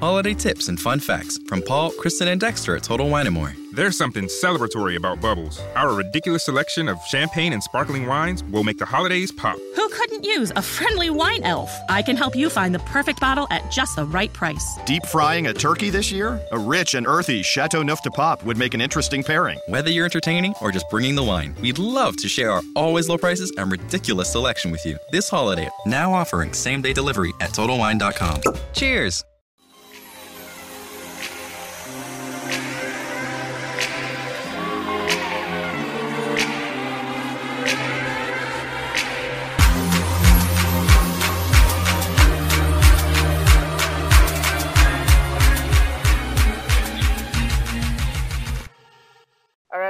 holiday 0.00 0.34
tips 0.34 0.68
and 0.68 0.80
fun 0.80 1.00
facts 1.00 1.38
from 1.46 1.62
Paul, 1.62 1.90
Kristen, 1.92 2.28
and 2.28 2.40
Dexter 2.40 2.76
at 2.76 2.82
Total 2.82 3.08
Wine 3.08 3.32
& 3.32 3.34
More. 3.34 3.54
There's 3.72 3.98
something 3.98 4.26
celebratory 4.26 4.96
about 4.96 5.20
Bubbles. 5.20 5.60
Our 5.74 5.94
ridiculous 5.94 6.44
selection 6.44 6.88
of 6.88 6.98
champagne 7.08 7.52
and 7.52 7.62
sparkling 7.62 8.06
wines 8.06 8.44
will 8.44 8.62
make 8.62 8.78
the 8.78 8.84
holidays 8.84 9.32
pop. 9.32 9.58
Who 9.74 9.88
couldn't 9.88 10.22
use 10.22 10.52
a 10.54 10.62
friendly 10.62 11.10
wine 11.10 11.42
elf? 11.42 11.76
I 11.88 12.00
can 12.00 12.16
help 12.16 12.36
you 12.36 12.48
find 12.48 12.72
the 12.72 12.78
perfect 12.80 13.20
bottle 13.20 13.48
at 13.50 13.68
just 13.72 13.96
the 13.96 14.04
right 14.04 14.32
price. 14.32 14.78
Deep 14.86 15.04
frying 15.06 15.48
a 15.48 15.52
turkey 15.52 15.90
this 15.90 16.12
year? 16.12 16.40
A 16.52 16.58
rich 16.58 16.94
and 16.94 17.04
earthy 17.04 17.42
Châteauneuf-du-Pape 17.42 18.44
would 18.44 18.56
make 18.56 18.74
an 18.74 18.80
interesting 18.80 19.24
pairing. 19.24 19.58
Whether 19.66 19.90
you're 19.90 20.04
entertaining 20.04 20.54
or 20.62 20.70
just 20.70 20.88
bringing 20.88 21.16
the 21.16 21.24
wine, 21.24 21.56
we'd 21.60 21.80
love 21.80 22.16
to 22.18 22.28
share 22.28 22.52
our 22.52 22.62
always 22.76 23.08
low 23.08 23.18
prices 23.18 23.52
and 23.58 23.72
ridiculous 23.72 24.30
selection 24.30 24.70
with 24.70 24.86
you 24.86 24.98
this 25.10 25.28
holiday. 25.28 25.68
Now 25.84 26.12
offering 26.14 26.52
same 26.52 26.80
day 26.80 26.92
delivery 26.92 27.32
at 27.40 27.50
TotalWine.com. 27.50 28.42
Cheers! 28.72 29.24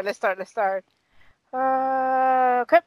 Right, 0.05 0.09
let's 0.09 0.19
start. 0.19 0.39
Let's 0.39 0.51
start. 0.51 0.85
Uh, 1.51 2.61
okay. 2.62 2.81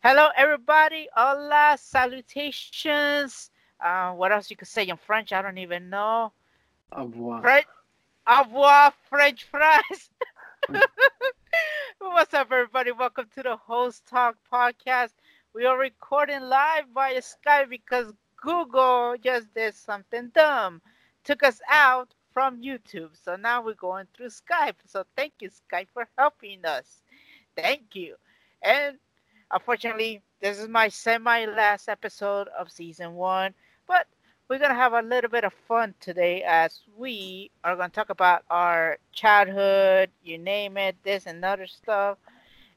Hello, 0.00 0.28
everybody. 0.36 1.08
Hola, 1.12 1.76
salutations. 1.76 3.50
Uh, 3.80 4.12
what 4.12 4.30
else 4.30 4.48
you 4.48 4.56
could 4.56 4.68
say 4.68 4.86
in 4.86 4.96
French? 4.96 5.32
I 5.32 5.42
don't 5.42 5.58
even 5.58 5.90
know. 5.90 6.30
Au 6.92 7.06
revoir. 7.06 7.42
French. 7.42 7.66
Au 8.28 8.44
revoir, 8.44 8.92
French 9.08 9.42
fries. 9.42 10.10
What's 11.98 12.32
up, 12.32 12.52
everybody? 12.52 12.92
Welcome 12.92 13.26
to 13.34 13.42
the 13.42 13.56
Host 13.56 14.06
Talk 14.08 14.36
podcast. 14.52 15.14
We 15.52 15.66
are 15.66 15.76
recording 15.76 16.42
live 16.42 16.84
via 16.94 17.22
Skype 17.22 17.70
because 17.70 18.12
Google 18.40 19.16
just 19.20 19.52
did 19.52 19.74
something 19.74 20.30
dumb. 20.32 20.80
Took 21.24 21.42
us 21.42 21.60
out 21.68 22.14
from 22.32 22.62
YouTube. 22.62 23.10
So 23.22 23.36
now 23.36 23.62
we're 23.62 23.74
going 23.74 24.06
through 24.14 24.28
Skype. 24.28 24.76
So 24.86 25.04
thank 25.16 25.34
you, 25.40 25.50
Skype, 25.50 25.88
for 25.92 26.08
helping 26.16 26.64
us. 26.64 27.02
Thank 27.56 27.94
you. 27.94 28.16
And 28.62 28.98
unfortunately, 29.50 30.22
this 30.40 30.58
is 30.58 30.68
my 30.68 30.88
semi 30.88 31.46
last 31.46 31.88
episode 31.88 32.48
of 32.48 32.70
season 32.70 33.14
one. 33.14 33.54
But 33.86 34.06
we're 34.48 34.58
going 34.58 34.70
to 34.70 34.76
have 34.76 34.92
a 34.92 35.02
little 35.02 35.30
bit 35.30 35.44
of 35.44 35.52
fun 35.68 35.94
today 36.00 36.42
as 36.42 36.80
we 36.96 37.50
are 37.62 37.76
going 37.76 37.90
to 37.90 37.94
talk 37.94 38.10
about 38.10 38.44
our 38.50 38.98
childhood, 39.12 40.10
you 40.24 40.38
name 40.38 40.76
it, 40.76 40.96
this 41.02 41.26
and 41.26 41.44
other 41.44 41.66
stuff. 41.66 42.18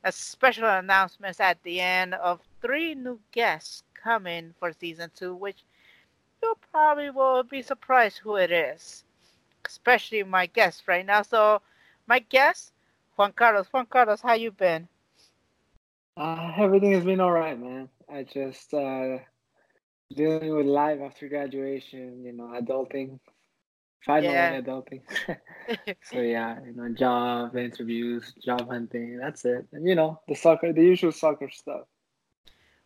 A 0.03 0.11
special 0.11 0.65
announcements 0.65 1.39
at 1.39 1.61
the 1.63 1.79
end 1.79 2.13
of 2.15 2.41
three 2.61 2.93
new 2.93 3.19
guests 3.31 3.83
coming 3.95 4.53
for 4.59 4.73
season 4.73 5.09
two, 5.15 5.33
which 5.33 5.63
you 6.41 6.55
probably 6.71 7.09
will 7.09 7.43
be 7.43 7.61
surprised 7.61 8.17
who 8.17 8.35
it 8.35 8.51
is 8.51 9.05
especially 9.65 10.23
my 10.23 10.45
guest 10.45 10.87
right 10.87 11.05
now. 11.05 11.21
So, 11.21 11.61
my 12.07 12.19
guest, 12.19 12.73
Juan 13.17 13.33
Carlos. 13.33 13.67
Juan 13.71 13.85
Carlos, 13.85 14.21
how 14.21 14.33
you 14.33 14.51
been? 14.51 14.87
Uh, 16.17 16.51
everything 16.57 16.91
has 16.93 17.05
been 17.05 17.19
all 17.21 17.31
right, 17.31 17.59
man. 17.59 17.89
I 18.09 18.23
just 18.23 18.73
uh, 18.73 19.19
dealing 20.15 20.47
with 20.47 20.57
life 20.57 20.91
after 20.93 21.19
graduation, 21.21 22.17
you 22.17 22.25
know, 22.25 22.39
adulting, 22.49 23.19
finally 24.05 24.35
Yeah. 24.35 24.57
adulting. 24.61 25.01
so 26.01 26.19
yeah, 26.19 26.59
you 26.65 26.73
know, 26.73 26.89
job 26.93 27.55
interviews, 27.55 28.33
job 28.43 28.67
hunting. 28.69 29.17
That's 29.17 29.45
it. 29.45 29.67
And 29.73 29.87
you 29.87 29.95
know, 29.95 30.19
the 30.27 30.35
soccer, 30.35 30.73
the 30.73 30.83
usual 30.83 31.11
soccer 31.11 31.49
stuff. 31.49 31.85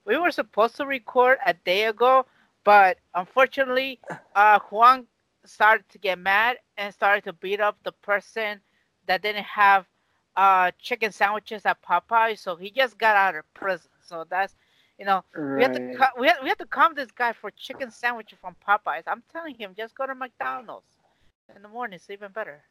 we 0.05 0.17
were 0.17 0.31
supposed 0.31 0.75
to 0.77 0.85
record 0.85 1.37
a 1.45 1.53
day 1.53 1.85
ago, 1.85 2.25
but 2.63 2.97
unfortunately, 3.13 3.99
uh, 4.35 4.59
Juan 4.69 5.07
started 5.47 5.87
to 5.89 5.99
get 5.99 6.19
mad 6.19 6.57
and 6.77 6.93
started 6.93 7.23
to 7.25 7.33
beat 7.33 7.59
up 7.61 7.77
the 7.83 7.91
person 7.91 8.61
that 9.07 9.21
didn't 9.21 9.43
have 9.45 9.87
uh, 10.35 10.71
chicken 10.79 11.11
sandwiches 11.11 11.65
at 11.65 11.81
Popeye. 11.81 12.37
So 12.37 12.55
he 12.55 12.71
just 12.71 12.97
got 12.97 13.15
out 13.15 13.35
of 13.35 13.51
prison. 13.53 13.91
So 14.01 14.25
that's, 14.29 14.55
you 14.99 15.05
know, 15.05 15.23
we 15.55 15.63
have 15.63 15.71
to 15.73 15.81
Right. 15.81 15.97
co- 15.97 16.19
we 16.19 16.27
have, 16.27 16.37
we 16.43 16.49
have 16.49 16.57
to 16.59 16.65
calm 16.65 16.93
this 16.95 17.11
guy 17.11 17.33
for 17.33 17.51
chicken 17.51 17.91
sandwich 17.91 18.33
from 18.39 18.55
Popeyes. 18.67 19.03
I'm 19.07 19.23
telling 19.31 19.55
him, 19.55 19.73
just 19.77 19.95
go 19.95 20.05
to 20.07 20.15
McDonald's 20.15 20.99
in 21.55 21.61
the 21.61 21.69
morning. 21.69 21.95
It's 21.95 22.09
even 22.09 22.31
better. 22.31 22.63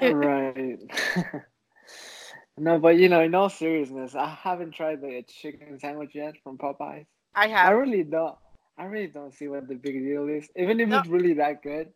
right. 0.00 0.78
no, 2.58 2.78
but 2.78 2.96
you 2.96 3.08
know, 3.08 3.20
in 3.22 3.34
all 3.34 3.48
seriousness, 3.50 4.14
I 4.14 4.28
haven't 4.28 4.72
tried 4.72 5.00
the 5.02 5.22
chicken 5.26 5.78
sandwich 5.78 6.14
yet 6.14 6.34
from 6.42 6.58
Popeyes. 6.58 7.06
I 7.34 7.48
have. 7.48 7.70
I 7.70 7.70
really 7.70 8.04
don't. 8.04 8.36
I 8.78 8.84
really 8.84 9.06
don't 9.06 9.32
see 9.32 9.48
what 9.48 9.68
the 9.68 9.74
big 9.74 9.94
deal 10.00 10.28
is, 10.28 10.48
even 10.56 10.80
if 10.80 10.88
No. 10.88 10.98
it's 10.98 11.08
really 11.08 11.34
that 11.34 11.62
good. 11.62 11.92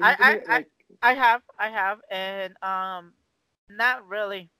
I- 0.00 0.16
I- 0.18 0.52
like, 0.52 0.70
I 1.02 1.14
have, 1.14 1.42
I 1.58 1.68
have, 1.68 2.00
and 2.10 2.54
um, 2.62 3.12
not 3.68 4.06
really, 4.08 4.50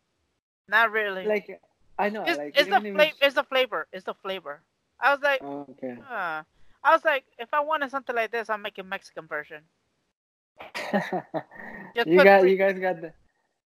not 0.68 0.90
really. 0.90 1.24
like 1.24 1.60
I 1.98 2.08
know, 2.08 2.24
it's, 2.26 2.38
like 2.38 2.54
it's 2.56 2.68
the 2.68 2.80
flavor. 2.80 3.16
It's 3.20 3.34
the 3.34 3.44
flavor. 3.44 3.86
It's 3.92 4.04
the 4.04 4.14
flavor. 4.14 4.62
I 5.00 5.12
was 5.12 5.22
like, 5.22 5.42
Oh, 5.42 5.66
okay. 5.70 5.96
huh. 6.06 6.42
I 6.82 6.92
was 6.92 7.04
like, 7.04 7.24
if 7.38 7.52
I 7.52 7.60
wanted 7.60 7.90
something 7.90 8.16
like 8.16 8.30
this, 8.30 8.48
I'll 8.48 8.58
make 8.58 8.78
a 8.78 8.82
Mexican 8.82 9.26
version. 9.26 9.62
You 12.06 12.22
got 12.22 12.48
you 12.48 12.56
guys 12.56 12.78
got 12.78 13.00
the 13.00 13.12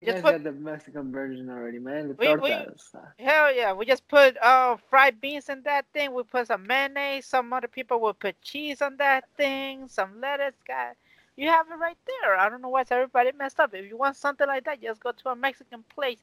you 0.00 0.12
just 0.12 0.22
put- 0.22 0.32
got 0.32 0.44
the 0.44 0.52
Mexican 0.52 1.12
version 1.12 1.50
already, 1.50 1.78
man. 1.78 2.08
The 2.08 2.14
We- 2.14 2.36
we- 2.36 2.50
tortas. 2.50 2.94
Hell 3.18 3.54
yeah, 3.54 3.72
we 3.72 3.84
just 3.86 4.06
put 4.08 4.36
uh 4.42 4.76
fried 4.88 5.20
beans 5.20 5.48
in 5.48 5.62
that 5.62 5.86
thing. 5.92 6.12
We 6.14 6.22
put 6.22 6.46
some 6.46 6.66
mayonnaise. 6.66 7.26
Some 7.26 7.52
other 7.52 7.68
people 7.68 8.00
will 8.00 8.14
put 8.14 8.40
cheese 8.42 8.80
on 8.82 8.96
that 8.96 9.28
thing. 9.36 9.88
Some 9.88 10.20
lettuce. 10.20 10.54
God, 10.66 10.94
you 11.36 11.48
have 11.48 11.70
it 11.70 11.74
right 11.74 11.98
there. 12.06 12.36
I 12.36 12.48
don't 12.48 12.62
know 12.62 12.68
why 12.70 12.84
everybody 12.90 13.32
messed 13.32 13.60
up. 13.60 13.74
If 13.74 13.86
you 13.88 13.96
want 13.96 14.16
something 14.16 14.46
like 14.46 14.64
that, 14.64 14.80
just 14.82 15.00
go 15.00 15.12
to 15.12 15.28
a 15.30 15.36
Mexican 15.36 15.84
place 15.94 16.20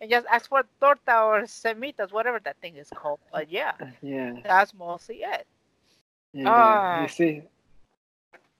and 0.00 0.10
just 0.10 0.26
ask 0.28 0.48
for 0.48 0.64
torta 0.80 1.20
or 1.22 1.46
cemitas, 1.46 2.12
whatever 2.12 2.38
that 2.40 2.56
thing 2.60 2.76
is 2.76 2.90
called. 2.90 3.20
But 3.32 3.50
yeah, 3.50 3.72
yeah. 4.02 4.34
that's 4.44 4.74
mostly 4.74 5.22
it. 5.22 5.46
Yeah. 6.32 6.50
Ah. 6.50 7.02
You 7.02 7.08
see, 7.08 7.42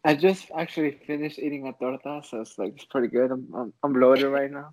I 0.06 0.14
just 0.14 0.50
actually 0.56 0.92
finished 1.06 1.38
eating 1.38 1.66
a 1.66 1.72
torta, 1.72 2.22
so 2.28 2.40
it's 2.40 2.56
like 2.58 2.74
it's 2.76 2.84
pretty 2.84 3.08
good. 3.08 3.30
I'm 3.30 3.46
I'm, 3.54 3.72
I'm 3.82 3.92
bloated 3.92 4.26
right 4.30 4.50
now. 4.50 4.72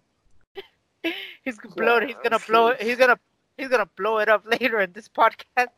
He's 1.44 1.58
bloated. 1.76 2.10
He's 2.10 2.18
gonna 2.24 2.40
blow 2.48 2.68
it. 2.70 2.82
He's 2.82 2.98
gonna 2.98 3.18
he's 3.58 3.68
gonna 3.68 3.90
blow 3.98 4.20
it 4.20 4.30
up 4.30 4.44
later 4.56 4.80
in 4.80 4.92
this 4.94 5.08
podcast. 5.10 5.68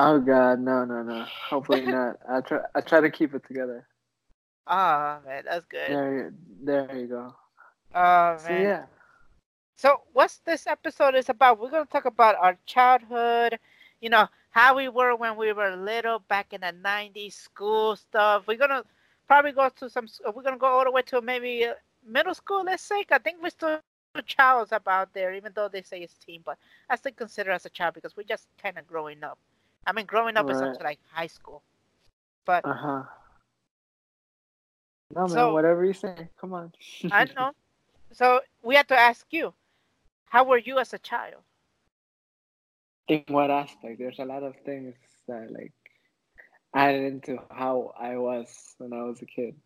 Oh 0.00 0.20
God, 0.20 0.60
no, 0.60 0.84
no, 0.84 1.02
no. 1.02 1.24
Hopefully 1.50 1.84
not. 1.84 2.20
I 2.30 2.40
try 2.40 2.60
I 2.72 2.80
try 2.80 3.00
to 3.00 3.10
keep 3.10 3.34
it 3.34 3.42
together. 3.48 3.84
Ah 4.68 5.18
man, 5.26 5.42
that's 5.44 5.66
good. 5.66 5.90
There, 5.90 6.16
you- 6.18 6.34
there 6.62 6.96
you 6.96 7.06
go. 7.08 7.34
Oh 7.96 8.30
man. 8.30 8.38
So 8.38 8.52
yeah. 8.52 8.84
So 9.74 10.02
what's 10.12 10.36
this 10.46 10.68
episode 10.68 11.16
is 11.16 11.28
about? 11.28 11.58
We're 11.58 11.70
gonna 11.70 11.84
talk 11.86 12.04
about 12.04 12.36
our 12.36 12.56
childhood, 12.64 13.58
you 14.00 14.10
know, 14.10 14.28
how 14.50 14.76
we 14.76 14.88
were 14.88 15.14
when 15.16 15.36
we 15.36 15.52
were 15.52 15.74
little 15.76 16.20
back 16.20 16.52
in 16.52 16.60
the 16.62 16.72
'90s, 16.72 17.32
school 17.34 17.96
stuff. 17.96 18.46
We're 18.46 18.56
gonna 18.58 18.84
probably 19.26 19.52
go 19.52 19.68
to 19.68 19.90
some. 19.90 20.06
We're 20.34 20.42
gonna 20.42 20.58
go 20.58 20.66
all 20.66 20.84
the 20.84 20.90
way 20.90 21.02
to 21.02 21.20
maybe 21.20 21.64
uh, 21.66 21.74
middle 22.06 22.34
school. 22.34 22.64
Let's 22.64 22.82
say. 22.82 23.04
I 23.10 23.18
think 23.18 23.42
we're 23.42 23.50
still 23.50 23.80
a 24.14 24.22
child 24.22 24.68
about 24.72 25.12
there, 25.14 25.32
even 25.34 25.52
though 25.54 25.68
they 25.68 25.82
say 25.82 26.00
it's 26.00 26.14
teen, 26.18 26.42
but 26.44 26.58
I 26.88 26.96
still 26.96 27.12
consider 27.12 27.52
us 27.52 27.66
a 27.66 27.70
child 27.70 27.94
because 27.94 28.16
we're 28.16 28.22
just 28.24 28.48
kind 28.62 28.78
of 28.78 28.86
growing 28.86 29.22
up. 29.22 29.38
I 29.86 29.92
mean, 29.92 30.06
growing 30.06 30.36
up 30.36 30.50
is 30.50 30.60
up 30.60 30.76
to 30.78 30.82
like 30.84 30.98
high 31.12 31.26
school, 31.28 31.62
but 32.44 32.64
Uh 32.64 32.74
huh. 32.74 33.02
No 35.14 35.20
man, 35.22 35.28
So- 35.28 35.52
whatever 35.52 35.84
you 35.84 35.92
say. 35.94 36.28
Come 36.40 36.52
on. 36.54 36.72
I 37.10 37.24
know. 37.36 37.52
So 38.10 38.40
we 38.62 38.74
have 38.74 38.86
to 38.86 38.96
ask 38.98 39.26
you, 39.30 39.52
how 40.24 40.42
were 40.44 40.56
you 40.56 40.78
as 40.78 40.94
a 40.94 40.98
child? 40.98 41.42
In 43.08 43.24
what 43.28 43.50
aspect? 43.50 43.98
There's 43.98 44.18
a 44.18 44.24
lot 44.24 44.42
of 44.42 44.54
things 44.64 44.94
that 45.26 45.50
like 45.50 45.72
added 46.74 47.04
into 47.04 47.38
how 47.50 47.92
I 47.98 48.16
was 48.16 48.74
when 48.78 48.92
I 48.92 49.02
was 49.02 49.22
a 49.22 49.26
kid. 49.26 49.56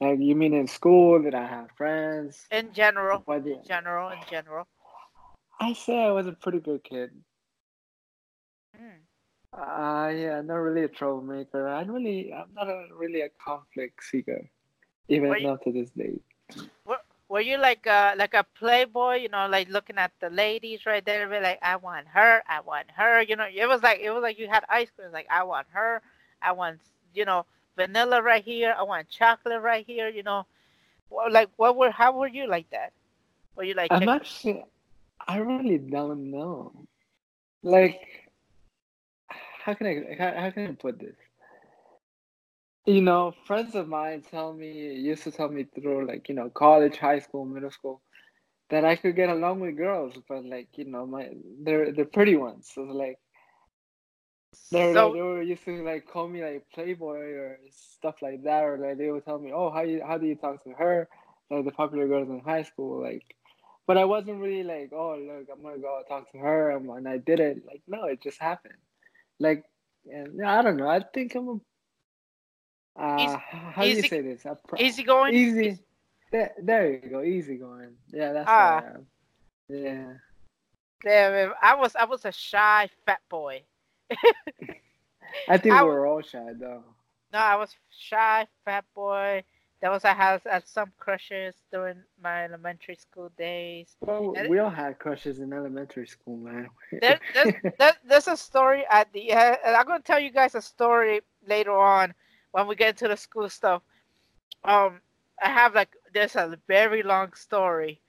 Like 0.00 0.18
you 0.20 0.34
mean 0.34 0.54
in 0.54 0.66
school? 0.66 1.20
Did 1.22 1.34
I 1.34 1.46
have 1.46 1.70
friends? 1.76 2.46
In 2.50 2.72
general, 2.72 3.22
What 3.24 3.46
in 3.46 3.62
general, 3.66 4.10
in 4.10 4.18
general. 4.30 4.66
I 5.60 5.72
say 5.74 5.98
I 6.04 6.10
was 6.10 6.26
a 6.26 6.32
pretty 6.32 6.60
good 6.60 6.82
kid. 6.84 7.10
Mm. 8.76 9.00
Uh 9.52 10.08
yeah, 10.08 10.40
not 10.40 10.56
really 10.56 10.84
a 10.84 10.88
troublemaker. 10.88 11.68
I'm 11.68 11.90
really 11.90 12.32
I'm 12.32 12.54
not 12.54 12.68
a, 12.68 12.86
really 12.96 13.20
a 13.22 13.28
conflict 13.44 14.02
seeker. 14.02 14.48
Even 15.08 15.34
you- 15.38 15.58
to 15.64 15.72
this 15.72 15.90
day. 15.90 16.20
Were 17.32 17.40
you 17.40 17.56
like 17.56 17.86
a 17.86 18.14
like 18.18 18.34
a 18.34 18.44
playboy, 18.44 19.14
you 19.14 19.30
know, 19.30 19.48
like 19.48 19.70
looking 19.70 19.96
at 19.96 20.12
the 20.20 20.28
ladies 20.28 20.84
right 20.84 21.02
there, 21.02 21.26
be 21.26 21.40
like, 21.40 21.60
I 21.62 21.76
want 21.76 22.06
her, 22.08 22.42
I 22.46 22.60
want 22.60 22.90
her, 22.94 23.22
you 23.22 23.36
know, 23.36 23.46
it 23.50 23.66
was 23.66 23.82
like 23.82 24.00
it 24.00 24.10
was 24.10 24.20
like 24.22 24.38
you 24.38 24.48
had 24.48 24.64
ice 24.68 24.90
cream, 24.94 25.10
like 25.12 25.26
I 25.30 25.42
want 25.42 25.66
her, 25.72 26.02
I 26.42 26.52
want, 26.52 26.80
you 27.14 27.24
know, 27.24 27.46
vanilla 27.74 28.20
right 28.20 28.44
here. 28.44 28.74
I 28.78 28.82
want 28.82 29.08
chocolate 29.08 29.62
right 29.62 29.86
here. 29.86 30.10
You 30.10 30.22
know, 30.24 30.44
like 31.30 31.48
what 31.56 31.74
were 31.74 31.90
how 31.90 32.12
were 32.12 32.28
you 32.28 32.46
like 32.46 32.68
that? 32.68 32.92
Were 33.56 33.64
you 33.64 33.72
like? 33.72 33.90
I'm 33.90 34.10
actually, 34.10 34.62
I 35.26 35.38
really 35.38 35.78
don't 35.78 36.30
know. 36.30 36.84
Like, 37.62 38.28
how 39.64 39.72
can 39.72 39.86
I 39.86 40.16
how, 40.18 40.38
how 40.38 40.50
can 40.50 40.66
I 40.66 40.72
put 40.72 41.00
this? 41.00 41.16
You 42.86 43.00
know, 43.02 43.32
friends 43.46 43.74
of 43.74 43.88
mine 43.88 44.22
tell 44.22 44.52
me 44.52 44.70
used 44.94 45.22
to 45.24 45.30
tell 45.32 45.48
me 45.48 45.64
through 45.64 46.06
like 46.06 46.28
you 46.28 46.34
know 46.34 46.50
college, 46.50 46.96
high 46.98 47.18
school, 47.20 47.44
middle 47.44 47.70
school 47.70 48.00
that 48.70 48.84
I 48.84 48.96
could 48.96 49.16
get 49.16 49.28
along 49.30 49.60
with 49.60 49.76
girls, 49.76 50.14
but 50.28 50.44
like 50.44 50.68
you 50.76 50.84
know 50.86 51.06
my 51.06 51.30
they're 51.62 51.92
they're 51.92 52.04
pretty 52.06 52.36
ones. 52.36 52.70
So 52.74 52.82
like 52.82 53.18
they're 54.70 54.92
So- 54.94 55.08
like, 55.08 55.12
they 55.14 55.22
were 55.22 55.42
used 55.42 55.64
to 55.64 55.82
like 55.84 56.06
call 56.06 56.28
me 56.28 56.42
like 56.42 56.66
playboy 56.74 57.18
or 57.42 57.58
stuff 57.70 58.16
like 58.22 58.42
that, 58.44 58.62
or 58.64 58.78
like 58.78 58.98
they 58.98 59.10
would 59.10 59.24
tell 59.24 59.38
me, 59.38 59.52
oh 59.52 59.70
how 59.70 59.82
you 59.82 60.02
how 60.06 60.18
do 60.18 60.26
you 60.26 60.36
talk 60.36 60.62
to 60.64 60.70
her? 60.72 61.08
Like 61.50 61.64
the 61.64 61.72
popular 61.72 62.06
girls 62.08 62.28
in 62.28 62.40
high 62.40 62.62
school, 62.62 63.02
like. 63.02 63.24
But 63.86 63.98
I 63.98 64.04
wasn't 64.04 64.40
really 64.40 64.62
like, 64.64 64.92
oh 64.92 65.16
look, 65.18 65.48
I'm 65.52 65.62
gonna 65.62 65.78
go 65.78 66.02
talk 66.08 66.30
to 66.32 66.38
her, 66.38 66.70
and 66.70 67.08
I 67.08 67.18
did 67.18 67.40
it, 67.40 67.64
like 67.66 67.82
no, 67.88 68.04
it 68.04 68.22
just 68.22 68.40
happened. 68.40 68.78
Like, 69.38 69.64
and 70.06 70.44
I 70.44 70.62
don't 70.62 70.76
know. 70.76 70.88
I 70.88 71.00
think 71.14 71.34
I'm 71.34 71.48
a. 71.48 71.56
Uh, 72.96 73.16
Easy- 73.20 73.36
how 73.74 73.82
do 73.82 73.88
you 73.88 74.02
say 74.02 74.20
this? 74.20 74.42
Pro- 74.42 74.78
easy 74.78 75.02
going. 75.02 75.34
Easy. 75.34 75.78
There, 76.30 76.52
there 76.62 76.92
you 76.92 77.10
go. 77.10 77.22
Easy 77.22 77.56
going. 77.56 77.90
Yeah, 78.10 78.32
that's 78.32 78.46
what 78.46 78.54
I 78.54 78.82
am. 78.94 79.06
Yeah. 79.68 80.12
Damn, 81.02 81.52
I 81.62 81.74
was 81.74 81.96
I 81.96 82.04
was 82.04 82.24
a 82.24 82.32
shy 82.32 82.88
fat 83.04 83.20
boy. 83.28 83.62
I 85.48 85.58
think 85.58 85.74
I 85.74 85.82
we 85.82 85.88
were 85.88 86.06
all 86.06 86.22
shy 86.22 86.52
though. 86.58 86.84
No, 87.32 87.38
I 87.38 87.56
was 87.56 87.74
shy 87.90 88.46
fat 88.64 88.84
boy. 88.94 89.42
That 89.80 89.90
was 89.90 90.04
I 90.04 90.12
had, 90.12 90.40
had 90.48 90.68
some 90.68 90.92
crushes 91.00 91.56
during 91.72 91.96
my 92.22 92.44
elementary 92.44 92.94
school 92.94 93.32
days. 93.36 93.96
Well, 94.00 94.32
And- 94.36 94.48
we 94.48 94.60
all 94.60 94.70
had 94.70 95.00
crushes 95.00 95.40
in 95.40 95.52
elementary 95.52 96.06
school, 96.06 96.36
man. 96.36 96.68
There, 97.00 97.18
there's, 97.34 97.54
there, 97.78 97.92
there's 98.04 98.28
a 98.28 98.36
story 98.36 98.84
at 98.88 99.12
the 99.12 99.32
end, 99.32 99.56
and 99.66 99.74
I'm 99.74 99.86
gonna 99.86 100.00
tell 100.02 100.20
you 100.20 100.30
guys 100.30 100.54
a 100.54 100.62
story 100.62 101.22
later 101.48 101.76
on 101.76 102.14
when 102.52 102.66
we 102.66 102.76
get 102.76 102.90
into 102.90 103.08
the 103.08 103.16
school 103.16 103.48
stuff. 103.48 103.82
Um, 104.64 105.00
I 105.42 105.48
have 105.48 105.74
like 105.74 105.96
there's 106.14 106.36
a 106.36 106.56
very 106.68 107.02
long 107.02 107.32
story 107.34 108.00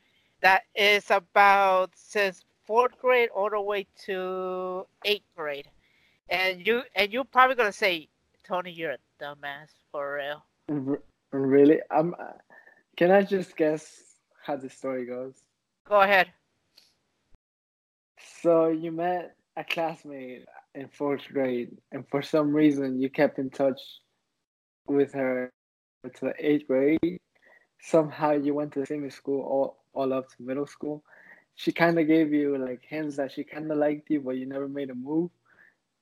that 0.41 0.63
is 0.75 1.09
about 1.09 1.91
since 1.95 2.45
fourth 2.65 2.97
grade 2.99 3.29
all 3.35 3.49
the 3.49 3.59
way 3.59 3.87
to 4.05 4.85
eighth 5.03 5.25
grade, 5.35 5.67
and 6.29 6.65
you 6.65 6.83
and 6.95 7.11
you're 7.11 7.23
probably 7.23 7.55
gonna 7.55 7.71
say, 7.71 8.07
Tony, 8.43 8.71
you're 8.71 8.91
a 8.91 8.97
dumbass 9.19 9.69
for 9.91 10.15
real. 10.15 10.95
Really? 11.31 11.79
I'm. 11.89 12.13
uh, 12.13 12.37
Can 12.95 13.09
I 13.09 13.23
just 13.23 13.57
guess 13.57 14.17
how 14.45 14.55
the 14.57 14.69
story 14.69 15.05
goes? 15.05 15.35
Go 15.87 16.01
ahead. 16.01 16.27
So 18.41 18.67
you 18.67 18.91
met 18.91 19.35
a 19.57 19.63
classmate 19.63 20.45
in 20.75 20.87
fourth 20.89 21.23
grade, 21.31 21.77
and 21.91 22.07
for 22.09 22.21
some 22.21 22.53
reason 22.53 23.01
you 23.01 23.09
kept 23.09 23.39
in 23.39 23.49
touch 23.49 23.79
with 24.87 25.13
her 25.13 25.51
to 26.03 26.25
the 26.25 26.33
eighth 26.39 26.67
grade. 26.67 27.19
Somehow 27.81 28.31
you 28.31 28.53
went 28.53 28.71
to 28.73 28.79
the 28.81 28.85
same 28.85 29.09
school 29.09 29.41
all, 29.41 29.83
all 29.93 30.13
up 30.13 30.29
to 30.29 30.35
middle 30.43 30.67
school. 30.67 31.03
She 31.55 31.71
kind 31.71 31.99
of 31.99 32.07
gave 32.07 32.33
you 32.33 32.57
like 32.57 32.81
hints 32.87 33.17
that 33.17 33.31
she 33.31 33.43
kind 33.43 33.71
of 33.71 33.77
liked 33.77 34.09
you, 34.09 34.21
but 34.21 34.37
you 34.37 34.45
never 34.45 34.67
made 34.67 34.89
a 34.89 34.95
move. 34.95 35.29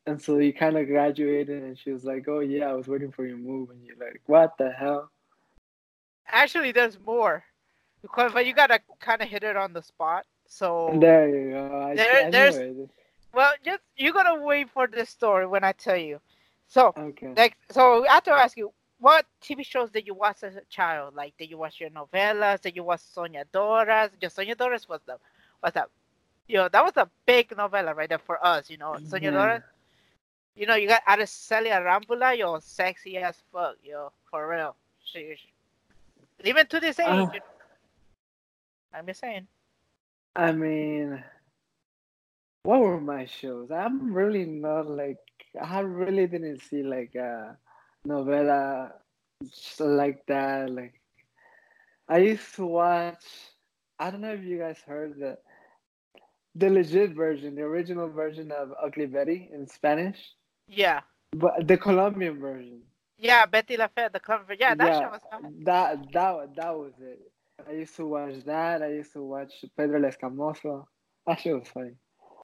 And 0.08 0.20
so 0.22 0.38
you 0.38 0.54
kind 0.54 0.78
of 0.78 0.88
graduated, 0.88 1.62
and 1.62 1.78
she 1.78 1.92
was 1.92 2.04
like, 2.04 2.28
"Oh 2.28 2.40
yeah, 2.40 2.70
I 2.70 2.74
was 2.74 2.88
waiting 2.88 3.12
for 3.12 3.26
your 3.26 3.38
move," 3.38 3.70
and 3.70 3.84
you're 3.86 3.98
like, 3.98 4.22
"What 4.26 4.58
the 4.58 4.72
hell?" 4.72 5.12
Actually, 6.28 6.72
there's 6.72 6.98
more, 7.06 7.44
because 8.02 8.32
but 8.34 8.46
you 8.46 8.54
gotta 8.54 8.80
kind 9.00 9.22
of 9.22 9.28
hit 9.28 9.44
it 9.44 9.56
on 9.56 9.74
the 9.74 9.82
spot. 9.84 10.26
So 10.48 10.98
There 11.00 11.30
you 11.30 11.52
go. 11.52 11.82
I, 11.82 11.96
There- 11.96 12.26
I 12.28 12.30
there's- 12.32 12.56
it. 12.56 12.90
Well, 13.34 13.54
just 13.64 13.82
you 13.96 14.12
gotta 14.12 14.42
wait 14.42 14.70
for 14.70 14.88
this 14.88 15.10
story 15.10 15.46
when 15.46 15.64
I 15.64 15.72
tell 15.74 15.98
you. 15.98 16.20
So, 16.72 16.94
Okay. 16.98 17.34
like, 17.36 17.58
so 17.70 18.06
I 18.08 18.14
have 18.14 18.24
to 18.24 18.32
ask 18.32 18.56
you, 18.56 18.72
what 19.00 19.26
TV 19.42 19.66
shows 19.66 19.92
did 19.92 20.08
you 20.08 20.14
watch 20.14 20.42
as 20.42 20.56
a 20.56 20.62
child? 20.70 21.16
Like, 21.16 21.36
did 21.38 21.50
you 21.50 21.58
watch 21.58 21.82
your 21.82 21.90
novellas? 21.90 22.62
Did 22.62 22.78
you 22.78 22.84
watch 22.86 23.02
Soñadoras? 23.02 24.12
Your 24.22 24.32
Soñadoras 24.32 24.88
was 24.88 25.02
the, 25.06 25.18
was 25.62 25.74
that, 25.74 25.90
you 26.48 26.56
know, 26.56 26.70
that 26.70 26.82
was 26.82 26.96
a 26.96 27.10
big 27.26 27.56
novella 27.58 27.94
right 27.94 28.08
there 28.08 28.20
for 28.20 28.44
us. 28.46 28.70
You 28.70 28.78
know, 28.78 28.98
Sonia 29.06 29.34
Soñadoras. 29.34 29.64
You 30.56 30.66
know, 30.66 30.76
you 30.76 30.88
got 30.88 31.04
Aracely 31.06 31.72
Arámbula, 31.72 32.38
yo, 32.38 32.58
sexy 32.60 33.18
as 33.18 33.44
fuck, 33.52 33.76
yo, 33.84 34.14
for 34.30 34.48
real. 34.48 34.76
She, 35.04 35.36
she- 35.36 36.50
even 36.50 36.68
to 36.68 36.80
this 36.80 37.00
age, 37.00 37.08
Uh. 37.08 37.32
you- 37.34 37.42
I'm 38.94 39.06
just 39.08 39.20
saying. 39.20 39.46
I 40.38 40.54
mean, 40.54 41.22
what 42.64 42.80
were 42.80 43.02
my 43.02 43.26
shows? 43.26 43.72
I'm 43.72 44.14
really 44.14 44.46
not 44.46 44.88
like 44.88 45.18
I 45.60 45.80
really 45.80 46.28
didn't 46.28 46.62
see 46.62 46.84
like 46.84 47.16
a 47.16 47.58
novela 48.08 48.92
just 49.44 49.80
like 49.80 50.26
that. 50.28 50.70
Like 50.70 51.02
I 52.08 52.20
used 52.20 52.56
to 52.56 52.66
watch. 52.66 53.24
I 54.00 54.10
don't 54.12 54.22
know 54.22 54.34
if 54.34 54.44
you 54.44 54.58
guys 54.58 54.80
heard 54.86 55.18
the 55.20 55.38
the 56.56 56.70
legit 56.70 57.12
version, 57.14 57.56
the 57.56 57.62
original 57.62 58.10
version 58.10 58.52
of 58.52 58.74
Ugly 58.84 59.06
Betty 59.08 59.50
in 59.54 59.68
Spanish, 59.68 60.18
Yeah. 60.68 61.02
but 61.32 61.66
the 61.68 61.78
Colombian 61.78 62.40
version. 62.40 62.82
Yeah, 63.18 63.46
Betty 63.46 63.78
La 63.78 63.88
Fea, 63.88 64.08
the 64.12 64.20
cover. 64.20 64.54
Yeah, 64.60 64.76
that 64.76 64.94
show 65.00 65.10
was 65.10 65.22
fun. 65.30 65.64
that 65.64 66.12
that 66.12 66.56
that 66.56 66.76
was 66.76 66.94
it. 67.00 67.20
I 67.68 67.74
used 67.74 67.96
to 67.98 68.06
watch 68.08 68.44
that. 68.46 68.82
I 68.82 68.88
used 68.88 69.14
to 69.14 69.22
watch 69.24 69.54
Pedro 69.78 69.98
el 70.04 70.10
Escamoso. 70.10 70.86
That 71.28 71.40
shit 71.40 71.54
was 71.58 71.68
funny. 71.68 71.92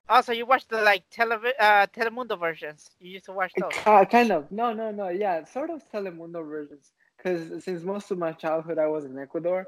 Also, 0.10 0.32
you 0.34 0.46
watched 0.46 0.70
the 0.70 0.82
like 0.82 1.10
televi- 1.10 1.60
uh, 1.60 1.88
Telemundo 1.88 2.40
versions. 2.40 2.90
You 3.00 3.12
used 3.12 3.26
to 3.26 3.34
watch 3.34 3.56
those. 3.58 3.74
Ki- 3.86 4.06
kind 4.12 4.32
of. 4.32 4.52
No, 4.52 4.74
no, 4.74 4.92
no. 4.92 5.10
Yeah, 5.10 5.44
sort 5.46 5.70
of 5.70 5.82
Telemundo 5.92 6.48
versions. 6.48 6.92
Because 7.18 7.64
since 7.64 7.84
most 7.84 8.12
of 8.12 8.18
my 8.18 8.34
childhood 8.34 8.78
I 8.80 8.88
was 8.88 9.06
in 9.06 9.18
Ecuador, 9.20 9.68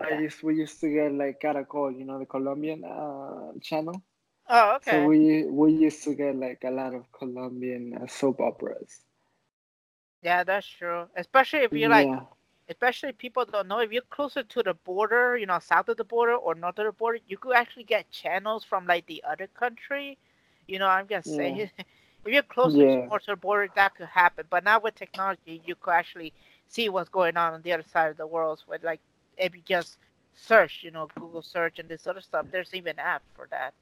yeah. 0.00 0.16
I 0.16 0.20
used 0.20 0.42
we 0.42 0.56
used 0.56 0.80
to 0.80 0.88
get 0.88 1.12
like 1.12 1.40
Caracol, 1.40 1.96
you 1.98 2.04
know, 2.04 2.18
the 2.18 2.26
Colombian 2.26 2.84
uh, 2.84 3.52
channel. 3.62 4.02
Oh, 4.48 4.76
okay. 4.76 4.90
So 4.90 5.04
we 5.06 5.44
we 5.46 5.72
used 5.72 6.04
to 6.04 6.14
get 6.14 6.36
like 6.36 6.62
a 6.64 6.70
lot 6.70 6.94
of 6.94 7.10
Colombian 7.12 7.98
uh, 8.02 8.06
soap 8.06 8.40
operas. 8.40 9.00
yeah, 10.22 10.44
that's 10.44 10.66
true. 10.66 11.06
Especially 11.16 11.60
if 11.60 11.74
you're 11.76 11.90
like, 11.90 12.10
yeah. 12.10 12.20
Especially 12.68 13.12
people 13.12 13.44
don't 13.44 13.68
know 13.68 13.80
if 13.80 13.92
you're 13.92 14.02
closer 14.10 14.42
to 14.42 14.62
the 14.62 14.74
border, 14.74 15.36
you 15.36 15.46
know, 15.46 15.58
south 15.58 15.88
of 15.88 15.96
the 15.96 16.04
border 16.04 16.34
or 16.34 16.54
north 16.54 16.78
of 16.78 16.86
the 16.86 16.92
border, 16.92 17.18
you 17.26 17.36
could 17.36 17.54
actually 17.54 17.84
get 17.84 18.10
channels 18.10 18.64
from 18.64 18.86
like 18.86 19.06
the 19.06 19.22
other 19.28 19.46
country. 19.46 20.18
You 20.66 20.78
know, 20.78 20.88
I'm 20.88 21.06
just 21.08 21.34
saying, 21.34 21.56
Yeah. 21.56 21.68
if 22.24 22.32
you're 22.32 22.42
closer 22.42 22.84
Yeah. 22.84 23.08
to 23.18 23.20
the 23.26 23.36
border, 23.36 23.70
that 23.74 23.94
could 23.94 24.06
happen. 24.08 24.46
But 24.50 24.64
now 24.64 24.80
with 24.80 24.94
technology, 24.94 25.62
you 25.64 25.74
could 25.76 25.92
actually 25.92 26.32
see 26.66 26.88
what's 26.88 27.08
going 27.08 27.36
on 27.36 27.54
on 27.54 27.62
the 27.62 27.72
other 27.72 27.82
side 27.82 28.10
of 28.10 28.16
the 28.16 28.26
world. 28.26 28.62
With 28.66 28.82
like, 28.84 29.00
if 29.36 29.54
you 29.54 29.62
just 29.64 29.98
search, 30.34 30.82
you 30.82 30.90
know, 30.90 31.08
Google 31.14 31.42
search 31.42 31.78
and 31.78 31.88
this 31.88 32.06
other 32.06 32.20
stuff, 32.20 32.46
there's 32.50 32.74
even 32.74 32.98
app 32.98 33.22
for 33.34 33.46
that. 33.50 33.74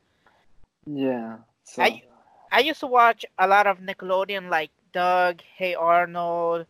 Yeah. 0.86 1.38
So 1.64 1.82
I- 1.82 2.02
I 2.50 2.60
used 2.60 2.80
to 2.80 2.86
watch 2.86 3.24
a 3.38 3.46
lot 3.46 3.66
of 3.66 3.78
Nickelodeon, 3.78 4.48
like 4.50 4.70
Doug, 4.92 5.42
Hey 5.42 5.74
Arnold, 5.74 6.66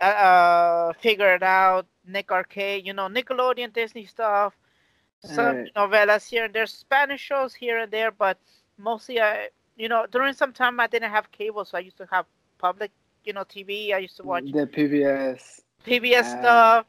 uh, 0.00 0.04
uh 0.04 0.92
Figure 0.94 1.34
It 1.34 1.42
Out, 1.42 1.86
Nick 2.06 2.30
Arcade, 2.32 2.86
you 2.86 2.92
know, 2.92 3.08
Nickelodeon, 3.08 3.72
Disney 3.72 4.04
stuff. 4.06 4.56
Some 5.20 5.56
Right. 5.56 5.72
novelas 5.76 6.28
here 6.28 6.44
and 6.44 6.54
there, 6.54 6.66
Spanish 6.66 7.20
shows 7.20 7.54
here 7.54 7.78
and 7.78 7.90
there, 7.90 8.10
but 8.10 8.38
mostly 8.78 9.20
I, 9.20 9.48
you 9.76 9.88
know, 9.88 10.06
during 10.06 10.34
some 10.34 10.52
time 10.52 10.80
I 10.80 10.86
didn't 10.86 11.10
have 11.10 11.30
cable, 11.32 11.64
so 11.64 11.76
I 11.78 11.80
used 11.80 11.96
to 11.98 12.06
have 12.10 12.26
public, 12.58 12.90
you 13.24 13.32
know, 13.32 13.44
TV. 13.44 13.94
I 13.94 13.98
used 13.98 14.16
to 14.18 14.22
watch 14.22 14.44
the 14.52 14.66
PBS. 14.66 15.60
PBS 15.84 16.26
Ah. 16.26 16.38
stuff. 16.38 16.86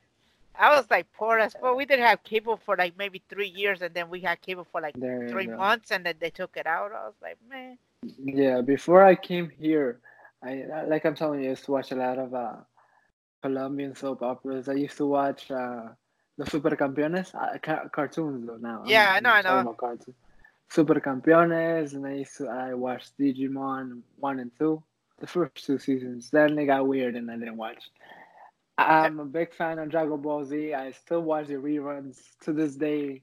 I 0.58 0.76
was 0.76 0.90
like 0.90 1.12
poor 1.14 1.38
as 1.40 1.56
well. 1.62 1.76
We 1.76 1.86
didn't 1.86 2.06
have 2.06 2.24
cable 2.24 2.58
for 2.58 2.76
like 2.78 2.98
maybe 2.98 3.22
three 3.30 3.50
years, 3.50 3.82
and 3.82 3.94
then 3.94 4.10
we 4.10 4.22
had 4.22 4.42
cable 4.42 4.66
for 4.72 4.82
like 4.82 4.96
three 5.28 5.48
go. 5.48 5.58
months, 5.58 5.92
and 5.92 6.06
then 6.06 6.16
they 6.20 6.30
took 6.30 6.56
it 6.58 6.66
out. 6.68 6.92
I 6.92 7.06
was 7.06 7.16
like, 7.22 7.38
man. 7.50 7.78
Yeah, 8.18 8.62
before 8.62 9.04
I 9.04 9.16
came 9.16 9.50
here, 9.50 10.00
I 10.44 10.66
like 10.88 11.06
I'm 11.06 11.16
telling 11.16 11.42
you, 11.42 11.48
I 11.48 11.50
used 11.52 11.66
to 11.66 11.72
watch 11.72 11.92
a 11.92 11.96
lot 11.96 12.18
of 12.20 12.34
uh, 12.34 12.56
Colombian 13.50 13.94
soap 13.96 14.22
operas. 14.24 14.68
I 14.68 14.74
used 14.74 14.98
to 14.98 15.06
watch 15.06 15.52
uh, 15.52 15.90
the 16.40 16.46
Supercampeones, 16.54 17.28
uh, 17.36 17.58
ca- 17.68 17.88
cartoons 17.98 18.40
though 18.48 18.58
now. 18.70 18.78
I'm- 18.80 18.88
Yeah, 18.94 19.08
I 19.14 19.18
I'm 19.18 19.24
know, 19.24 19.30
I 19.40 19.42
know. 19.44 19.60
about 19.60 19.78
cartoons. 19.78 20.18
Supercampeones, 20.78 21.94
and 21.94 22.06
I 22.08 22.14
used 22.24 22.38
to 22.38 22.48
I 22.48 22.74
watched 22.74 23.12
Digimon 23.20 24.02
one 24.18 24.40
and 24.40 24.52
two, 24.60 24.82
the 25.20 25.28
first 25.28 25.64
two 25.66 25.78
seasons. 25.78 26.30
Then 26.32 26.56
they 26.56 26.66
got 26.66 26.88
weird, 26.88 27.16
and 27.16 27.30
I 27.30 27.36
didn't 27.38 27.58
watch. 27.58 27.84
I'm 28.78 29.20
a 29.20 29.26
big 29.26 29.54
fan 29.54 29.80
of 29.80 29.90
Dragon 29.90 30.20
Ball 30.26 30.44
Z. 30.44 30.74
I 30.74 30.92
still 30.92 31.22
watch 31.22 31.48
the 31.48 31.54
reruns 31.70 32.18
to 32.46 32.52
this 32.52 32.76
day. 32.76 33.22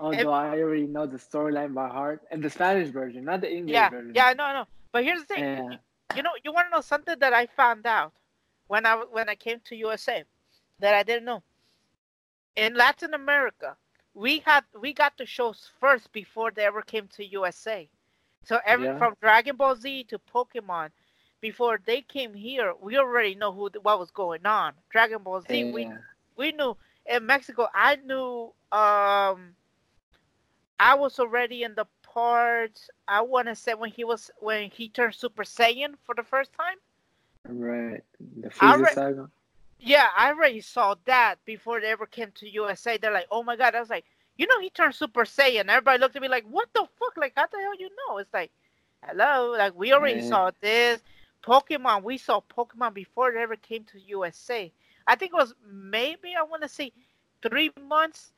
Although 0.00 0.32
I 0.32 0.58
already 0.62 0.86
know 0.86 1.06
the 1.06 1.18
storyline 1.18 1.72
by 1.74 1.88
heart 1.88 2.20
and 2.30 2.42
the 2.42 2.50
Spanish 2.50 2.88
version, 2.90 3.24
not 3.24 3.40
the 3.42 3.50
English 3.58 3.74
Yeah, 3.74 3.90
version. 3.90 4.12
yeah, 4.14 4.26
I 4.26 4.34
know, 4.34 4.44
I 4.44 4.52
know. 4.58 4.66
But 4.92 5.04
here's 5.04 5.20
the 5.24 5.26
thing. 5.34 5.44
Yeah. 5.44 5.76
You 6.16 6.22
know, 6.22 6.34
you 6.44 6.52
want 6.52 6.66
to 6.68 6.70
know 6.76 6.80
something 6.80 7.18
that 7.18 7.32
I 7.32 7.46
found 7.46 7.84
out 7.86 8.12
when 8.66 8.86
I 8.86 8.96
when 8.96 9.28
I 9.28 9.34
came 9.34 9.60
to 9.60 9.76
USA 9.76 10.24
that 10.78 10.94
I 10.94 11.02
didn't 11.02 11.24
know. 11.24 11.42
In 12.56 12.74
Latin 12.74 13.14
America, 13.14 13.76
we 14.14 14.40
had 14.40 14.64
we 14.78 14.92
got 14.92 15.16
the 15.16 15.26
shows 15.26 15.70
first 15.80 16.12
before 16.12 16.50
they 16.50 16.64
ever 16.64 16.82
came 16.82 17.08
to 17.08 17.24
USA. 17.24 17.88
So 18.42 18.60
every 18.64 18.88
Yeah. 18.88 18.96
from 18.96 19.14
Dragon 19.20 19.56
Ball 19.56 19.76
Z 19.76 20.04
to 20.04 20.18
Pokemon, 20.18 20.90
before 21.40 21.78
they 21.84 22.00
came 22.02 22.34
here, 22.34 22.74
we 22.74 22.96
already 22.96 23.34
know 23.34 23.52
who 23.52 23.70
what 23.82 23.98
was 23.98 24.10
going 24.10 24.46
on. 24.46 24.74
Dragon 24.90 25.22
Ball 25.22 25.40
Z, 25.42 25.64
we 25.64 25.90
we 26.36 26.52
knew 26.52 26.76
in 27.06 27.26
Mexico. 27.26 27.68
I 27.74 27.96
knew 27.96 28.54
um 28.72 29.56
I 30.78 30.94
was 30.94 31.18
already 31.18 31.62
in 31.62 31.74
the 31.74 31.86
part 32.02 32.88
I 33.06 33.20
want 33.22 33.48
to 33.48 33.54
say 33.54 33.74
when 33.74 33.90
he 33.90 34.04
was 34.04 34.30
when 34.38 34.70
he 34.70 34.88
turned 34.88 35.14
Super 35.14 35.44
Saiyan 35.44 35.96
for 36.04 36.14
the 36.14 36.22
first 36.22 36.52
time. 36.52 36.78
Right. 37.48 38.02
The 38.20 38.48
I 38.58 38.74
Frieza 38.74 38.86
re- 38.86 38.96
saga. 38.96 39.30
Yeah, 39.78 40.10
I 40.16 40.28
already 40.30 40.60
saw 40.60 40.94
that 41.04 41.44
before 41.44 41.80
they 41.80 41.88
ever 41.90 42.06
came 42.06 42.32
to 42.32 42.48
USA. 42.50 42.96
They're 42.98 43.12
like, 43.12 43.28
"Oh 43.30 43.42
my 43.42 43.56
god!" 43.56 43.74
I 43.74 43.80
was 43.80 43.90
like, 43.90 44.04
"You 44.36 44.46
know, 44.46 44.60
he 44.60 44.70
turned 44.70 44.94
Super 44.94 45.24
Saiyan." 45.24 45.68
Everybody 45.68 45.98
looked 45.98 46.16
at 46.16 46.22
me 46.22 46.28
like, 46.28 46.44
"What 46.46 46.72
the 46.74 46.86
fuck? 46.98 47.16
Like, 47.16 47.32
how 47.36 47.46
the 47.46 47.58
hell 47.58 47.74
you 47.78 47.90
know?" 48.08 48.18
It's 48.18 48.32
like, 48.32 48.52
"Hello, 49.04 49.50
like 49.56 49.74
we 49.74 49.92
already 49.92 50.20
saw 50.20 50.50
this 50.60 51.02
Pokemon. 51.42 52.02
We 52.04 52.18
saw 52.18 52.40
Pokemon 52.40 52.94
before 52.94 53.32
they 53.32 53.42
ever 53.42 53.56
came 53.56 53.84
to 53.84 54.00
USA. 54.00 54.72
I 55.06 55.16
think 55.16 55.32
it 55.32 55.36
was 55.36 55.54
maybe 55.64 56.34
I 56.36 56.42
want 56.42 56.62
to 56.62 56.68
say 56.68 56.92
three 57.42 57.70
months 57.76 58.32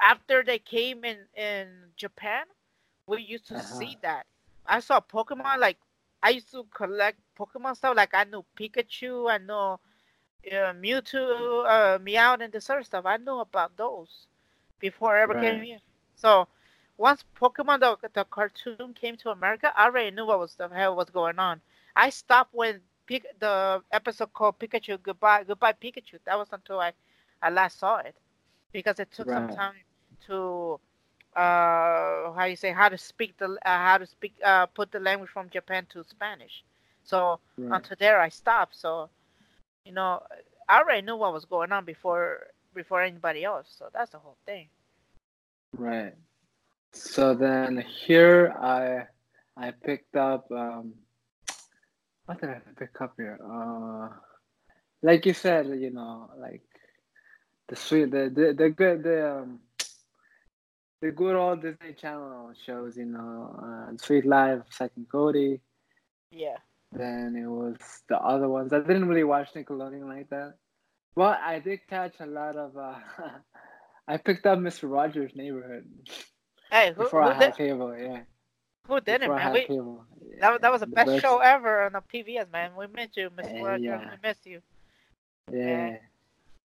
after 0.00 0.42
they 0.42 0.58
came 0.58 1.04
in 1.04 1.26
in 1.34 1.92
Japan. 1.96 2.44
We 3.06 3.22
used 3.22 3.46
to 3.48 3.58
Uh-huh. 3.58 3.60
see 3.60 3.98
that. 4.02 4.26
I 4.66 4.80
saw 4.80 5.00
Pokemon 5.00 5.58
like 5.58 5.78
I 6.22 6.30
used 6.30 6.50
to 6.52 6.64
collect 6.74 7.18
Pokemon 7.38 7.76
stuff. 7.76 7.96
Like 7.96 8.14
I 8.14 8.24
knew 8.24 8.44
Pikachu, 8.56 9.30
I 9.30 9.38
know 9.38 9.80
uh, 10.50 10.72
Mewtwo, 10.74 11.66
uh, 11.66 11.98
Meowth, 11.98 12.42
and 12.42 12.52
this 12.52 12.70
other 12.70 12.82
stuff. 12.82 13.04
I 13.06 13.16
knew 13.18 13.38
about 13.38 13.76
those 13.76 14.26
before 14.78 15.16
I 15.16 15.22
ever 15.22 15.34
came 15.34 15.60
here. 15.62 15.78
So 16.14 16.48
once 16.96 17.24
Pokemon 17.36 17.80
the, 17.80 17.96
the 18.12 18.24
cartoon 18.24 18.94
came 18.94 19.16
to 19.18 19.30
America, 19.30 19.66
I 19.76 19.78
already 19.86 20.10
knew 20.10 20.26
what 20.26 20.38
was 20.38 20.54
the 20.56 20.68
hell 20.68 20.96
was 20.96 21.10
going 21.10 21.38
on. 21.38 21.60
I 21.96 22.10
stopped 22.10 22.52
when 22.54 22.80
Pik- 23.08 23.38
the 23.38 23.82
episode 23.92 24.32
called 24.32 24.58
Pikachu 24.58 25.00
Goodbye 25.02 25.44
Goodbye 25.44 25.72
Pikachu. 25.74 26.18
That 26.24 26.38
was 26.38 26.48
until 26.52 26.80
I, 26.80 26.92
I 27.42 27.50
last 27.50 27.78
saw 27.78 27.98
it 27.98 28.16
because 28.72 28.98
it 29.00 29.10
took 29.12 29.30
some 29.30 29.48
time 29.48 29.74
to 30.26 30.80
uh 31.36 32.32
how 32.32 32.44
you 32.44 32.56
say 32.56 32.72
how 32.72 32.88
to 32.88 32.98
speak 32.98 33.36
the 33.38 33.46
uh, 33.64 33.78
how 33.88 33.98
to 33.98 34.06
speak 34.06 34.34
uh 34.44 34.66
put 34.66 34.90
the 34.92 35.00
language 35.00 35.30
from 35.30 35.48
Japan 35.50 35.86
to 35.90 36.04
Spanish. 36.04 36.64
So 37.04 37.40
Right. 37.58 37.70
until 37.70 37.96
there 37.98 38.20
I 38.20 38.28
stopped. 38.28 38.76
So 38.76 39.10
you 39.84 39.92
know 39.92 40.22
I 40.68 40.80
already 40.80 41.02
knew 41.02 41.16
what 41.16 41.32
was 41.32 41.44
going 41.44 41.72
on 41.72 41.84
before 41.84 42.48
before 42.74 43.02
anybody 43.02 43.44
else. 43.44 43.68
So 43.76 43.88
that's 43.92 44.10
the 44.12 44.18
whole 44.18 44.36
thing. 44.46 44.68
Right. 45.76 46.14
So 46.92 47.34
then 47.34 47.78
here 48.06 48.52
I 48.60 49.06
I 49.56 49.70
picked 49.72 50.16
up 50.16 50.50
um 50.50 50.94
what 52.26 52.40
did 52.40 52.50
I 52.50 52.60
pick 52.78 53.00
up 53.00 53.14
here? 53.16 53.38
Uh 53.42 54.08
like 55.02 55.26
you 55.26 55.34
said, 55.34 55.66
you 55.68 55.90
know, 55.90 56.30
like 56.38 56.62
the 57.68 57.76
sweet 57.76 58.10
the 58.10 58.30
the, 58.34 58.54
the 58.56 58.70
good 58.70 59.02
the 59.02 59.38
um 59.40 59.60
the 61.02 61.10
good 61.10 61.36
old 61.36 61.60
Disney 61.60 61.92
Channel 61.92 62.52
shows, 62.64 62.96
you 62.96 63.04
know, 63.06 63.54
uh, 63.62 63.96
Suite 63.98 64.24
Life, 64.24 64.60
Zack 64.72 64.92
and 64.96 65.08
Cody. 65.08 65.60
Yeah. 66.30 66.56
Then 66.92 67.36
it 67.36 67.46
was 67.48 67.76
the 68.08 68.18
other 68.18 68.48
ones. 68.48 68.72
I 68.72 68.78
didn't 68.80 69.08
really 69.08 69.24
watch 69.24 69.48
Nickelodeon 69.54 70.06
like 70.08 70.30
that. 70.30 70.54
But 71.14 71.40
I 71.44 71.58
did 71.58 71.80
catch 71.88 72.14
a 72.20 72.26
lot 72.26 72.56
of 72.56 72.76
uh 72.76 72.94
I 74.08 74.16
picked 74.16 74.46
up 74.46 74.58
Mr. 74.58 74.90
Rogers' 74.90 75.32
Neighborhood 75.34 75.84
Hey, 76.70 76.92
who, 76.96 77.02
before 77.04 77.22
who, 77.22 77.28
I 77.30 77.32
did, 77.34 77.42
had 77.44 77.56
cable, 77.56 77.94
yeah. 77.98 78.20
who 78.88 79.00
didn't, 79.00 79.20
Before 79.28 79.36
man? 79.36 79.52
We, 79.52 79.64
cable. 79.64 80.04
that, 80.40 80.50
was- 80.52 80.60
that 80.62 80.72
was 80.72 80.80
the 80.80 80.86
the 80.86 80.92
best 80.92 81.06
best- 81.08 81.22
show 81.22 81.38
ever 81.38 81.82
on 81.82 81.92
the 81.92 82.00
PBS, 82.12 82.50
man. 82.50 82.70
We 82.76 82.86
missed 82.86 83.16
you, 83.16 83.28
Mr. 83.30 83.52
Eh, 83.60 83.62
Rogers. 83.62 83.84
yeah. 83.84 84.10
We 84.10 84.28
missed 84.28 84.46
you. 84.46 84.60
Yeah. 85.52 85.96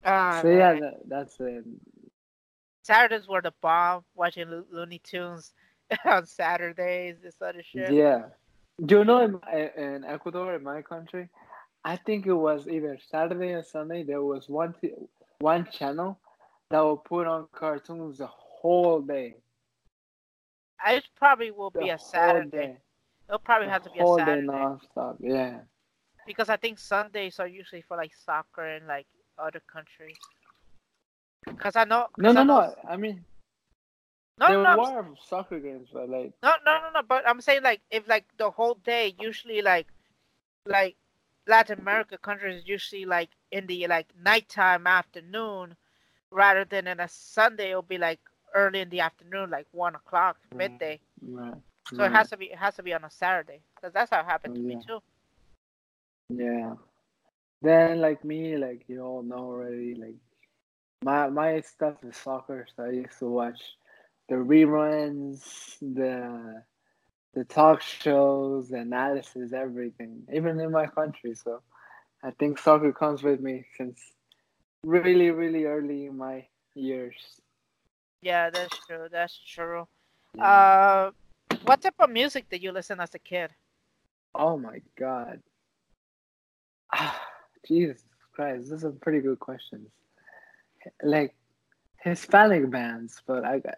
Ah, 0.05 0.41
So 0.43 0.49
yeah, 0.49 0.73
that, 0.81 0.95
that's 1.07 1.39
it. 1.41 1.65
Saturdays 2.83 3.29
were 3.29 3.41
the 3.43 3.53
bomb. 3.61 4.05
Watching 4.15 4.51
Lo- 4.51 4.65
Looney 4.71 4.99
Tunes 4.99 5.53
on 6.05 6.27
Saturdays, 6.27 7.17
this 7.23 7.41
other 7.41 7.63
shit. 7.63 7.93
Yeah. 7.93 8.25
Do 8.85 8.99
you 8.99 9.05
know 9.05 9.21
in, 9.21 9.41
in 9.83 10.05
Ecuador, 10.05 10.55
in 10.55 10.63
my 10.65 10.83
country, 10.83 11.29
I 11.85 11.97
think 11.97 12.27
it 12.27 12.33
was 12.35 12.67
either 12.69 12.99
Saturday 13.11 13.53
or 13.53 13.63
Sunday. 13.63 14.03
There 14.03 14.23
was 14.23 14.49
one 14.49 14.75
t- 14.81 14.93
one 15.41 15.67
channel 15.71 16.19
that 16.71 16.81
would 16.81 17.05
put 17.05 17.27
on 17.27 17.47
cartoons 17.53 18.19
the 18.19 18.27
whole 18.29 19.01
day. 19.01 19.37
It 20.87 21.05
probably 21.17 21.51
will 21.51 21.71
The 21.71 21.81
be 21.81 21.89
a 21.91 21.99
Saturday. 21.99 22.51
day. 22.51 22.77
It'll 23.29 23.39
probably 23.39 23.67
The 23.67 23.73
have 23.73 23.83
to 23.85 23.91
be 23.91 23.99
a 24.01 24.07
Saturday 24.19 24.47
nonstop. 24.47 25.17
Yeah. 25.21 25.61
because 26.27 26.49
I 26.49 26.57
think 26.57 26.79
Sundays 26.79 27.39
are 27.39 27.47
usually 27.47 27.83
for 27.83 27.97
like 27.97 28.13
soccer 28.15 28.67
in 28.67 28.87
like 28.87 29.07
other 29.39 29.61
countries. 29.73 30.17
Because 31.47 31.77
I 31.77 31.85
know. 31.85 32.07
No, 32.19 32.33
no, 32.33 32.41
I 32.41 32.45
know- 32.45 32.61
no. 32.61 32.75
I 32.89 32.97
mean, 32.97 33.25
no, 34.39 34.49
there 34.49 34.63
no, 34.63 34.85
I'm 34.85 35.09
were 35.11 35.17
soccer 35.29 35.61
games, 35.61 35.89
but 35.93 36.09
like, 36.09 36.33
No, 36.43 36.53
no, 36.65 36.79
no, 36.81 36.91
no. 36.95 37.03
But 37.03 37.29
I'm 37.29 37.41
saying 37.41 37.63
like 37.63 37.81
if 37.91 38.09
like 38.09 38.27
the 38.37 38.51
whole 38.51 38.75
day, 38.75 39.15
usually 39.19 39.63
like, 39.63 39.89
like 40.67 40.97
Latin 41.47 41.81
America 41.81 42.17
countries 42.19 42.63
usually 42.67 43.05
like 43.05 43.31
in 43.51 43.67
the 43.67 43.87
like 43.89 44.07
nighttime 44.17 44.87
afternoon, 44.87 45.77
rather 46.31 46.65
than 46.65 46.87
in 46.87 47.01
a 47.01 47.09
Sunday 47.09 47.71
it'll 47.71 47.83
be 47.83 47.99
like 47.99 48.21
early 48.55 48.81
in 48.81 48.89
the 48.91 49.01
afternoon, 49.01 49.51
like 49.51 49.67
one 49.73 49.95
o'clock 49.95 50.39
Mm. 50.53 50.59
midday. 50.59 51.01
right, 51.23 51.55
So 51.95 52.05
it 52.05 52.13
has 52.13 52.31
to 52.31 52.37
be 52.37 52.47
it 52.47 52.59
has 52.59 52.77
to 52.77 52.83
be 52.83 52.95
on 52.95 53.05
a 53.05 53.11
Saturday 53.11 53.61
because 53.75 53.93
that's 53.93 54.11
how 54.11 54.21
it 54.21 54.27
happened 54.27 54.55
to 54.55 54.61
me 54.61 54.77
too. 54.87 55.01
Yeah. 56.29 56.75
Then 57.61 58.01
like 58.01 58.25
me, 58.25 58.57
like 58.57 58.89
you 58.89 59.01
all 59.03 59.23
know 59.23 59.39
already, 59.53 59.95
like 59.95 60.17
my 61.03 61.29
my 61.29 61.61
stuff 61.61 61.95
is 62.03 62.17
soccer, 62.17 62.67
so 62.75 62.85
I 62.85 62.91
used 62.91 63.19
to 63.19 63.27
watch 63.27 63.61
the 64.29 64.37
reruns, 64.37 65.43
the 65.81 66.63
the 67.35 67.45
talk 67.45 67.81
shows, 67.81 68.69
the 68.69 68.79
analysis, 68.79 69.53
everything, 69.53 70.23
even 70.33 70.61
in 70.61 70.71
my 70.71 70.87
country. 70.87 71.35
So 71.35 71.63
I 72.23 72.31
think 72.33 72.59
soccer 72.59 72.93
comes 72.93 73.23
with 73.23 73.41
me 73.41 73.65
since 73.77 74.01
really, 74.85 75.31
really 75.31 75.65
early 75.65 76.07
in 76.07 76.17
my 76.17 76.47
years. 76.75 77.15
Yeah, 78.21 78.51
that's 78.51 78.87
true. 78.87 79.09
That's 79.11 79.37
true. 79.37 79.89
Yeah. 80.37 80.45
Uh, 80.45 81.11
what 81.65 81.81
type 81.81 81.95
of 81.99 82.11
music 82.11 82.49
did 82.49 82.63
you 82.63 82.73
listen 82.73 83.01
as 83.01 83.15
a 83.15 83.19
kid? 83.19 83.51
Oh 84.35 84.57
my 84.57 84.81
god. 84.99 85.41
Ah, 86.93 87.21
Jesus 87.67 88.03
Christ, 88.33 88.71
those 88.71 88.85
are 88.85 88.93
pretty 88.93 89.21
good 89.21 89.39
questions. 89.39 89.89
Like 91.03 91.35
Hispanic 92.03 92.71
bands, 92.71 93.23
but 93.27 93.45
I 93.45 93.59
got 93.61 93.77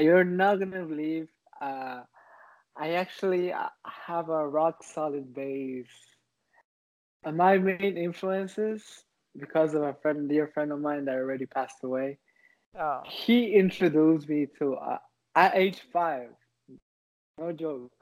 you're 0.00 0.24
not 0.24 0.58
gonna 0.58 0.84
believe 0.84 1.28
uh 1.60 2.02
I 2.76 2.92
actually 2.94 3.52
uh, 3.52 3.68
have 3.84 4.28
a 4.28 4.46
rock 4.48 4.82
solid 4.82 5.34
base. 5.34 5.88
And 7.24 7.36
my 7.36 7.58
main 7.58 7.96
influences, 7.96 9.04
because 9.38 9.74
of 9.74 9.82
a 9.82 9.94
friend, 9.94 10.28
dear 10.28 10.46
friend 10.48 10.72
of 10.72 10.80
mine 10.80 11.04
that 11.06 11.14
already 11.16 11.46
passed 11.46 11.82
away, 11.82 12.18
Oh, 12.76 13.04
he 13.04 13.54
introduced 13.54 14.28
me 14.28 14.46
to 14.58 14.74
uh, 14.74 14.98
at 15.34 15.56
age 15.56 15.80
five. 15.92 16.30
No 17.38 17.52
joke. 17.52 17.92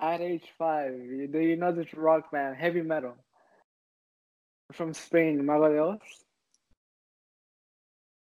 At 0.00 0.20
age 0.20 0.50
five, 0.58 0.94
you- 0.98 1.28
do 1.28 1.38
you 1.38 1.56
know 1.56 1.72
this 1.72 1.94
rock 1.94 2.30
band, 2.30 2.56
heavy 2.56 2.82
metal, 2.82 3.16
from 4.72 4.92
Spain, 4.94 5.48
Oz? 5.48 6.24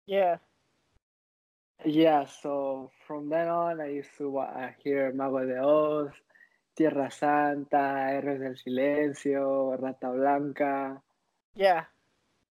Yeah. 0.09 0.39
Yeah. 1.85 2.25
So 2.41 2.91
from 3.07 3.29
then 3.29 3.49
on, 3.49 3.81
I 3.81 3.91
used 3.91 4.17
to 4.17 4.39
uh, 4.39 4.71
hear 4.83 5.13
Mago 5.13 5.45
de 5.45 5.63
Oz, 5.63 6.13
Tierra 6.75 7.11
Santa, 7.11 8.09
Héroes 8.09 8.41
del 8.41 8.57
Silencio, 8.57 9.77
Rata 9.79 10.09
Blanca. 10.09 11.03
Yeah. 11.55 11.85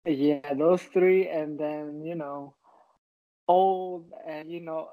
Yeah, 0.05 0.53
those 0.53 0.83
three, 0.83 1.27
and 1.27 1.59
then 1.59 2.03
you 2.05 2.13
know, 2.15 2.53
old 3.47 4.05
and 4.25 4.51
you 4.51 4.61
know, 4.61 4.89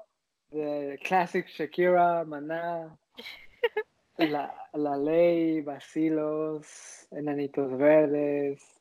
the 0.51 0.97
classic 1.05 1.45
Shakira, 1.47 2.25
Maná, 2.25 2.89
La 4.19 4.49
La 4.73 4.95
Ley, 4.95 5.61
Bacilos, 5.61 6.65
Enanitos 7.13 7.77
Verdes. 7.77 8.74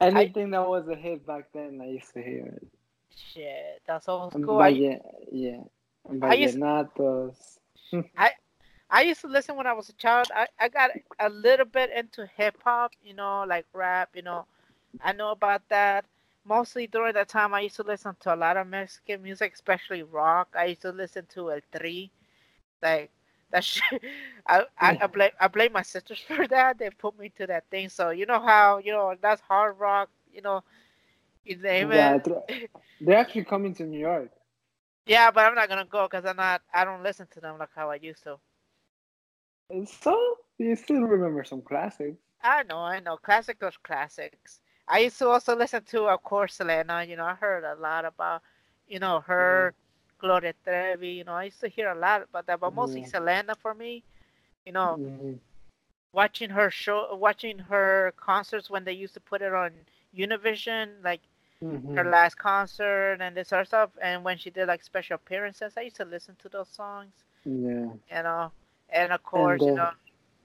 Anything 0.00 0.50
that 0.50 0.68
was 0.68 0.88
a 0.88 0.94
hit 0.94 1.26
back 1.26 1.46
then, 1.52 1.80
I 1.82 1.86
used 1.86 2.12
to 2.14 2.22
hear 2.22 2.46
it. 2.46 2.68
Shit, 3.14 3.82
that's 3.86 4.08
old 4.08 4.32
school. 4.32 4.60
I, 4.60 4.68
yeah, 5.32 5.60
and 6.08 6.24
I 6.24 6.34
used- 6.34 6.58
Vallenatos. 6.58 7.58
I 8.88 9.02
used 9.02 9.20
to 9.22 9.26
listen 9.26 9.56
when 9.56 9.66
I 9.66 9.72
was 9.72 9.88
a 9.88 9.92
child. 9.94 10.28
I, 10.34 10.46
I 10.60 10.68
got 10.68 10.90
a 11.18 11.28
little 11.28 11.66
bit 11.66 11.90
into 11.90 12.26
hip 12.36 12.56
hop, 12.62 12.92
you 13.02 13.14
know, 13.14 13.44
like 13.46 13.66
rap, 13.72 14.10
you 14.14 14.22
know. 14.22 14.46
I 15.00 15.12
know 15.12 15.32
about 15.32 15.62
that. 15.68 16.04
Mostly 16.44 16.86
during 16.86 17.14
that 17.14 17.28
time, 17.28 17.52
I 17.52 17.60
used 17.62 17.76
to 17.76 17.82
listen 17.82 18.14
to 18.20 18.34
a 18.34 18.36
lot 18.36 18.56
of 18.56 18.68
Mexican 18.68 19.22
music, 19.22 19.54
especially 19.54 20.04
rock. 20.04 20.54
I 20.56 20.66
used 20.66 20.82
to 20.82 20.92
listen 20.92 21.26
to 21.34 21.50
El 21.50 21.60
Tri. 21.74 22.10
Like, 22.80 23.10
that 23.50 23.64
shit. 23.64 24.02
I, 24.46 24.64
I, 24.78 24.96
I, 25.02 25.06
blame, 25.06 25.30
I 25.40 25.48
blame 25.48 25.72
my 25.72 25.82
sisters 25.82 26.20
for 26.26 26.46
that. 26.48 26.78
They 26.78 26.90
put 26.90 27.18
me 27.18 27.30
to 27.36 27.46
that 27.46 27.64
thing. 27.70 27.88
So, 27.88 28.10
you 28.10 28.26
know 28.26 28.40
how, 28.40 28.78
you 28.78 28.92
know, 28.92 29.14
that's 29.20 29.40
hard 29.42 29.78
rock, 29.78 30.10
you 30.32 30.42
know, 30.42 30.62
you 31.44 31.56
name 31.56 31.92
Yeah, 31.92 32.16
it. 32.16 32.24
they're- 32.24 32.68
actually 33.16 33.44
coming 33.44 33.74
to 33.74 33.84
New 33.84 33.98
York. 34.00 34.30
Yeah, 35.06 35.30
but 35.30 35.44
I'm 35.46 35.54
not 35.54 35.68
going 35.68 35.84
to 35.84 35.90
go 35.90 36.06
because 36.08 36.24
I'm 36.24 36.36
not, 36.36 36.62
I 36.72 36.84
don't 36.84 37.02
listen 37.02 37.26
to 37.32 37.40
them 37.40 37.58
like 37.58 37.70
how 37.74 37.90
I 37.90 37.96
used 37.96 38.22
to. 38.24 38.38
And 39.70 39.88
so 39.88 40.36
you 40.58 40.76
still 40.76 41.02
remember 41.02 41.44
some 41.44 41.62
classics. 41.62 42.18
I 42.42 42.62
know, 42.64 42.78
I 42.78 43.00
know. 43.00 43.16
Classic 43.16 43.58
those 43.58 43.76
classics. 43.78 44.60
I 44.88 45.00
used 45.00 45.18
to 45.18 45.28
also 45.28 45.56
listen 45.56 45.82
to, 45.84 46.04
of 46.04 46.22
course, 46.22 46.54
Selena. 46.54 47.04
You 47.04 47.16
know, 47.16 47.24
I 47.24 47.34
heard 47.34 47.64
a 47.64 47.74
lot 47.80 48.04
about, 48.04 48.42
you 48.86 48.98
know, 48.98 49.20
her, 49.20 49.74
mm-hmm. 49.74 49.85
Gloria 50.18 50.54
Trevi. 50.64 51.08
You 51.08 51.24
know, 51.24 51.34
I 51.34 51.44
used 51.44 51.60
to 51.60 51.68
hear 51.68 51.90
a 51.90 51.94
lot 51.94 52.22
about 52.22 52.46
that, 52.46 52.60
but 52.60 52.74
mostly 52.74 53.02
Yeah. 53.02 53.04
Selena 53.04 53.54
for 53.54 53.74
me. 53.74 54.04
You 54.64 54.72
know, 54.72 55.00
Mhm. 55.00 55.40
watching 56.12 56.50
her 56.50 56.70
show, 56.70 57.14
watching 57.14 57.58
her 57.58 58.12
concerts 58.16 58.70
when 58.70 58.84
they 58.84 58.92
used 58.92 59.14
to 59.14 59.20
put 59.20 59.42
it 59.42 59.52
on 59.52 59.70
Univision, 60.16 61.02
like 61.04 61.20
her 61.94 62.04
Mhm. 62.04 62.04
last 62.04 62.36
concert 62.36 63.18
and 63.20 63.36
this 63.36 63.52
other 63.52 63.64
stuff. 63.64 63.90
And 64.00 64.24
when 64.24 64.36
she 64.38 64.50
did 64.50 64.68
like 64.68 64.82
special 64.82 65.16
appearances, 65.16 65.74
I 65.76 65.82
used 65.82 65.96
to 65.96 66.04
listen 66.04 66.36
to 66.36 66.48
those 66.48 66.68
songs. 66.68 67.24
Yeah. 67.44 67.94
You 68.10 68.22
know, 68.22 68.52
and 68.88 69.12
of 69.12 69.22
course, 69.22 69.66
you 69.66 69.72
uh, 69.72 69.76
know, 69.76 69.90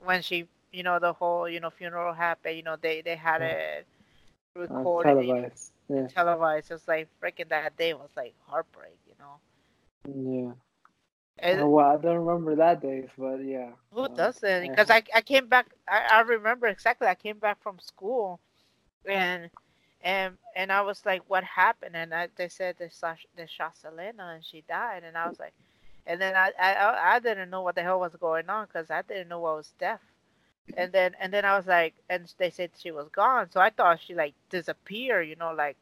when 0.04 0.22
she, 0.22 0.48
you 0.72 0.84
know, 0.84 1.00
the 1.00 1.14
whole, 1.14 1.48
you 1.50 1.60
know, 1.60 1.70
funeral 1.70 2.14
happened. 2.14 2.58
You 2.58 2.64
know, 2.64 2.76
they 2.76 3.02
they 3.02 3.16
had 3.16 3.42
it 3.42 3.86
Uh, 4.70 4.86
recorded, 4.86 5.22
you 5.24 5.34
know, 5.36 5.48
televised. 5.48 5.72
Yeah. 5.90 6.08
televised. 6.08 6.72
It's 6.72 6.88
like 6.88 7.08
freaking 7.22 7.50
that 7.50 7.78
day 7.78 7.94
was 7.94 8.10
like 8.16 8.34
heartbreak. 8.48 8.98
You 9.08 9.14
know, 9.20 9.40
Yeah. 10.06 10.54
and 11.40 11.62
Uh, 11.62 11.68
well, 11.68 11.86
I 11.88 11.98
don't 11.98 12.26
remember 12.26 12.56
that 12.56 12.82
day, 12.82 13.10
but 13.18 13.38
yeah. 13.44 13.72
who 13.92 14.08
uh, 14.08 14.10
doesn't? 14.10 14.62
yeah. 14.62 14.76
Because 14.76 14.90
I 14.90 15.04
I 15.14 15.22
came 15.22 15.48
back. 15.48 15.68
I, 15.88 16.08
I 16.12 16.22
remember 16.22 16.68
exactly. 16.68 17.08
I 17.08 17.16
came 17.16 17.40
back 17.40 17.62
from 17.62 17.80
school, 17.80 18.40
and 19.08 19.50
and 20.02 20.38
and 20.56 20.72
I 20.72 20.82
was 20.82 21.06
like, 21.06 21.22
what 21.30 21.44
happened? 21.44 21.96
And 21.96 22.14
I, 22.14 22.30
they 22.36 22.50
said 22.50 22.76
they 22.78 22.90
shot 22.90 23.18
they 23.36 23.48
shot 23.48 23.76
Selena 23.78 24.34
and 24.36 24.44
she 24.46 24.64
died. 24.68 25.04
And 25.04 25.18
I 25.18 25.28
was 25.28 25.40
like, 25.40 25.54
and 26.06 26.20
then 26.22 26.36
I 26.36 26.52
I 26.60 27.16
I- 27.16 27.20
didn't 27.20 27.50
know 27.50 27.62
what 27.62 27.76
the 27.76 27.84
hell 27.84 28.00
was 28.00 28.16
going 28.16 28.50
on 28.50 28.66
because 28.68 28.90
I 28.92 29.02
didn't 29.02 29.30
know 29.30 29.46
I 29.46 29.56
was 29.56 29.74
deaf. 29.80 30.02
And 30.76 30.92
then 30.92 31.16
and 31.20 31.34
then 31.34 31.46
I 31.46 31.58
was 31.58 31.68
like, 31.68 31.96
and 32.10 32.32
they 32.38 32.50
said 32.50 32.72
she 32.76 32.92
was 32.92 33.10
gone. 33.10 33.50
So 33.52 33.60
I 33.60 33.70
thought 33.70 34.00
she 34.02 34.14
like 34.16 34.36
disappeared. 34.50 35.28
You 35.28 35.36
know, 35.36 35.54
like 35.54 35.78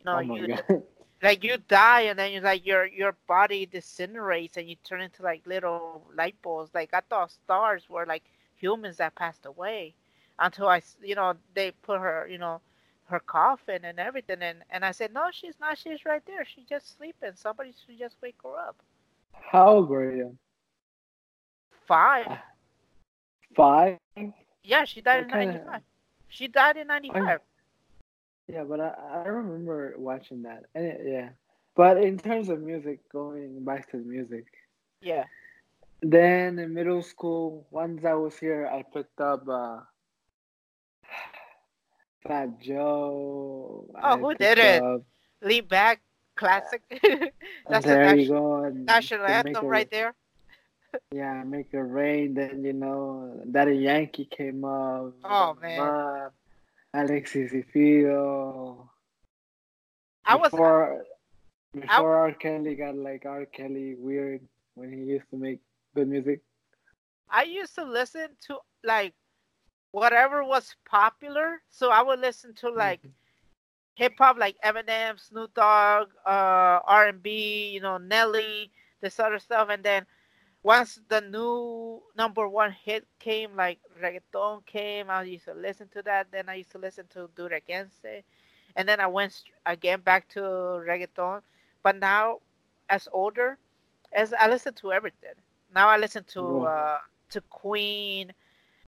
you 0.00 0.04
know 0.04 0.18
oh 0.18 0.20
you. 0.20 0.48
like 1.22 1.44
you 1.44 1.58
die 1.68 2.02
and 2.02 2.18
then 2.18 2.32
you 2.32 2.40
like 2.40 2.66
your 2.66 2.86
your 2.86 3.14
body 3.26 3.66
disintegrates 3.66 4.56
and 4.56 4.68
you 4.68 4.76
turn 4.84 5.00
into 5.00 5.22
like 5.22 5.42
little 5.46 6.02
light 6.16 6.36
bulbs. 6.42 6.70
Like 6.74 6.90
i 6.94 7.00
thought 7.00 7.30
stars 7.30 7.88
were 7.88 8.06
like 8.06 8.24
humans 8.56 8.96
that 8.98 9.14
passed 9.14 9.46
away 9.46 9.94
until 10.38 10.68
I 10.68 10.82
you 11.02 11.14
know 11.14 11.34
they 11.54 11.72
put 11.82 12.00
her 12.00 12.26
you 12.30 12.38
know 12.38 12.60
her 13.04 13.20
coffin 13.20 13.84
and 13.84 13.98
everything 13.98 14.38
and 14.40 14.58
and 14.70 14.84
i 14.84 14.92
said 14.92 15.12
no 15.12 15.28
she's 15.32 15.54
not. 15.60 15.76
She's 15.78 16.04
right 16.04 16.22
there. 16.26 16.44
She's 16.44 16.66
just 16.66 16.96
sleeping. 16.96 17.32
Somebody 17.34 17.72
should 17.84 17.98
just 17.98 18.16
wake 18.22 18.36
her 18.44 18.56
up. 18.56 18.76
How 19.32 19.68
old 19.68 19.88
were 19.88 20.14
you? 20.14 20.36
five. 21.86 22.38
Five? 23.56 23.98
yeah 24.62 24.84
she 24.84 25.00
died 25.00 25.24
in 25.24 25.30
kinda- 25.30 25.54
95 25.54 25.82
she 26.28 26.46
died 26.46 26.76
in 26.76 26.86
95 26.86 27.40
Yeah, 28.52 28.64
but 28.64 28.80
I, 28.80 28.92
I 29.24 29.28
remember 29.28 29.94
watching 29.98 30.42
that. 30.42 30.64
And 30.74 30.84
it, 30.84 31.00
yeah. 31.04 31.28
But 31.76 31.98
in 31.98 32.18
terms 32.18 32.48
of 32.48 32.60
music, 32.60 33.00
going 33.12 33.64
back 33.64 33.90
to 33.90 33.98
the 33.98 34.04
music, 34.04 34.46
yeah 35.00 35.24
then 36.02 36.58
in 36.58 36.74
middle 36.74 37.02
school, 37.02 37.66
once 37.70 38.04
I 38.04 38.14
was 38.14 38.38
here, 38.38 38.66
I 38.66 38.82
picked 38.82 39.20
up 39.20 39.46
uh, 39.48 39.80
Fat 42.26 42.60
Joe. 42.60 43.86
Oh, 43.94 44.14
I 44.14 44.16
who 44.18 44.34
did 44.34 44.58
it? 44.58 44.82
up- 44.82 45.02
lean 45.42 45.66
back 45.66 46.02
classic 46.36 46.82
that's 47.68 47.84
the 47.84 47.92
there 47.92 48.14
you 48.14 48.28
go. 48.28 48.64
and 48.64 48.84
national 48.84 49.26
anthem 49.26 49.66
right 49.66 49.90
there 49.90 50.14
Yeah, 51.12 51.42
make 51.44 51.68
it 51.72 51.78
rain. 51.78 52.34
Then 52.34 52.62
you 52.62 52.72
know, 52.74 53.42
Daddy 53.50 53.76
Yankee 53.76 54.26
came 54.26 54.64
up. 54.64 55.14
Oh, 55.24 55.56
man. 55.60 56.30
Alexis 56.94 57.52
Fido. 57.72 58.90
i 60.24 60.34
was 60.36 60.50
before 60.50 61.04
before 61.72 62.16
R. 62.16 62.32
Kelly 62.32 62.74
got 62.74 62.96
like 62.96 63.24
R. 63.26 63.46
Kelly 63.46 63.94
weird 63.96 64.40
when 64.74 64.92
he 64.92 64.98
used 65.04 65.30
to 65.30 65.36
make 65.36 65.60
good 65.94 66.08
music. 66.08 66.40
I 67.30 67.44
used 67.44 67.76
to 67.76 67.84
listen 67.84 68.28
to 68.48 68.58
like 68.82 69.14
whatever 69.92 70.42
was 70.42 70.74
popular. 70.88 71.62
So 71.70 71.90
I 71.90 72.02
would 72.02 72.18
listen 72.18 72.54
to 72.54 72.70
like 72.70 73.00
hip 73.94 74.14
hop, 74.18 74.36
like 74.38 74.56
Eminem, 74.64 75.20
Snoop 75.20 75.54
Dogg, 75.54 76.08
uh, 76.26 76.80
R 76.84 77.08
and 77.08 77.22
B, 77.22 77.70
you 77.72 77.80
know, 77.80 77.98
Nelly, 77.98 78.72
this 79.00 79.20
other 79.20 79.38
stuff. 79.38 79.68
And 79.70 79.84
then 79.84 80.06
once 80.62 81.00
the 81.08 81.20
new 81.20 82.02
number 82.16 82.48
one 82.48 82.72
hit 82.72 83.06
came, 83.18 83.56
like 83.56 83.78
reggaeton 84.02 84.64
came, 84.66 85.10
I 85.10 85.22
used 85.22 85.44
to 85.46 85.54
listen 85.54 85.88
to 85.94 86.02
that. 86.02 86.28
Then 86.32 86.48
I 86.48 86.54
used 86.56 86.72
to 86.72 86.78
listen 86.78 87.06
to 87.14 87.28
Duranguense, 87.36 88.22
and 88.76 88.88
then 88.88 89.00
I 89.00 89.06
went 89.06 89.42
again 89.66 90.00
back 90.00 90.28
to 90.30 90.40
reggaeton. 90.40 91.42
But 91.82 91.96
now, 91.96 92.40
as 92.88 93.08
older, 93.12 93.58
as 94.12 94.32
I 94.34 94.48
listen 94.48 94.74
to 94.74 94.92
everything. 94.92 95.34
Now 95.74 95.88
I 95.88 95.96
listen 95.98 96.24
to 96.34 96.62
uh, 96.62 96.98
to 97.30 97.40
Queen. 97.42 98.32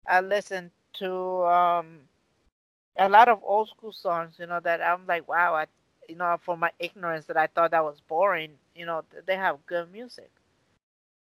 I 0.08 0.22
listen 0.22 0.72
to 0.96 1.44
um, 1.46 2.00
a 2.98 3.10
lot 3.10 3.30
of 3.30 3.42
old 3.44 3.70
school 3.70 3.92
songs. 3.94 4.36
You 4.40 4.48
know 4.48 4.60
that 4.62 4.82
I'm 4.82 5.06
like, 5.08 5.28
wow, 5.28 5.56
I, 5.56 5.66
you 6.08 6.16
know, 6.16 6.38
for 6.42 6.58
my 6.58 6.72
ignorance 6.80 7.26
that 7.26 7.38
I 7.38 7.48
thought 7.48 7.72
that 7.72 7.84
was 7.84 8.02
boring. 8.08 8.54
You 8.76 8.86
know, 8.86 9.04
they 9.26 9.36
have 9.36 9.66
good 9.68 9.92
music. 9.92 10.32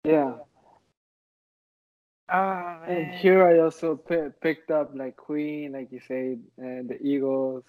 Yeah, 0.07 0.37
Oh 2.29 2.79
and 2.87 3.11
here 3.11 3.47
I 3.47 3.59
also 3.59 3.95
pi 3.95 4.29
picked 4.41 4.71
up 4.71 4.91
like 4.95 5.15
Queen, 5.17 5.73
like 5.73 5.91
you 5.91 5.99
said, 5.99 6.41
and 6.57 6.89
the 6.89 6.97
Eagles. 7.01 7.65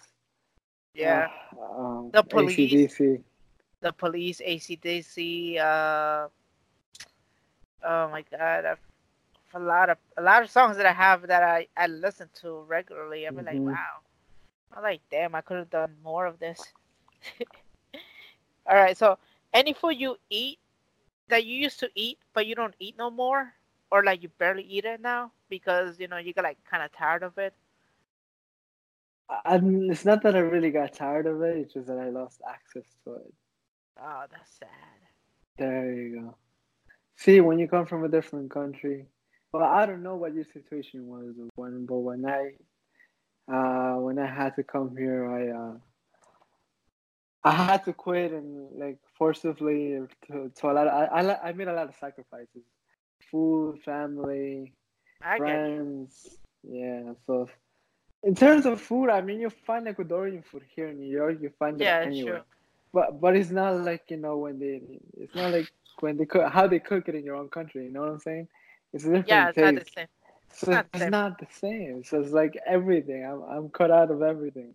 yeah, 0.93 1.27
uh, 1.57 1.81
um, 1.81 2.13
The 2.13 2.23
Police. 2.23 2.89
AC/DC. 2.91 3.23
the 3.81 3.91
Police, 3.93 4.41
ACDC. 4.45 5.57
Uh, 5.59 6.27
oh 7.83 8.09
my 8.09 8.23
God, 8.31 8.65
I've, 8.65 8.79
a 9.53 9.59
lot 9.59 9.89
of 9.89 9.97
a 10.17 10.21
lot 10.21 10.43
of 10.43 10.49
songs 10.49 10.77
that 10.77 10.85
I 10.85 10.93
have 10.93 11.27
that 11.27 11.43
I 11.43 11.67
I 11.77 11.87
listen 11.87 12.29
to 12.41 12.61
regularly. 12.67 13.25
I'm 13.25 13.35
like, 13.37 13.61
Mhm. 13.61 13.65
wow. 13.65 14.01
I'm 14.73 14.83
like, 14.83 15.01
damn, 15.11 15.35
I 15.35 15.41
could 15.41 15.57
have 15.57 15.69
done 15.71 15.95
more 16.03 16.25
of 16.25 16.39
this. 16.39 16.73
All 18.67 18.75
right, 18.75 18.97
so 18.97 19.17
any 19.53 19.73
food 19.73 19.99
you 19.99 20.17
eat 20.29 20.59
that 21.29 21.45
you 21.45 21.55
used 21.55 21.79
to 21.79 21.89
eat 21.95 22.19
but 22.33 22.45
you 22.47 22.55
don't 22.55 22.75
eat 22.79 22.97
no 22.97 23.09
more, 23.09 23.53
or 23.91 24.03
like 24.03 24.23
you 24.23 24.29
barely 24.37 24.63
eat 24.63 24.85
it 24.85 25.01
now 25.01 25.31
because 25.49 25.99
you 25.99 26.07
know 26.07 26.17
you 26.17 26.33
got 26.33 26.43
like 26.43 26.57
kind 26.69 26.83
of 26.83 26.91
tired 26.91 27.23
of 27.23 27.37
it. 27.37 27.53
I'm- 29.45 29.89
it's 29.91 30.05
not 30.05 30.23
that 30.23 30.35
I 30.35 30.39
really 30.39 30.71
got 30.71 30.93
tired 30.93 31.27
of 31.27 31.41
it. 31.43 31.57
It's 31.57 31.73
just 31.73 31.87
that 31.87 31.99
I 31.99 32.09
lost 32.09 32.41
access 32.47 32.97
to 33.05 33.15
it. 33.15 33.33
Oh, 34.01 34.25
that's 34.31 34.51
sad. 34.51 34.69
There 35.57 35.93
you 35.93 36.21
go. 36.21 36.35
See, 37.17 37.41
when 37.41 37.59
you 37.59 37.67
come 37.67 37.85
from 37.85 38.03
a 38.05 38.09
different 38.09 38.49
country, 38.51 39.05
well, 39.51 39.63
I 39.63 39.85
don't 39.85 40.03
know 40.03 40.15
what 40.15 40.33
your 40.33 40.45
situation 40.45 41.07
was 41.07 41.35
when, 41.55 41.85
but 41.85 41.97
when 41.99 42.25
I, 42.25 42.53
uh, 43.51 43.99
when 43.99 44.19
I 44.19 44.27
had 44.27 44.55
to 44.55 44.63
come 44.63 44.95
here, 44.95 45.29
I, 45.29 45.49
uh, 45.49 45.77
I 47.43 47.51
had 47.51 47.83
to 47.85 47.93
quit 47.93 48.31
and 48.31 48.69
like 48.77 48.97
forcibly 49.17 49.99
to, 50.27 50.51
to 50.55 50.71
a 50.71 50.73
lot. 50.73 50.87
Of, 50.87 50.93
I, 50.93 51.21
I 51.21 51.49
I 51.49 51.53
made 51.53 51.67
a 51.67 51.73
lot 51.73 51.89
of 51.89 51.95
sacrifices, 51.95 52.63
food, 53.31 53.81
family, 53.83 54.73
I 55.21 55.37
friends. 55.37 56.37
Yeah. 56.63 57.13
So, 57.25 57.49
in 58.23 58.35
terms 58.35 58.65
of 58.65 58.81
food, 58.81 59.09
I 59.09 59.21
mean, 59.21 59.39
you 59.39 59.49
find 59.49 59.87
Ecuadorian 59.87 60.45
food 60.45 60.63
here 60.75 60.87
in 60.87 60.99
New 60.99 61.09
York. 61.11 61.37
You 61.41 61.51
find 61.59 61.79
Yeah, 61.79 61.81
it 61.81 61.95
anywhere. 62.03 62.41
sure. 62.41 62.45
But 62.93 63.19
but 63.21 63.35
it's 63.35 63.51
not 63.51 63.81
like 63.81 64.03
you 64.09 64.17
know 64.17 64.37
when 64.37 64.59
they 64.59 64.81
it's 65.17 65.35
not 65.35 65.51
like 65.51 65.69
when 65.99 66.17
they 66.17 66.25
cook 66.25 66.51
how 66.51 66.67
they 66.67 66.79
cook 66.79 67.07
it 67.07 67.15
in 67.15 67.23
your 67.23 67.35
own 67.35 67.49
country. 67.49 67.85
You 67.85 67.91
know 67.91 68.01
what 68.01 68.11
I'm 68.11 68.19
saying? 68.19 68.47
It's 68.93 69.05
a 69.05 69.11
different 69.13 69.27
Yeah, 69.27 69.49
it's 69.49 69.59
not 69.59 69.75
the 69.75 69.85
taste. 69.85 69.95
same. 69.95 70.07
so 70.51 70.71
not 70.71 70.87
it's 70.93 71.05
same. 71.05 71.11
not 71.11 71.39
the 71.39 71.47
same. 71.51 72.03
So 72.03 72.21
it's 72.21 72.31
like 72.31 72.57
everything. 72.67 73.25
I'm 73.25 73.41
I'm 73.43 73.69
cut 73.69 73.91
out 73.91 74.11
of 74.11 74.21
everything. 74.21 74.73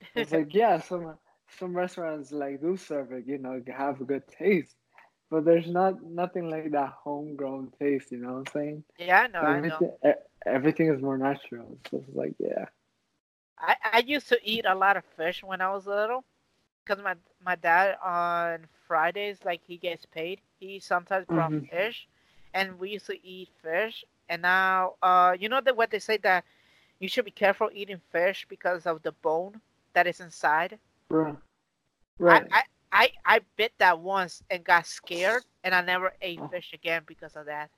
It's 0.16 0.32
like 0.32 0.54
yeah, 0.54 0.80
some 0.80 1.16
some 1.58 1.76
restaurants 1.76 2.32
like 2.32 2.60
do 2.60 2.76
serve 2.76 3.12
it. 3.12 3.26
You 3.26 3.38
know, 3.38 3.60
have 3.76 4.00
a 4.00 4.04
good 4.04 4.26
taste. 4.28 4.76
but 5.30 5.44
there's 5.44 5.68
not 5.70 6.02
nothing 6.02 6.48
like 6.50 6.70
that 6.72 6.90
homegrown 7.04 7.72
taste. 7.78 8.10
You 8.12 8.18
know 8.18 8.32
what 8.32 8.38
I'm 8.38 8.46
saying? 8.46 8.84
Yeah, 8.98 9.26
no, 9.32 9.40
know. 9.40 9.46
I 9.46 9.60
know. 9.60 9.84
everything, 10.46 10.88
is 10.92 11.02
more 11.02 11.18
natural. 11.18 11.78
So 11.90 11.98
it's 11.98 12.14
like, 12.14 12.34
yeah. 12.38 12.66
I, 13.58 13.76
I 13.84 13.98
used 13.98 14.28
to 14.28 14.38
eat 14.42 14.64
a 14.66 14.74
lot 14.74 14.96
of 14.96 15.04
fish 15.04 15.42
when 15.42 15.60
I 15.60 15.70
was 15.70 15.86
little, 15.86 16.24
because 16.84 17.02
my 17.02 17.14
my 17.44 17.54
dad 17.56 17.96
on 18.02 18.66
Fridays, 18.86 19.44
like 19.44 19.62
he 19.66 19.76
gets 19.76 20.06
paid, 20.06 20.40
he 20.58 20.78
sometimes 20.80 21.26
brought 21.32 21.52
Mhm. 21.52 21.68
fish, 21.70 22.08
and 22.54 22.78
we 22.78 22.90
used 22.90 23.06
to 23.06 23.26
eat 23.26 23.48
fish. 23.62 24.04
And 24.28 24.42
now, 24.42 24.94
uh, 25.02 25.36
you 25.38 25.48
know 25.48 25.60
that 25.60 25.76
what 25.76 25.90
they 25.90 25.98
say 25.98 26.16
that 26.18 26.44
you 26.98 27.08
should 27.08 27.24
be 27.24 27.30
careful 27.30 27.70
eating 27.72 28.00
fish 28.10 28.46
because 28.48 28.86
of 28.86 29.02
the 29.02 29.12
bone 29.12 29.60
that 29.94 30.06
is 30.06 30.20
inside. 30.20 30.78
Right. 31.10 31.36
Right. 32.18 32.46
I, 32.52 32.58
I 32.58 32.62
I 32.92 33.12
I 33.36 33.40
bit 33.56 33.72
that 33.78 34.00
once 34.00 34.42
and 34.50 34.64
got 34.64 34.86
scared, 34.86 35.44
and 35.64 35.74
I 35.74 35.80
never 35.82 36.12
ate 36.22 36.40
Oh. 36.40 36.48
fish 36.48 36.72
again 36.72 37.02
because 37.06 37.36
of 37.36 37.46
that. 37.46 37.70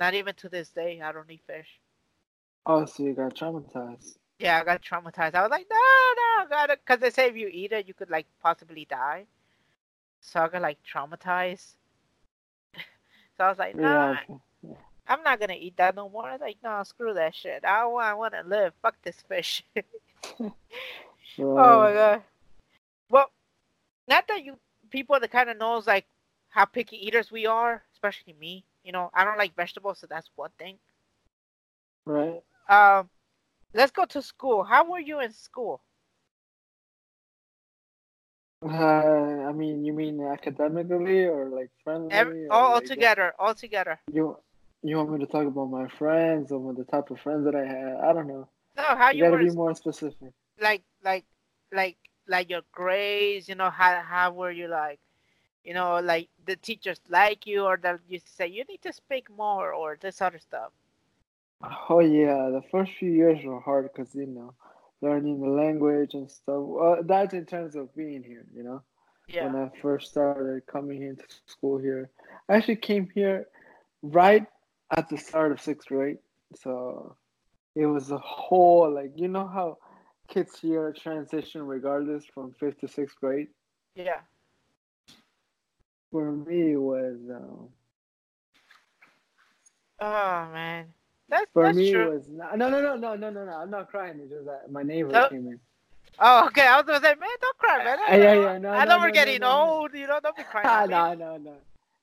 Not 0.00 0.14
even 0.14 0.34
to 0.36 0.48
this 0.48 0.70
day, 0.70 1.00
I 1.02 1.12
don't 1.12 1.30
eat 1.30 1.42
fish. 1.46 1.68
oh, 2.66 2.84
so 2.86 3.02
you 3.02 3.14
got 3.14 3.34
traumatized. 3.34 4.16
Yeah, 4.38 4.60
I 4.60 4.64
got 4.64 4.82
traumatized. 4.82 5.34
I 5.34 5.42
was 5.42 5.50
like, 5.50 5.66
no, 5.70 5.76
no, 6.44 6.48
gotta, 6.48 6.76
because 6.76 7.00
they 7.00 7.10
say 7.10 7.28
if 7.28 7.36
you 7.36 7.48
eat 7.52 7.72
it, 7.72 7.88
you 7.88 7.94
could 7.94 8.10
like 8.10 8.26
possibly 8.42 8.84
die. 8.88 9.26
So 10.20 10.40
I 10.40 10.48
got 10.48 10.62
like 10.62 10.78
traumatized. 10.84 11.74
so 13.36 13.44
I 13.44 13.48
was 13.48 13.58
like, 13.58 13.74
no, 13.74 14.16
Yeah. 14.62 14.74
I'm 15.08 15.22
not 15.22 15.40
gonna 15.40 15.54
eat 15.58 15.76
that 15.78 15.96
no 15.96 16.08
more. 16.08 16.26
I 16.26 16.32
was 16.32 16.40
like, 16.40 16.58
no, 16.62 16.82
screw 16.84 17.14
that 17.14 17.34
shit. 17.34 17.64
I 17.64 17.84
want, 17.86 18.06
I 18.06 18.14
want 18.14 18.34
to 18.34 18.42
live. 18.48 18.74
Fuck 18.82 18.96
this 19.02 19.20
fish. 19.28 19.64
oh 20.40 20.52
my 21.38 21.92
god. 21.92 22.22
Not 24.08 24.26
that 24.28 24.44
you 24.44 24.58
people 24.90 25.20
that 25.20 25.30
kind 25.30 25.50
of 25.50 25.58
knows 25.58 25.86
like 25.86 26.06
how 26.48 26.64
picky 26.64 26.96
eaters 27.06 27.30
we 27.30 27.46
are, 27.46 27.82
especially 27.92 28.34
me. 28.40 28.64
You 28.82 28.92
know, 28.92 29.10
I 29.12 29.24
don't 29.24 29.38
like 29.38 29.54
vegetables, 29.54 29.98
so 29.98 30.06
that's 30.08 30.30
one 30.34 30.50
thing. 30.58 30.78
Right. 32.06 32.42
Um, 32.68 33.10
let's 33.74 33.92
go 33.92 34.06
to 34.06 34.22
school. 34.22 34.64
How 34.64 34.90
were 34.90 34.98
you 34.98 35.20
in 35.20 35.32
school? 35.32 35.82
Uh, 38.64 38.68
I 38.68 39.52
mean, 39.52 39.84
you 39.84 39.92
mean 39.92 40.20
academically 40.20 41.26
or 41.26 41.48
like 41.48 41.70
friendly? 41.84 42.10
Every, 42.12 42.48
all, 42.48 42.72
all 42.72 42.74
like, 42.76 42.86
together, 42.86 43.34
all 43.38 43.54
together. 43.54 44.00
You 44.12 44.36
you 44.82 44.96
want 44.96 45.12
me 45.12 45.18
to 45.20 45.26
talk 45.26 45.46
about 45.46 45.66
my 45.66 45.86
friends 45.88 46.50
or 46.50 46.72
the 46.72 46.84
type 46.84 47.10
of 47.10 47.20
friends 47.20 47.44
that 47.44 47.54
I 47.54 47.66
had? 47.66 47.96
I 48.02 48.12
don't 48.12 48.26
know. 48.26 48.48
No, 48.76 48.82
how 48.82 49.10
You 49.10 49.18
you 49.18 49.30
gotta 49.30 49.44
be 49.44 49.50
more 49.50 49.74
specific. 49.74 50.32
like 50.60 50.82
like 51.04 51.24
like 51.72 51.98
like 52.28 52.50
your 52.50 52.62
grades 52.72 53.48
you 53.48 53.54
know 53.54 53.70
how 53.70 54.00
how 54.02 54.30
were 54.32 54.50
you 54.52 54.68
like 54.68 55.00
you 55.64 55.74
know 55.74 56.00
like 56.00 56.28
the 56.46 56.56
teachers 56.56 57.00
like 57.08 57.46
you 57.46 57.64
or 57.64 57.76
that 57.76 58.00
you 58.08 58.18
say 58.24 58.46
you 58.46 58.64
need 58.68 58.82
to 58.82 58.92
speak 58.92 59.28
more 59.30 59.72
or 59.72 59.96
this 60.00 60.20
other 60.20 60.38
stuff 60.38 60.72
Oh 61.90 62.00
yeah, 62.00 62.50
the 62.50 62.62
first 62.70 62.92
few 62.94 63.10
years 63.10 63.44
were 63.44 63.60
hard 63.60 63.90
because 63.92 64.14
you 64.14 64.26
know, 64.26 64.54
learning 65.00 65.40
the 65.40 65.48
language 65.48 66.14
and 66.14 66.30
stuff. 66.30 66.60
Well, 66.60 67.02
that's 67.04 67.34
in 67.34 67.46
terms 67.46 67.76
of 67.76 67.94
being 67.94 68.22
here, 68.22 68.46
you 68.54 68.62
know. 68.64 68.82
yeah 69.28 69.52
When 69.52 69.56
I 69.56 69.70
first 69.82 70.10
started 70.10 70.56
coming 70.66 71.02
into 71.02 71.24
school 71.28 71.78
here, 71.78 72.10
I 72.48 72.56
actually 72.56 72.76
came 72.76 73.08
here 73.14 73.46
right 74.02 74.46
at 74.96 75.08
the 75.08 75.16
start 75.16 75.52
of 75.52 75.60
sixth 75.60 75.88
grade, 75.88 76.18
so 76.54 77.16
it 77.74 77.86
was 77.86 78.10
a 78.10 78.18
whole 78.18 78.92
like 78.92 79.12
you 79.16 79.28
know 79.28 79.46
how 79.46 79.78
kids 80.28 80.62
year 80.62 80.92
transition 80.92 81.66
regardless 81.66 82.24
from 82.32 82.52
fifth 82.52 82.80
to 82.80 82.88
sixth 82.88 83.16
grade? 83.20 83.48
Yeah. 83.94 84.20
For 86.10 86.32
me 86.32 86.76
was 86.76 87.18
um, 87.34 87.68
Oh 90.00 90.48
man. 90.52 90.86
That's 91.28 91.46
for 91.52 91.64
that's 91.64 91.76
me 91.76 91.92
true. 91.92 92.14
was 92.14 92.28
not, 92.28 92.56
no 92.56 92.70
no 92.70 92.80
no 92.80 92.96
no 92.96 93.14
no 93.14 93.30
no 93.30 93.44
no 93.44 93.52
I'm 93.52 93.70
not 93.70 93.90
crying, 93.90 94.18
it's 94.22 94.30
just 94.30 94.46
that 94.46 94.70
my 94.70 94.82
neighbor 94.82 95.28
came 95.28 95.46
in. 95.46 95.60
Oh, 96.20 96.46
okay. 96.46 96.66
I 96.66 96.76
was 96.76 96.86
gonna 96.86 97.00
say, 97.00 97.14
man, 97.14 97.28
don't 97.40 97.58
cry, 97.58 97.84
man. 97.84 97.98
I, 98.08 98.16
yeah, 98.16 98.32
yeah, 98.32 98.58
no, 98.58 98.70
I 98.70 98.84
know 98.84 98.96
no, 98.96 99.02
we're 99.02 99.08
no, 99.08 99.14
getting 99.14 99.40
no, 99.40 99.50
old, 99.50 99.94
you 99.94 100.06
know. 100.06 100.18
Don't 100.20 100.36
be 100.36 100.42
crying. 100.42 100.66
Ah, 100.68 100.84
no, 100.86 101.14
no, 101.14 101.36
no. 101.36 101.54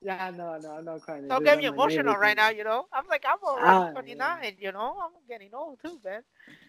Yeah, 0.01 0.31
no, 0.35 0.57
no, 0.57 0.71
I'm 0.71 0.85
not 0.85 1.01
crying. 1.01 1.27
Don't 1.27 1.43
get 1.43 1.57
me 1.57 1.65
emotional 1.65 2.15
right 2.15 2.37
now, 2.37 2.49
you 2.49 2.63
know. 2.63 2.85
I'm 2.93 3.05
like, 3.09 3.25
I'm 3.27 3.43
already 3.43 3.67
ah, 3.67 3.91
29, 3.91 4.17
yeah. 4.17 4.51
you 4.59 4.71
know. 4.71 4.95
I'm 5.03 5.11
getting 5.27 5.49
old 5.53 5.79
too, 5.81 5.99
man. 6.05 6.21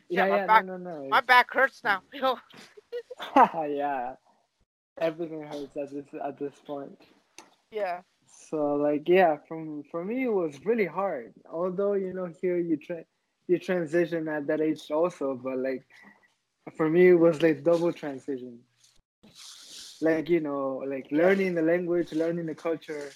Yeah, 0.08 0.26
my 0.26 0.38
yeah, 0.38 0.46
back- 0.46 0.66
no, 0.66 0.76
no, 0.76 0.76
no. 0.76 1.10
my 1.10 1.20
back 1.20 1.52
hurts 1.52 1.82
now 1.84 2.02
yeah, 3.68 4.14
everything 4.98 5.42
hurts 5.42 5.76
at 5.76 5.90
this 5.90 6.06
at 6.24 6.38
this 6.38 6.54
point. 6.66 6.98
yeah 7.70 8.02
So 8.26 8.74
like, 8.76 9.08
yeah, 9.08 9.36
from 9.48 9.82
for 9.90 10.04
me 10.04 10.24
it 10.24 10.32
was 10.32 10.64
really 10.64 10.86
hard. 10.86 11.34
Although 11.50 11.94
you 11.94 12.12
know 12.12 12.26
here 12.40 12.58
you 12.58 12.76
tra- 12.76 13.04
you 13.48 13.58
transition 13.58 14.28
at 14.28 14.46
that 14.46 14.60
age 14.60 14.90
also, 14.90 15.34
but 15.34 15.58
like 15.58 15.84
for 16.76 16.88
me 16.88 17.08
it 17.08 17.14
was 17.14 17.42
like 17.42 17.62
double 17.64 17.92
transition. 17.92 18.60
Like 20.00 20.28
you 20.28 20.40
know, 20.40 20.82
like 20.86 21.08
learning 21.10 21.54
the 21.54 21.62
language, 21.62 22.12
learning 22.12 22.46
the 22.46 22.54
culture, 22.54 23.10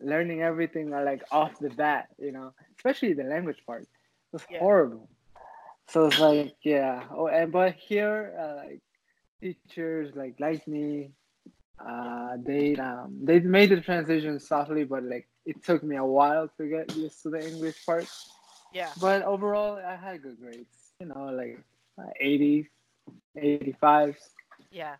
learning 0.00 0.42
everything 0.42 0.92
uh, 0.92 1.02
like 1.02 1.22
off 1.30 1.58
the 1.58 1.70
bat. 1.70 2.08
You 2.18 2.32
know, 2.32 2.52
especially 2.76 3.14
the 3.14 3.24
language 3.24 3.62
part. 3.66 3.86
It 4.32 4.36
was 4.36 4.44
Yeah. 4.48 4.58
horrible. 4.58 5.08
So 5.88 6.06
it's 6.06 6.18
like 6.20 6.56
yeah. 6.62 7.04
Oh, 7.10 7.28
and 7.28 7.52
but 7.52 7.74
here 7.74 8.34
uh, 8.38 8.56
like 8.66 8.82
teachers 9.40 10.14
like 10.16 10.36
like 10.40 10.66
me 10.66 11.10
uh 11.78 12.36
they 12.44 12.74
um 12.76 13.18
they 13.24 13.40
made 13.40 13.70
the 13.70 13.80
transition 13.80 14.38
softly 14.38 14.84
but 14.84 15.02
like 15.04 15.28
it 15.44 15.62
took 15.62 15.82
me 15.82 15.96
a 15.96 16.04
while 16.04 16.48
to 16.56 16.66
get 16.68 16.94
used 16.96 17.22
to 17.22 17.30
the 17.30 17.44
english 17.46 17.84
part 17.86 18.06
yeah 18.72 18.94
but 19.00 19.22
overall 19.22 19.76
i 19.78 19.94
had 19.96 20.22
good 20.22 20.38
grades 20.38 20.92
you 21.00 21.06
know 21.06 21.26
like 21.32 21.58
uh, 21.98 22.10
80s 22.20 22.66
85s 23.36 24.34
Yeah. 24.70 24.96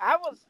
I 0.00 0.16
was 0.16 0.46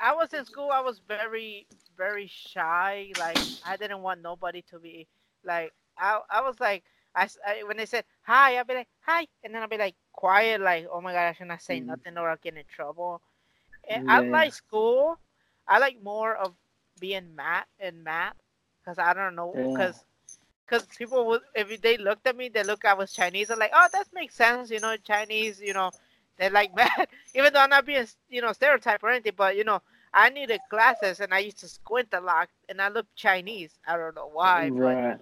I 0.00 0.14
was 0.14 0.32
in 0.32 0.44
school, 0.44 0.70
I 0.70 0.80
was 0.80 1.00
very, 1.00 1.66
very 1.96 2.26
shy. 2.26 3.12
Like 3.16 3.42
I 3.64 3.76
didn't 3.76 4.02
want 4.02 4.22
nobody 4.22 4.62
to 4.70 4.78
be 4.78 5.08
like 5.44 5.72
I 5.98 6.20
I 6.30 6.40
was 6.42 6.60
like 6.60 6.84
I, 7.14 7.28
I- 7.46 7.62
when 7.64 7.76
they 7.76 7.86
said 7.86 8.04
hi, 8.22 8.58
I'd 8.58 8.66
be 8.66 8.74
like 8.74 8.88
hi 9.00 9.26
and 9.44 9.54
then 9.54 9.62
I'd 9.62 9.70
be 9.70 9.78
like 9.78 9.96
quiet, 10.12 10.60
like, 10.60 10.86
oh 10.92 11.00
my 11.00 11.12
god, 11.12 11.28
I 11.28 11.32
should 11.32 11.48
not 11.48 11.62
say 11.62 11.80
Mhm. 11.80 11.80
nothing 11.80 12.16
or 12.18 12.28
I'll 12.30 12.36
get 12.42 12.56
in 12.56 12.64
trouble. 12.68 13.20
And 13.88 14.02
I 14.06 14.20
like 14.32 14.52
school. 14.52 15.18
I 15.66 15.78
like 15.78 16.02
more 16.02 16.34
of 16.34 16.54
being 16.98 17.34
math 17.34 17.66
and 17.80 18.04
math 18.04 18.34
because 18.82 18.98
I 18.98 19.12
don't 19.14 19.34
know 19.36 19.56
Yeah. 19.56 19.72
because 19.72 20.04
because 20.66 20.86
people 20.96 21.26
would 21.26 21.42
if 21.54 21.80
they 21.80 21.96
looked 21.96 22.26
at 22.26 22.36
me, 22.36 22.48
they 22.48 22.62
look 22.64 22.84
I 22.84 22.94
was 22.94 23.12
Chinese. 23.12 23.50
I'm 23.50 23.58
like, 23.58 23.72
oh, 23.74 23.88
that 23.92 24.08
makes 24.12 24.34
sense. 24.34 24.70
You 24.70 24.80
know, 24.80 24.96
Chinese. 24.96 25.60
You 25.60 25.74
know, 25.74 25.92
they're 26.38 26.50
like 26.50 26.74
math. 26.74 27.06
Even 27.34 27.52
though 27.52 27.60
I'm 27.60 27.70
not 27.70 27.86
being 27.86 28.06
you 28.28 28.40
know 28.42 28.52
stereotype 28.52 29.02
or 29.02 29.10
anything, 29.10 29.34
but 29.36 29.56
you 29.56 29.64
know, 29.64 29.80
I 30.12 30.30
needed 30.30 30.62
glasses 30.70 31.20
and 31.20 31.32
I 31.34 31.38
used 31.40 31.58
to 31.60 31.68
squint 31.68 32.08
a 32.12 32.20
lot, 32.20 32.48
and 32.68 32.80
I 32.80 32.88
look 32.88 33.06
Chinese. 33.14 33.78
I 33.86 33.96
don't 33.96 34.14
know 34.16 34.28
why, 34.32 34.70
but 34.70 34.98
right 34.98 35.20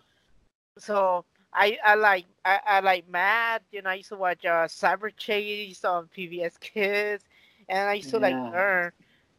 so 0.78 1.24
I 1.52 1.78
I 1.84 1.94
like 1.94 2.26
I, 2.44 2.60
I 2.66 2.80
like 2.80 3.08
Mad. 3.08 3.62
You 3.70 3.82
know, 3.82 3.90
I 3.90 3.94
used 3.94 4.08
to 4.10 4.16
watch 4.16 4.44
uh, 4.44 4.66
Cyberchase 4.66 5.84
on 5.84 6.08
PBS 6.16 6.58
Kids, 6.60 7.24
and 7.68 7.88
I 7.88 7.94
used 7.94 8.10
to 8.10 8.18
like 8.18 8.38
Yeah. 8.38 8.52
learn, 8.52 8.92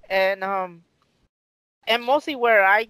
and 0.10 0.44
um, 0.44 0.84
and 1.88 2.04
mostly 2.04 2.36
where 2.36 2.66
I 2.66 2.90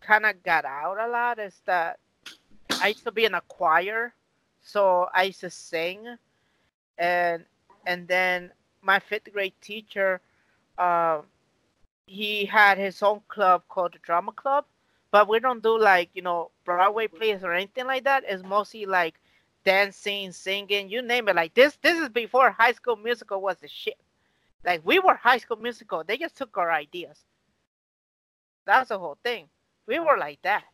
kind 0.00 0.26
of 0.26 0.42
got 0.42 0.64
out 0.64 0.98
a 0.98 1.08
lot 1.08 1.38
is 1.38 1.60
that 1.66 1.98
I 2.80 2.88
used 2.88 3.04
to 3.04 3.12
be 3.12 3.24
in 3.24 3.34
a 3.34 3.40
choir, 3.42 4.14
so 4.60 5.08
I 5.14 5.24
used 5.24 5.40
to 5.40 5.50
sing, 5.50 6.16
and 6.98 7.44
and 7.86 8.06
then 8.08 8.52
my 8.82 8.98
fifth 8.98 9.32
grade 9.32 9.54
teacher, 9.60 10.20
um, 10.78 11.26
he 12.06 12.46
had 12.46 12.78
his 12.78 13.02
own 13.02 13.20
club 13.28 13.62
called 13.68 13.94
the 13.94 13.98
drama 13.98 14.32
club 14.32 14.64
but 15.10 15.28
we 15.28 15.40
don't 15.40 15.62
do 15.62 15.78
like 15.78 16.10
you 16.14 16.22
know 16.22 16.50
Broadway 16.64 17.06
plays 17.06 17.42
or 17.42 17.52
anything 17.52 17.86
like 17.86 18.04
that. 18.04 18.24
It's 18.26 18.42
mostly 18.42 18.86
like 18.86 19.18
dancing, 19.64 20.32
singing, 20.32 20.88
you 20.88 21.02
name 21.02 21.28
it. 21.28 21.36
Like 21.36 21.54
this, 21.54 21.76
this 21.82 21.98
is 21.98 22.08
before 22.08 22.50
High 22.50 22.72
School 22.72 22.96
Musical 22.96 23.40
was 23.40 23.56
the 23.58 23.68
shit. 23.68 23.98
Like 24.64 24.80
we 24.84 24.98
were 24.98 25.14
High 25.14 25.38
School 25.38 25.58
Musical. 25.58 26.04
They 26.04 26.16
just 26.16 26.36
took 26.36 26.56
our 26.56 26.70
ideas. 26.70 27.18
That's 28.66 28.90
the 28.90 28.98
whole 28.98 29.18
thing. 29.24 29.48
We 29.86 29.98
were 29.98 30.18
like 30.18 30.40
that, 30.42 30.64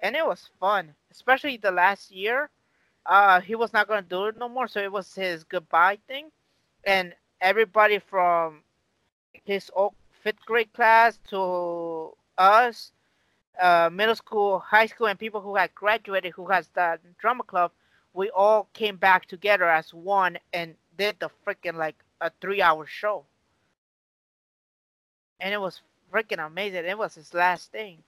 and 0.00 0.16
it 0.16 0.26
was 0.26 0.50
fun. 0.58 0.94
Especially 1.10 1.56
the 1.56 1.70
last 1.70 2.10
year, 2.10 2.50
uh, 3.06 3.40
he 3.40 3.54
was 3.54 3.72
not 3.72 3.86
gonna 3.86 4.02
do 4.02 4.26
it 4.26 4.36
no 4.36 4.48
more, 4.48 4.66
so 4.66 4.80
it 4.80 4.90
was 4.90 5.14
his 5.14 5.44
goodbye 5.44 5.98
thing, 6.08 6.30
and 6.84 7.14
everybody 7.40 8.00
from 8.00 8.62
his 9.44 9.70
old 9.74 9.94
fifth 10.22 10.44
grade 10.44 10.72
class 10.72 11.18
to 11.28 12.12
us 12.38 12.92
uh, 13.60 13.90
middle 13.92 14.16
school, 14.16 14.58
high 14.60 14.86
school, 14.86 15.06
and 15.06 15.18
people 15.18 15.40
who 15.40 15.56
had 15.56 15.74
graduated 15.74 16.32
who 16.34 16.46
has 16.46 16.68
the 16.68 16.98
drama 17.18 17.42
club, 17.44 17.72
we 18.14 18.30
all 18.30 18.68
came 18.74 18.96
back 18.96 19.26
together 19.26 19.68
as 19.68 19.92
one 19.94 20.38
and 20.52 20.74
did 20.96 21.16
the 21.20 21.30
freaking 21.46 21.76
like 21.76 21.96
a 22.20 22.30
three 22.40 22.62
hour 22.62 22.86
show. 22.86 23.24
and 25.40 25.52
it 25.52 25.60
was 25.60 25.82
freaking 26.12 26.44
amazing. 26.44 26.84
It 26.86 26.96
was 26.96 27.14
his 27.16 27.34
last 27.34 27.72
thing. 27.72 28.02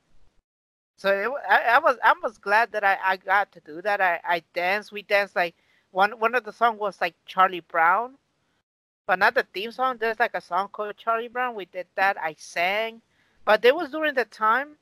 So 0.97 1.11
it, 1.11 1.31
I, 1.49 1.77
I 1.77 1.79
was 1.81 1.99
I 2.03 2.15
was 2.23 2.39
glad 2.39 2.73
that 2.73 2.85
I, 2.85 2.99
I 3.05 3.17
got 3.17 3.53
to 3.53 3.61
do 3.61 3.83
that. 3.83 4.01
I, 4.01 4.21
I 4.25 4.43
danced. 4.55 4.93
We 4.93 5.03
danced 5.03 5.37
like 5.37 5.55
one 5.91 6.13
one 6.21 6.35
of 6.35 6.45
the 6.45 6.53
songs 6.53 6.79
was 6.79 7.01
like 7.01 7.15
Charlie 7.27 7.61
Brown, 7.61 8.15
but 9.07 9.19
not 9.19 9.35
the 9.35 9.47
theme 9.55 9.73
song. 9.73 9.99
There's 9.99 10.21
like 10.21 10.35
a 10.35 10.41
song 10.41 10.69
called 10.69 10.97
Charlie 10.97 11.29
Brown. 11.29 11.57
We 11.57 11.67
did 11.67 11.89
that. 11.97 12.17
I 12.21 12.37
sang, 12.39 13.03
but 13.45 13.65
it 13.65 13.75
was 13.75 13.91
during 13.91 14.15
the 14.15 14.25
time 14.27 14.77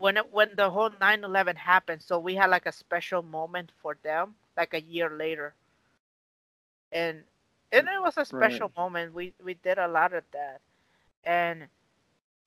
when 0.00 0.18
it, 0.18 0.32
when 0.32 0.56
the 0.56 0.70
whole 0.70 0.90
9/11 1.00 1.56
happened. 1.56 2.02
So 2.02 2.18
we 2.18 2.36
had 2.36 2.50
like 2.50 2.66
a 2.66 2.72
special 2.72 3.22
moment 3.22 3.72
for 3.82 3.96
them, 4.02 4.36
like 4.56 4.74
a 4.74 4.82
year 4.82 5.10
later, 5.10 5.54
and 6.92 7.24
and 7.72 7.88
it 7.88 8.00
was 8.02 8.16
a 8.18 8.24
special 8.26 8.70
Right. 8.70 8.76
moment. 8.76 9.14
We 9.14 9.34
we 9.42 9.54
did 9.54 9.78
a 9.78 9.88
lot 9.88 10.12
of 10.14 10.24
that, 10.32 10.60
and 11.24 11.68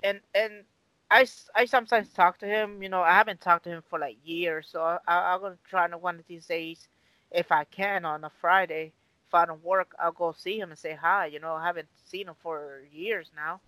and 0.03 0.21
and 0.35 0.65
I, 1.11 1.25
I 1.55 1.65
sometimes 1.65 2.13
talk 2.13 2.39
to 2.39 2.47
him. 2.47 2.83
You 2.83 2.89
know, 2.89 3.01
I 3.01 3.13
haven't 3.13 3.41
talked 3.41 3.65
to 3.65 3.69
him 3.71 3.83
for 3.89 3.99
like 3.99 4.17
years, 4.23 4.69
so 4.69 4.81
I, 4.83 4.99
I'm 5.33 5.41
gonna 5.41 5.57
try 5.69 5.87
to 5.87 5.97
one 5.97 6.19
of 6.19 6.27
these 6.27 6.47
days, 6.47 6.87
if 7.31 7.51
I 7.51 7.65
can, 7.65 8.05
on 8.05 8.23
a 8.25 8.29
Friday. 8.29 8.93
If 9.27 9.35
I 9.35 9.45
don't 9.45 9.63
work, 9.63 9.93
I'll 9.99 10.11
go 10.11 10.31
see 10.33 10.59
him 10.59 10.71
and 10.71 10.79
say 10.79 10.93
hi. 10.95 11.27
You 11.27 11.39
know, 11.39 11.53
I 11.55 11.65
haven't 11.65 11.89
seen 12.05 12.29
him 12.29 12.35
for 12.41 12.81
years 12.91 13.31
now. 13.35 13.61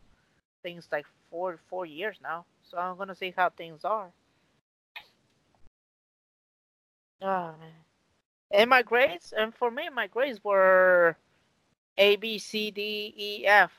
Things 0.64 0.90
like 0.92 1.06
four 1.30 1.58
four 1.70 1.86
years 1.86 2.20
now, 2.22 2.46
so 2.70 2.78
I'm 2.78 2.98
gonna 2.98 3.16
see 3.16 3.34
how 3.36 3.50
things 3.50 3.86
are. 3.86 4.12
Oh 7.22 7.54
man. 7.60 7.74
And 8.52 8.70
my 8.70 8.82
grades, 8.84 9.34
and 9.38 9.54
for 9.56 9.72
me, 9.72 9.90
my 9.90 10.08
grades 10.08 10.44
were 10.44 11.18
A, 11.98 12.16
B, 12.18 12.40
C, 12.40 12.72
D, 12.72 13.14
E, 13.18 13.46
F. 13.48 13.72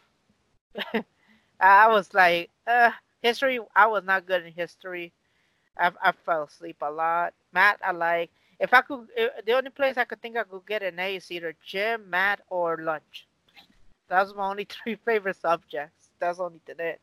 I 1.61 1.88
was 1.88 2.12
like, 2.14 2.51
uh, 2.66 2.90
history. 3.22 3.61
I 3.75 3.87
was 3.87 4.05
not 4.05 4.27
good 4.27 4.44
in 4.46 4.53
history. 4.53 5.12
I, 5.79 5.92
I 6.03 6.12
fell 6.12 6.44
asleep 6.44 6.79
a 6.83 6.90
lot. 6.90 7.35
Math, 7.53 7.79
I 7.85 7.92
like. 7.92 8.31
If 8.61 8.75
I 8.75 8.83
could, 8.83 9.09
the 9.46 9.53
only 9.53 9.70
place 9.70 9.96
I 9.99 10.05
could 10.05 10.22
think 10.22 10.37
I 10.37 10.44
could 10.44 10.66
get 10.66 10.83
an 10.83 10.99
A 10.99 11.16
is 11.16 11.31
either 11.31 11.55
gym, 11.64 12.11
math, 12.11 12.40
or 12.49 12.79
lunch. 12.79 13.27
That's 14.09 14.35
my 14.35 14.49
only 14.51 14.64
three 14.85 14.96
favorite 14.96 15.37
subjects. 15.37 16.11
That's 16.18 16.40
only 16.40 16.61
it. 16.68 17.01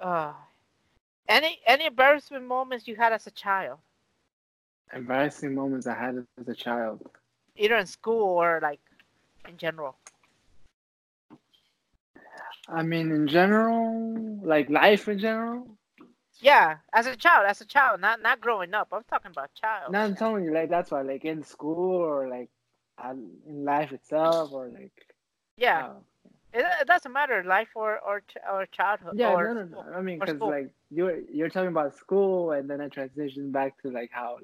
Uh, 0.00 0.32
any 1.28 1.60
any 1.66 1.86
embarrassment 1.86 2.44
moments 2.44 2.86
you 2.88 2.96
had 2.96 3.12
as 3.12 3.26
a 3.26 3.30
child, 3.30 3.78
Embarrassing 4.92 5.54
moments 5.54 5.86
I 5.86 5.94
had 5.94 6.24
as 6.40 6.48
a 6.48 6.54
child. 6.54 7.02
either 7.56 7.76
in 7.76 7.86
school 7.86 8.22
or 8.22 8.60
like 8.62 8.80
in 9.48 9.56
general. 9.56 9.96
I 12.68 12.82
mean, 12.82 13.10
in 13.12 13.28
general, 13.28 14.38
like 14.42 14.68
life 14.70 15.08
in 15.08 15.18
general. 15.18 15.66
Yeah, 16.40 16.76
as 16.92 17.06
a 17.06 17.16
child, 17.16 17.46
as 17.48 17.60
a 17.60 17.66
child, 17.66 18.00
not 18.00 18.22
not 18.22 18.40
growing 18.40 18.74
up. 18.74 18.88
I'm 18.92 19.02
talking 19.04 19.30
about 19.30 19.54
child. 19.54 19.92
No, 19.92 20.00
I'm 20.00 20.14
telling 20.14 20.44
you, 20.44 20.52
like 20.52 20.70
that's 20.70 20.90
why, 20.90 21.02
like 21.02 21.24
in 21.24 21.42
school 21.42 21.96
or 21.96 22.28
like 22.28 22.48
in 23.10 23.64
life 23.64 23.92
itself 23.92 24.52
or 24.52 24.68
like. 24.68 24.92
yeah, 25.56 25.94
it, 26.52 26.64
it 26.80 26.86
doesn't 26.86 27.12
matter 27.12 27.42
life 27.44 27.68
or 27.74 27.98
or 27.98 28.22
or 28.50 28.66
childhood. 28.66 29.14
yeah, 29.18 29.34
or 29.34 29.44
no, 29.44 29.52
no, 29.54 29.64
no. 29.64 29.84
I 29.94 30.00
mean, 30.00 30.18
because 30.18 30.40
like 30.40 30.70
you're 30.90 31.18
you're 31.32 31.48
talking 31.50 31.68
about 31.68 31.96
school, 31.96 32.52
and 32.52 32.68
then 32.68 32.80
I 32.80 32.88
transitioned 32.88 33.52
back 33.52 33.80
to 33.82 33.90
like 33.90 34.10
how 34.12 34.38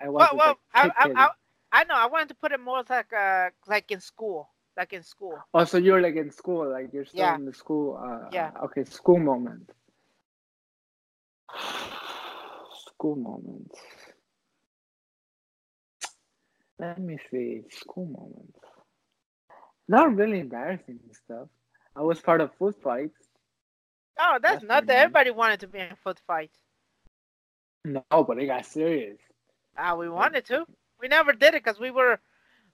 I 0.00 0.08
Well, 0.08 0.30
was. 0.30 0.38
well, 0.38 0.58
I, 0.72 0.84
like, 0.84 0.96
I, 0.96 1.08
kid. 1.08 1.16
I, 1.16 1.28
I 1.72 1.84
know. 1.84 1.94
I 1.94 2.06
wanted 2.06 2.28
to 2.28 2.34
put 2.34 2.52
it 2.52 2.60
more 2.60 2.82
like 2.88 3.12
uh 3.12 3.50
like 3.66 3.90
in 3.90 4.00
school, 4.00 4.48
like 4.76 4.92
in 4.92 5.02
school. 5.02 5.38
Oh, 5.52 5.64
so 5.64 5.78
you're 5.78 6.00
like 6.00 6.16
in 6.16 6.30
school, 6.30 6.70
like 6.70 6.92
you're 6.92 7.04
still 7.04 7.20
Yeah. 7.20 7.34
in 7.34 7.44
the 7.44 7.52
school. 7.52 7.96
Uh, 8.02 8.28
Yeah. 8.32 8.50
Okay, 8.64 8.84
school 8.84 9.18
moment. 9.18 9.70
school 12.86 13.16
moment. 13.16 13.70
Let 16.78 16.98
me 16.98 17.18
see. 17.30 17.62
School 17.70 18.06
moments. 18.06 18.58
Not 19.88 20.14
really 20.14 20.40
embarrassing 20.40 21.00
stuff. 21.12 21.48
I 21.96 22.02
was 22.02 22.20
part 22.20 22.40
of 22.40 22.52
food 22.54 22.74
fights. 22.82 23.16
Oh, 24.18 24.38
that's, 24.40 24.54
That's 24.60 24.64
not 24.64 24.86
that 24.86 24.98
everybody 24.98 25.30
wanted 25.30 25.60
to 25.60 25.68
be 25.68 25.78
in 25.80 25.94
foot 26.02 26.20
fights. 26.26 26.58
No, 27.84 28.02
but 28.24 28.38
it 28.38 28.46
got 28.46 28.64
serious. 28.64 29.18
Ah, 29.76 29.94
we 29.94 30.08
wanted 30.08 30.44
to. 30.46 30.64
We 31.00 31.08
never 31.08 31.32
did 31.32 31.54
it 31.54 31.64
because 31.64 31.78
we 31.78 31.90
were, 31.90 32.18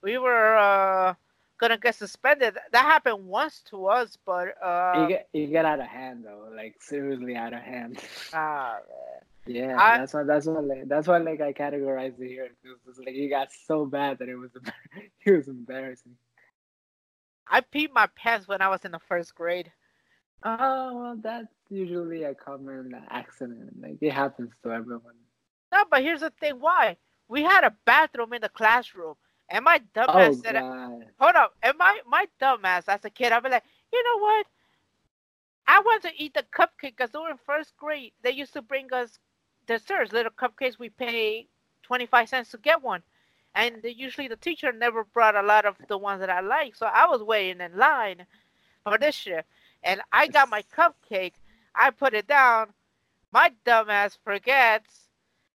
we 0.02 0.18
were 0.18 0.56
uh 0.56 1.14
gonna 1.58 1.78
get 1.78 1.94
suspended. 1.94 2.56
That 2.72 2.84
happened 2.84 3.26
once 3.26 3.62
to 3.70 3.86
us, 3.86 4.16
but 4.24 4.54
uh, 4.62 5.08
it 5.32 5.46
get 5.50 5.64
out 5.64 5.80
of 5.80 5.86
hand 5.86 6.24
though, 6.24 6.48
like 6.54 6.76
seriously 6.80 7.36
out 7.36 7.52
of 7.52 7.60
hand. 7.60 7.98
ah, 8.32 8.78
Yeah, 9.46 9.76
I- 9.78 9.98
that's 9.98 10.14
why 10.14 10.22
that's 10.22 10.46
why 10.46 10.60
like 10.60 10.88
that's 10.88 11.08
why 11.08 11.18
like 11.18 11.40
I 11.40 11.52
categorized 11.52 12.20
it 12.20 12.28
here. 12.28 12.44
It 12.44 12.78
was 12.86 12.98
like 12.98 13.14
it 13.14 13.28
got 13.28 13.48
so 13.66 13.84
bad 13.86 14.18
that 14.18 14.28
it 14.28 14.36
was 14.36 14.50
it 15.26 15.32
was 15.36 15.48
embarrassing. 15.48 16.16
I 17.50 17.60
peed 17.60 17.92
my 17.92 18.06
pants 18.06 18.48
when 18.48 18.62
I 18.62 18.68
was 18.68 18.86
in 18.86 18.92
the 18.92 19.00
first 19.00 19.34
grade. 19.34 19.72
Oh 20.44 20.96
well, 20.98 21.16
that's 21.22 21.54
usually 21.70 22.22
a 22.24 22.34
common 22.34 22.94
accident. 23.10 23.80
Like 23.80 23.98
it 24.02 24.12
happens 24.12 24.52
to 24.64 24.72
everyone. 24.72 25.16
No, 25.72 25.84
but 25.90 26.02
here's 26.02 26.20
the 26.20 26.30
thing. 26.30 26.60
Why? 26.60 26.98
We 27.28 27.42
had 27.42 27.64
a 27.64 27.76
bathroom 27.84 28.32
in 28.34 28.42
the 28.42 28.48
classroom, 28.48 29.16
and 29.48 29.64
my 29.64 29.80
Oh 30.06 30.34
dumbass 30.34 30.36
said, 30.36 30.64
god. 30.64 31.06
hold 31.18 31.36
up. 31.36 31.56
And 31.62 31.76
my 31.78 32.00
my 32.06 32.26
dumbass 32.40 32.88
as 32.88 33.04
a 33.04 33.10
kid, 33.10 33.32
I'd 33.32 33.42
be 33.42 33.50
like, 33.50 33.64
you 33.92 34.02
know 34.04 34.18
what? 34.18 34.46
I 35.66 35.80
want 35.80 36.02
to 36.02 36.12
eat 36.22 36.34
the 36.34 36.42
cupcake 36.42 36.96
because 36.96 37.10
during 37.10 37.36
first 37.38 37.76
grade 37.76 38.12
they 38.22 38.30
used 38.32 38.52
to 38.54 38.62
bring 38.62 38.92
us 38.92 39.18
desserts, 39.66 40.12
little 40.12 40.32
cupcakes. 40.32 40.78
We 40.78 40.90
pay 40.90 41.48
twenty 41.82 42.06
five 42.06 42.28
cents 42.28 42.50
to 42.50 42.58
get 42.58 42.82
one, 42.82 43.02
and 43.54 43.82
the, 43.82 43.92
usually 43.92 44.28
the 44.28 44.36
teacher 44.36 44.72
never 44.72 45.04
brought 45.04 45.34
a 45.36 45.42
lot 45.42 45.64
of 45.64 45.76
the 45.88 45.98
ones 45.98 46.20
that 46.20 46.30
I 46.30 46.40
like. 46.40 46.74
So 46.76 46.86
I 46.86 47.06
was 47.08 47.22
waiting 47.22 47.60
in 47.60 47.76
line 47.76 48.26
for 48.84 48.98
this 48.98 49.26
year, 49.26 49.44
and 49.82 50.00
I 50.12 50.28
got 50.28 50.48
my 50.48 50.62
cupcake. 50.76 51.34
I 51.74 51.90
put 51.90 52.14
it 52.14 52.26
down. 52.26 52.68
My 53.32 53.52
dumbass 53.64 54.18
forgets. 54.24 55.08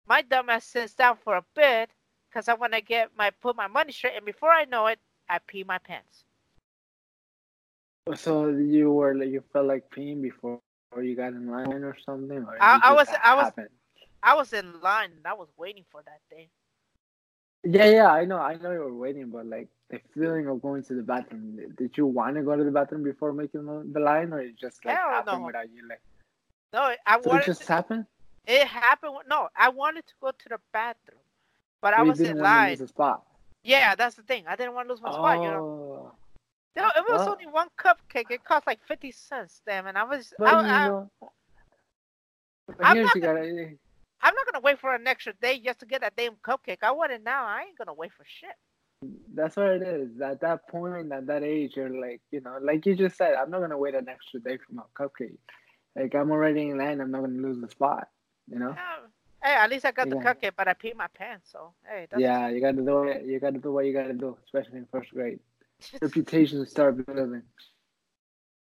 My 0.08 0.22
dumbass 0.22 0.64
sits 0.64 0.94
down 0.94 1.18
for 1.24 1.36
a 1.38 1.46
bit 1.56 1.90
because 2.30 2.48
I 2.48 2.54
want 2.54 2.74
to 2.74 2.82
get 2.82 3.10
my 3.18 3.32
put 3.32 3.56
my 3.56 3.68
money 3.68 3.92
straight, 3.92 4.16
and 4.16 4.26
before 4.26 4.52
I 4.52 4.66
know 4.66 4.88
it, 4.88 5.00
I 5.30 5.40
pee 5.40 5.64
my 5.64 5.78
pants. 5.80 6.24
So 8.16 8.50
you 8.50 8.92
were 8.92 9.16
like 9.16 9.30
you 9.30 9.44
felt 9.52 9.66
like 9.66 9.90
peeing 9.90 10.22
before 10.22 10.60
or 10.92 11.04
you 11.04 11.16
got 11.16 11.34
in 11.34 11.50
line 11.50 11.84
or 11.84 11.98
something? 12.06 12.38
Or 12.38 12.58
I- 12.62 12.80
I 12.84 12.94
was- 12.94 13.10
I 13.10 13.36
was- 13.36 13.46
happened? 13.46 13.70
I 14.24 14.34
was 14.36 14.54
in 14.54 14.80
line 14.82 15.12
and 15.12 15.28
I 15.28 15.34
was 15.34 15.50
waiting 15.58 15.86
for 15.92 16.02
that 16.04 16.22
thing. 16.30 16.48
Yeah, 17.66 17.86
yeah, 17.86 18.12
I 18.12 18.26
know, 18.26 18.38
I 18.38 18.56
know 18.58 18.72
you 18.72 18.80
were 18.80 18.94
waiting, 18.94 19.30
but 19.30 19.48
like 19.48 19.68
the 19.90 20.00
feeling 20.14 20.48
of 20.48 20.62
going 20.62 20.84
to 20.84 20.94
the 20.94 21.02
bathroom, 21.02 21.60
did 21.78 21.98
you 21.98 22.06
want 22.06 22.36
to 22.36 22.44
go 22.44 22.56
to 22.56 22.64
the 22.64 22.70
bathroom 22.72 23.02
before 23.04 23.34
making 23.34 23.66
the 23.92 24.00
line, 24.00 24.32
or 24.34 24.40
it 24.40 24.56
just 24.56 24.86
like 24.86 24.96
Hell 24.96 25.10
happened 25.10 25.42
no. 25.42 25.48
without 25.48 25.70
you 25.74 25.88
like? 25.90 26.02
No, 26.74 26.94
I 27.08 27.22
So 27.22 27.36
it 27.36 27.46
just 27.46 27.62
to, 27.64 27.68
happened. 27.74 28.06
it 28.46 28.68
happened. 28.68 29.14
No, 29.28 29.50
I 29.56 29.70
wanted 29.70 30.06
to 30.08 30.14
go 30.22 30.30
to 30.32 30.50
the 30.50 30.60
bathroom, 30.74 31.20
but 31.82 31.94
I 31.94 32.04
you 32.04 32.10
was 32.10 32.20
in 32.20 32.26
didn't 32.28 32.42
want 32.42 32.46
to 32.48 32.56
line. 32.56 32.70
lose 32.72 32.82
a 32.82 32.88
spot. 32.88 33.24
Yeah, 33.64 33.96
that's 33.96 34.16
the 34.16 34.22
thing. 34.24 34.44
I 34.48 34.56
didn't 34.56 34.76
want 34.76 34.88
to 34.88 34.94
lose 34.94 35.02
my 35.02 35.12
spot. 35.12 35.42
You 35.42 35.50
know, 35.50 35.58
Oh, 35.58 36.12
no, 36.76 36.88
it 36.96 37.04
was 37.10 37.20
well- 37.20 37.30
only 37.32 37.48
one 37.48 37.70
cupcake. 37.80 38.30
It 38.30 38.44
cost 38.44 38.68
like 38.68 38.80
fifty 38.88 39.12
cents, 39.12 39.62
damn, 39.66 39.88
and 39.88 39.98
I 39.98 40.04
was. 40.04 40.34
but 40.38 40.54
I, 40.54 40.62
you 40.62 40.68
I, 40.68 40.88
know, 40.88 41.12
but 42.68 42.76
I'm 42.82 42.96
here's 42.96 43.06
not 43.08 43.16
you 43.16 43.22
gotta. 43.22 43.78
I'm 44.26 44.34
not 44.34 44.52
gonna 44.52 44.64
wait 44.64 44.80
for 44.80 44.96
an 44.96 45.06
extra 45.06 45.34
day 45.40 45.60
just 45.60 45.80
to 45.82 45.86
get 45.86 46.02
that 46.02 46.16
damn 46.16 46.34
cupcake. 46.38 46.80
I 46.82 46.92
want 46.92 47.12
it 47.12 47.24
now. 47.24 47.46
I 47.46 47.66
ain't 47.68 47.78
gonna 47.78 47.94
wait 47.94 48.12
for 48.12 48.26
shit. 48.26 48.56
That's 49.36 49.56
what 49.56 49.68
it 49.68 49.84
is. 49.84 50.20
At 50.20 50.42
that 50.42 50.68
point, 50.68 51.12
at 51.12 51.28
that 51.28 51.44
age, 51.44 51.74
you're 51.76 51.90
like, 51.90 52.22
you 52.32 52.42
know, 52.42 52.58
like 52.60 52.88
you 52.88 52.96
just 52.96 53.18
said, 53.18 53.36
I'm 53.36 53.52
not 53.52 53.62
gonna 53.62 53.78
wait 53.78 53.94
an 53.94 54.10
extra 54.10 54.40
day 54.40 54.58
for 54.58 54.74
my 54.74 54.82
cupcake. 55.00 55.38
Like 55.96 56.16
I'm 56.16 56.32
already 56.32 56.70
in 56.70 56.80
line. 56.80 57.02
I'm 57.02 57.12
not 57.12 57.22
gonna 57.22 57.40
lose 57.40 57.62
the 57.62 57.70
spot. 57.70 58.08
You 58.52 58.58
know. 58.58 58.74
Yeah. 58.76 59.08
Hey, 59.44 59.54
at 59.54 59.70
least 59.70 59.86
I 59.86 59.92
got 59.92 60.10
the 60.10 60.16
cupcake, 60.16 60.54
but 60.58 60.68
I 60.68 60.74
peed 60.74 60.96
my 60.96 61.06
pants. 61.14 61.52
So 61.52 61.74
hey, 61.88 62.08
Yeah, 62.18 62.50
you 62.50 62.62
gotta 62.62 62.82
do 62.82 63.04
it. 63.04 63.28
You 63.28 63.40
gotta 63.40 63.60
do 63.60 63.74
what 63.74 63.86
you 63.86 63.94
gotta 63.94 64.14
do, 64.14 64.36
especially 64.44 64.80
in 64.80 64.88
first 64.92 65.12
grade. 65.12 65.40
Reputation 66.02 66.66
start 66.66 67.06
building. 67.06 67.44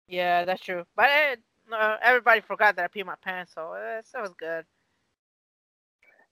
Yeah, 0.09 0.43
that's 0.43 0.61
true. 0.61 0.83
But 0.97 1.39
no, 1.69 1.95
everybody 2.01 2.41
forgot 2.41 2.75
that 2.75 2.91
I 2.93 2.99
peed 2.99 3.05
my 3.05 3.15
pants, 3.23 3.53
so 3.55 3.71
eh, 3.71 3.99
it 3.99 4.21
was 4.21 4.33
good. 4.37 4.65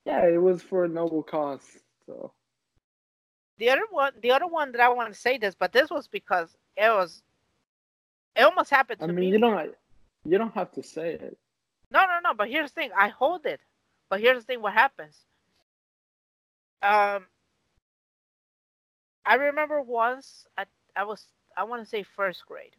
Yeah, 0.06 0.26
it 0.26 0.42
was 0.42 0.62
for 0.62 0.86
a 0.86 0.90
noble 0.90 1.24
cause. 1.24 1.64
So 2.06 2.34
The 3.58 3.70
other 3.70 3.86
one, 3.90 4.14
the 4.22 4.32
other 4.32 4.48
one 4.48 4.72
that 4.74 4.82
I 4.82 4.90
want 4.90 5.14
to 5.14 5.20
say 5.20 5.38
this, 5.38 5.56
but 5.56 5.72
this 5.72 5.90
was 5.90 6.08
because 6.08 6.56
it 6.76 6.90
was, 6.90 7.24
it 8.36 8.44
almost 8.44 8.70
happened 8.70 9.02
to 9.02 9.08
me. 9.08 9.12
I 9.12 9.16
mean, 9.16 9.30
me. 9.30 9.32
you 9.32 9.40
don't 9.40 9.76
you 10.26 10.38
don't 10.38 10.54
have 10.56 10.72
to 10.74 10.84
say 10.84 11.14
it. 11.14 11.38
No, 11.92 12.02
no, 12.02 12.20
no. 12.24 12.34
But 12.34 12.50
here's 12.50 12.72
the 12.72 12.76
thing. 12.82 12.92
I 12.98 13.10
hold 13.10 13.46
it. 13.46 13.62
But 14.10 14.22
here's 14.22 14.40
the 14.40 14.44
thing. 14.44 14.62
What 14.62 14.74
happens? 14.74 15.18
Um, 16.82 17.28
I 19.26 19.36
remember 19.36 19.82
once 19.82 20.48
I 20.58 20.66
I 20.96 21.04
was 21.06 21.28
I 21.58 21.64
want 21.64 21.84
to 21.84 21.90
say 21.90 22.04
first 22.04 22.46
grade. 22.46 22.76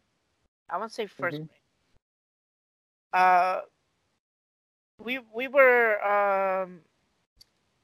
I 0.69 0.77
want 0.77 0.91
to 0.91 0.95
say 0.95 1.07
1st 1.07 1.41
Mhm. 1.41 1.47
grade. 1.47 1.59
Uh, 3.13 3.61
we 4.99 5.19
we 5.33 5.47
were 5.47 6.01
um, 6.03 6.81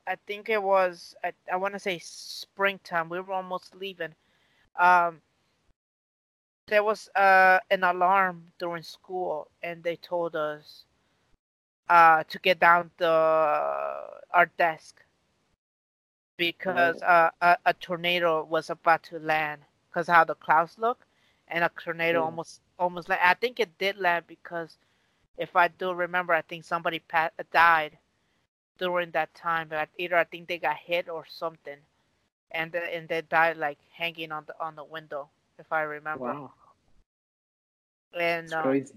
I 0.07 0.15
think 0.27 0.49
it 0.49 0.61
was 0.63 1.15
I, 1.23 1.33
I 1.51 1.57
want 1.57 1.73
to 1.73 1.79
say 1.79 1.99
springtime. 1.99 3.09
We 3.09 3.19
were 3.19 3.33
almost 3.33 3.75
leaving. 3.75 4.15
Um, 4.77 5.21
there 6.67 6.83
was 6.83 7.09
uh 7.15 7.59
an 7.69 7.83
alarm 7.83 8.51
during 8.59 8.83
school, 8.83 9.49
and 9.61 9.83
they 9.83 9.95
told 9.95 10.35
us 10.35 10.85
uh 11.89 12.23
to 12.23 12.39
get 12.39 12.59
down 12.59 12.91
the 12.97 13.07
our 14.31 14.45
desk 14.57 15.03
because 16.37 17.01
uh, 17.01 17.29
a, 17.41 17.57
a 17.65 17.73
tornado 17.73 18.43
was 18.43 18.69
about 18.69 19.03
to 19.03 19.19
land 19.19 19.61
because 19.89 20.07
how 20.07 20.23
the 20.23 20.35
clouds 20.35 20.77
look 20.77 21.05
and 21.47 21.63
a 21.63 21.69
tornado 21.79 22.23
almost 22.23 22.61
almost 22.79 23.09
like 23.09 23.19
I 23.21 23.33
think 23.33 23.59
it 23.59 23.77
did 23.77 23.97
land 23.97 24.25
because 24.27 24.77
if 25.37 25.55
I 25.55 25.67
do 25.67 25.93
remember 25.93 26.33
I 26.33 26.41
think 26.41 26.63
somebody 26.65 26.99
pa- 26.99 27.31
died 27.51 27.97
during 28.77 29.11
that 29.11 29.33
time 29.33 29.67
but 29.69 29.89
either 29.97 30.15
I 30.17 30.23
think 30.23 30.47
they 30.47 30.57
got 30.57 30.77
hit 30.77 31.09
or 31.09 31.25
something 31.25 31.77
and 32.51 32.71
the, 32.71 32.79
and 32.93 33.07
they 33.07 33.21
died 33.21 33.57
like 33.57 33.79
hanging 33.93 34.31
on 34.31 34.45
the 34.45 34.55
on 34.59 34.75
the 34.75 34.83
window 34.83 35.29
if 35.59 35.71
I 35.71 35.81
remember 35.81 36.37
Wow, 36.37 36.53
and 38.13 38.53
crazy. 38.55 38.95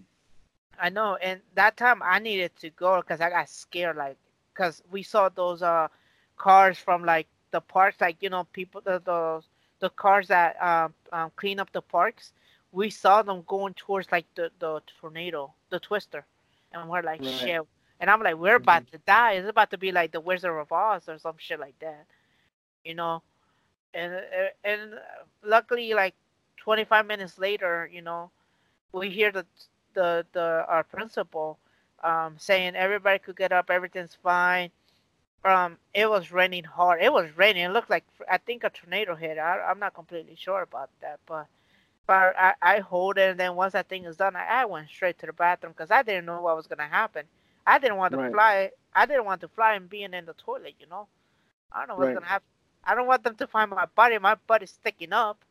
I 0.79 0.89
know, 0.91 1.17
and 1.17 1.41
that 1.55 1.77
time 1.77 2.03
I 2.03 2.19
needed 2.19 2.57
to 2.57 2.71
go 2.71 3.01
because 3.01 3.21
I 3.21 3.31
got 3.31 3.49
scared, 3.49 3.97
like, 3.97 4.17
because 4.53 4.83
we 4.91 5.03
saw 5.03 5.29
those 5.29 5.63
uh 5.63 5.89
cars 6.37 6.79
from 6.79 7.05
like 7.05 7.27
the 7.51 7.61
parks, 7.61 8.01
like 8.01 8.17
you 8.21 8.31
know, 8.31 8.45
people 8.53 8.81
the 8.81 9.01
the, 9.01 9.43
the 9.81 9.91
cars 9.91 10.29
that 10.29 10.61
um, 10.63 10.95
um 11.13 11.31
clean 11.37 11.61
up 11.61 11.73
the 11.73 11.83
parks. 11.83 12.33
We 12.73 12.91
saw 12.91 13.23
them 13.23 13.43
going 13.47 13.75
towards 13.75 14.11
like 14.13 14.27
the 14.35 14.51
the 14.59 14.83
tornado, 15.01 15.55
the 15.71 15.81
twister, 15.81 16.27
and 16.73 16.89
we're 16.89 17.03
like, 17.03 17.23
Right. 17.23 17.25
shit. 17.25 17.63
And 18.01 18.11
I'm 18.11 18.23
like, 18.23 18.37
we're 18.37 18.57
about 18.57 18.91
to 18.93 18.99
die. 18.99 19.33
It's 19.33 19.49
about 19.49 19.71
to 19.71 19.79
be 19.79 19.93
like 19.93 20.13
the 20.13 20.21
Wizard 20.21 20.59
of 20.59 20.73
Oz 20.73 21.09
or 21.09 21.19
some 21.19 21.37
shit 21.39 21.61
like 21.61 21.79
that, 21.81 22.07
you 22.85 22.95
know. 22.95 23.23
And 23.95 24.15
uh, 24.15 24.19
and 24.65 24.95
luckily, 25.45 25.95
like 25.95 26.15
25 26.59 27.07
minutes 27.07 27.39
later, 27.39 27.89
you 27.93 28.03
know, 28.03 28.31
we 28.93 29.11
hear 29.11 29.33
the 29.33 29.47
the 29.95 30.27
the 30.33 30.65
our 30.69 30.83
principal 30.85 31.59
um 32.03 32.35
saying 32.39 32.75
everybody 32.77 33.19
could 33.19 33.37
get 33.37 33.53
up, 33.53 33.71
everything's 33.71 34.17
fine. 34.23 34.71
Um, 35.45 35.79
it 35.93 36.09
was 36.09 36.33
raining 36.33 36.65
hard. 36.65 37.03
It 37.03 37.13
was 37.13 37.29
raining. 37.37 37.65
It 37.65 37.71
looked 37.73 37.91
like 37.91 38.05
I 38.31 38.39
think 38.39 38.65
a 38.65 38.71
tornado 38.71 39.15
hit. 39.15 39.39
I, 39.39 39.61
I'm 39.61 39.79
not 39.79 39.95
completely 39.95 40.37
sure 40.37 40.63
about 40.63 40.91
that, 41.03 41.21
but 41.27 41.47
but 42.07 42.35
I, 42.39 42.55
I 42.63 42.79
hold 42.81 43.19
it, 43.19 43.31
and 43.31 43.41
then 43.41 43.55
once 43.57 43.73
that 43.75 43.89
thing 43.89 44.05
is 44.05 44.17
done, 44.17 44.37
I, 44.37 44.63
I 44.63 44.65
went 44.67 44.89
straight 44.89 45.19
to 45.21 45.27
the 45.27 45.33
bathroom 45.33 45.73
because 45.73 45.91
I 45.91 46.03
didn't 46.03 46.27
know 46.27 46.41
what 46.41 46.57
was 46.57 46.67
gonna 46.67 46.89
happen. 46.89 47.25
I 47.67 47.79
didn't 47.79 47.97
want 47.97 48.13
to 48.13 48.19
Right. 48.19 48.31
fly. 48.31 48.71
I 48.95 49.07
didn't 49.07 49.25
want 49.25 49.41
to 49.43 49.49
fly 49.49 49.75
and 49.75 49.89
being 49.89 50.15
in 50.15 50.27
the 50.27 50.35
toilet. 50.35 50.75
You 50.81 50.87
know, 50.87 51.09
I 51.73 51.81
don't 51.81 51.89
know 51.89 51.97
what's 51.97 52.11
Right. 52.11 52.13
gonna 52.13 52.27
happen. 52.27 52.47
I 52.85 52.95
don't 52.95 53.07
want 53.07 53.25
them 53.25 53.37
to 53.37 53.47
find 53.47 53.71
my 53.71 53.87
body. 53.87 54.19
My 54.19 54.35
butt 54.37 54.63
is 54.63 54.71
sticking 54.71 55.13
up. 55.13 55.45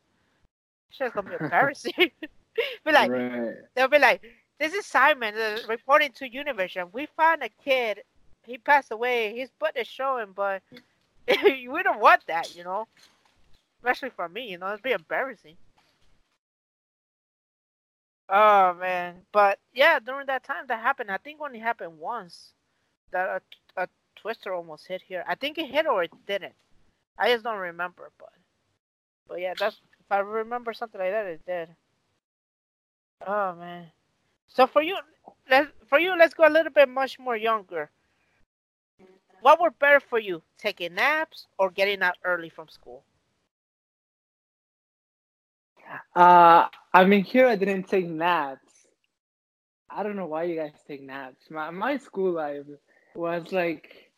Shit's 0.90 1.12
gonna 1.14 1.28
be 1.28 1.34
embarrassing. 1.34 1.92
be 2.84 2.92
like, 2.92 3.12
right. 3.12 3.54
they'll 3.74 3.88
be 3.88 3.98
like, 3.98 4.22
"This 4.58 4.72
is 4.74 4.86
Simon 4.86 5.34
uh, 5.36 5.60
reporting 5.66 6.12
to 6.12 6.28
Univision. 6.28 6.92
We 6.92 7.06
found 7.06 7.42
a 7.42 7.48
kid. 7.48 8.02
He 8.44 8.58
passed 8.58 8.90
away. 8.92 9.36
His 9.36 9.50
butt 9.52 9.76
is 9.76 9.86
showing, 9.86 10.32
but 10.32 10.62
we 11.28 11.82
don't 11.82 12.00
want 12.00 12.26
that, 12.26 12.54
you 12.54 12.64
know. 12.64 12.88
Especially 13.78 14.10
for 14.10 14.28
me, 14.28 14.50
you 14.50 14.58
know, 14.58 14.68
it'd 14.68 14.82
be 14.82 14.92
embarrassing." 14.92 15.56
Oh 18.28 18.74
man, 18.74 19.22
but 19.32 19.58
yeah, 19.74 19.98
during 19.98 20.26
that 20.26 20.44
time 20.44 20.64
that 20.68 20.80
happened, 20.80 21.10
I 21.10 21.18
think 21.18 21.40
only 21.40 21.58
happened 21.58 21.98
once. 21.98 22.52
That 23.12 23.42
a, 23.76 23.82
a 23.82 23.88
twister 24.16 24.54
almost 24.54 24.86
hit 24.86 25.02
here. 25.02 25.24
I 25.28 25.34
think 25.34 25.58
it 25.58 25.70
hit 25.70 25.86
or 25.86 26.04
it 26.04 26.12
didn't. 26.26 26.54
I 27.18 27.32
just 27.32 27.44
don't 27.44 27.58
remember, 27.58 28.10
but 28.18 28.32
but 29.28 29.40
yeah, 29.40 29.54
that's 29.58 29.76
if 30.00 30.10
I 30.10 30.18
remember 30.18 30.72
something 30.72 31.00
like 31.00 31.10
that, 31.10 31.26
it 31.26 31.46
did. 31.46 31.68
Oh 33.26 33.54
man. 33.54 33.86
So 34.48 34.66
for 34.66 34.82
you, 34.82 34.96
let 35.50 35.68
for 35.88 35.98
you, 35.98 36.16
let's 36.16 36.34
go 36.34 36.46
a 36.46 36.50
little 36.50 36.72
bit 36.72 36.88
much 36.88 37.18
more 37.18 37.36
younger. 37.36 37.90
What 39.42 39.60
were 39.60 39.70
better 39.70 40.00
for 40.00 40.18
you, 40.18 40.42
taking 40.56 40.94
naps 40.94 41.46
or 41.58 41.70
getting 41.70 42.02
out 42.02 42.16
early 42.24 42.48
from 42.48 42.68
school? 42.68 43.04
Uh, 46.16 46.68
I 46.94 47.04
mean, 47.04 47.24
here 47.24 47.48
I 47.48 47.56
didn't 47.56 47.88
take 47.88 48.06
naps. 48.06 48.86
I 49.90 50.04
don't 50.04 50.14
know 50.14 50.26
why 50.26 50.44
you 50.44 50.56
guys 50.56 50.74
take 50.86 51.02
naps. 51.02 51.50
My 51.50 51.70
my 51.70 51.96
school 51.96 52.32
life 52.32 52.66
was 53.16 53.52
like, 53.52 54.12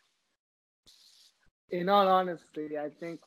in 1.71 1.89
all 1.89 2.07
honesty, 2.07 2.77
I 2.77 2.89
think 2.99 3.19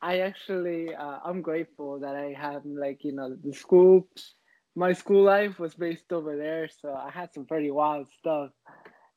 I 0.00 0.20
actually 0.20 0.94
uh, 0.94 1.18
I'm 1.24 1.42
grateful 1.42 1.98
that 2.00 2.14
I 2.14 2.32
have 2.40 2.64
like 2.64 3.02
you 3.02 3.12
know 3.12 3.34
the 3.34 3.52
school. 3.52 4.06
My 4.76 4.92
school 4.92 5.24
life 5.24 5.58
was 5.58 5.74
based 5.74 6.12
over 6.12 6.36
there, 6.36 6.68
so 6.68 6.94
I 6.94 7.10
had 7.10 7.34
some 7.34 7.44
pretty 7.44 7.72
wild 7.72 8.06
stuff. 8.20 8.50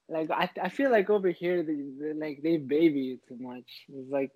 Like 0.09 0.31
I, 0.31 0.49
I 0.63 0.69
feel 0.69 0.89
like 0.89 1.11
over 1.11 1.29
here 1.29 1.61
they, 1.61 1.77
they 2.01 2.13
like 2.13 2.39
they 2.41 2.57
baby 2.57 3.01
you 3.01 3.19
too 3.27 3.37
much. 3.39 3.85
It's 3.89 4.09
like 4.09 4.31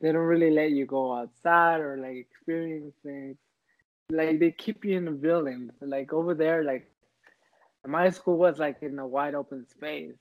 they 0.00 0.12
don't 0.12 0.30
really 0.34 0.52
let 0.52 0.70
you 0.70 0.86
go 0.86 1.12
outside 1.18 1.80
or 1.80 1.98
like 1.98 2.16
experience 2.16 2.94
things 3.02 3.36
like 4.10 4.38
they 4.40 4.52
keep 4.52 4.84
you 4.84 4.96
in 4.96 5.04
the 5.06 5.12
building. 5.12 5.70
Like 5.80 6.12
over 6.12 6.34
there, 6.34 6.62
like 6.64 6.90
my 7.86 8.10
school 8.10 8.36
was 8.38 8.58
like 8.58 8.82
in 8.82 8.98
a 8.98 9.06
wide 9.06 9.34
open 9.34 9.66
space. 9.66 10.16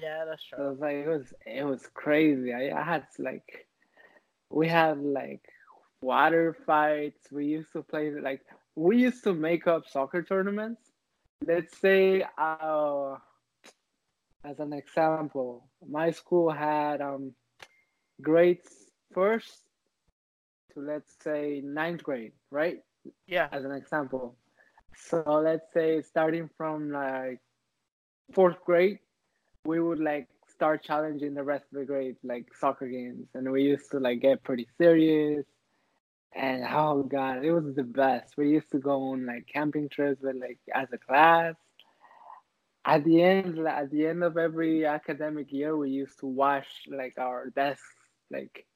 Yeah, 0.00 0.24
that's 0.24 0.42
So 0.54 0.66
it 0.66 0.70
was 0.70 0.80
like 0.80 0.94
it 0.96 1.08
was 1.08 1.34
it 1.46 1.64
was 1.64 1.86
crazy. 1.94 2.52
I, 2.52 2.70
I 2.78 2.82
had 2.84 3.06
like 3.18 3.66
we 4.50 4.68
had 4.68 4.98
like 5.02 5.42
water 6.00 6.54
fights. 6.66 7.30
We 7.32 7.46
used 7.46 7.72
to 7.72 7.82
play 7.82 8.10
like 8.20 8.42
we 8.76 8.98
used 8.98 9.24
to 9.24 9.34
make 9.34 9.66
up 9.66 9.86
soccer 9.88 10.22
tournaments. 10.22 10.92
Let's 11.44 11.78
say 11.78 12.24
uh 12.38 13.16
as 14.44 14.60
an 14.60 14.72
example, 14.72 15.68
my 15.86 16.10
school 16.10 16.50
had 16.50 17.00
um 17.00 17.34
grades 18.20 18.90
first 19.12 19.64
to 20.72 20.80
let's 20.80 21.14
say 21.22 21.60
ninth 21.64 22.02
grade, 22.02 22.32
right? 22.50 22.78
Yeah. 23.26 23.48
as 23.52 23.64
an 23.64 23.72
example. 23.72 24.36
So 24.96 25.22
let's 25.44 25.72
say 25.72 26.00
starting 26.02 26.48
from 26.56 26.90
like 26.90 27.40
fourth 28.32 28.56
grade, 28.64 28.98
we 29.64 29.80
would 29.80 29.98
like 29.98 30.28
start 30.46 30.82
challenging 30.84 31.34
the 31.34 31.42
rest 31.42 31.64
of 31.72 31.78
the 31.78 31.84
grade 31.84 32.16
like 32.22 32.46
soccer 32.54 32.86
games, 32.86 33.28
and 33.34 33.50
we 33.50 33.62
used 33.62 33.90
to 33.90 33.98
like 33.98 34.20
get 34.20 34.42
pretty 34.44 34.66
serious. 34.78 35.44
And 36.34 36.64
oh 36.68 37.02
god, 37.02 37.44
it 37.44 37.52
was 37.52 37.74
the 37.74 37.84
best. 37.84 38.36
We 38.36 38.50
used 38.50 38.70
to 38.72 38.78
go 38.78 39.12
on 39.12 39.26
like 39.26 39.46
camping 39.52 39.88
trips 39.88 40.22
with 40.22 40.36
like 40.36 40.58
as 40.74 40.88
a 40.92 40.98
class. 40.98 41.54
At 42.86 43.04
the 43.04 43.22
end, 43.22 43.58
at 43.66 43.90
the 43.90 44.06
end 44.06 44.22
of 44.22 44.36
every 44.36 44.84
academic 44.86 45.52
year, 45.52 45.76
we 45.76 45.90
used 45.90 46.18
to 46.20 46.26
wash 46.26 46.68
like 46.88 47.14
our 47.18 47.50
desks 47.50 47.82
like 48.30 48.66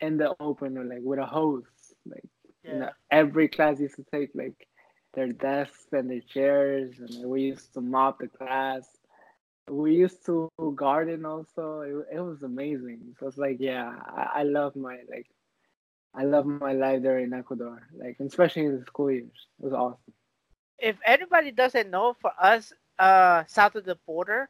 in 0.00 0.18
the 0.18 0.34
open 0.40 0.76
or 0.76 0.84
like 0.84 1.00
with 1.02 1.18
a 1.18 1.26
hose, 1.26 1.64
like 2.04 2.24
you 2.66 2.78
know, 2.78 2.90
every 3.10 3.48
class 3.48 3.80
used 3.80 3.96
to 3.96 4.04
take 4.12 4.30
like 4.34 4.66
their 5.14 5.32
desks 5.32 5.86
and 5.92 6.10
their 6.10 6.20
chairs, 6.20 6.94
and 6.98 7.28
we 7.28 7.42
used 7.42 7.72
to 7.74 7.80
mop 7.80 8.18
the 8.20 8.28
class. 8.28 8.86
We 9.68 9.94
used 9.94 10.24
to 10.26 10.50
garden 10.76 11.24
also. 11.24 11.80
It, 11.80 12.16
it 12.16 12.20
was 12.20 12.42
amazing. 12.42 13.14
So 13.18 13.26
it's 13.28 13.38
like, 13.38 13.56
yeah, 13.60 13.92
I, 14.06 14.40
I 14.40 14.42
love 14.44 14.76
my 14.76 14.98
like, 15.10 15.26
I 16.14 16.24
love 16.24 16.46
my 16.46 16.72
life 16.72 17.02
there 17.02 17.18
in 17.18 17.32
Ecuador, 17.32 17.82
like 17.96 18.16
especially 18.20 18.66
in 18.66 18.78
the 18.78 18.84
school 18.86 19.10
years. 19.10 19.46
It 19.58 19.64
was 19.64 19.72
awesome. 19.72 20.12
If 20.78 20.96
anybody 21.04 21.50
doesn't 21.50 21.90
know, 21.90 22.14
for 22.20 22.32
us, 22.40 22.72
uh, 22.98 23.44
south 23.46 23.74
of 23.76 23.84
the 23.84 23.96
border, 24.06 24.48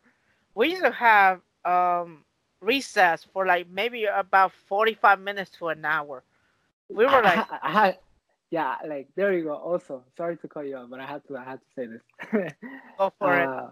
we 0.55 0.71
used 0.71 0.83
to 0.83 0.91
have 0.91 1.41
um 1.65 2.25
recess 2.61 3.25
for 3.33 3.47
like 3.47 3.69
maybe 3.69 4.05
about 4.05 4.53
forty-five 4.53 5.21
minutes 5.21 5.51
to 5.59 5.69
an 5.69 5.85
hour. 5.85 6.23
We 6.89 7.07
were 7.07 7.23
like, 7.23 7.47
I, 7.51 7.59
I 7.63 7.97
yeah, 8.51 8.77
like 8.87 9.09
there 9.17 9.33
you 9.33 9.45
go. 9.45 9.55
Also, 9.55 10.05
sorry 10.17 10.37
to 10.39 10.49
call 10.49 10.65
you 10.65 10.77
off, 10.77 10.89
but 10.91 11.01
I 11.01 11.07
had 11.07 11.27
to, 11.29 11.37
I 11.37 11.45
had 11.45 11.61
to 11.61 11.67
say 11.75 11.87
this. 11.87 12.53
go 12.99 13.13
for 13.19 13.39
it. 13.39 13.49
Uh, 13.49 13.71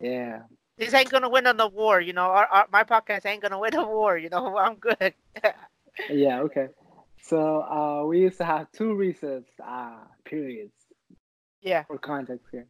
Yeah, 0.00 0.42
This 0.76 0.94
ain't 0.94 1.10
gonna 1.10 1.28
win 1.28 1.46
on 1.46 1.56
the 1.56 1.66
war, 1.66 2.00
you 2.00 2.12
know. 2.12 2.26
Our, 2.26 2.46
our, 2.46 2.68
my 2.72 2.84
podcast 2.84 3.26
ain't 3.26 3.42
gonna 3.42 3.58
win 3.58 3.72
the 3.72 3.84
war, 3.84 4.16
you 4.16 4.28
know. 4.28 4.56
I'm 4.58 4.76
good. 4.76 5.14
yeah, 6.10 6.40
okay. 6.42 6.68
So 7.22 7.62
uh, 7.62 8.04
we 8.06 8.20
used 8.20 8.38
to 8.38 8.44
have 8.44 8.70
two 8.72 8.94
recess 8.94 9.42
uh, 9.66 9.98
periods 10.24 10.72
yeah. 11.60 11.82
for 11.84 11.98
context 11.98 12.46
here. 12.52 12.66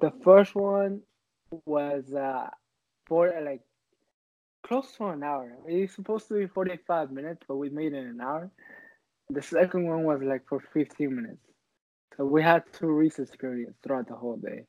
The 0.00 0.12
first 0.24 0.54
one 0.54 1.02
was 1.64 2.12
uh, 2.12 2.50
for 3.06 3.32
like 3.42 3.62
close 4.64 4.90
to 4.96 5.06
an 5.06 5.22
hour. 5.22 5.56
It's 5.66 5.94
supposed 5.94 6.28
to 6.28 6.34
be 6.34 6.46
45 6.46 7.12
minutes, 7.12 7.42
but 7.46 7.56
we 7.56 7.70
made 7.70 7.92
it 7.92 8.04
an 8.04 8.20
hour. 8.20 8.50
The 9.30 9.42
second 9.42 9.86
one 9.86 10.04
was 10.04 10.22
like 10.22 10.46
for 10.48 10.60
15 10.60 11.14
minutes 11.14 11.46
So 12.16 12.24
we 12.26 12.42
had 12.42 12.64
two 12.72 12.88
recess 12.88 13.34
periods 13.36 13.76
throughout 13.82 14.08
the 14.08 14.16
whole 14.16 14.36
day. 14.36 14.66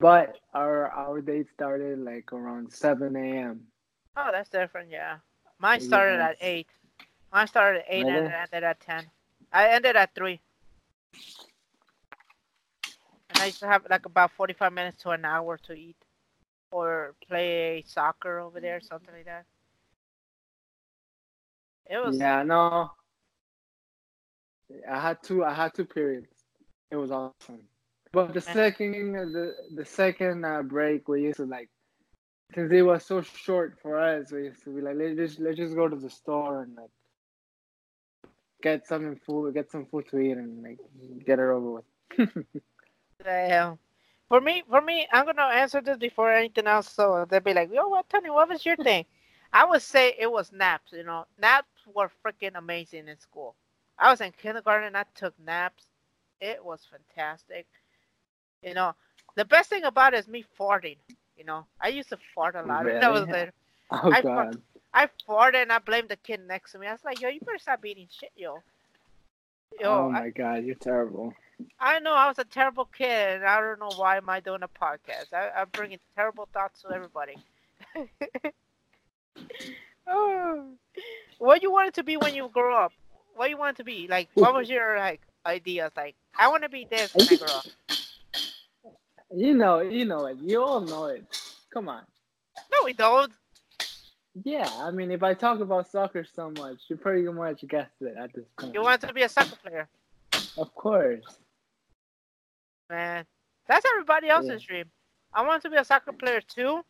But 0.00 0.38
our 0.52 0.90
our 0.90 1.20
day 1.22 1.44
started 1.44 1.98
like 1.98 2.32
around 2.32 2.72
seven 2.72 3.16
a.m. 3.16 3.68
Oh, 4.16 4.30
that's 4.32 4.48
different. 4.50 4.90
Yeah, 4.90 5.18
mine 5.58 5.80
started 5.80 6.20
at 6.20 6.36
eight. 6.40 6.68
Mine 7.32 7.46
started 7.46 7.80
at 7.80 7.86
eight 7.88 8.08
and 8.08 8.16
Really? 8.16 8.26
it 8.26 8.32
ended 8.32 8.64
at 8.64 8.80
ten. 8.80 9.10
I 9.52 9.68
ended 9.68 9.96
at 9.96 10.14
three. 10.14 10.40
And 13.30 13.40
I 13.40 13.46
used 13.46 13.60
to 13.60 13.66
have 13.66 13.86
like 13.88 14.06
about 14.06 14.30
forty-five 14.32 14.72
minutes 14.72 15.02
to 15.02 15.10
an 15.10 15.24
hour 15.24 15.58
to 15.58 15.72
eat, 15.72 15.96
or 16.70 17.14
play 17.26 17.82
soccer 17.86 18.38
over 18.38 18.60
there, 18.60 18.80
something 18.80 19.14
like 19.14 19.24
that. 19.26 19.46
It 21.86 21.98
was 21.98 22.18
Yeah, 22.18 22.42
no. 22.42 22.90
I 24.90 25.00
had 25.00 25.22
two. 25.22 25.44
I 25.44 25.52
had 25.52 25.74
two 25.74 25.84
periods. 25.84 26.28
It 26.90 26.96
was 26.96 27.10
awesome. 27.10 27.60
But 28.12 28.34
the 28.34 28.40
second, 28.40 29.12
the 29.12 29.54
the 29.74 29.84
second 29.84 30.44
uh, 30.44 30.62
break, 30.62 31.08
we 31.08 31.22
used 31.22 31.38
to 31.38 31.46
like, 31.46 31.70
since 32.54 32.70
it 32.70 32.82
was 32.82 33.04
so 33.04 33.22
short 33.22 33.78
for 33.80 33.98
us, 33.98 34.30
we 34.30 34.44
used 34.44 34.62
to 34.64 34.70
be 34.70 34.82
like, 34.82 34.96
let's 34.96 35.16
just 35.16 35.40
let's 35.40 35.56
just 35.56 35.74
go 35.74 35.88
to 35.88 35.96
the 35.96 36.10
store 36.10 36.62
and 36.62 36.76
like 36.76 36.90
get 38.62 38.86
some 38.86 39.16
food, 39.16 39.54
get 39.54 39.70
some 39.70 39.86
food 39.86 40.08
to 40.10 40.18
eat, 40.18 40.36
and 40.36 40.62
like 40.62 40.78
get 41.24 41.38
it 41.38 41.42
over 41.42 41.82
with. 42.18 42.28
Damn. 43.24 43.78
For 44.28 44.40
me, 44.40 44.62
for 44.68 44.80
me, 44.80 45.06
I'm 45.12 45.26
gonna 45.26 45.42
answer 45.42 45.80
this 45.80 45.98
before 45.98 46.32
anything 46.32 46.66
else. 46.66 46.90
So 46.92 47.26
they'll 47.28 47.40
be 47.40 47.54
like, 47.54 47.70
"Yo, 47.72 47.88
what, 47.88 48.08
Tony? 48.08 48.30
What 48.30 48.48
was 48.48 48.64
your 48.64 48.76
thing?" 48.76 49.06
I 49.52 49.64
would 49.64 49.82
say 49.82 50.14
it 50.18 50.30
was 50.30 50.52
naps. 50.52 50.92
You 50.92 51.04
know, 51.04 51.26
naps 51.38 51.86
were 51.94 52.10
freaking 52.24 52.56
amazing 52.56 53.08
in 53.08 53.18
school. 53.18 53.56
I 53.98 54.10
was 54.10 54.20
in 54.20 54.32
kindergarten. 54.32 54.96
I 54.96 55.04
took 55.14 55.34
naps. 55.44 55.84
It 56.40 56.64
was 56.64 56.80
fantastic. 56.90 57.66
You 58.62 58.74
know, 58.74 58.94
the 59.36 59.44
best 59.44 59.70
thing 59.70 59.84
about 59.84 60.14
it 60.14 60.18
is 60.18 60.28
me 60.28 60.44
farting. 60.58 60.96
You 61.36 61.44
know, 61.44 61.66
I 61.80 61.88
used 61.88 62.08
to 62.10 62.18
fart 62.34 62.54
a 62.54 62.62
lot. 62.62 62.84
That 62.84 63.12
was 63.12 63.22
Really? 63.22 63.32
later. 63.32 63.52
Oh 63.94 64.10
I 64.10 64.22
God. 64.22 64.62
I 64.94 65.08
farted 65.28 65.62
and 65.62 65.72
I 65.72 65.78
blamed 65.78 66.08
the 66.08 66.16
kid 66.16 66.40
next 66.46 66.72
to 66.72 66.78
me. 66.78 66.86
I 66.86 66.92
was 66.92 67.04
like, 67.04 67.20
"Yo, 67.20 67.28
you 67.28 67.40
better 67.40 67.58
stop 67.58 67.84
eating 67.84 68.08
shit, 68.10 68.30
yo." 68.36 68.62
Yo, 69.78 69.88
oh 69.90 70.08
I- 70.08 70.12
my 70.12 70.28
God, 70.30 70.64
you're 70.64 70.74
terrible. 70.76 71.34
I 71.78 71.98
know 72.00 72.12
I 72.14 72.26
was 72.26 72.38
a 72.38 72.44
terrible 72.44 72.86
kid, 72.86 73.36
and 73.36 73.44
I 73.44 73.60
don't 73.60 73.78
know 73.78 73.90
why 73.96 74.16
am 74.16 74.28
I 74.30 74.40
doing 74.40 74.62
a 74.62 74.68
podcast. 74.68 75.32
I, 75.32 75.50
I'm 75.60 75.68
bringing 75.72 75.98
terrible 76.16 76.48
thoughts 76.52 76.80
to 76.82 76.90
everybody. 76.90 77.36
oh, 80.06 80.64
what 81.38 81.60
do 81.60 81.66
you 81.66 81.72
wanted 81.72 81.94
to 81.94 82.02
be 82.02 82.16
when 82.16 82.34
you 82.34 82.48
grow 82.52 82.76
up? 82.76 82.92
What 83.34 83.46
do 83.46 83.50
you 83.50 83.56
want 83.58 83.76
to 83.78 83.84
be? 83.84 84.06
Like, 84.08 84.28
what 84.34 84.54
was 84.54 84.68
your 84.68 84.96
like 84.98 85.20
ideas? 85.46 85.92
Like, 85.96 86.14
I 86.38 86.48
want 86.48 86.62
to 86.62 86.68
be 86.68 86.86
this 86.90 87.14
when 87.14 87.28
I 87.28 87.36
grow 87.36 87.46
up. 87.48 87.66
You 89.34 89.54
know, 89.54 89.80
you 89.80 90.04
know 90.04 90.26
it. 90.26 90.36
You 90.40 90.62
all 90.62 90.80
know 90.80 91.06
it. 91.06 91.24
Come 91.72 91.88
on. 91.88 92.02
No, 92.70 92.78
we 92.84 92.92
don't. 92.92 93.32
Yeah, 94.44 94.68
I 94.78 94.90
mean, 94.90 95.10
if 95.10 95.22
I 95.22 95.34
talk 95.34 95.60
about 95.60 95.90
soccer 95.90 96.24
so 96.24 96.50
much, 96.50 96.78
you 96.88 96.96
pretty 96.96 97.22
much 97.24 97.66
guessed 97.68 97.90
it 98.00 98.14
at 98.18 98.32
this 98.32 98.44
point. 98.58 98.74
You 98.74 98.82
want 98.82 99.00
to 99.02 99.12
be 99.12 99.22
a 99.22 99.28
soccer 99.28 99.56
player, 99.56 99.88
Of 100.56 100.74
course. 100.74 101.24
man. 102.88 103.24
That's 103.68 103.84
everybody 103.86 104.28
else's 104.28 104.62
dream. 104.62 104.86
I 105.34 105.46
want 105.46 105.62
to 105.62 105.70
be 105.70 105.76
a 105.76 105.84
soccer 105.84 106.12
player 106.12 106.40
too, 106.40 106.82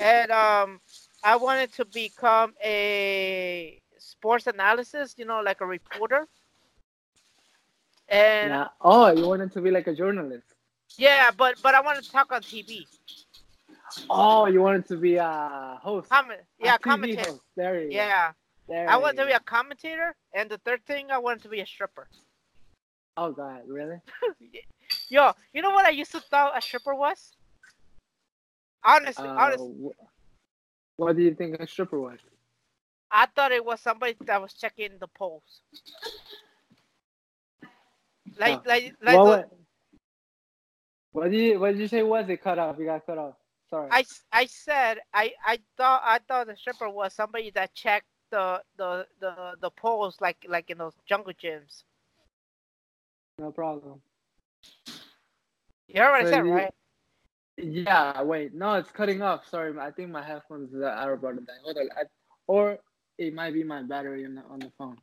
and 0.00 0.30
um, 0.30 0.80
I 1.22 1.36
wanted 1.36 1.72
to 1.74 1.84
become 1.84 2.54
a 2.64 3.80
sports 4.04 4.46
analysis. 4.46 5.14
You 5.16 5.24
know, 5.24 5.40
like 5.40 5.60
a 5.60 5.66
reporter. 5.66 6.26
And 8.08 8.50
Yeah. 8.50 8.68
Oh, 8.80 9.10
you 9.12 9.26
wanted 9.26 9.52
to 9.52 9.60
be 9.60 9.70
like 9.70 9.86
a 9.86 9.94
journalist. 9.94 10.46
Yeah, 10.96 11.30
but 11.36 11.56
but 11.62 11.74
I 11.74 11.80
want 11.80 12.02
to 12.02 12.10
talk 12.10 12.32
on 12.32 12.42
TV. 12.42 12.86
Oh, 14.10 14.46
you 14.46 14.60
wanted 14.60 14.86
to 14.88 14.96
be 14.96 15.16
a 15.16 15.78
host. 15.82 16.10
Comment, 16.10 16.40
yeah, 16.62 16.76
TV 16.76 16.80
commentator. 16.82 17.30
host. 17.30 17.42
There 17.56 17.80
you. 17.82 17.90
Yeah, 17.90 18.32
There 18.68 18.88
I 18.88 18.96
wanted 18.96 19.16
to 19.18 19.26
be 19.26 19.32
a 19.32 19.40
commentator, 19.40 20.14
and 20.34 20.50
the 20.50 20.58
third 20.58 20.84
thing, 20.84 21.10
I 21.10 21.18
wanted 21.18 21.42
to 21.42 21.48
be 21.48 21.60
a 21.60 21.66
stripper. 21.66 22.06
Oh 23.16 23.30
God, 23.32 23.62
really? 23.68 24.00
Yo, 25.08 25.32
you 25.52 25.62
know 25.62 25.70
what 25.70 25.86
I 25.86 25.90
used 25.90 26.12
to 26.12 26.20
thought 26.20 26.56
a 26.56 26.60
stripper 26.60 26.94
was? 26.94 27.32
Honestly, 28.84 29.28
Uh, 29.28 29.36
honestly, 29.38 29.74
wh- 29.84 31.00
what 31.00 31.16
do 31.16 31.22
you 31.22 31.34
think 31.34 31.58
a 31.60 31.66
stripper 31.66 32.00
was? 32.00 32.18
I 33.14 33.26
thought 33.26 33.52
it 33.52 33.64
was 33.64 33.80
somebody 33.80 34.16
that 34.26 34.42
was 34.42 34.52
checking 34.54 34.98
the 34.98 35.06
polls. 35.06 35.60
Like, 38.38 38.66
like, 38.66 38.92
like. 39.00 39.16
what, 39.16 39.24
the- 39.24 39.56
what, 41.12 41.30
did 41.30 41.38
you 41.40 41.60
what 41.60 41.70
did 41.72 41.78
you 41.80 41.86
say 41.88 42.02
was 42.02 42.28
it 42.28 42.42
cut 42.42 42.58
off? 42.58 42.76
You 42.78 42.86
got 42.86 43.06
cut 43.06 43.18
off. 43.18 43.34
Sorry. 43.70 43.88
I, 43.92 44.04
I 44.32 44.46
said 44.46 44.98
I, 45.14 45.32
I 45.46 45.58
thought 45.76 46.02
I 46.04 46.18
thought 46.26 46.48
the 46.48 46.56
stripper 46.56 46.90
was 46.90 47.14
somebody 47.14 47.50
that 47.52 47.72
checked 47.72 48.06
the 48.30 48.60
the 48.76 49.06
the, 49.20 49.54
the 49.60 49.70
polls 49.70 50.16
like 50.20 50.44
like 50.48 50.70
in 50.70 50.78
those 50.78 50.94
jungle 51.06 51.32
gyms. 51.34 51.84
no 53.38 53.52
problem. 53.52 54.00
You 55.86 56.00
heard 56.00 56.10
what 56.10 56.26
I 56.26 56.30
said, 56.30 56.44
you- 56.46 56.52
right? 56.52 56.74
Yeah, 57.56 58.20
wait, 58.22 58.52
no, 58.52 58.74
it's 58.74 58.90
cutting 58.90 59.22
off. 59.22 59.46
Sorry, 59.48 59.72
I 59.78 59.92
think 59.92 60.10
my 60.10 60.24
headphones 60.24 60.74
are 60.74 61.12
about 61.12 61.36
to 61.36 61.40
die. 61.42 61.52
Hold 61.62 61.76
on, 61.78 61.88
I, 61.96 62.02
or 62.48 62.78
it 63.18 63.34
might 63.34 63.54
be 63.54 63.64
my 63.64 63.82
battery 63.82 64.24
on 64.24 64.34
the, 64.34 64.42
on 64.50 64.58
the 64.58 64.70
phone. 64.76 64.96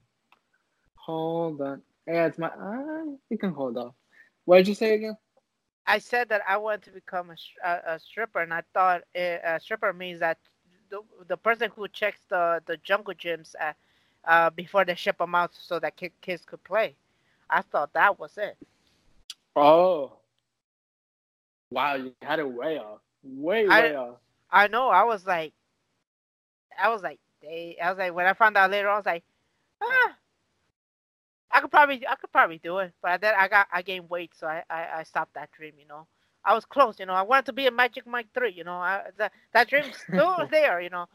Hold 0.95 1.61
on. 1.61 1.81
Yeah, 2.07 2.25
it's 2.25 2.37
my. 2.37 2.47
Uh, 2.47 3.15
you 3.29 3.37
can 3.37 3.51
hold 3.53 3.77
off. 3.77 3.93
What 4.45 4.57
did 4.57 4.67
you 4.67 4.75
say 4.75 4.95
again? 4.95 5.17
I 5.87 5.99
said 5.99 6.29
that 6.29 6.41
I 6.47 6.57
wanted 6.57 6.83
to 6.83 6.91
become 6.91 7.31
a, 7.31 7.67
a, 7.67 7.95
a 7.95 7.99
stripper, 7.99 8.39
and 8.39 8.53
I 8.53 8.61
thought 8.73 9.01
a, 9.15 9.39
a 9.43 9.59
stripper 9.59 9.93
means 9.93 10.19
that 10.19 10.37
the, 10.89 11.01
the 11.27 11.37
person 11.37 11.71
who 11.75 11.87
checks 11.87 12.19
the, 12.29 12.61
the 12.65 12.77
jungle 12.77 13.13
gyms 13.13 13.55
uh, 13.59 13.73
uh, 14.25 14.49
before 14.51 14.85
they 14.85 14.95
ship 14.95 15.17
them 15.17 15.33
out 15.35 15.51
so 15.53 15.79
that 15.79 15.95
ki- 15.95 16.11
kids 16.21 16.43
could 16.45 16.63
play. 16.63 16.95
I 17.49 17.61
thought 17.61 17.93
that 17.93 18.19
was 18.19 18.37
it. 18.37 18.57
Oh. 19.55 20.13
Wow, 21.71 21.95
you 21.95 22.13
had 22.21 22.39
it 22.39 22.49
way 22.49 22.77
off. 22.77 22.99
Way, 23.23 23.67
I- 23.67 23.81
way 23.81 23.95
off. 23.95 24.17
I 24.51 24.67
know. 24.67 24.89
I 24.89 25.03
was 25.03 25.25
like, 25.25 25.53
I 26.77 26.89
was 26.89 27.01
like, 27.01 27.19
they. 27.41 27.77
I 27.81 27.89
was 27.89 27.97
like, 27.99 28.13
when 28.13 28.27
I 28.27 28.33
found 28.33 28.57
out 28.57 28.71
later, 28.71 28.89
I 28.89 28.97
was 28.97 29.05
like, 29.05 29.23
ah, 29.81 30.15
I 31.51 31.59
could 31.61 31.71
probably, 31.71 32.07
I 32.07 32.15
could 32.15 32.31
probably 32.31 32.59
do 32.59 32.79
it. 32.79 32.93
But 33.01 33.21
then 33.21 33.33
I 33.37 33.47
got, 33.47 33.67
I 33.71 33.81
gained 33.81 34.09
weight, 34.09 34.31
so 34.35 34.47
I, 34.47 34.63
I, 34.69 34.87
I 34.99 35.03
stopped 35.03 35.33
that 35.35 35.51
dream. 35.51 35.73
You 35.79 35.87
know, 35.87 36.07
I 36.45 36.53
was 36.53 36.65
close. 36.65 36.99
You 36.99 37.05
know, 37.05 37.13
I 37.13 37.21
wanted 37.23 37.45
to 37.47 37.53
be 37.53 37.67
a 37.67 37.71
Magic 37.71 38.05
Mike 38.07 38.27
three. 38.33 38.51
You 38.53 38.63
know, 38.63 38.73
I, 38.73 39.03
that 39.17 39.31
that 39.53 39.67
dream's 39.69 39.97
still 40.11 40.45
there. 40.49 40.81
You 40.81 40.89
know, 40.89 41.07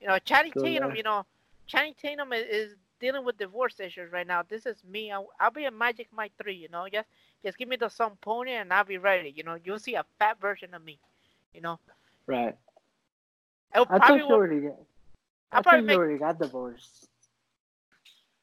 you 0.00 0.06
know, 0.08 0.18
Channing 0.18 0.52
Still 0.52 0.64
Tatum. 0.64 0.94
You 0.94 1.02
know, 1.02 1.24
Channing 1.66 1.94
Tatum 2.00 2.32
is, 2.32 2.44
is 2.48 2.76
dealing 3.00 3.24
with 3.24 3.38
divorce 3.38 3.78
issues 3.80 4.12
right 4.12 4.26
now. 4.26 4.42
This 4.42 4.66
is 4.66 4.82
me. 4.84 5.12
I, 5.12 5.22
I'll 5.40 5.50
be 5.50 5.64
a 5.64 5.70
Magic 5.70 6.08
Mike 6.12 6.32
three. 6.42 6.56
You 6.56 6.68
know, 6.68 6.86
just 6.92 7.08
just 7.44 7.58
give 7.58 7.68
me 7.68 7.76
the 7.76 7.88
some 7.88 8.16
pony 8.20 8.52
and 8.52 8.72
I'll 8.72 8.84
be 8.84 8.98
ready. 8.98 9.32
You 9.36 9.44
know, 9.44 9.58
you'll 9.64 9.78
see 9.78 9.94
a 9.94 10.04
fat 10.18 10.40
version 10.40 10.74
of 10.74 10.84
me. 10.84 10.98
You 11.54 11.60
know, 11.60 11.78
Right. 12.26 12.56
it'll 13.74 13.86
I 13.88 13.98
probably 13.98 14.22
thought 14.22 14.26
you 14.26 14.30
already 14.30 14.68
I 15.52 15.56
thought 15.56 15.64
probably 15.64 15.80
you 15.80 15.86
make 15.86 15.96
already 15.96 16.18
got 16.18 16.38
divorced. 16.38 17.08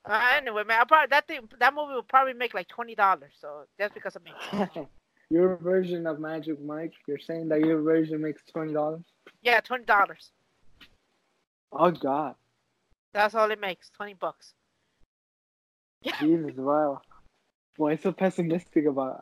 Uh, 0.04 0.20
anyway, 0.36 0.64
man, 0.64 0.82
I 0.82 0.86
probably 0.86 1.08
that 1.12 1.28
thing 1.28 1.47
that 1.60 1.74
movie 1.74 1.93
will 1.93 2.04
probably 2.04 2.34
make 2.34 2.54
like 2.54 2.68
twenty 2.68 2.95
dollars. 2.95 3.34
So 3.39 3.66
that's 3.78 3.93
because 3.93 4.16
of 4.16 4.24
me. 4.24 4.32
your 5.30 5.58
version 5.58 6.08
of 6.08 6.20
Magic 6.20 6.62
Mike, 6.64 6.93
you're 7.08 7.20
saying 7.20 7.49
that 7.49 7.62
your 7.62 7.82
version 7.82 8.22
makes 8.22 8.41
twenty 8.52 8.74
dollars? 8.74 9.04
Yeah, 9.43 9.60
twenty 9.60 9.86
dollars. 9.86 10.32
Oh 11.72 11.91
God, 11.91 12.36
That's 13.14 13.36
all 13.36 13.49
it 13.52 13.60
makes. 13.60 13.89
Twenty 13.91 14.16
bucks. 14.16 14.54
Jesus, 16.20 16.56
wow. 16.56 17.02
Boy, 17.78 17.97
so 17.97 18.12
pessimistic 18.12 18.86
about 18.86 19.22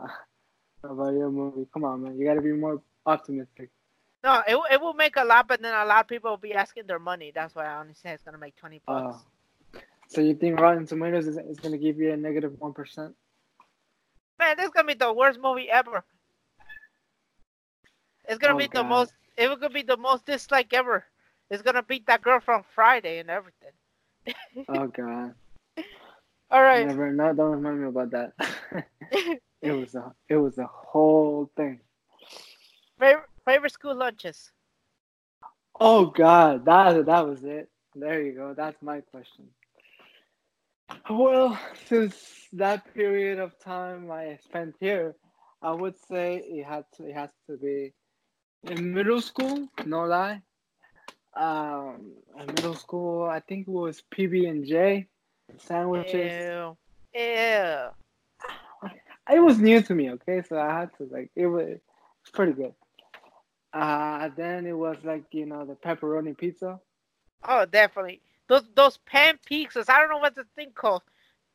about 0.84 1.14
your 1.14 1.30
movie. 1.30 1.68
Come 1.74 1.84
on, 1.84 2.04
man, 2.04 2.18
you 2.18 2.26
gotta 2.26 2.42
be 2.42 2.54
more 2.54 2.82
optimistic. 3.06 3.70
No, 4.24 4.43
it 4.47 4.55
will- 4.55 4.67
it 4.70 4.82
will 4.82 4.93
make 4.93 5.15
a 5.15 5.24
lot, 5.24 5.47
but 5.47 5.61
then 5.61 5.74
a 5.74 5.86
lot 5.86 6.01
of 6.01 6.07
people 6.07 6.30
will 6.32 6.38
be 6.38 6.53
asking 6.53 6.88
their 6.88 6.99
money. 6.99 7.32
That's 7.34 7.55
why 7.55 7.65
I 7.65 7.80
only 7.80 7.93
say 7.93 8.11
it's 8.11 8.24
gonna 8.24 8.38
make 8.38 8.55
twenty 8.55 8.82
oh. 8.88 8.93
bucks. 8.93 9.17
Oh. 9.24 9.80
So 10.07 10.22
you 10.22 10.34
think 10.34 10.59
Rotten 10.59 10.88
Tomatoes 10.88 11.28
is, 11.28 11.38
is 11.38 11.59
gonna 11.59 11.78
give 11.78 11.97
you 11.97 12.11
a 12.11 12.17
negative 12.17 12.59
one 12.59 12.74
percent? 12.74 13.15
Man, 14.39 14.57
this 14.57 14.65
is 14.65 14.72
gonna 14.72 14.88
be 14.88 14.93
the 14.95 15.13
worst 15.13 15.39
movie 15.39 15.70
ever. 15.70 16.03
It's 18.28 18.39
gonna 18.39 18.55
Oh, 18.55 18.57
be 18.57 18.67
the 18.67 18.84
most. 18.84 19.13
It 19.38 19.49
will 19.49 19.70
be 19.70 19.84
the 19.84 19.97
most 19.97 20.26
dislike 20.26 20.74
ever. 20.74 21.05
It's 21.49 21.61
gonna 21.61 21.84
beat 21.84 22.07
that 22.07 22.22
girl 22.22 22.39
from 22.39 22.63
Friday 22.76 23.20
and 23.20 23.30
everything. 23.30 23.72
Oh 24.67 24.88
God, 24.97 25.34
All 26.51 26.61
right. 26.61 26.88
never. 26.88 27.11
No, 27.11 27.34
don't 27.34 27.51
remind 27.51 27.82
me 27.82 27.88
about 27.88 28.11
that. 28.11 28.34
it 29.61 29.72
was 29.72 29.95
a 29.95 30.13
it 30.28 30.38
was 30.38 30.57
a 30.57 30.65
whole 30.65 31.49
thing. 31.55 31.80
favorite 32.99 33.30
favorite 33.50 33.74
school 33.74 33.95
lunches. 33.95 34.52
Oh 35.80 36.06
God, 36.08 36.66
that 36.66 37.06
that 37.06 37.28
was 37.28 37.43
it. 37.43 37.70
There 37.95 38.22
you 38.22 38.34
go. 38.34 38.54
That's 38.54 38.82
my 38.82 39.02
question. 39.02 39.45
Well, 41.10 41.60
since 41.88 42.16
that 42.54 42.93
period 42.93 43.39
of 43.39 43.58
time 43.60 44.12
I 44.12 44.38
spent 44.43 44.76
here, 44.80 45.16
I 45.62 45.72
would 45.72 45.97
say 46.10 46.26
it 46.38 46.66
had 46.66 46.86
to, 46.95 47.08
it 47.10 47.16
has 47.16 47.32
to 47.47 47.58
be 47.58 47.93
in 48.64 48.93
middle 48.93 49.22
school. 49.22 49.68
No 49.86 50.06
lie. 50.06 50.41
Um, 51.36 52.14
in 52.39 52.47
middle 52.47 52.76
school, 52.76 53.24
I 53.26 53.39
think 53.39 53.68
it 53.68 53.72
was 53.72 54.04
PB 54.14 54.50
and 54.50 54.66
J 54.66 55.08
sandwiches. 55.58 56.34
Ew. 56.34 56.78
Ew. 57.14 57.78
It 59.32 59.41
was 59.47 59.58
new 59.60 59.80
to 59.82 59.93
me, 59.93 60.12
okay, 60.16 60.41
so 60.47 60.60
I 60.60 60.72
had 60.80 60.89
to 60.97 61.08
like 61.12 61.30
it 61.36 61.47
was 61.47 61.78
pretty 62.34 62.54
good. 62.54 62.74
Uh, 63.74 64.30
then 64.36 64.65
it 64.65 64.74
was 64.74 64.97
like 65.03 65.26
you 65.32 65.45
know 65.45 65.65
the 65.65 65.76
pepperoni 65.76 66.38
pizza. 66.38 66.80
Oh, 67.47 67.65
definitely. 67.65 68.22
Those 68.47 68.63
those 68.76 68.97
pan 68.97 69.39
pizzas. 69.49 69.89
I 69.89 69.99
don't 69.99 70.09
know 70.09 70.17
what 70.17 70.36
the 70.36 70.45
thing 70.55 70.72
called. 70.74 71.03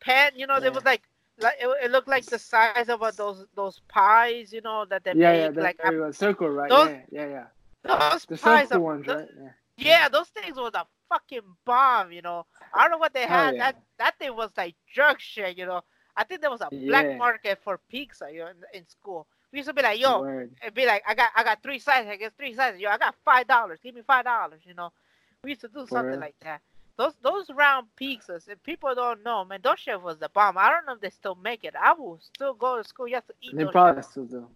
Pan. 0.00 0.32
You 0.36 0.46
know, 0.46 0.60
they 0.60 0.68
Yeah. 0.68 0.70
was 0.70 0.84
like 0.84 1.02
like 1.38 1.56
it, 1.60 1.68
it 1.84 1.90
looked 1.90 2.08
like 2.08 2.28
the 2.28 2.38
size 2.38 2.88
of 2.88 3.02
uh, 3.02 3.10
those 3.10 3.46
those 3.54 3.80
pies. 3.88 4.52
You 4.52 4.60
know 4.62 4.84
that 4.86 5.04
they 5.04 5.14
Yeah, 5.14 5.32
make 5.32 5.56
yeah, 5.56 5.62
like 5.62 5.78
you 5.84 5.92
go. 5.98 6.10
circle, 6.12 6.48
right? 6.48 6.70
those- 6.70 6.88
yeah, 6.88 7.02
yeah, 7.10 7.26
yeah. 7.26 7.46
those 7.84 8.26
The 8.28 8.36
pies. 8.36 8.70
circle 8.70 8.80
Are, 8.80 8.82
ones, 8.82 9.06
right? 9.06 9.28
Yeah. 9.40 9.50
Yeah, 9.76 10.08
those 10.08 10.28
things 10.28 10.56
was 10.56 10.72
a 10.74 10.86
fucking 11.08 11.42
bomb. 11.64 12.12
You 12.12 12.22
know, 12.22 12.46
I 12.72 12.82
don't 12.82 12.92
know 12.92 12.98
what 12.98 13.14
they 13.14 13.26
Hell 13.26 13.26
had. 13.26 13.56
yeah. 13.56 13.58
That 13.58 13.76
that 13.98 14.18
thing 14.18 14.34
was 14.36 14.50
like 14.56 14.74
drug 14.92 15.20
shit. 15.20 15.56
You 15.58 15.66
know, 15.66 15.82
I 16.16 16.24
think 16.24 16.40
there 16.40 16.50
was 16.50 16.60
a 16.60 16.72
black 16.86 17.12
market 17.12 17.58
for 17.62 17.80
pizza. 17.88 18.28
You 18.32 18.40
know, 18.40 18.48
in, 18.48 18.80
in 18.80 18.88
school. 18.88 19.26
We 19.54 19.58
used 19.60 19.68
to 19.68 19.72
be 19.72 19.82
like, 19.82 20.00
yo, 20.00 20.20
Word. 20.20 20.50
and 20.64 20.74
be 20.74 20.84
like, 20.84 21.04
I 21.06 21.14
got 21.14 21.30
I 21.36 21.44
got 21.44 21.62
three 21.62 21.78
sizes. 21.78 22.10
I 22.10 22.16
guess 22.16 22.32
three 22.36 22.54
sizes. 22.54 22.80
Yo, 22.80 22.90
I 22.90 22.98
got 22.98 23.14
five 23.24 23.46
dollars. 23.46 23.78
Give 23.80 23.94
me 23.94 24.02
five 24.04 24.24
dollars. 24.24 24.60
You 24.64 24.74
know, 24.74 24.90
we 25.44 25.50
used 25.50 25.60
to 25.60 25.68
do 25.68 25.86
something 25.86 26.10
real. 26.10 26.18
like 26.18 26.34
that. 26.40 26.60
Those 26.96 27.12
those 27.22 27.48
round 27.50 27.86
pizzas. 28.00 28.48
If 28.48 28.60
people 28.64 28.92
don't 28.96 29.22
know, 29.22 29.44
man, 29.44 29.60
those 29.62 29.78
shit 29.78 30.02
was 30.02 30.18
the 30.18 30.28
bomb. 30.28 30.58
I 30.58 30.70
don't 30.70 30.84
know 30.86 30.94
if 30.94 31.00
they 31.00 31.10
still 31.10 31.36
make 31.36 31.62
it. 31.62 31.74
I 31.80 31.92
will 31.92 32.18
still 32.34 32.54
go 32.54 32.82
to 32.82 32.88
school 32.88 33.06
just 33.08 33.28
to 33.28 33.34
eat 33.42 33.54
They 33.56 33.62
those. 33.62 33.70
probably 33.70 34.02
shit. 34.02 34.10
still 34.10 34.24
do. 34.24 34.48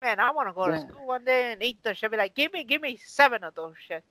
Man, 0.00 0.20
I 0.20 0.30
want 0.30 0.48
to 0.48 0.52
go 0.52 0.68
to 0.68 0.80
school 0.80 1.04
one 1.04 1.24
day 1.24 1.52
and 1.52 1.60
eat 1.60 1.82
the 1.82 1.92
shit. 1.92 2.08
Be 2.12 2.16
like, 2.16 2.36
give 2.36 2.52
me 2.52 2.62
give 2.62 2.80
me 2.80 2.96
seven 3.04 3.42
of 3.42 3.56
those 3.56 3.74
shit. 3.84 4.04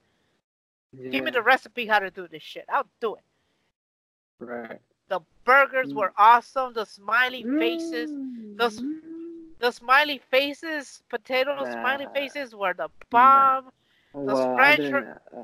Yeah. 0.91 1.09
Give 1.09 1.23
me 1.23 1.31
the 1.31 1.41
recipe 1.41 1.85
how 1.85 1.99
to 1.99 2.11
do 2.11 2.27
this 2.27 2.43
shit. 2.43 2.65
I'll 2.67 2.85
do 2.99 3.15
it. 3.15 3.21
right. 4.39 4.81
The 5.07 5.21
burgers 5.45 5.93
Mm. 5.93 5.95
were 5.95 6.13
awesome. 6.17 6.73
The 6.73 6.85
smiley 6.85 7.43
faces. 7.43 8.09
Those- 8.57 8.81
The 9.59 9.71
smiley 9.71 10.19
faces, 10.29 11.01
potato 11.09 11.55
smiley 11.71 12.07
faces 12.13 12.53
were 12.55 12.73
the 12.73 12.89
bomb. 13.09 13.69
Well, 14.13 14.55
French 14.55 14.79
uh, 14.81 15.41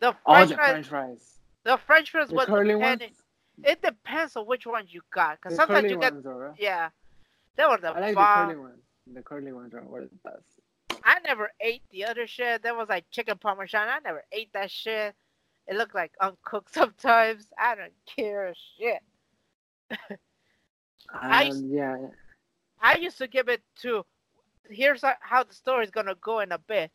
The 0.00 0.16
all 0.26 0.34
French 0.46 0.48
the 0.50 0.54
fries, 0.56 0.70
French 0.72 0.86
fries. 0.88 1.38
the 1.64 1.76
French 1.86 2.10
fries 2.10 2.28
were 2.32 2.46
The 2.46 2.52
was 2.52 2.78
ones. 2.78 2.98
depending. 3.00 3.14
It 3.62 3.82
depends 3.82 4.36
on 4.36 4.46
which 4.46 4.66
ones 4.66 4.92
you 4.92 5.02
got, 5.12 5.40
cause 5.40 5.52
The 5.52 5.56
sometimes 5.56 5.90
you 5.90 5.98
get 5.98 6.12
right? 6.24 6.52
yeah, 6.58 6.88
they 7.56 7.64
were 7.66 7.76
the 7.76 7.88
I 7.88 8.00
like 8.00 8.10
the 8.10 8.14
bomb. 8.14 8.48
curly 8.48 8.58
ones. 8.60 8.82
The 9.12 9.22
curly 9.22 9.52
ones 9.52 9.74
are 9.74 9.82
were 9.82 10.02
the 10.02 10.08
best. 10.24 10.60
I 11.04 11.18
never 11.20 11.50
ate 11.60 11.82
the 11.90 12.04
other 12.06 12.26
shit. 12.26 12.62
That 12.62 12.76
was 12.76 12.88
like 12.88 13.10
chicken 13.10 13.36
parmesan. 13.38 13.88
I 13.88 13.98
never 14.04 14.24
ate 14.32 14.52
that 14.54 14.70
shit. 14.70 15.14
It 15.66 15.76
looked 15.76 15.94
like 15.94 16.12
uncooked 16.20 16.72
sometimes. 16.74 17.46
I 17.58 17.74
don't 17.74 17.92
care 18.06 18.52
shit. 18.78 19.02
I 21.12 21.44
used- 21.44 21.64
Um, 21.64 21.70
yeah. 21.70 21.96
I 22.80 22.96
used 22.96 23.18
to 23.18 23.28
give 23.28 23.48
it 23.48 23.62
to. 23.82 24.04
Here's 24.68 25.02
how 25.20 25.42
the 25.44 25.54
story's 25.54 25.90
gonna 25.90 26.14
go 26.20 26.40
in 26.40 26.52
a 26.52 26.58
bit. 26.58 26.90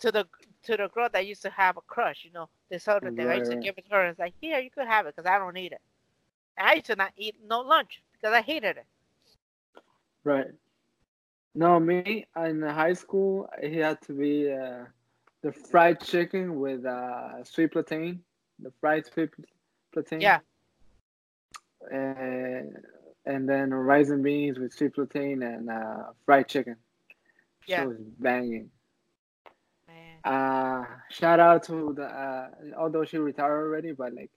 To 0.00 0.10
the 0.10 0.26
to 0.62 0.76
the 0.76 0.88
girl 0.88 1.08
that 1.12 1.26
used 1.26 1.42
to 1.42 1.50
have 1.50 1.76
a 1.76 1.82
crush, 1.82 2.24
you 2.24 2.32
know, 2.32 2.48
this 2.70 2.88
other 2.88 3.10
thing. 3.10 3.28
I 3.28 3.34
used 3.36 3.50
to 3.50 3.56
give 3.58 3.74
it 3.76 3.86
to 3.88 3.94
her. 3.94 4.08
It's 4.08 4.18
like, 4.18 4.34
here, 4.40 4.58
you 4.58 4.70
could 4.70 4.86
have 4.86 5.06
it 5.06 5.14
because 5.14 5.30
I 5.30 5.38
don't 5.38 5.54
need 5.54 5.72
it. 5.72 5.80
And 6.56 6.68
I 6.68 6.74
used 6.74 6.86
to 6.86 6.96
not 6.96 7.12
eat 7.16 7.36
no 7.46 7.60
lunch 7.60 8.02
because 8.12 8.34
I 8.34 8.40
hated 8.40 8.78
it. 8.78 8.86
Right. 10.24 10.46
No, 11.54 11.80
me 11.80 12.26
in 12.36 12.62
high 12.62 12.92
school, 12.92 13.48
it 13.60 13.74
had 13.82 14.00
to 14.02 14.12
be 14.12 14.52
uh, 14.52 14.84
the 15.42 15.52
fried 15.52 16.00
chicken 16.00 16.60
with 16.60 16.84
uh, 16.86 17.42
sweet 17.44 17.72
plantain, 17.72 18.22
the 18.58 18.72
fried 18.80 19.04
sweet 19.06 19.30
plantain. 19.92 20.20
Yeah. 20.20 20.38
And 21.90 22.76
and 23.26 23.48
then 23.48 23.72
rice 23.72 24.10
and 24.10 24.22
beans 24.22 24.58
with 24.58 24.72
sweet 24.72 24.94
plantain 24.94 25.42
and 25.42 25.70
uh, 25.70 26.12
fried 26.24 26.48
chicken. 26.48 26.76
Yeah. 27.66 27.84
So 27.84 27.88
was 27.88 27.98
banging. 28.18 28.70
Man. 29.88 30.24
Uh, 30.24 30.84
shout 31.10 31.40
out 31.40 31.62
to 31.64 31.92
the 31.94 32.04
uh, 32.04 32.48
although 32.78 33.04
she 33.04 33.18
retired 33.18 33.60
already, 33.66 33.92
but 33.92 34.14
like 34.14 34.30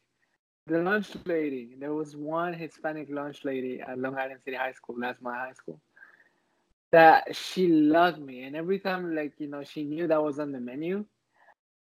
the 0.68 0.80
lunch 0.80 1.16
lady. 1.16 1.76
There 1.80 1.94
was 1.94 2.16
one 2.16 2.54
Hispanic 2.54 3.08
lunch 3.10 3.44
lady 3.44 3.82
at 3.82 3.98
Long 3.98 4.16
Island 4.16 4.40
City 4.44 4.56
High 4.56 4.72
School. 4.74 4.96
That's 5.00 5.22
my 5.22 5.36
high 5.36 5.54
school. 5.54 5.80
That 6.92 7.36
she 7.36 7.68
loved 7.68 8.20
me, 8.20 8.44
and 8.44 8.56
every 8.56 8.80
time 8.80 9.16
like 9.16 9.34
you 9.40 9.48
know 9.48 9.64
she 9.64 9.84
knew 9.84 10.08
that 10.08 10.24
was 10.24 10.40
on 10.40 10.52
the 10.52 10.60
menu, 10.60 11.06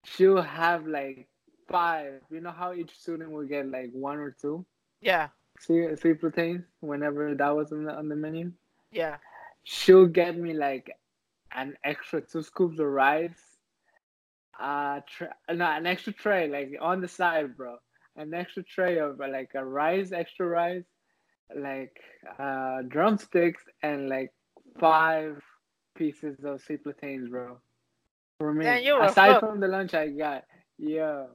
she'll 0.05 0.43
have 0.43 0.87
like 0.87 1.29
five. 1.69 2.23
You 2.31 2.41
know 2.41 2.51
how 2.53 2.73
each 2.73 2.97
student 2.99 3.31
will 3.31 3.47
get 3.47 3.67
like 3.67 3.91
one 3.93 4.19
or 4.19 4.31
two 4.31 4.65
Yeah. 5.01 5.29
Sweet 5.61 5.99
sweet 6.01 6.21
plantains 6.21 6.65
whenever 6.81 7.35
that 7.35 7.55
was 7.57 7.73
on 7.73 7.85
the 7.85 7.95
on 7.95 8.09
the 8.09 8.17
menu. 8.17 8.53
Yeah. 8.91 9.17
She'll 9.65 10.07
get 10.07 10.37
me 10.37 10.55
like 10.55 10.91
an 11.53 11.77
extra 11.85 12.21
two 12.21 12.43
scoops 12.43 12.79
of 12.81 12.87
rice, 12.87 13.59
uh, 14.59 15.01
tra- 15.07 15.35
no, 15.53 15.65
an 15.67 15.87
extra 15.87 16.13
tray 16.13 16.49
like 16.49 16.73
on 16.81 17.01
the 17.01 17.09
side, 17.09 17.57
bro. 17.57 17.77
An 18.17 18.35
extra 18.35 18.63
tray 18.63 18.99
of 18.99 19.19
like 19.19 19.51
a 19.55 19.65
rice, 19.65 20.13
extra 20.13 20.47
rice, 20.47 20.85
like 21.57 21.97
uh, 22.39 22.83
drumsticks, 22.89 23.63
and 23.83 24.09
like 24.09 24.33
five 24.79 25.41
pieces 25.95 26.37
of 26.45 26.61
sweet 26.63 26.83
plantains, 26.83 27.29
bro. 27.29 27.59
For 28.39 28.53
me, 28.55 28.65
aside 29.11 29.41
from 29.41 29.61
the 29.61 29.69
lunch 29.69 29.95
I 29.95 30.09
got, 30.09 30.45
yo, 30.79 31.29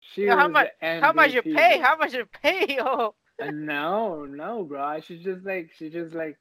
she 0.00 0.22
Yo, 0.24 0.36
how 0.36 0.48
much- 0.48 0.68
How 1.02 1.12
much 1.12 1.34
you 1.34 1.42
pay? 1.42 1.78
How 1.78 1.96
much 1.96 2.14
you 2.14 2.26
pay? 2.42 2.78
Oh. 2.80 3.14
Uh, 3.40 3.50
no, 3.50 4.24
no, 4.24 4.64
bro. 4.64 5.00
She 5.00 5.22
just 5.22 5.44
like 5.44 5.70
she 5.76 5.90
just 5.90 6.14
like 6.14 6.38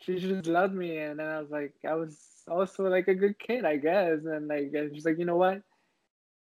she 0.00 0.18
just 0.18 0.46
loved 0.46 0.74
me, 0.74 0.98
and 0.98 1.18
then 1.18 1.26
I 1.26 1.40
was 1.40 1.50
like, 1.50 1.74
I 1.88 1.94
was 1.94 2.18
also 2.48 2.84
like 2.84 3.08
a 3.08 3.14
good 3.14 3.38
kid, 3.38 3.64
I 3.64 3.76
guess, 3.76 4.20
and 4.24 4.48
like 4.48 4.70
and 4.74 4.94
she's 4.94 5.04
like, 5.04 5.18
you 5.18 5.24
know 5.24 5.36
what? 5.36 5.62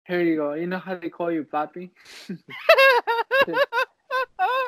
Here 0.07 0.21
you 0.23 0.37
go. 0.37 0.55
You 0.55 0.67
know 0.67 0.79
how 0.79 0.97
they 0.97 1.09
call 1.11 1.31
you 1.31 1.45
papi? 1.45 1.91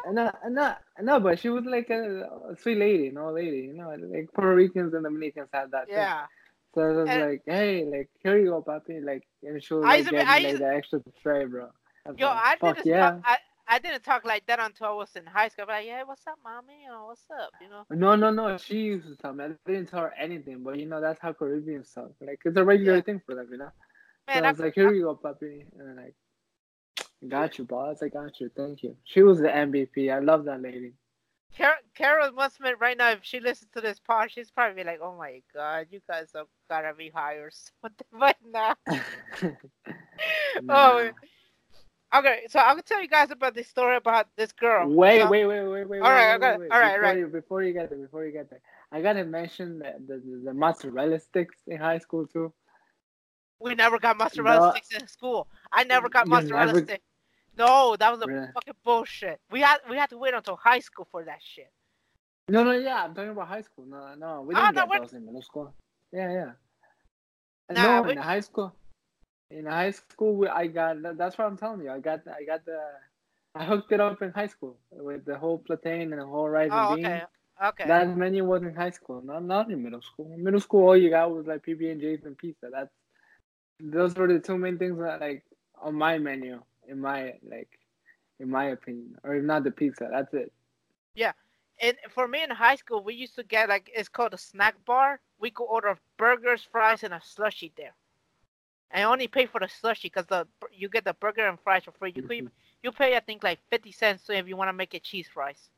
And 0.04 0.16
no, 0.16 0.32
and 0.42 0.54
no, 0.56 0.74
no, 1.00 1.20
but 1.20 1.38
she 1.38 1.48
was 1.48 1.64
like 1.64 1.88
a, 1.88 2.28
a 2.50 2.56
sweet 2.60 2.76
lady, 2.78 3.10
no 3.10 3.30
lady, 3.30 3.58
you 3.58 3.72
know, 3.72 3.90
like 3.90 4.28
Puerto 4.34 4.54
Ricans 4.54 4.92
and 4.94 5.04
Dominicans 5.04 5.48
have 5.52 5.70
that. 5.70 5.86
thing. 5.86 5.94
yeah. 5.96 6.26
So 6.74 6.80
I 6.82 6.90
was 6.92 7.08
And- 7.08 7.22
like, 7.30 7.42
hey, 7.46 7.84
like 7.84 8.10
here 8.20 8.36
you 8.36 8.46
go, 8.50 8.62
papi, 8.62 9.04
like, 9.04 9.22
and 9.44 9.62
she 9.62 9.74
was 9.74 9.84
I 9.84 9.88
like 9.88 9.98
used 9.98 10.08
to 10.10 10.14
be- 10.16 10.18
getting 10.24 10.46
I 10.46 10.48
like 10.50 10.58
the 10.58 10.68
extra 10.74 11.00
tray, 11.22 11.44
bro. 11.44 11.68
Yo, 12.16 12.26
like, 12.26 12.62
I 12.62 12.72
didn't 12.72 12.86
yeah. 12.86 13.18
I, 13.24 13.36
I 13.68 13.78
didn't 13.78 14.02
talk 14.02 14.24
like 14.24 14.46
that 14.46 14.58
until 14.60 14.88
I 14.88 14.92
was 14.92 15.14
in 15.16 15.24
high 15.26 15.48
school. 15.48 15.66
Like, 15.68 15.86
yeah, 15.86 16.02
what's 16.04 16.26
up, 16.26 16.38
mommy? 16.44 16.86
Oh, 16.90 17.06
what's 17.06 17.24
up? 17.30 17.52
You 17.60 17.68
know. 17.68 17.84
No, 17.90 18.16
no, 18.16 18.30
no. 18.30 18.56
She 18.58 18.78
used 18.80 19.06
to 19.08 19.16
tell 19.16 19.32
me. 19.32 19.44
I 19.44 19.48
didn't 19.66 19.88
tell 19.88 20.00
her 20.00 20.12
anything, 20.18 20.62
but 20.62 20.78
you 20.78 20.86
know 20.86 21.00
that's 21.00 21.20
how 21.20 21.32
Caribbean 21.32 21.84
talk. 21.84 22.12
Like 22.20 22.40
it's 22.44 22.56
a 22.56 22.64
regular 22.64 22.96
Yeah. 22.96 23.02
thing 23.02 23.20
for 23.24 23.34
them, 23.34 23.48
you 23.50 23.58
know. 23.58 23.70
Man, 24.28 24.42
so 24.42 24.44
I 24.44 24.50
was 24.50 24.60
like, 24.60 24.74
"Here 24.74 24.92
you 24.92 25.02
go, 25.04 25.14
puppy," 25.14 25.66
and 25.78 25.96
like, 25.96 26.14
"Got 27.28 27.58
you, 27.58 27.64
boss. 27.64 28.02
I 28.02 28.08
got 28.08 28.40
you. 28.40 28.50
Thank 28.56 28.82
you." 28.82 28.96
She 29.04 29.22
was 29.22 29.38
the 29.38 29.48
MVP. 29.54 30.10
I 30.10 30.18
love 30.18 30.44
that 30.44 30.60
lady. 30.60 30.94
Carol, 31.54 31.76
Carol 31.94 32.32
must 32.32 32.56
admit 32.56 32.80
right 32.80 32.96
now, 32.96 33.10
if 33.10 33.20
she 33.24 33.38
listens 33.38 33.70
to 33.72 33.80
this 33.80 34.00
pod, 34.00 34.30
she's 34.30 34.50
probably 34.50 34.84
like, 34.84 35.00
"Oh 35.02 35.16
my 35.16 35.42
god, 35.54 35.86
you 35.90 36.00
guys 36.08 36.30
have 36.34 36.46
gotta 36.68 36.94
be 36.94 37.10
high 37.10 37.34
or 37.34 37.50
something." 37.50 38.06
But 38.18 38.36
now, 38.44 38.74
oh, 38.88 39.52
Nah. 40.62 40.74
oh, 41.08 41.10
okay. 42.14 42.46
So 42.48 42.58
I'll 42.58 42.80
tell 42.82 43.00
you 43.02 43.08
guys 43.08 43.30
about 43.30 43.54
this 43.54 43.68
story 43.68 43.96
about 43.96 44.26
this 44.36 44.52
girl. 44.52 44.88
Wait, 44.88 45.20
So- 45.22 45.30
wait, 45.30 45.44
wait, 45.46 45.62
wait, 45.66 45.88
wait. 45.88 46.00
All 46.02 46.10
right, 46.10 46.28
wait, 46.28 46.34
I 46.34 46.38
got 46.38 46.54
it. 46.54 46.60
wait, 46.60 46.70
wait. 46.70 46.72
All 46.72 46.80
right, 46.80 46.92
before 46.94 47.02
right. 47.08 47.18
You, 47.18 47.26
before 47.26 47.62
you 47.62 47.72
get 47.72 47.90
there, 47.90 47.98
before 47.98 48.24
you 48.26 48.32
get 48.32 48.50
there, 48.50 48.60
I 48.90 49.00
gotta 49.02 49.24
mention 49.24 49.78
the 49.78 49.94
the, 50.06 50.14
the, 50.18 50.42
the 50.46 50.54
mozzarella 50.54 51.18
sticks 51.20 51.56
in 51.66 51.78
high 51.78 51.98
school 51.98 52.26
too. 52.26 52.52
We 53.60 53.74
never 53.74 53.98
got 53.98 54.18
mozzarella 54.18 54.66
No. 54.66 54.70
sticks 54.72 54.90
in 55.00 55.06
school. 55.06 55.46
I 55.70 55.84
never 55.84 56.08
got 56.08 56.26
You 56.26 56.30
mozzarella 56.30 56.72
never- 56.72 56.84
stick. 56.84 57.02
No, 57.56 57.96
that 57.96 58.10
was 58.10 58.22
a 58.22 58.26
Really? 58.26 58.46
fucking 58.54 58.74
bullshit. 58.82 59.38
We 59.50 59.60
had 59.60 59.78
we 59.88 59.96
had 59.96 60.08
to 60.10 60.18
wait 60.18 60.34
until 60.34 60.56
high 60.56 60.80
school 60.80 61.06
for 61.10 61.22
that 61.24 61.38
shit. 61.42 61.70
No, 62.48 62.64
no, 62.64 62.72
yeah, 62.72 63.04
I'm 63.04 63.14
talking 63.14 63.30
about 63.30 63.46
high 63.48 63.60
school. 63.62 63.84
No, 63.86 64.14
no, 64.14 64.42
we 64.42 64.54
Ah, 64.54 64.66
didn't 64.72 64.74
no, 64.76 64.80
get 64.82 64.88
we're- 64.90 65.00
those 65.00 65.12
in 65.12 65.24
middle 65.26 65.42
school. 65.42 65.72
Yeah, 66.12 66.32
yeah. 66.32 66.52
Nah, 67.70 68.00
no, 68.00 68.02
we- 68.02 68.12
in 68.12 68.18
high 68.18 68.40
school. 68.40 68.74
In 69.52 69.66
high 69.66 69.90
school, 69.92 70.48
I 70.48 70.66
got 70.68 70.96
that's 71.18 71.38
what 71.38 71.46
I'm 71.46 71.56
telling 71.58 71.82
you. 71.82 71.90
I 71.90 72.00
got. 72.00 72.20
I 72.28 72.44
got 72.44 72.64
the. 72.64 72.80
I 73.54 73.64
hooked 73.64 73.92
it 73.92 74.00
up 74.00 74.22
in 74.22 74.32
high 74.32 74.46
school 74.48 74.78
with 74.90 75.24
the 75.26 75.38
whole 75.38 75.58
plantain 75.58 76.12
and 76.12 76.20
the 76.22 76.26
whole 76.26 76.48
rice 76.48 76.72
Oh, 76.72 76.88
and 76.88 76.88
beans. 76.88 77.08
okay, 77.08 77.24
okay. 77.62 77.88
That 77.88 78.16
menu 78.16 78.44
was 78.44 78.62
in 78.62 78.74
high 78.74 78.90
school, 78.90 79.22
not 79.22 79.44
not 79.44 79.70
in 79.70 79.82
middle 79.82 80.02
school. 80.02 80.32
In 80.32 80.42
middle 80.44 80.60
school, 80.60 80.86
all 80.88 80.96
you 80.96 81.10
got 81.10 81.30
was 81.34 81.46
like 81.46 81.64
PB 81.64 81.92
and 81.92 82.00
J's 82.00 82.24
and 82.24 82.36
pizza. 82.38 82.68
That's 82.72 82.92
those 83.80 84.14
were 84.16 84.28
the 84.28 84.40
two 84.40 84.58
main 84.58 84.78
things 84.78 84.98
that 84.98 85.20
like 85.20 85.44
on 85.80 85.94
my 85.94 86.18
menu 86.18 86.62
in 86.88 87.00
my 87.00 87.34
like 87.42 87.70
in 88.40 88.50
my 88.50 88.66
opinion. 88.66 89.16
Or 89.24 89.34
if 89.34 89.44
not 89.44 89.64
the 89.64 89.70
pizza, 89.72 90.08
that's 90.10 90.32
it. 90.34 90.52
Yeah. 91.14 91.32
And 91.80 91.96
for 92.10 92.28
me 92.28 92.42
in 92.42 92.50
high 92.50 92.76
school, 92.76 93.02
we 93.02 93.14
used 93.14 93.34
to 93.36 93.44
get 93.44 93.68
like 93.68 93.90
it's 93.94 94.08
called 94.08 94.34
a 94.34 94.38
snack 94.38 94.84
bar. 94.84 95.20
We 95.38 95.50
could 95.50 95.64
order 95.64 95.98
burgers, 96.18 96.62
fries, 96.64 97.02
and 97.02 97.14
a 97.14 97.20
slushy 97.22 97.72
there. 97.76 97.94
And 98.92 99.04
only 99.06 99.26
pay 99.26 99.46
for 99.46 99.58
the 99.58 99.68
slushy 99.68 100.08
because 100.08 100.26
the 100.26 100.46
you 100.70 100.88
get 100.88 101.04
the 101.04 101.14
burger 101.14 101.48
and 101.48 101.58
fries 101.58 101.84
for 101.84 101.92
free. 101.92 102.12
You 102.14 102.22
could 102.22 102.32
even, 102.32 102.50
you 102.82 102.92
pay 102.92 103.16
I 103.16 103.20
think 103.20 103.42
like 103.42 103.58
fifty 103.70 103.90
cents 103.90 104.28
if 104.28 104.46
you 104.46 104.56
want 104.56 104.68
to 104.68 104.74
make 104.74 104.94
it 104.94 105.02
cheese 105.02 105.28
fries. 105.32 105.70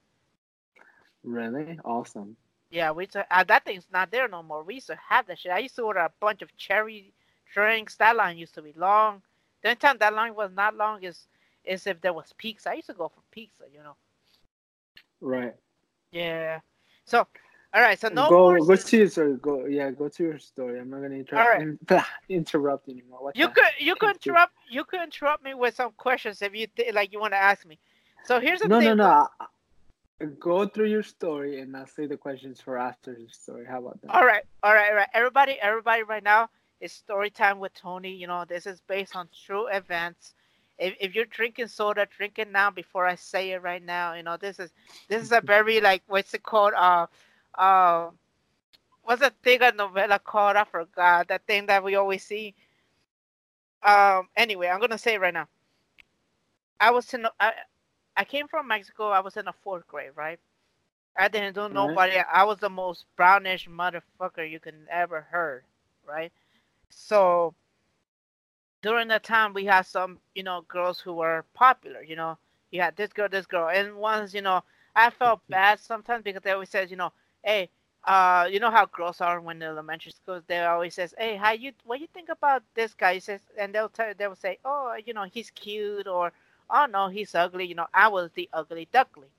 Really? 1.23 1.79
Awesome. 1.85 2.37
Yeah, 2.71 2.91
we 2.91 3.05
used 3.05 3.12
to, 3.12 3.25
uh, 3.31 3.45
that 3.45 3.65
thing's 3.65 3.87
not 3.93 4.11
there 4.11 4.27
no 4.27 4.43
more. 4.43 4.65
We 4.65 4.75
used 4.75 4.89
to 4.89 4.99
have 5.09 5.29
that 5.29 5.39
shit. 5.39 5.53
I 5.53 5.61
used 5.61 5.77
to 5.77 5.83
order 5.83 6.01
a 6.01 6.11
bunch 6.19 6.43
of 6.43 6.55
cherry 6.57 7.12
drinks. 7.53 7.95
That 7.97 8.17
line 8.17 8.37
used 8.37 8.55
to 8.55 8.62
be 8.62 8.73
long. 8.77 9.23
The 9.62 9.69
only 9.69 9.77
time 9.77 9.97
that 10.01 10.12
line 10.12 10.35
was 10.35 10.51
not 10.53 10.77
long 10.77 11.05
is 11.05 11.29
is 11.65 11.87
if 11.87 12.01
there 12.01 12.12
was 12.12 12.35
pizza. 12.37 12.71
I 12.71 12.75
used 12.75 12.89
to 12.89 12.95
go 12.95 13.09
for 13.09 13.23
pizza, 13.31 13.65
you 13.73 13.79
know. 13.79 13.97
Right. 15.21 15.55
Yeah. 16.11 16.61
So, 17.07 17.27
all 17.75 17.81
right. 17.83 17.99
So 18.01 18.09
no 18.09 18.29
go 18.29 18.64
go 18.64 18.77
to 18.77 18.97
your 18.97 19.09
story. 19.09 19.37
Go 19.43 19.66
yeah, 19.66 19.91
go 19.91 20.09
to 20.09 20.22
your 20.22 20.39
story. 20.39 20.79
I'm 20.79 20.91
not 20.91 21.03
gonna 21.03 21.16
interrupt 21.16 21.91
Alright. 21.91 22.05
interrupt 22.29 22.89
anymore. 22.89 23.25
What 23.25 23.37
You 23.37 23.49
could 23.49 23.64
you 23.79 23.97
could 23.97 24.11
interrupt 24.14 24.53
you 24.70 24.85
could 24.85 25.03
interrupt 25.03 25.43
me 25.45 25.55
with 25.55 25.75
some 25.75 25.91
questions 25.97 26.41
if 26.41 26.55
you 26.55 26.68
th- 26.68 26.95
like 26.95 27.12
you 27.12 27.20
want 27.20 27.33
to 27.33 27.39
ask 27.39 27.66
me. 27.66 27.79
So 28.25 28.39
here's 28.39 28.61
the 28.61 28.68
No 28.68 28.79
thing. 28.79 28.89
no 28.89 28.95
no. 28.95 29.29
I- 29.41 29.47
Go 30.39 30.64
through 30.64 30.87
your 30.87 31.03
story 31.03 31.61
and 31.61 31.77
I'll 31.77 31.89
say 31.89 32.07
the 32.07 32.16
questions 32.16 32.61
for 32.61 32.79
after 32.79 33.12
the 33.14 33.27
story. 33.29 33.66
How 33.66 33.81
about 33.81 34.01
that? 34.01 34.14
All 34.14 34.25
right, 34.25 34.45
all 34.62 34.72
right, 34.72 34.89
all 34.91 34.97
right. 34.97 35.09
Everybody, 35.12 35.59
everybody, 35.61 36.05
right 36.05 36.22
now 36.22 36.49
is 36.81 36.93
story 36.93 37.31
time 37.31 37.59
with 37.59 37.75
Tony. 37.75 38.14
You 38.14 38.29
know, 38.29 38.45
this 38.49 38.64
is 38.64 38.81
based 38.87 39.16
on 39.16 39.29
true 39.45 39.66
events. 39.66 40.35
If, 40.79 40.95
if 41.01 41.14
you're 41.16 41.25
drinking 41.27 41.66
soda, 41.66 42.07
drink 42.16 42.39
it 42.39 42.51
now 42.51 42.70
before 42.70 43.07
I 43.07 43.16
say 43.16 43.51
it 43.51 43.62
right 43.62 43.85
now. 43.85 44.14
You 44.14 44.22
know, 44.22 44.37
this 44.37 44.61
is 44.61 44.72
this 45.09 45.20
is 45.20 45.33
a 45.33 45.41
very 45.41 45.81
like 45.81 46.03
what's 46.07 46.33
it 46.33 46.45
called? 46.45 46.75
Uh, 46.77 47.07
uh, 47.59 48.11
what's 49.03 49.21
that 49.21 49.35
thing 49.43 49.63
a 49.63 49.73
novella 49.73 50.19
called? 50.19 50.57
I 50.57 50.65
forgot 50.65 51.29
that 51.29 51.47
thing 51.47 51.67
that 51.67 51.83
we 51.85 51.95
always 51.97 52.25
see. 52.25 52.55
Um. 53.83 54.29
Anyway, 54.37 54.69
I'm 54.69 54.81
gonna 54.81 54.99
say 54.99 55.15
it 55.15 55.21
right 55.21 55.35
now. 55.35 55.49
I 56.81 56.91
was 56.91 57.13
in. 57.15 57.27
I, 57.41 57.53
I 58.17 58.25
came 58.25 58.49
from 58.49 58.69
Mexico. 58.69 59.09
I 59.11 59.21
was 59.21 59.37
in 59.37 59.49
a 59.49 59.53
fourth 59.53 59.87
grade, 59.87 60.13
right? 60.17 60.39
I 61.17 61.29
didn't 61.29 61.55
do 61.55 61.69
Right. 61.71 62.03
nobody. 62.09 62.17
I 62.19 62.45
was 62.45 62.59
the 62.59 62.71
most 62.71 63.07
brownish 63.17 63.69
motherfucker 63.69 64.49
you 64.49 64.61
can 64.61 64.87
ever 64.91 65.23
heard, 65.23 65.65
right? 66.07 66.33
So 66.91 67.55
during 68.83 69.09
that 69.09 69.23
time, 69.25 69.53
we 69.53 69.65
had 69.67 69.83
some, 69.83 70.21
you 70.35 70.43
know, 70.43 70.63
girls 70.63 71.01
who 71.01 71.15
were 71.15 71.45
popular. 71.55 72.03
You 72.03 72.17
know, 72.17 72.39
you 72.71 72.81
had 72.81 72.97
this 72.97 73.13
girl, 73.13 73.29
this 73.29 73.47
girl, 73.47 73.69
and 73.69 73.97
once, 73.97 74.35
you 74.35 74.43
know, 74.43 74.63
I 74.95 75.11
felt 75.11 75.41
bad 75.51 75.81
sometimes 75.81 76.23
because 76.25 76.43
they 76.43 76.53
always 76.53 76.71
said, 76.71 76.91
you 76.91 76.97
know, 76.97 77.13
hey, 77.45 77.71
uh, 78.05 78.49
you 78.51 78.61
know 78.61 78.71
how 78.71 78.87
girls 78.87 79.21
are 79.21 79.41
when 79.41 79.59
they're 79.61 79.71
elementary 79.71 80.13
schools. 80.13 80.45
They 80.47 80.65
always 80.65 80.95
says, 80.95 81.15
hey, 81.19 81.37
how 81.37 81.53
you, 81.53 81.73
what 81.85 82.01
you 82.01 82.09
think 82.15 82.31
about 82.31 82.63
this 82.75 82.95
guy? 82.95 83.15
He 83.15 83.21
says, 83.21 83.41
and 83.59 83.75
they'll 83.75 83.91
tell, 83.91 84.13
they'll 84.17 84.37
say, 84.37 84.59
oh, 84.65 84.95
you 85.05 85.15
know, 85.15 85.25
he's 85.25 85.51
cute, 85.51 86.09
or 86.09 86.33
oh 86.71 86.87
no, 86.87 87.09
he's 87.09 87.35
ugly. 87.35 87.67
You 87.67 87.77
know, 87.77 87.89
I 87.95 88.09
was 88.09 88.31
the 88.35 88.49
ugly 88.53 88.89
duckling. 88.93 89.31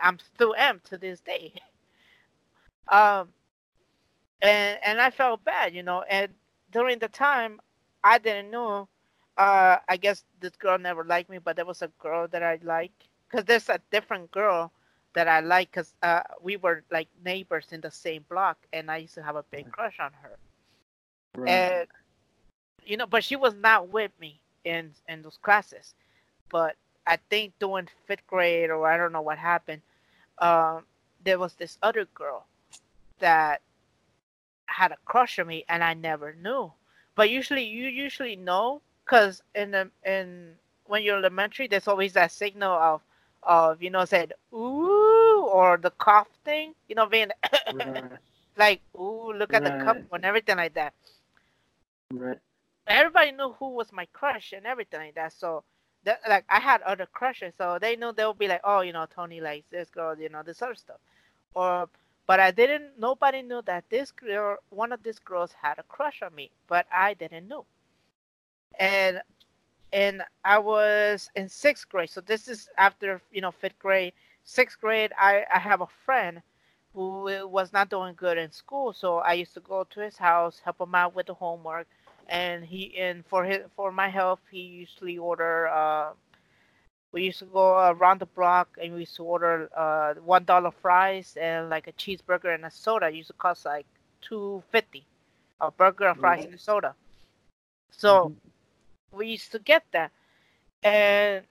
I'm 0.00 0.18
still 0.20 0.54
am 0.56 0.80
to 0.86 0.98
this 0.98 1.20
day. 1.20 1.54
Um, 2.88 3.32
and 4.42 4.78
and 4.84 5.00
I 5.00 5.10
felt 5.10 5.44
bad, 5.44 5.74
you 5.74 5.82
know. 5.82 6.02
And 6.02 6.32
during 6.70 6.98
the 6.98 7.08
time, 7.08 7.60
I 8.04 8.18
didn't 8.18 8.50
know. 8.50 8.88
Uh, 9.36 9.78
I 9.88 9.96
guess 9.96 10.24
this 10.40 10.56
girl 10.56 10.78
never 10.78 11.04
liked 11.04 11.30
me, 11.30 11.38
but 11.38 11.56
there 11.56 11.64
was 11.64 11.82
a 11.82 11.88
girl 11.98 12.28
that 12.28 12.42
I 12.42 12.58
like. 12.62 12.92
Cause 13.30 13.44
there's 13.46 13.68
a 13.70 13.80
different 13.90 14.30
girl 14.30 14.72
that 15.14 15.28
I 15.28 15.40
like, 15.40 15.72
cause 15.72 15.94
uh, 16.02 16.22
we 16.40 16.56
were 16.56 16.82
like 16.90 17.08
neighbors 17.24 17.66
in 17.70 17.80
the 17.80 17.90
same 17.90 18.24
block, 18.28 18.58
and 18.72 18.90
I 18.90 18.98
used 18.98 19.14
to 19.14 19.22
have 19.22 19.36
a 19.36 19.44
big 19.50 19.70
crush 19.70 19.98
on 20.00 20.12
her. 20.22 20.38
Right. 21.36 21.48
And 21.50 21.88
you 22.84 22.96
know, 22.96 23.06
but 23.06 23.24
she 23.24 23.36
was 23.36 23.54
not 23.54 23.88
with 23.88 24.10
me 24.20 24.40
in 24.64 24.90
in 25.08 25.22
those 25.22 25.38
classes. 25.42 25.94
But 26.50 26.76
I 27.06 27.18
think 27.30 27.52
during 27.58 27.88
fifth 28.06 28.26
grade, 28.26 28.70
or 28.70 28.86
I 28.86 28.96
don't 28.96 29.12
know 29.12 29.22
what 29.22 29.38
happened, 29.38 29.82
um, 30.38 30.84
there 31.24 31.38
was 31.38 31.54
this 31.54 31.78
other 31.82 32.06
girl 32.14 32.46
that 33.18 33.60
had 34.66 34.92
a 34.92 34.96
crush 35.04 35.38
on 35.38 35.46
me, 35.46 35.64
and 35.68 35.82
I 35.84 35.94
never 35.94 36.34
knew. 36.34 36.72
But 37.14 37.30
usually, 37.30 37.64
you 37.64 37.88
usually 37.88 38.36
know, 38.36 38.80
cause 39.04 39.42
in 39.54 39.72
the 39.72 39.90
in 40.04 40.54
when 40.86 41.02
you're 41.02 41.18
elementary, 41.18 41.68
there's 41.68 41.88
always 41.88 42.12
that 42.14 42.32
signal 42.32 42.72
of 42.72 43.02
of 43.44 43.82
you 43.82 43.90
know 43.90 44.04
said 44.04 44.32
ooh 44.52 45.46
or 45.52 45.76
the 45.78 45.90
cough 45.90 46.28
thing, 46.44 46.74
you 46.88 46.94
know, 46.94 47.06
being 47.06 47.30
right. 47.70 48.12
like 48.56 48.82
ooh, 48.94 49.32
look 49.32 49.52
at 49.54 49.64
the 49.64 49.72
cup 49.72 49.98
and 50.12 50.24
everything 50.24 50.56
like 50.56 50.74
that 50.74 50.94
Right. 52.12 52.40
everybody 52.86 53.32
knew 53.32 53.52
who 53.52 53.70
was 53.70 53.92
my 53.92 54.06
crush 54.12 54.52
and 54.52 54.66
everything 54.66 55.00
like 55.00 55.14
that. 55.14 55.32
So 55.32 55.64
that 56.04 56.20
like 56.28 56.44
I 56.48 56.60
had 56.60 56.82
other 56.82 57.06
crushes, 57.06 57.54
so 57.56 57.78
they 57.78 57.96
knew 57.96 58.12
they'll 58.12 58.34
be 58.34 58.48
like, 58.48 58.60
oh, 58.64 58.80
you 58.80 58.92
know, 58.92 59.06
Tony 59.06 59.40
likes 59.40 59.66
this 59.70 59.90
girl, 59.90 60.18
you 60.18 60.28
know, 60.28 60.42
this 60.42 60.62
other 60.62 60.74
stuff. 60.74 61.00
Or 61.54 61.88
but 62.26 62.40
I 62.40 62.50
didn't 62.50 62.98
nobody 62.98 63.42
knew 63.42 63.62
that 63.62 63.84
this 63.90 64.10
girl 64.12 64.56
one 64.70 64.92
of 64.92 65.02
these 65.02 65.18
girls 65.18 65.52
had 65.52 65.78
a 65.78 65.84
crush 65.84 66.22
on 66.22 66.34
me, 66.34 66.50
but 66.68 66.86
I 66.92 67.14
didn't 67.14 67.48
know. 67.48 67.66
And 68.78 69.22
and 69.92 70.22
I 70.44 70.58
was 70.58 71.30
in 71.34 71.48
sixth 71.48 71.88
grade. 71.88 72.10
So 72.10 72.20
this 72.20 72.48
is 72.48 72.68
after, 72.76 73.20
you 73.30 73.40
know, 73.40 73.50
fifth 73.52 73.78
grade. 73.78 74.12
Sixth 74.44 74.80
grade 74.80 75.12
I, 75.18 75.44
I 75.52 75.58
have 75.58 75.80
a 75.80 75.86
friend 75.86 76.42
who 76.94 77.46
was 77.48 77.72
not 77.72 77.90
doing 77.90 78.14
good 78.14 78.38
in 78.38 78.50
school. 78.52 78.92
So 78.92 79.18
I 79.18 79.34
used 79.34 79.54
to 79.54 79.60
go 79.60 79.84
to 79.84 80.00
his 80.00 80.18
house, 80.18 80.60
help 80.64 80.80
him 80.80 80.94
out 80.94 81.14
with 81.14 81.26
the 81.26 81.34
homework 81.34 81.86
and 82.28 82.64
he 82.64 82.96
and 82.98 83.24
for 83.26 83.44
his 83.44 83.60
for 83.76 83.90
my 83.92 84.08
help 84.08 84.40
he 84.50 84.60
usually 84.60 85.18
order 85.18 85.66
uh 85.68 86.12
we 87.12 87.24
used 87.24 87.38
to 87.40 87.46
go 87.46 87.88
around 87.90 88.20
the 88.20 88.26
block 88.26 88.76
and 88.80 88.92
we 88.94 89.00
used 89.00 89.16
to 89.16 89.24
order 89.24 89.68
uh 89.76 90.14
one 90.14 90.44
dollar 90.44 90.70
fries 90.70 91.36
and 91.40 91.68
like 91.70 91.86
a 91.86 91.92
cheeseburger 91.92 92.54
and 92.54 92.64
a 92.64 92.70
soda 92.70 93.08
it 93.08 93.14
used 93.14 93.28
to 93.28 93.34
cost 93.34 93.64
like 93.64 93.86
two 94.20 94.62
fifty 94.70 95.06
a 95.60 95.70
burger 95.70 96.06
a 96.08 96.14
fries 96.14 96.44
and 96.44 96.54
a 96.54 96.58
soda 96.58 96.94
so 97.90 98.32
we 99.12 99.28
used 99.28 99.52
to 99.52 99.58
get 99.58 99.84
that 99.92 100.10
and 100.82 101.44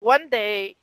one 0.00 0.28
day 0.28 0.76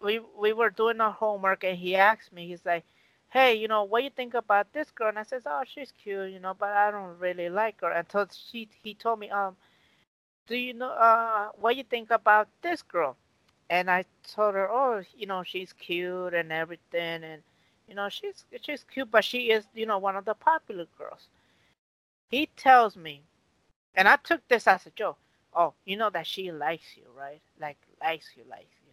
we 0.00 0.20
we 0.38 0.52
were 0.52 0.70
doing 0.70 1.00
our 1.00 1.12
homework 1.12 1.64
and 1.64 1.78
he 1.78 1.96
asked 1.96 2.32
me 2.32 2.46
he's 2.46 2.64
like 2.64 2.84
hey, 3.30 3.54
you 3.54 3.68
know, 3.68 3.84
what 3.84 4.02
you 4.04 4.10
think 4.10 4.34
about 4.34 4.72
this 4.72 4.90
girl? 4.90 5.08
And 5.08 5.18
I 5.18 5.22
says, 5.22 5.42
oh, 5.46 5.62
she's 5.64 5.92
cute, 5.92 6.32
you 6.32 6.40
know, 6.40 6.54
but 6.54 6.70
I 6.70 6.90
don't 6.90 7.18
really 7.18 7.48
like 7.48 7.80
her. 7.80 7.90
Until 7.90 8.26
she, 8.30 8.68
he 8.82 8.94
told 8.94 9.20
me, 9.20 9.30
um, 9.30 9.56
do 10.46 10.56
you 10.56 10.74
know, 10.74 10.90
uh, 10.90 11.48
what 11.56 11.76
you 11.76 11.84
think 11.84 12.10
about 12.10 12.48
this 12.62 12.82
girl? 12.82 13.16
And 13.70 13.90
I 13.90 14.04
told 14.26 14.54
her, 14.54 14.68
oh, 14.70 15.02
you 15.16 15.26
know, 15.26 15.42
she's 15.42 15.72
cute 15.72 16.34
and 16.34 16.52
everything, 16.52 17.22
and 17.24 17.42
you 17.88 17.94
know, 17.94 18.08
she's 18.08 18.44
she's 18.62 18.84
cute, 18.84 19.10
but 19.10 19.24
she 19.24 19.50
is, 19.50 19.66
you 19.74 19.86
know, 19.86 19.98
one 19.98 20.16
of 20.16 20.24
the 20.24 20.34
popular 20.34 20.86
girls. 20.98 21.28
He 22.30 22.46
tells 22.56 22.96
me, 22.96 23.22
and 23.94 24.08
I 24.08 24.16
took 24.16 24.46
this 24.48 24.66
as 24.66 24.86
a 24.86 24.90
joke. 24.90 25.18
Oh, 25.54 25.74
you 25.84 25.96
know 25.96 26.10
that 26.10 26.26
she 26.26 26.52
likes 26.52 26.96
you, 26.96 27.04
right? 27.16 27.40
Like 27.60 27.78
likes 28.00 28.30
you, 28.36 28.44
likes 28.48 28.74
you. 28.84 28.92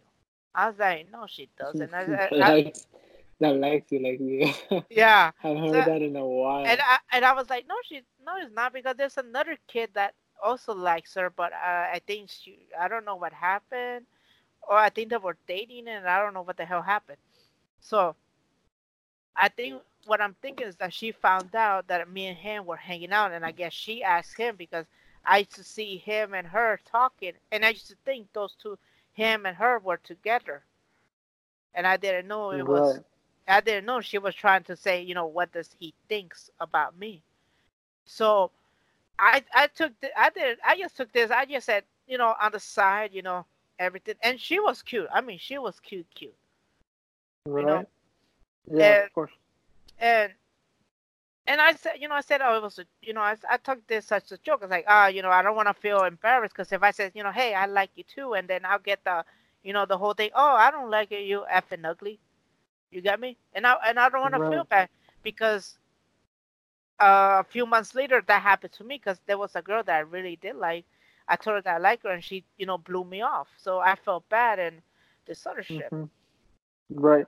I 0.54 0.68
was 0.68 0.78
like, 0.78 1.10
no, 1.12 1.26
she 1.26 1.48
doesn't. 1.58 1.92
I, 1.94 2.02
I, 2.02 2.28
I, 2.40 2.52
likes, 2.64 2.86
that 3.40 3.56
likes 3.56 3.90
you 3.92 4.00
like 4.02 4.20
me. 4.20 4.54
yeah. 4.90 5.30
I 5.42 5.48
haven't 5.48 5.62
heard 5.74 5.84
So- 5.84 5.90
that 5.90 6.02
in 6.02 6.16
a 6.16 6.26
while. 6.26 6.66
and 6.66 6.80
I 6.80 6.98
and 7.12 7.24
I 7.24 7.32
was 7.34 7.48
like, 7.50 7.66
no, 7.68 7.74
she 7.84 8.02
no, 8.24 8.32
it's 8.40 8.54
not 8.54 8.72
because 8.72 8.96
there's 8.96 9.16
another 9.18 9.56
kid 9.68 9.90
that 9.94 10.14
also 10.42 10.74
likes 10.74 11.14
her, 11.14 11.30
but 11.30 11.52
uh, 11.52 11.56
I 11.92 12.00
think 12.06 12.30
she, 12.30 12.66
I 12.78 12.88
don't 12.88 13.04
know 13.04 13.16
what 13.16 13.32
happened, 13.32 14.06
or 14.68 14.76
I 14.76 14.88
think 14.90 15.10
they 15.10 15.16
were 15.16 15.36
dating, 15.48 15.88
and 15.88 16.06
I 16.08 16.20
don't 16.22 16.34
know 16.34 16.42
what 16.42 16.56
the 16.56 16.64
hell 16.64 16.82
happened. 16.82 17.18
So, 17.80 18.14
I 19.36 19.48
think 19.48 19.82
what 20.06 20.20
I'm 20.20 20.34
thinking 20.40 20.66
is 20.66 20.76
that 20.76 20.92
she 20.92 21.12
found 21.12 21.54
out 21.54 21.88
that 21.88 22.10
me 22.10 22.26
and 22.26 22.36
him 22.38 22.64
were 22.64 22.76
hanging 22.76 23.12
out, 23.12 23.32
and 23.32 23.44
I 23.44 23.52
guess 23.52 23.72
she 23.72 24.02
asked 24.02 24.36
him 24.36 24.56
because 24.56 24.86
I 25.24 25.38
used 25.38 25.54
to 25.56 25.64
see 25.64 25.98
him 25.98 26.34
and 26.34 26.46
her 26.46 26.80
talking, 26.90 27.32
and 27.52 27.64
I 27.64 27.70
used 27.70 27.88
to 27.88 27.96
think 28.04 28.32
those 28.32 28.54
two, 28.60 28.78
him 29.12 29.46
and 29.46 29.56
her, 29.56 29.78
were 29.78 29.98
together, 29.98 30.62
and 31.74 31.86
I 31.86 31.96
didn't 31.96 32.28
know 32.28 32.50
it 32.52 32.66
was. 32.66 33.00
I 33.48 33.60
didn't 33.60 33.86
know 33.86 34.00
she 34.00 34.18
was 34.18 34.34
trying 34.34 34.64
to 34.64 34.76
say, 34.76 35.02
you 35.02 35.14
know, 35.14 35.26
what 35.26 35.52
does 35.52 35.70
he 35.78 35.94
thinks 36.08 36.50
about 36.60 36.98
me. 36.98 37.22
So 38.04 38.50
I 39.18 39.42
I 39.54 39.68
took 39.68 39.98
the, 40.00 40.18
I 40.18 40.30
did 40.30 40.58
I 40.66 40.76
just 40.76 40.96
took 40.96 41.12
this. 41.12 41.30
I 41.30 41.46
just 41.46 41.66
said, 41.66 41.84
you 42.06 42.18
know, 42.18 42.34
on 42.40 42.52
the 42.52 42.60
side, 42.60 43.10
you 43.12 43.22
know, 43.22 43.46
everything. 43.78 44.16
And 44.22 44.38
she 44.38 44.60
was 44.60 44.82
cute. 44.82 45.08
I 45.12 45.22
mean, 45.22 45.38
she 45.38 45.58
was 45.58 45.80
cute, 45.80 46.06
cute. 46.14 46.34
right. 47.46 47.66
know, 47.66 47.86
yeah, 48.70 48.96
and- 48.96 49.04
of 49.06 49.12
course. 49.14 49.32
And 49.98 50.32
and 51.46 51.60
I 51.60 51.72
said, 51.74 51.94
you 51.98 52.08
know, 52.08 52.14
I 52.14 52.20
said, 52.20 52.40
oh, 52.42 52.56
it 52.56 52.62
was, 52.62 52.78
a, 52.78 52.84
you 53.00 53.14
know, 53.14 53.20
I, 53.22 53.34
I 53.50 53.56
took 53.56 53.86
this 53.86 54.06
such 54.06 54.30
a 54.32 54.38
joke. 54.38 54.60
It's 54.62 54.70
like, 54.70 54.84
ah, 54.86 55.06
you 55.06 55.22
know, 55.22 55.30
I 55.30 55.42
don't 55.42 55.56
want 55.56 55.68
to 55.68 55.74
feel 55.74 56.04
embarrassed 56.04 56.54
because 56.54 56.72
if 56.72 56.82
I 56.82 56.90
said, 56.90 57.12
you 57.14 57.22
know, 57.22 57.32
hey, 57.32 57.54
I 57.54 57.66
like 57.66 57.90
you 57.94 58.04
too, 58.04 58.34
and 58.34 58.46
then 58.46 58.64
I'll 58.66 58.78
get 58.78 59.02
the, 59.04 59.24
you 59.62 59.72
know, 59.72 59.86
the 59.86 59.96
whole 59.96 60.12
thing. 60.12 60.30
Oh, 60.34 60.54
I 60.54 60.70
don't 60.70 60.90
like 60.90 61.10
you, 61.10 61.18
you 61.18 61.44
effing 61.50 61.86
ugly. 61.88 62.20
You 62.90 63.00
got 63.02 63.20
me? 63.20 63.36
And 63.54 63.66
I 63.66 63.74
and 63.86 63.98
I 63.98 64.08
don't 64.08 64.20
want 64.20 64.34
to 64.34 64.40
feel 64.40 64.64
bad 64.64 64.88
because 65.22 65.78
uh, 67.00 67.36
a 67.40 67.44
few 67.44 67.66
months 67.66 67.94
later 67.94 68.22
that 68.26 68.42
happened 68.42 68.72
to 68.72 68.84
me 68.84 68.96
because 68.96 69.20
there 69.26 69.38
was 69.38 69.54
a 69.56 69.62
girl 69.62 69.82
that 69.84 69.96
I 69.96 70.00
really 70.00 70.36
did 70.36 70.56
like. 70.56 70.84
I 71.28 71.36
told 71.36 71.56
her 71.56 71.62
that 71.62 71.76
I 71.76 71.78
like 71.78 72.02
her, 72.02 72.10
and 72.10 72.24
she, 72.24 72.44
you 72.58 72.66
know, 72.66 72.78
blew 72.78 73.04
me 73.04 73.22
off. 73.22 73.48
So 73.58 73.78
I 73.78 73.94
felt 73.96 74.28
bad 74.28 74.58
and 74.58 74.80
this 75.26 75.46
other 75.46 75.62
shit. 75.62 75.92
Mhm. 75.92 76.10
Right. 76.90 77.26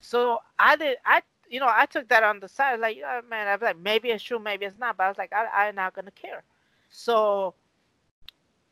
So 0.00 0.38
I 0.58 0.76
did. 0.76 0.98
I 1.04 1.22
you 1.50 1.60
know 1.60 1.68
I 1.68 1.86
took 1.86 2.08
that 2.08 2.22
on 2.22 2.40
the 2.40 2.48
side. 2.48 2.80
Like, 2.80 2.98
oh, 3.04 3.20
man, 3.28 3.48
I 3.48 3.52
was 3.54 3.62
like, 3.62 3.78
maybe 3.78 4.10
it's 4.10 4.22
true, 4.22 4.38
maybe 4.38 4.66
it's 4.66 4.78
not. 4.78 4.96
But 4.96 5.04
I 5.04 5.08
was 5.08 5.18
like, 5.18 5.32
I, 5.32 5.68
I'm 5.68 5.74
not 5.74 5.94
gonna 5.94 6.10
care. 6.10 6.42
So 6.90 7.54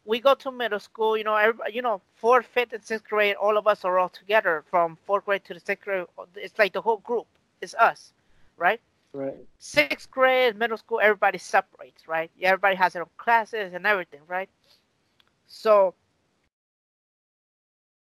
we 0.05 0.20
go 0.20 0.35
to 0.35 0.51
middle 0.51 0.81
school. 0.81 1.16
You 1.16 1.24
know, 1.24 1.53
you 1.72 1.83
know, 1.83 2.01
fourth, 2.14 2.47
fifth, 2.47 2.72
and 2.72 2.85
sixth 2.85 3.09
grade. 3.09 3.37
All 3.37 3.57
of 3.59 3.66
us 3.66 3.85
are 3.85 3.99
all 3.99 4.09
together 4.09 4.64
from 4.70 4.97
fourth 5.07 5.24
grade 5.24 5.45
to 5.45 5.55
the 5.55 5.61
sixth 5.61 5.85
grade. 5.85 6.07
It's 6.35 6.59
like 6.59 6.72
the 6.72 6.81
whole 6.81 6.99
group. 6.99 7.27
It's 7.61 7.74
us, 7.74 8.12
right? 8.57 8.81
Right. 9.12 9.35
Sixth 9.59 10.11
grade, 10.11 10.57
middle 10.57 10.77
school, 10.77 11.01
everybody 11.03 11.39
separates, 11.39 12.07
right? 12.07 12.31
Everybody 12.43 12.77
has 12.77 12.93
their 12.93 13.03
own 13.03 13.09
classes 13.16 13.72
and 13.72 13.87
everything, 13.87 14.20
right? 14.29 14.51
So 15.47 15.95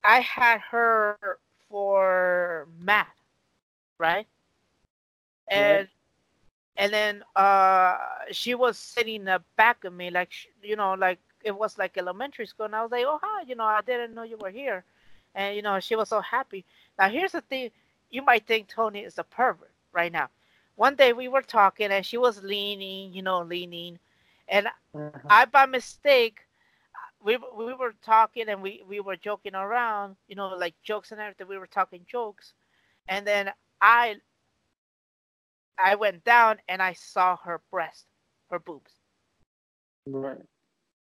I 0.02 0.20
had 0.20 0.60
her 0.70 1.38
for 1.68 2.66
math, 2.80 3.06
right? 3.98 4.26
And 5.48 5.88
and 6.76 6.92
then 6.92 7.22
uh 7.36 7.96
she 8.30 8.54
was 8.54 8.78
sitting 8.78 9.16
in 9.16 9.24
the 9.24 9.42
back 9.56 9.84
of 9.84 9.92
me 9.92 10.10
like 10.10 10.32
you 10.62 10.76
know 10.76 10.94
like 10.94 11.18
it 11.44 11.56
was 11.56 11.78
like 11.78 11.96
elementary 11.96 12.46
school 12.46 12.66
and 12.66 12.74
I 12.76 12.82
was 12.82 12.90
like, 12.90 13.04
"Oh, 13.06 13.18
hi, 13.22 13.42
you 13.46 13.54
know, 13.54 13.64
I 13.64 13.80
didn't 13.82 14.14
know 14.14 14.22
you 14.22 14.36
were 14.38 14.50
here." 14.50 14.84
And 15.34 15.54
you 15.56 15.62
know, 15.62 15.78
she 15.80 15.94
was 15.96 16.08
so 16.08 16.20
happy. 16.20 16.64
Now, 16.98 17.08
here's 17.08 17.32
the 17.32 17.40
thing, 17.40 17.70
you 18.10 18.22
might 18.22 18.46
think 18.46 18.68
Tony 18.68 19.00
is 19.00 19.18
a 19.18 19.24
pervert 19.24 19.72
right 19.92 20.12
now. 20.12 20.28
One 20.76 20.94
day 20.96 21.12
we 21.12 21.28
were 21.28 21.42
talking 21.42 21.90
and 21.90 22.04
she 22.04 22.16
was 22.18 22.42
leaning, 22.42 23.12
you 23.12 23.22
know, 23.22 23.40
leaning 23.42 23.98
and 24.48 24.68
Uh-huh. 24.94 25.30
I 25.30 25.44
by 25.46 25.66
mistake 25.66 26.46
we 27.22 27.36
we 27.56 27.72
were 27.74 27.94
talking 28.02 28.48
and 28.48 28.62
we 28.62 28.82
we 28.86 29.00
were 29.00 29.16
joking 29.16 29.54
around, 29.54 30.16
you 30.28 30.36
know, 30.36 30.48
like 30.48 30.74
jokes 30.82 31.12
and 31.12 31.20
everything. 31.20 31.48
We 31.48 31.58
were 31.58 31.66
talking 31.66 32.04
jokes, 32.08 32.54
and 33.08 33.26
then 33.26 33.50
I 33.80 34.16
I 35.82 35.96
went 35.96 36.22
down 36.24 36.58
and 36.68 36.80
I 36.80 36.92
saw 36.92 37.36
her 37.38 37.60
breast, 37.70 38.06
her 38.50 38.60
boobs. 38.60 38.92
Right. 40.06 40.38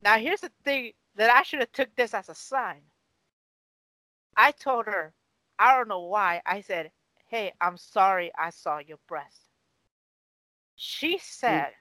Now 0.02 0.18
here's 0.18 0.42
the 0.42 0.52
thing 0.64 0.92
that 1.14 1.30
I 1.30 1.42
should 1.42 1.60
have 1.60 1.72
took 1.72 1.94
this 1.96 2.12
as 2.12 2.28
a 2.28 2.34
sign. 2.34 2.82
I 4.36 4.52
told 4.52 4.86
her, 4.86 5.14
I 5.58 5.74
don't 5.74 5.88
know 5.88 6.04
why. 6.04 6.42
I 6.44 6.60
said, 6.60 6.92
"Hey, 7.28 7.52
I'm 7.60 7.78
sorry 7.78 8.30
I 8.38 8.50
saw 8.50 8.78
your 8.78 8.98
breast." 9.08 9.48
She 10.74 11.16
said, 11.18 11.72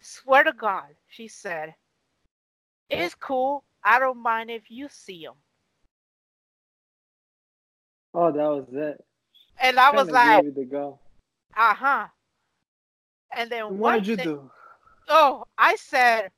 "Swear 0.00 0.44
to 0.44 0.52
God," 0.52 0.94
she 1.06 1.26
said, 1.26 1.74
"It's 2.90 3.14
cool. 3.14 3.64
I 3.82 3.98
don't 3.98 4.18
mind 4.18 4.50
if 4.50 4.70
you 4.70 4.88
see 4.90 5.24
them." 5.24 5.36
Oh, 8.12 8.30
that 8.30 8.46
was 8.46 8.68
it. 8.72 9.04
And 9.58 9.78
I 9.78 9.90
was 9.90 10.10
like, 10.10 10.44
"Uh 11.56 11.74
huh." 11.74 12.08
And 13.32 13.50
then 13.50 13.78
What 13.78 13.94
did 13.96 14.06
you 14.06 14.16
thing- 14.16 14.24
do? 14.24 14.50
Oh, 15.08 15.44
I 15.58 15.76
said, 15.76 16.32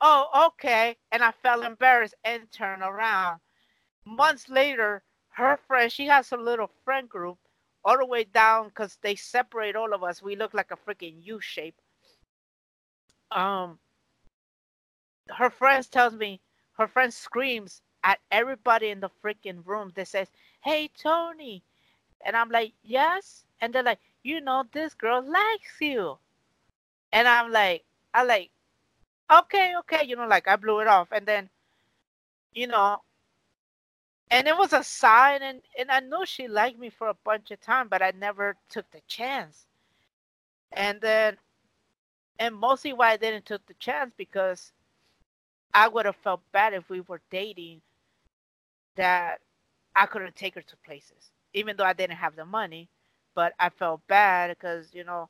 oh, 0.00 0.48
okay. 0.48 0.96
And 1.12 1.22
I 1.22 1.30
felt 1.32 1.64
embarrassed 1.64 2.14
and 2.24 2.50
turned 2.50 2.82
around. 2.82 3.40
Months 4.04 4.48
later, 4.48 5.02
her 5.30 5.56
friend, 5.56 5.90
she 5.90 6.06
has 6.06 6.32
a 6.32 6.36
little 6.36 6.70
friend 6.84 7.08
group 7.08 7.38
all 7.84 7.96
the 7.96 8.04
way 8.04 8.24
down 8.24 8.68
because 8.68 8.98
they 9.00 9.14
separate 9.14 9.76
all 9.76 9.94
of 9.94 10.02
us. 10.02 10.22
We 10.22 10.36
look 10.36 10.52
like 10.52 10.70
a 10.70 10.76
freaking 10.76 11.24
U 11.24 11.40
shape. 11.40 11.80
Um, 13.30 13.78
her 15.28 15.50
friends 15.50 15.88
tells 15.88 16.14
me, 16.14 16.40
her 16.72 16.88
friend 16.88 17.12
screams 17.14 17.80
at 18.02 18.18
everybody 18.30 18.88
in 18.88 19.00
the 19.00 19.10
freaking 19.22 19.64
room 19.64 19.92
that 19.94 20.08
says, 20.08 20.28
hey, 20.62 20.90
Tony. 20.98 21.62
And 22.24 22.36
I'm 22.36 22.50
like, 22.50 22.72
yes. 22.82 23.44
And 23.60 23.72
they're 23.74 23.82
like, 23.82 24.00
you 24.22 24.40
know, 24.40 24.64
this 24.72 24.94
girl 24.94 25.22
likes 25.22 25.80
you. 25.80 26.18
And 27.12 27.26
I'm 27.28 27.52
like, 27.52 27.84
I 28.14 28.22
like, 28.24 28.50
okay, 29.32 29.74
okay, 29.80 30.04
you 30.06 30.16
know, 30.16 30.26
like 30.26 30.48
I 30.48 30.56
blew 30.56 30.80
it 30.80 30.86
off, 30.88 31.08
and 31.12 31.26
then, 31.26 31.48
you 32.52 32.66
know, 32.66 32.98
and 34.30 34.46
it 34.48 34.56
was 34.56 34.72
a 34.72 34.82
sign, 34.84 35.42
and 35.42 35.60
and 35.78 35.90
I 35.90 36.00
know 36.00 36.24
she 36.24 36.48
liked 36.48 36.78
me 36.78 36.90
for 36.90 37.08
a 37.08 37.14
bunch 37.24 37.50
of 37.50 37.60
time, 37.60 37.88
but 37.88 38.02
I 38.02 38.12
never 38.18 38.56
took 38.68 38.90
the 38.90 39.00
chance. 39.08 39.66
And 40.72 41.00
then, 41.00 41.36
and 42.38 42.54
mostly 42.54 42.92
why 42.92 43.12
I 43.12 43.16
didn't 43.16 43.46
took 43.46 43.66
the 43.66 43.74
chance 43.74 44.12
because 44.16 44.72
I 45.74 45.88
would 45.88 46.06
have 46.06 46.16
felt 46.16 46.42
bad 46.52 46.74
if 46.74 46.88
we 46.90 47.00
were 47.02 47.20
dating, 47.30 47.82
that 48.96 49.40
I 49.96 50.06
couldn't 50.06 50.36
take 50.36 50.54
her 50.54 50.62
to 50.62 50.76
places, 50.78 51.32
even 51.52 51.76
though 51.76 51.84
I 51.84 51.92
didn't 51.92 52.16
have 52.16 52.36
the 52.36 52.44
money, 52.44 52.88
but 53.34 53.52
I 53.58 53.68
felt 53.70 54.06
bad 54.06 54.50
because 54.50 54.94
you 54.94 55.04
know 55.04 55.28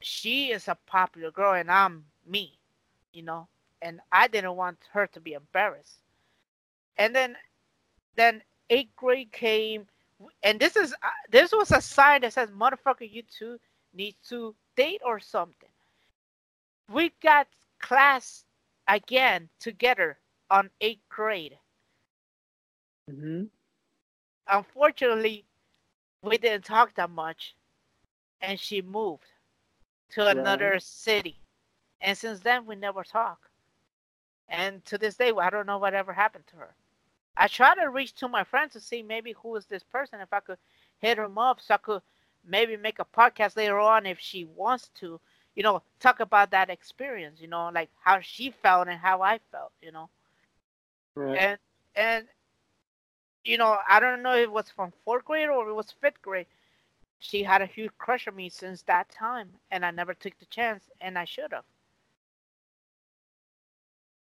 she 0.00 0.50
is 0.52 0.68
a 0.68 0.76
popular 0.86 1.30
girl 1.30 1.52
and 1.54 1.70
I'm 1.70 2.06
me, 2.26 2.58
you 3.12 3.22
know, 3.22 3.48
and 3.80 4.00
I 4.12 4.28
didn't 4.28 4.56
want 4.56 4.78
her 4.92 5.06
to 5.08 5.20
be 5.20 5.32
embarrassed. 5.32 6.00
And 6.96 7.14
then, 7.14 7.36
then 8.14 8.42
eighth 8.70 8.94
grade 8.96 9.32
came, 9.32 9.86
and 10.42 10.58
this 10.60 10.76
is 10.76 10.92
uh, 11.02 11.08
this 11.30 11.52
was 11.52 11.70
a 11.72 11.80
sign 11.80 12.22
that 12.22 12.32
says, 12.32 12.50
"Motherfucker, 12.50 13.10
you 13.10 13.22
two 13.22 13.58
need 13.92 14.16
to 14.28 14.54
date 14.76 15.00
or 15.04 15.18
something." 15.20 15.70
We 16.88 17.10
got 17.20 17.48
class 17.78 18.44
again 18.86 19.50
together 19.58 20.20
on 20.50 20.70
eighth 20.80 21.08
grade. 21.08 21.58
hmm 23.08 23.44
Unfortunately, 24.48 25.46
we 26.22 26.38
didn't 26.38 26.64
talk 26.64 26.94
that 26.94 27.10
much, 27.10 27.56
and 28.40 28.58
she 28.58 28.80
moved 28.82 29.32
to 30.10 30.26
Right. 30.28 30.28
another 30.28 30.78
city. 30.80 31.42
And 32.00 32.16
since 32.16 32.40
then, 32.40 32.66
we 32.66 32.74
never 32.76 33.02
talk. 33.04 33.50
And 34.48 34.84
to 34.86 34.98
this 34.98 35.16
day, 35.16 35.32
I 35.32 35.50
don't 35.50 35.66
know 35.66 35.78
whatever 35.78 36.12
happened 36.12 36.46
to 36.48 36.56
her. 36.56 36.74
I 37.36 37.48
try 37.48 37.74
to 37.74 37.88
reach 37.90 38.14
to 38.14 38.28
my 38.28 38.44
friends 38.44 38.72
to 38.72 38.80
see 38.80 39.02
maybe 39.02 39.32
who 39.32 39.54
is 39.56 39.66
this 39.66 39.82
person, 39.84 40.20
if 40.20 40.32
I 40.32 40.40
could 40.40 40.58
hit 40.98 41.16
them 41.16 41.38
up, 41.38 41.60
so 41.60 41.74
I 41.74 41.78
could 41.78 42.02
maybe 42.44 42.76
make 42.76 42.98
a 42.98 43.04
podcast 43.04 43.56
later 43.56 43.78
on 43.78 44.06
if 44.06 44.18
she 44.18 44.44
wants 44.44 44.88
to, 45.00 45.20
you 45.54 45.62
know, 45.62 45.82
talk 46.00 46.20
about 46.20 46.50
that 46.50 46.70
experience, 46.70 47.40
you 47.40 47.48
know, 47.48 47.68
like 47.70 47.90
how 48.02 48.20
she 48.20 48.50
felt 48.50 48.88
and 48.88 48.98
how 49.00 49.22
I 49.22 49.38
felt, 49.38 49.72
you 49.80 49.92
know 49.92 50.10
Right. 51.14 51.44
and 51.44 51.58
and 51.94 52.26
you 53.44 53.56
know 53.58 53.78
i 53.88 54.00
don't 54.00 54.22
know 54.22 54.34
if 54.34 54.44
it 54.44 54.52
was 54.52 54.70
from 54.70 54.92
fourth 55.04 55.24
grade 55.24 55.48
or 55.48 55.68
it 55.68 55.74
was 55.74 55.92
fifth 56.00 56.20
grade 56.22 56.46
she 57.18 57.42
had 57.42 57.62
a 57.62 57.66
huge 57.66 57.92
crush 57.98 58.26
on 58.28 58.34
me 58.36 58.48
since 58.48 58.82
that 58.82 59.08
time 59.10 59.48
and 59.70 59.84
i 59.84 59.90
never 59.90 60.14
took 60.14 60.38
the 60.38 60.46
chance 60.46 60.90
and 61.00 61.18
i 61.18 61.24
should 61.24 61.52
have 61.52 61.64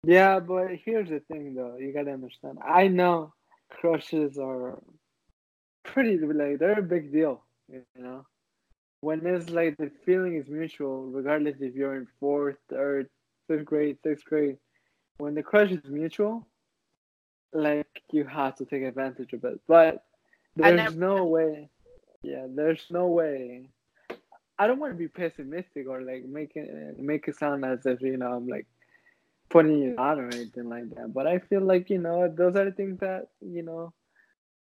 Yeah, 0.05 0.41
but 0.41 0.69
here's 0.85 1.09
the 1.11 1.21
thing 1.21 1.55
though, 1.55 1.77
you 1.79 1.93
gotta 1.93 2.13
understand. 2.13 2.59
I 2.65 2.89
know 2.89 3.35
crushes 3.71 4.39
are 4.39 4.79
pretty 5.85 6.19
like 6.19 6.59
they're 6.59 6.79
a 6.79 6.83
big 6.83 7.13
deal, 7.13 7.43
you 7.69 7.83
know. 7.99 8.27
When 9.01 9.25
it's 9.27 9.51
like 9.51 9.77
the 9.77 9.91
feeling 10.05 10.37
is 10.37 10.49
mutual, 10.49 11.07
regardless 11.07 11.57
if 11.61 11.75
you're 11.75 11.97
in 11.97 12.07
fourth, 12.21 12.57
third, 12.69 13.09
fifth 13.49 13.65
grade, 13.65 13.99
sixth 14.03 14.25
grade, 14.25 14.59
when 15.19 15.35
the 15.35 15.43
crush 15.43 15.71
is 15.71 15.85
mutual, 15.89 16.47
like 17.57 18.03
you 18.13 18.25
have 18.25 18.57
to 18.57 18.65
take 18.65 18.83
advantage 18.83 19.33
of 19.33 19.45
it. 19.45 19.61
But 19.69 20.05
there's 20.57 20.77
never- 20.77 20.97
no 20.97 21.25
way. 21.27 21.71
Yeah, 22.23 22.47
there's 22.49 22.87
no 22.91 23.09
way. 23.09 23.71
I 24.59 24.67
don't 24.67 24.79
want 24.81 24.93
to 24.93 24.99
be 24.99 25.09
pessimistic 25.09 25.87
or 25.89 26.03
like 26.03 26.25
make 26.25 26.53
it 26.57 26.99
make 26.99 27.29
it 27.29 27.37
sound 27.37 27.65
as 27.65 27.87
if 27.87 28.01
you 28.03 28.17
know 28.17 28.33
I'm 28.33 28.49
like 28.49 28.67
putting 29.51 29.79
you 29.81 29.95
out 29.99 30.19
or 30.19 30.29
anything 30.29 30.69
like 30.69 30.91
that. 30.95 31.13
But 31.13 31.27
I 31.27 31.39
feel 31.39 31.63
like 31.63 31.91
you 31.91 31.99
know 31.99 32.29
those 32.29 32.57
are 32.57 32.65
the 32.65 32.73
things 32.73 32.99
that 33.01 33.29
you 33.41 33.63
know 33.63 33.93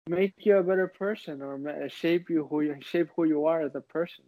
make 0.10 0.46
you 0.46 0.58
a 0.58 0.64
better 0.64 0.88
person 0.88 1.42
or 1.42 1.60
shape 1.90 2.30
you 2.30 2.46
who 2.46 2.62
you 2.62 2.76
shape 2.82 3.10
who 3.16 3.26
you 3.26 3.46
are 3.46 3.62
as 3.62 3.76
a 3.76 3.82
person. 3.82 4.26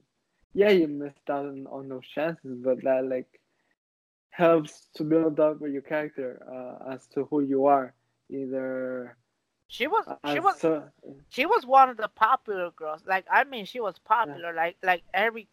Yeah, 0.53 0.70
you 0.70 0.88
missed 0.88 1.30
out 1.30 1.45
on, 1.45 1.68
on 1.68 1.89
those 1.89 2.07
chances, 2.07 2.57
but 2.64 2.84
that 2.84 3.05
like 3.07 3.39
helps 4.30 4.88
to 4.95 5.03
build 5.03 5.39
up 5.39 5.59
your 5.61 5.82
character 5.82 6.41
uh, 6.51 6.93
as 6.93 7.07
to 7.07 7.26
who 7.26 7.41
you 7.41 7.66
are. 7.66 7.93
Either 8.34 9.17
she 9.67 9.88
was 9.88 10.05
she 10.23 10.39
was 10.39 10.55
so, 10.59 10.89
she 11.29 11.45
was 11.45 11.65
one 11.65 11.89
of 11.89 11.97
the 11.97 12.07
popular 12.07 12.71
girls 12.71 13.01
like 13.05 13.25
i 13.31 13.43
mean 13.43 13.65
she 13.65 13.79
was 13.79 13.97
popular 13.99 14.53
like 14.53 14.77
like 14.84 15.03
every 15.13 15.47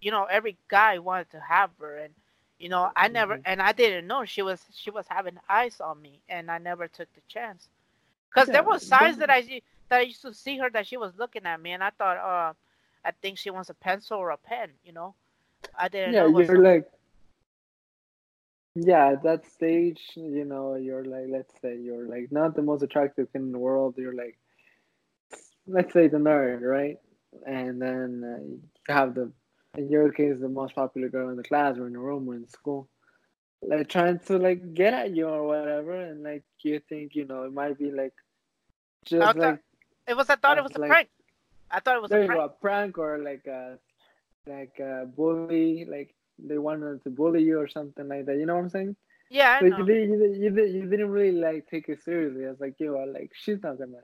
you 0.00 0.10
know, 0.10 0.24
every 0.24 0.58
guy 0.68 0.98
wanted 0.98 1.30
to 1.30 1.40
have 1.40 1.70
her, 1.80 1.96
and 1.96 2.14
you 2.58 2.68
know, 2.68 2.90
I 2.96 3.08
never, 3.08 3.38
Mhm. 3.38 3.44
and 3.44 3.62
I 3.62 3.72
didn't 3.72 4.06
know 4.06 4.24
she 4.24 4.42
was 4.42 4.64
she 4.72 4.90
was 4.90 5.06
having 5.08 5.38
eyes 5.48 5.80
on 5.80 6.02
me, 6.02 6.20
and 6.28 6.50
I 6.50 6.58
never 6.58 6.88
took 6.88 7.12
the 7.14 7.22
chance, 7.28 7.68
because 8.30 8.50
there 8.50 8.62
Yeah, 8.62 8.64
was 8.64 8.82
signs 8.82 9.16
that 9.18 9.30
I 9.30 9.42
see- 9.42 9.62
that 9.88 9.98
I 10.00 10.02
used 10.02 10.22
to 10.22 10.34
see 10.34 10.58
her 10.58 10.70
that 10.70 10.86
she 10.86 10.96
was 10.96 11.16
looking 11.16 11.46
at 11.46 11.60
me, 11.60 11.72
and 11.72 11.82
I 11.82 11.90
thought, 11.90 12.16
uh, 12.18 12.52
I 13.04 13.10
think 13.12 13.38
she 13.38 13.50
wants 13.50 13.70
a 13.70 13.74
pencil 13.74 14.18
or 14.18 14.30
a 14.30 14.36
pen, 14.36 14.72
you 14.84 14.92
know. 14.92 15.14
I 15.74 15.88
didn't 15.88 16.16
yeah, 16.16 16.18
know. 16.18 16.28
you're 16.28 16.44
something- 16.44 16.62
like, 16.62 16.86
yeah, 18.74 19.08
at 19.12 19.22
that 19.24 19.46
stage, 19.50 20.00
you 20.16 20.44
know, 20.44 20.76
you're 20.76 21.04
like, 21.04 21.26
let's 21.28 21.52
say 21.60 21.76
you're 21.78 22.06
like 22.08 22.32
not 22.32 22.54
the 22.56 22.62
most 22.62 22.82
attractive 22.82 23.32
kid 23.32 23.42
in 23.42 23.52
the 23.52 23.58
world. 23.58 23.94
You're 23.98 24.14
like, 24.14 24.38
let's 25.66 25.92
say 25.92 26.08
the 26.08 26.18
nerd, 26.18 26.62
right? 26.62 26.96
And 27.46 27.80
then 27.80 28.22
uh, 28.24 28.42
you 28.44 28.60
have 28.88 29.14
the, 29.14 29.30
in 29.76 29.88
your 29.90 30.10
case, 30.12 30.36
the 30.40 30.48
most 30.48 30.74
popular 30.74 31.08
girl 31.08 31.30
in 31.30 31.36
the 31.36 31.42
class 31.42 31.76
or 31.78 31.86
in 31.86 31.92
the 31.94 31.98
room 31.98 32.28
or 32.28 32.34
in 32.34 32.48
school, 32.48 32.88
like 33.62 33.88
trying 33.88 34.18
to 34.26 34.38
like 34.38 34.74
get 34.74 34.92
at 34.94 35.14
you 35.14 35.28
or 35.28 35.46
whatever, 35.46 35.94
and 36.00 36.22
like 36.22 36.44
you 36.62 36.80
think, 36.88 37.14
you 37.14 37.26
know, 37.26 37.44
it 37.44 37.52
might 37.52 37.78
be 37.78 37.90
like, 37.90 38.12
just 39.04 39.22
thought- 39.22 39.36
like 39.36 39.60
it 40.08 40.16
was. 40.16 40.28
I 40.30 40.36
thought 40.36 40.58
it 40.58 40.64
was 40.64 40.72
That's 40.72 40.84
a 40.84 40.88
prank. 40.88 41.08
I 41.70 41.80
thought 41.80 41.96
it 41.96 42.02
was 42.02 42.10
there 42.10 42.20
a 42.20 42.22
you 42.22 42.28
prank. 42.28 42.40
go, 42.40 42.44
a 42.44 42.48
prank 42.48 42.98
or 42.98 43.18
like 43.18 43.46
a 43.46 43.78
like 44.46 44.78
a 44.80 45.06
bully, 45.06 45.86
like 45.88 46.14
they 46.46 46.58
wanted 46.58 47.02
to 47.04 47.10
bully 47.10 47.42
you 47.42 47.58
or 47.58 47.68
something 47.68 48.08
like 48.08 48.26
that. 48.26 48.36
You 48.36 48.46
know 48.46 48.54
what 48.56 48.62
I'm 48.62 48.70
saying? 48.70 48.96
Yeah, 49.30 49.50
I 49.50 49.62
know. 49.62 49.78
you, 49.78 49.84
did, 49.84 50.08
you, 50.08 50.18
did, 50.18 50.36
you, 50.36 50.50
did, 50.50 50.74
you 50.74 50.86
didn't 50.86 51.10
really 51.10 51.32
like 51.38 51.66
take 51.68 51.88
it 51.88 52.02
seriously. 52.02 52.46
I 52.46 52.50
was 52.50 52.60
like, 52.60 52.78
yo, 52.78 52.92
like 53.04 53.32
she's 53.34 53.62
not 53.62 53.78
gonna, 53.78 53.98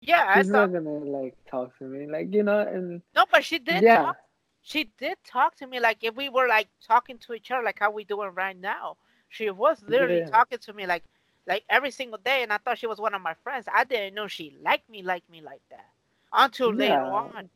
Yeah, 0.00 0.24
she's 0.32 0.46
thought. 0.46 0.70
not 0.70 0.72
gonna 0.72 0.90
like 0.90 1.36
talk 1.50 1.76
to 1.78 1.84
me, 1.84 2.06
like 2.06 2.32
you 2.32 2.42
know, 2.42 2.60
and 2.60 3.02
No, 3.14 3.24
but 3.30 3.44
she 3.44 3.58
did. 3.58 3.84
yeah, 3.84 3.98
Talk, 3.98 4.16
she 4.62 4.84
did 4.98 5.16
talk 5.24 5.54
to 5.56 5.66
me 5.66 5.80
like 5.80 5.98
if 6.02 6.14
we 6.16 6.28
were 6.28 6.48
like 6.48 6.68
talking 6.86 7.18
to 7.18 7.34
each 7.34 7.50
other, 7.50 7.62
like 7.62 7.78
how 7.78 7.90
we 7.90 8.04
doing 8.04 8.30
right 8.34 8.56
now. 8.58 8.96
She 9.28 9.50
was 9.50 9.82
literally 9.82 10.22
Yeah. 10.22 10.30
talking 10.30 10.58
to 10.58 10.72
me 10.72 10.86
like, 10.86 11.04
like 11.46 11.64
every 11.68 11.90
single 11.90 12.18
day, 12.18 12.42
and 12.42 12.52
I 12.52 12.58
thought 12.58 12.78
she 12.78 12.86
was 12.86 12.98
one 13.00 13.14
of 13.14 13.22
my 13.22 13.34
friends. 13.34 13.66
I 13.72 13.84
didn't 13.84 14.14
know 14.14 14.26
she 14.28 14.56
liked 14.62 14.88
me, 14.88 15.02
like 15.02 15.28
me 15.30 15.40
like 15.40 15.62
that. 15.70 15.86
Until 16.32 16.72
later 16.72 17.02
on, 17.02 17.50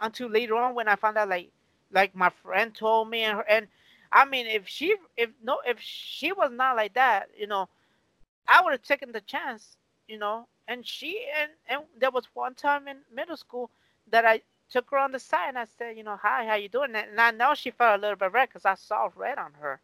until 0.00 0.28
later 0.28 0.56
on 0.56 0.74
when 0.74 0.88
I 0.88 0.96
found 0.96 1.16
out 1.18 1.28
like, 1.28 1.50
like 1.92 2.14
my 2.14 2.30
friend 2.30 2.74
told 2.74 3.10
me, 3.10 3.22
and 3.22 3.38
her, 3.38 3.44
and 3.48 3.68
I 4.12 4.24
mean, 4.24 4.46
if 4.46 4.68
she, 4.68 4.96
if 5.16 5.30
no, 5.42 5.60
if 5.66 5.80
she 5.80 6.32
was 6.32 6.50
not 6.52 6.76
like 6.76 6.94
that, 6.94 7.30
you 7.36 7.46
know, 7.46 7.68
I 8.48 8.62
would 8.62 8.72
have 8.72 8.82
taken 8.82 9.12
the 9.12 9.20
chance, 9.20 9.76
you 10.06 10.18
know. 10.18 10.48
And 10.68 10.86
she 10.86 11.26
and 11.36 11.52
and 11.68 11.84
there 11.98 12.10
was 12.10 12.26
one 12.34 12.54
time 12.54 12.88
in 12.88 12.98
middle 13.12 13.36
school 13.36 13.70
that 14.08 14.24
I 14.24 14.42
took 14.68 14.90
her 14.90 14.98
on 14.98 15.12
the 15.12 15.18
side 15.20 15.48
and 15.48 15.58
I 15.58 15.64
said, 15.64 15.96
you 15.96 16.02
know, 16.04 16.16
hi, 16.16 16.46
how 16.46 16.54
you 16.54 16.68
doing? 16.68 16.94
And 16.94 17.20
I 17.20 17.30
know 17.30 17.54
she 17.54 17.70
felt 17.70 17.98
a 17.98 18.00
little 18.02 18.16
bit 18.16 18.32
red 18.32 18.48
because 18.48 18.64
I 18.64 18.74
saw 18.74 19.10
red 19.14 19.38
on 19.38 19.54
her. 19.54 19.80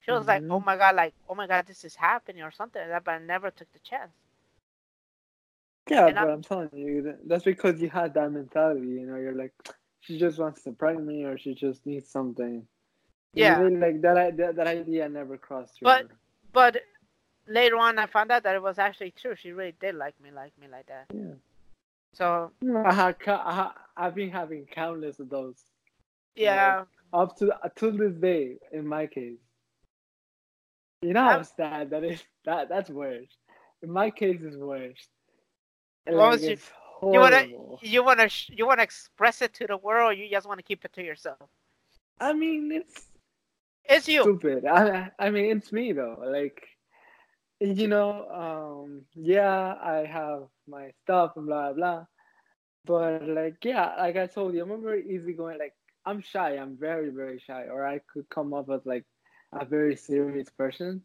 She 0.00 0.10
was 0.10 0.26
like, 0.26 0.44
oh 0.50 0.58
Mhm. 0.58 0.66
my 0.66 0.76
god, 0.76 0.96
like, 0.96 1.14
oh 1.28 1.34
my 1.34 1.46
god, 1.46 1.66
this 1.66 1.84
is 1.84 1.96
happening 1.96 2.42
or 2.42 2.50
something 2.50 2.80
like 2.82 2.90
that. 2.90 3.04
But 3.04 3.12
I 3.14 3.18
never 3.18 3.50
took 3.50 3.72
the 3.72 3.78
chance. 3.80 4.12
yeah. 5.90 6.08
and 6.08 6.18
But 6.18 6.28
I'm- 6.28 6.30
I'm 6.30 6.42
telling 6.42 6.70
you, 6.74 7.16
that's 7.26 7.44
because 7.44 7.80
you 7.80 7.88
had 7.90 8.14
that 8.14 8.30
mentality. 8.32 8.86
You 8.86 9.06
know, 9.06 9.16
you're 9.16 9.34
like, 9.34 9.52
she 10.00 10.18
just 10.18 10.38
wants 10.38 10.62
to 10.62 10.72
prank 10.72 11.00
me, 11.02 11.24
or 11.24 11.36
she 11.38 11.54
just 11.54 11.84
needs 11.86 12.08
something. 12.08 12.66
Yeah. 13.34 13.58
really, 13.60 13.76
like 13.76 14.00
that, 14.02 14.36
that. 14.38 14.56
That 14.56 14.66
idea 14.66 15.08
never 15.08 15.36
crossed. 15.36 15.78
But- 15.82 16.08
But 16.52 16.82
later 17.46 17.76
on, 17.76 17.98
I 17.98 18.06
found 18.06 18.30
out 18.32 18.42
that 18.44 18.54
it 18.56 18.62
was 18.62 18.78
actually 18.78 19.10
true. 19.12 19.34
She 19.36 19.52
really 19.52 19.74
did 19.80 19.94
like 19.94 20.18
me, 20.20 20.30
like 20.30 20.52
me 20.58 20.66
like 20.68 20.86
that. 20.86 21.06
yeah. 21.14 21.34
So 22.14 22.50
I 22.86 22.92
had, 22.94 23.20
ca- 23.20 23.42
I 23.44 23.54
ha- 23.54 23.74
I've 23.96 24.14
been 24.14 24.30
having 24.30 24.64
countless 24.64 25.20
of 25.20 25.28
those. 25.28 25.56
yeah, 26.34 26.84
up 27.12 27.36
to 27.38 27.52
to 27.76 27.90
this 27.90 28.14
day 28.14 28.56
in 28.72 28.86
my 28.86 29.06
case. 29.06 29.38
You 31.02 31.12
know 31.12 31.22
how 31.22 31.38
I'm, 31.38 31.44
sad 31.44 31.90
that 31.90 32.02
is. 32.04 32.22
That 32.44 32.68
that's 32.70 32.88
worse. 32.90 33.28
In 33.82 33.90
my 33.90 34.10
case, 34.10 34.40
it's 34.42 34.56
worse. 34.56 35.06
What 36.06 36.16
Like, 36.16 36.32
was 36.32 36.42
your- 36.44 36.56
you 37.06 37.20
wanna 37.20 37.44
you 37.80 38.02
wanna 38.04 38.28
you 38.48 38.66
wanna 38.66 38.82
express 38.82 39.40
it 39.42 39.54
to 39.54 39.66
the 39.66 39.76
world. 39.76 40.16
You 40.18 40.28
just 40.30 40.46
wanna 40.46 40.62
keep 40.62 40.84
it 40.84 40.92
to 40.94 41.02
yourself. 41.02 41.50
I 42.20 42.32
mean, 42.32 42.70
it's 42.72 43.08
It's 43.84 44.08
you. 44.08 44.32
stupid. 44.32 44.64
I 44.66 45.10
I 45.18 45.30
mean, 45.30 45.56
it's 45.56 45.72
me 45.72 45.92
though. 45.92 46.16
Like, 46.24 46.62
you 47.60 47.88
know, 47.88 48.28
um, 48.30 49.02
yeah, 49.14 49.74
I 49.82 50.04
have 50.06 50.44
my 50.68 50.90
stuff 51.02 51.32
and 51.36 51.46
blah 51.46 51.72
blah, 51.72 52.06
but 52.84 53.26
like, 53.26 53.56
yeah, 53.64 53.94
like 53.98 54.16
I 54.16 54.26
told 54.26 54.54
you, 54.54 54.62
I'm 54.62 54.70
a 54.70 54.78
very 54.78 55.04
easygoing. 55.08 55.58
Like, 55.58 55.74
I'm 56.06 56.20
shy. 56.20 56.56
I'm 56.56 56.76
very 56.78 57.10
very 57.10 57.38
shy, 57.38 57.64
or 57.70 57.86
I 57.86 58.00
could 58.12 58.28
come 58.30 58.52
off 58.54 58.70
as 58.70 58.84
like 58.86 59.04
a 59.52 59.64
very 59.64 59.96
serious 59.96 60.50
person. 60.50 61.02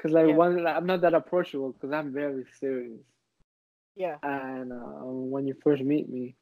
Cause 0.00 0.12
like 0.12 0.26
Yeah. 0.26 0.34
one, 0.34 0.62
like, 0.62 0.76
I'm 0.76 0.86
not 0.86 1.02
that 1.02 1.14
approachable 1.14 1.72
because 1.72 1.92
I'm 1.92 2.12
very 2.12 2.44
serious. 2.60 3.00
Yeah. 3.96 4.16
And 4.22 4.72
uh, 4.72 5.04
when 5.04 5.46
you 5.46 5.54
first 5.62 5.82
meet 5.82 6.08
me, 6.08 6.36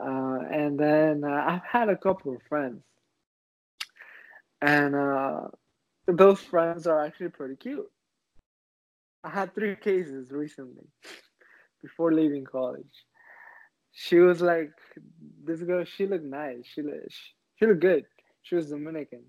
uh, 0.00 0.38
and 0.50 0.78
then 0.78 1.24
uh, 1.24 1.44
I've 1.48 1.64
had 1.70 1.88
a 1.88 1.96
couple 1.96 2.34
of 2.34 2.42
friends, 2.48 2.82
and 4.62 4.94
uh, 4.94 5.48
those 6.06 6.40
friends 6.40 6.86
are 6.86 7.04
actually 7.04 7.30
pretty 7.30 7.56
cute. 7.56 7.90
I 9.24 9.30
had 9.30 9.54
three 9.54 9.76
cases 9.76 10.30
recently 10.30 10.86
before 11.82 12.12
leaving 12.12 12.44
college. 12.44 13.04
She 13.92 14.18
was 14.18 14.40
like, 14.40 14.70
this 15.44 15.62
girl, 15.62 15.84
she 15.84 16.06
looked 16.06 16.24
nice. 16.24 16.64
She 16.64 16.82
looked, 16.82 17.12
she 17.56 17.66
looked 17.66 17.80
good. 17.80 18.04
She 18.42 18.54
was 18.54 18.70
Dominican. 18.70 19.24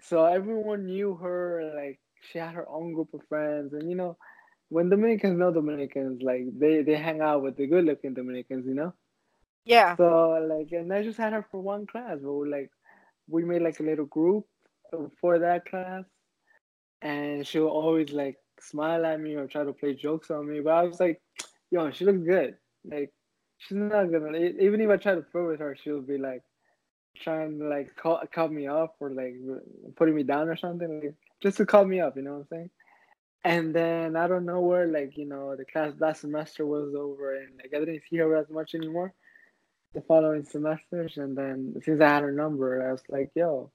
So 0.00 0.24
everyone 0.24 0.86
knew 0.86 1.14
her, 1.16 1.72
like, 1.76 2.00
she 2.30 2.38
had 2.38 2.54
her 2.54 2.68
own 2.68 2.92
group 2.92 3.14
of 3.14 3.22
friends. 3.28 3.72
And, 3.72 3.88
you 3.88 3.96
know, 3.96 4.16
when 4.70 4.88
Dominicans 4.88 5.38
know 5.38 5.52
Dominicans, 5.52 6.22
like, 6.22 6.44
they, 6.58 6.82
they 6.82 6.96
hang 6.96 7.20
out 7.20 7.42
with 7.42 7.56
the 7.56 7.66
good 7.66 7.84
looking 7.84 8.14
Dominicans, 8.14 8.66
you 8.66 8.74
know? 8.74 8.94
Yeah. 9.64 9.96
So, 9.96 10.46
like, 10.48 10.72
and 10.72 10.92
I 10.92 11.02
just 11.02 11.18
had 11.18 11.32
her 11.32 11.44
for 11.50 11.60
one 11.60 11.86
class, 11.86 12.18
but 12.22 12.32
we, 12.32 12.48
like, 12.48 12.70
we 13.28 13.44
made, 13.44 13.62
like, 13.62 13.80
a 13.80 13.82
little 13.82 14.06
group 14.06 14.46
for 15.20 15.40
that 15.40 15.66
class. 15.66 16.04
And 17.02 17.46
she'll 17.46 17.66
always, 17.66 18.12
like, 18.12 18.36
smile 18.60 19.04
at 19.04 19.20
me 19.20 19.34
or 19.34 19.46
try 19.46 19.64
to 19.64 19.72
play 19.72 19.94
jokes 19.94 20.30
on 20.30 20.48
me. 20.48 20.60
But 20.60 20.74
I 20.74 20.82
was 20.84 21.00
like, 21.00 21.20
yo, 21.70 21.90
she 21.90 22.04
looks 22.04 22.22
good. 22.22 22.56
Like, 22.84 23.12
she's 23.58 23.76
not 23.76 24.12
gonna, 24.12 24.38
even 24.38 24.80
if 24.80 24.88
I 24.88 24.96
try 24.96 25.14
to 25.16 25.24
flirt 25.32 25.50
with 25.50 25.60
her, 25.60 25.76
she'll 25.82 26.00
be, 26.00 26.16
like, 26.16 26.42
trying 27.16 27.58
to, 27.58 27.68
like, 27.68 27.96
call, 27.96 28.22
cut 28.32 28.52
me 28.52 28.68
off 28.68 28.90
or, 29.00 29.10
like, 29.10 29.34
putting 29.96 30.14
me 30.14 30.22
down 30.22 30.48
or 30.48 30.56
something. 30.56 31.00
Like, 31.02 31.14
just 31.42 31.56
to 31.56 31.66
cut 31.66 31.88
me 31.88 32.00
up, 32.00 32.16
you 32.16 32.22
know 32.22 32.34
what 32.34 32.40
I'm 32.40 32.46
saying? 32.52 32.70
And 33.42 33.74
then 33.74 34.16
I 34.16 34.26
don't 34.26 34.44
know 34.44 34.60
where, 34.60 34.86
like, 34.86 35.16
you 35.16 35.24
know, 35.24 35.56
the 35.56 35.64
class 35.64 35.94
that 35.98 36.18
semester 36.18 36.66
was 36.66 36.94
over 36.94 37.36
and, 37.36 37.56
like, 37.56 37.72
I 37.74 37.78
didn't 37.78 38.02
see 38.10 38.18
her 38.18 38.36
as 38.36 38.50
much 38.50 38.74
anymore 38.74 39.14
the 39.94 40.02
following 40.02 40.44
semesters. 40.44 41.16
And 41.16 41.36
then 41.36 41.74
since 41.82 42.00
I 42.02 42.08
had 42.08 42.22
her 42.22 42.32
number, 42.32 42.86
I 42.86 42.92
was 42.92 43.02
like, 43.08 43.30
yo, 43.34 43.70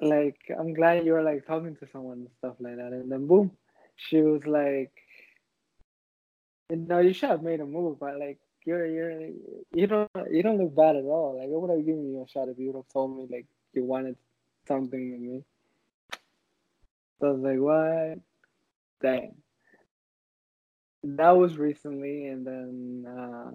like, 0.00 0.38
I'm 0.58 0.74
glad 0.74 1.04
you're, 1.04 1.22
like, 1.22 1.46
talking 1.46 1.76
to 1.76 1.86
someone 1.92 2.18
and 2.18 2.30
stuff 2.38 2.56
like 2.58 2.76
that. 2.76 2.92
And 2.92 3.10
then, 3.10 3.28
boom, 3.28 3.52
she 3.94 4.20
was 4.20 4.44
like, 4.44 4.92
no, 6.68 6.98
you 6.98 7.12
should 7.12 7.30
have 7.30 7.42
made 7.44 7.60
a 7.60 7.64
move, 7.64 8.00
but, 8.00 8.18
like, 8.18 8.40
you're, 8.64 8.86
you're, 8.86 9.30
you 9.72 9.86
don't, 9.86 10.10
you 10.32 10.42
don't 10.42 10.58
look 10.58 10.74
bad 10.74 10.96
at 10.96 11.04
all. 11.04 11.38
Like, 11.38 11.46
I 11.46 11.56
would 11.56 11.70
have 11.70 11.86
given 11.86 12.10
you 12.10 12.24
a 12.24 12.28
shot 12.28 12.48
if 12.48 12.58
you 12.58 12.72
would 12.72 12.78
have 12.78 12.92
told 12.92 13.16
me, 13.16 13.28
like, 13.30 13.46
you 13.72 13.84
wanted 13.84 14.16
something 14.66 15.12
with 15.12 15.20
me. 15.20 15.44
So 17.20 17.28
I 17.28 17.30
was 17.30 17.40
like, 17.40 17.58
what? 17.58 18.18
Dang. 19.02 19.34
That 21.02 21.36
was 21.36 21.56
recently, 21.56 22.26
and 22.26 22.46
then 22.46 23.06
uh, 23.06 23.50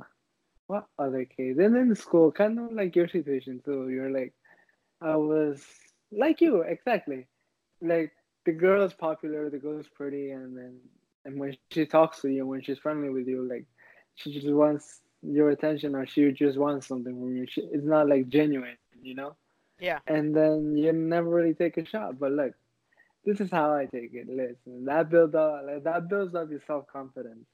what 0.68 0.86
other 0.98 1.26
case? 1.26 1.58
And 1.58 1.76
then 1.76 1.90
in 1.90 1.96
school, 1.96 2.32
kind 2.32 2.58
of 2.60 2.72
like 2.72 2.96
your 2.96 3.08
situation 3.08 3.62
too. 3.64 3.90
You're 3.90 4.12
like, 4.12 4.34
I 5.02 5.16
was 5.18 5.62
like 6.12 6.40
you 6.40 6.62
exactly. 6.62 7.28
Like 7.82 8.12
the 8.46 8.54
girl 8.54 8.84
is 8.84 8.94
popular, 8.94 9.50
the 9.50 9.58
girl 9.58 9.80
is 9.80 9.88
pretty, 9.90 10.32
and 10.32 10.56
then 10.56 10.80
and 11.26 11.40
when 11.40 11.58
she 11.72 11.86
talks 11.86 12.22
to 12.22 12.30
you, 12.30 12.46
when 12.46 12.62
she's 12.62 12.80
friendly 12.80 13.10
with 13.10 13.28
you, 13.28 13.48
like 13.48 13.66
she 14.16 14.34
just 14.34 14.48
wants 14.48 15.02
your 15.22 15.50
attention, 15.50 15.96
or 15.96 16.06
she 16.06 16.32
just 16.32 16.58
wants 16.58 16.88
something 16.88 17.14
from 17.14 17.36
you. 17.36 17.46
She, 17.50 17.62
it's 17.62 17.86
not 17.86 18.08
like 18.08 18.30
genuine, 18.30 18.78
you 19.02 19.16
know. 19.16 19.36
Yeah. 19.80 20.00
And 20.08 20.36
then 20.36 20.78
you 20.78 20.94
never 20.94 21.30
really 21.30 21.54
take 21.54 21.78
a 21.78 21.86
shot. 21.86 22.20
But 22.20 22.32
look, 22.32 22.54
this 23.26 23.40
is 23.42 23.52
how 23.52 23.74
I 23.74 23.86
take 23.86 24.14
it. 24.14 24.28
Listen, 24.28 24.86
that 24.86 25.10
builds 25.10 25.36
up, 25.36 25.62
like, 25.66 25.84
that 25.84 26.08
builds 26.10 26.36
up 26.36 26.50
your 26.50 26.62
self 26.66 26.88
confidence. 26.88 27.46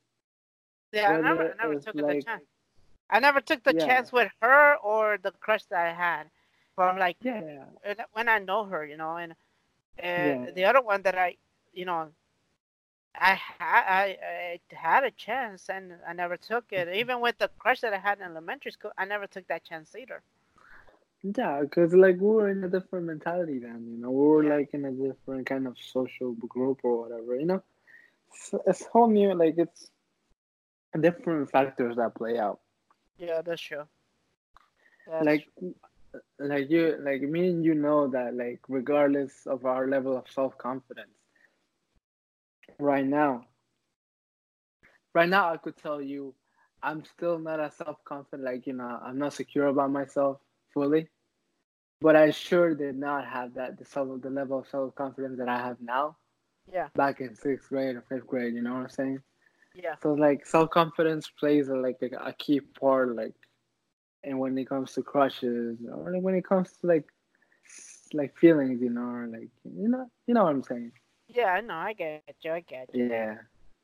Yeah, 0.92 1.12
I 1.12 1.22
never, 1.22 1.52
I 1.52 1.56
never 1.56 1.76
took 1.76 1.96
the 1.96 2.24
chance. 2.24 2.44
I 3.10 3.20
never 3.20 3.42
took 3.42 3.64
the 3.64 3.74
Yeah. 3.74 3.86
chance 3.86 4.12
with 4.12 4.32
her 4.42 4.76
or 4.78 5.18
the 5.22 5.32
crush 5.32 5.64
that 5.66 5.88
I 5.88 5.94
had 5.94 6.30
from 6.76 6.98
like 6.98 7.18
Yeah, 7.22 7.66
when 8.14 8.30
I 8.30 8.40
know 8.40 8.66
her, 8.66 8.86
you 8.86 8.98
know, 8.98 9.18
and 9.18 9.34
and 10.00 10.46
Yeah. 10.48 10.52
the 10.56 10.66
other 10.66 10.82
one 10.82 11.02
that 11.04 11.18
I, 11.18 11.38
you 11.74 11.86
know, 11.86 12.12
I 13.16 13.34
had 13.36 13.84
I, 13.88 14.18
I 14.72 14.76
had 14.76 15.04
a 15.04 15.12
chance 15.12 15.70
and 15.70 15.94
I 16.08 16.14
never 16.14 16.38
took 16.38 16.72
it. 16.72 16.88
Even 16.96 17.20
with 17.22 17.38
the 17.38 17.50
crush 17.60 17.82
that 17.82 17.94
I 17.94 17.98
had 17.98 18.20
in 18.20 18.26
elementary 18.26 18.72
school, 18.72 18.92
I 18.98 19.06
never 19.06 19.28
took 19.28 19.48
that 19.48 19.64
chance 19.66 19.96
either. 19.96 20.22
Yeah, 21.24 21.62
because 21.62 21.94
like 21.94 22.16
we 22.20 22.28
were 22.28 22.50
in 22.50 22.64
a 22.64 22.70
different 22.70 23.06
mentality 23.06 23.60
then, 23.60 23.88
you 23.90 23.98
know, 23.98 24.12
we 24.12 24.28
were 24.28 24.44
Yeah. 24.44 24.58
like 24.58 24.70
in 24.74 24.86
a 24.86 24.92
different 24.92 25.46
kind 25.48 25.68
of 25.68 25.78
social 25.78 26.34
group 26.34 26.80
or 26.84 27.02
whatever, 27.04 27.36
you 27.36 27.46
know. 27.46 27.62
It's, 28.30 28.54
it's 28.68 28.86
whole 28.88 29.10
new, 29.10 29.34
like 29.34 29.56
it's 29.58 29.92
different 31.00 31.50
factors 31.52 31.96
that 31.98 32.16
play 32.16 32.38
out. 32.38 32.60
Yeah, 33.18 33.42
that's 33.42 33.62
true. 33.62 33.88
That's 35.08 35.30
like, 35.30 35.48
like 36.40 36.70
you, 36.70 36.98
like 37.02 37.22
me 37.22 37.50
and 37.50 37.64
you 37.66 37.74
know 37.76 38.08
that, 38.08 38.36
like 38.36 38.60
regardless 38.68 39.46
of 39.48 39.66
our 39.66 39.88
level 39.88 40.18
of 40.18 40.30
self 40.30 40.58
confidence, 40.58 41.12
right 42.80 43.06
now, 43.06 43.46
right 45.14 45.30
now 45.30 45.52
I 45.54 45.58
could 45.58 45.78
tell 45.78 46.02
you, 46.02 46.34
I'm 46.82 47.04
still 47.06 47.40
not 47.40 47.60
as 47.60 47.76
self 47.76 47.98
confident. 48.06 48.44
Like 48.46 48.68
you 48.68 48.74
know, 48.74 49.00
I'm 49.04 49.18
not 49.20 49.34
secure 49.34 49.68
about 49.68 49.92
myself 49.92 50.40
fully. 50.78 51.20
But 52.02 52.16
I 52.16 52.32
sure 52.32 52.76
did 52.76 52.98
not 52.98 53.26
have 53.28 53.54
that 53.56 53.78
the 53.80 53.86
self 53.86 54.22
the 54.22 54.30
level 54.30 54.60
of 54.60 54.68
self 54.68 54.96
confidence 54.96 55.38
that 55.40 55.50
I 55.50 55.60
have 55.60 55.82
now 55.82 56.18
yeah, 56.72 56.90
back 56.96 57.22
in 57.22 57.36
sixth 57.36 57.70
grade 57.70 57.96
or 57.96 58.04
fifth 58.10 58.28
grade. 58.28 58.56
You 58.56 58.62
know 58.64 58.74
what 58.76 58.84
I'm 58.84 58.90
saying? 58.90 59.22
yeah, 59.76 59.96
So 60.02 60.14
like 60.14 60.46
self 60.46 60.70
confidence 60.70 61.30
plays 61.30 61.70
a, 61.70 61.76
like 61.76 61.98
a, 62.02 62.16
a 62.30 62.34
key 62.34 62.62
part 62.62 63.16
like, 63.16 63.34
and 64.24 64.40
when 64.40 64.58
it 64.58 64.68
comes 64.70 64.94
to 64.94 65.04
crushes 65.04 65.78
or 65.92 66.20
when 66.20 66.36
it 66.36 66.46
comes 66.46 66.72
to 66.82 66.88
like 66.88 67.06
like 68.14 68.38
feelings, 68.38 68.82
you 68.82 68.90
know, 68.90 69.10
or 69.10 69.28
like 69.28 69.50
you 69.64 69.90
know 69.90 70.10
you 70.28 70.34
know 70.36 70.44
what 70.44 70.52
I'm 70.56 70.64
saying? 70.64 70.92
yeah. 71.28 71.54
I 71.54 71.62
know. 71.62 71.76
I 71.76 71.94
get 71.94 72.24
you. 72.44 72.52
I 72.54 72.62
get 72.62 72.90
you. 72.90 72.94
Yeah, 72.94 73.36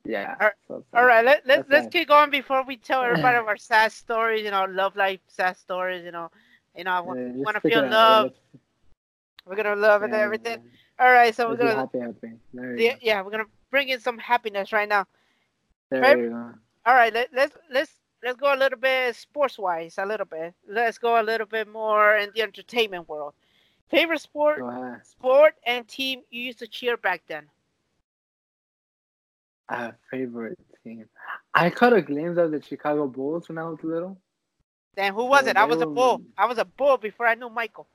yeah. 0.05 0.35
All 0.39 0.47
right. 0.47 0.53
So 0.67 0.75
it's 0.77 0.87
All 0.95 1.05
right, 1.05 1.25
let, 1.25 1.45
let's 1.45 1.67
let's 1.69 1.87
keep 1.87 2.07
going 2.07 2.29
before 2.29 2.63
we 2.63 2.77
tell 2.77 3.03
everybody 3.03 3.37
of 3.37 3.47
our 3.47 3.57
sad 3.57 3.91
stories, 3.91 4.43
you 4.43 4.51
know, 4.51 4.65
love 4.65 4.95
life 4.95 5.19
sad 5.27 5.57
stories, 5.57 6.03
you 6.05 6.11
know, 6.11 6.29
you 6.75 6.83
know, 6.83 6.91
I 6.91 6.99
want, 6.99 7.19
yeah, 7.19 7.43
want 7.43 7.55
to 7.55 7.61
feel 7.61 7.83
yeah, 7.83 7.89
love. 7.89 8.31
We're 9.45 9.55
gonna 9.55 9.75
love 9.75 10.03
and 10.03 10.13
everything. 10.13 10.59
yeah. 10.63 11.05
All 11.05 11.11
right, 11.11 11.35
so 11.35 11.49
we're 11.49 11.57
gonna 11.57 11.75
happy, 11.75 11.99
happy. 11.99 12.31
Yeah, 12.81 12.95
yeah, 13.01 13.21
we're 13.21 13.31
gonna 13.31 13.45
bring 13.71 13.89
in 13.89 13.99
some 13.99 14.17
happiness 14.17 14.71
right 14.71 14.87
now. 14.87 15.05
There 15.91 16.03
Fav- 16.03 16.23
you 16.23 16.29
go. 16.29 16.53
All 16.85 16.95
right, 16.95 17.13
let, 17.13 17.29
let's 17.33 17.55
let's 17.71 17.91
let's 18.23 18.37
go 18.37 18.53
a 18.53 18.57
little 18.57 18.79
bit 18.79 19.15
sports 19.15 19.59
wise, 19.59 19.97
a 19.97 20.05
little 20.05 20.25
bit. 20.25 20.53
Let's 20.67 20.97
go 20.97 21.19
a 21.19 21.23
little 21.23 21.47
bit 21.47 21.67
more 21.67 22.15
in 22.17 22.31
the 22.33 22.41
entertainment 22.41 23.09
world. 23.09 23.33
Favorite 23.89 24.21
sport, 24.21 24.59
sport 25.03 25.55
and 25.65 25.87
team 25.87 26.21
you 26.29 26.41
used 26.41 26.59
to 26.59 26.67
cheer 26.67 26.97
back 26.97 27.21
then. 27.27 27.47
Have 29.69 29.95
favorite 30.09 30.57
team. 30.83 31.05
I 31.53 31.69
caught 31.69 31.93
a 31.93 32.01
glimpse 32.01 32.37
of 32.37 32.51
the 32.51 32.61
Chicago 32.61 33.07
Bulls 33.07 33.47
when 33.49 33.57
I 33.57 33.63
was 33.63 33.77
little. 33.83 34.17
Then 34.95 35.13
who 35.13 35.25
was 35.25 35.45
Yeah, 35.45 35.51
it? 35.51 35.57
I 35.57 35.65
was 35.65 35.81
a 35.81 35.85
bull. 35.87 36.21
I 36.37 36.45
was 36.45 36.57
a 36.57 36.65
bull 36.65 36.97
before 36.97 37.27
I 37.27 37.35
knew 37.35 37.49
Michael. 37.49 37.87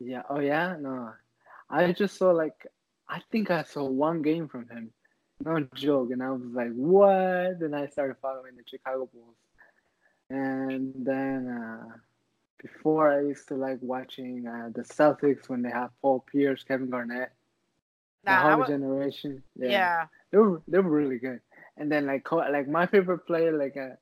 Yeah. 0.00 0.22
Oh 0.28 0.40
yeah. 0.40 0.76
No, 0.78 1.12
I 1.68 1.92
just 1.92 2.16
saw 2.16 2.30
like 2.30 2.66
I 3.08 3.20
think 3.30 3.50
I 3.50 3.62
saw 3.62 3.84
one 3.84 4.22
game 4.22 4.48
from 4.48 4.68
him. 4.68 4.92
No 5.44 5.60
joke, 5.74 6.10
and 6.12 6.22
I 6.22 6.30
was 6.30 6.42
like, 6.52 6.72
"What?" 6.74 7.60
Then 7.60 7.74
I 7.74 7.86
started 7.88 8.16
following 8.20 8.56
the 8.56 8.62
Chicago 8.66 9.08
Bulls, 9.12 9.36
and 10.28 10.92
then 10.96 11.48
uh, 11.48 11.96
before 12.62 13.10
I 13.12 13.20
used 13.22 13.48
to 13.48 13.54
like 13.54 13.78
watching 13.80 14.46
uh, 14.46 14.70
the 14.74 14.82
Celtics 14.82 15.48
when 15.48 15.62
they 15.62 15.70
have 15.70 15.90
Paul 16.02 16.24
Pierce, 16.30 16.62
Kevin 16.64 16.90
Garnett, 16.90 17.32
the 18.26 18.32
Nah, 18.32 18.46
I 18.48 18.52
whole 18.52 18.60
was, 18.60 18.68
generation. 18.68 19.42
yeah. 19.56 20.06
they 20.30 20.38
were 20.38 20.62
they 20.68 20.78
were 20.78 20.90
really 20.90 21.18
good. 21.18 21.40
And 21.76 21.90
then 21.90 22.06
like 22.06 22.30
like 22.32 22.68
my 22.68 22.86
favorite 22.86 23.26
player 23.26 23.56
like 23.56 23.76
uh, 23.76 23.96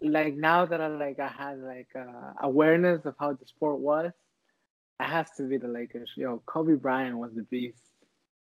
like 0.00 0.34
now 0.34 0.64
that 0.66 0.80
I 0.80 0.88
like 0.88 1.18
I 1.18 1.28
had 1.28 1.58
like 1.60 1.88
uh, 1.96 2.32
awareness 2.42 3.04
of 3.06 3.14
how 3.18 3.32
the 3.32 3.46
sport 3.46 3.78
was, 3.78 4.12
it 5.00 5.04
has 5.04 5.30
to 5.36 5.42
be 5.44 5.56
the 5.58 5.68
Lakers. 5.68 6.12
Yo, 6.16 6.42
Kobe 6.46 6.74
Bryant 6.74 7.18
was 7.18 7.32
the 7.34 7.42
beast. 7.42 7.82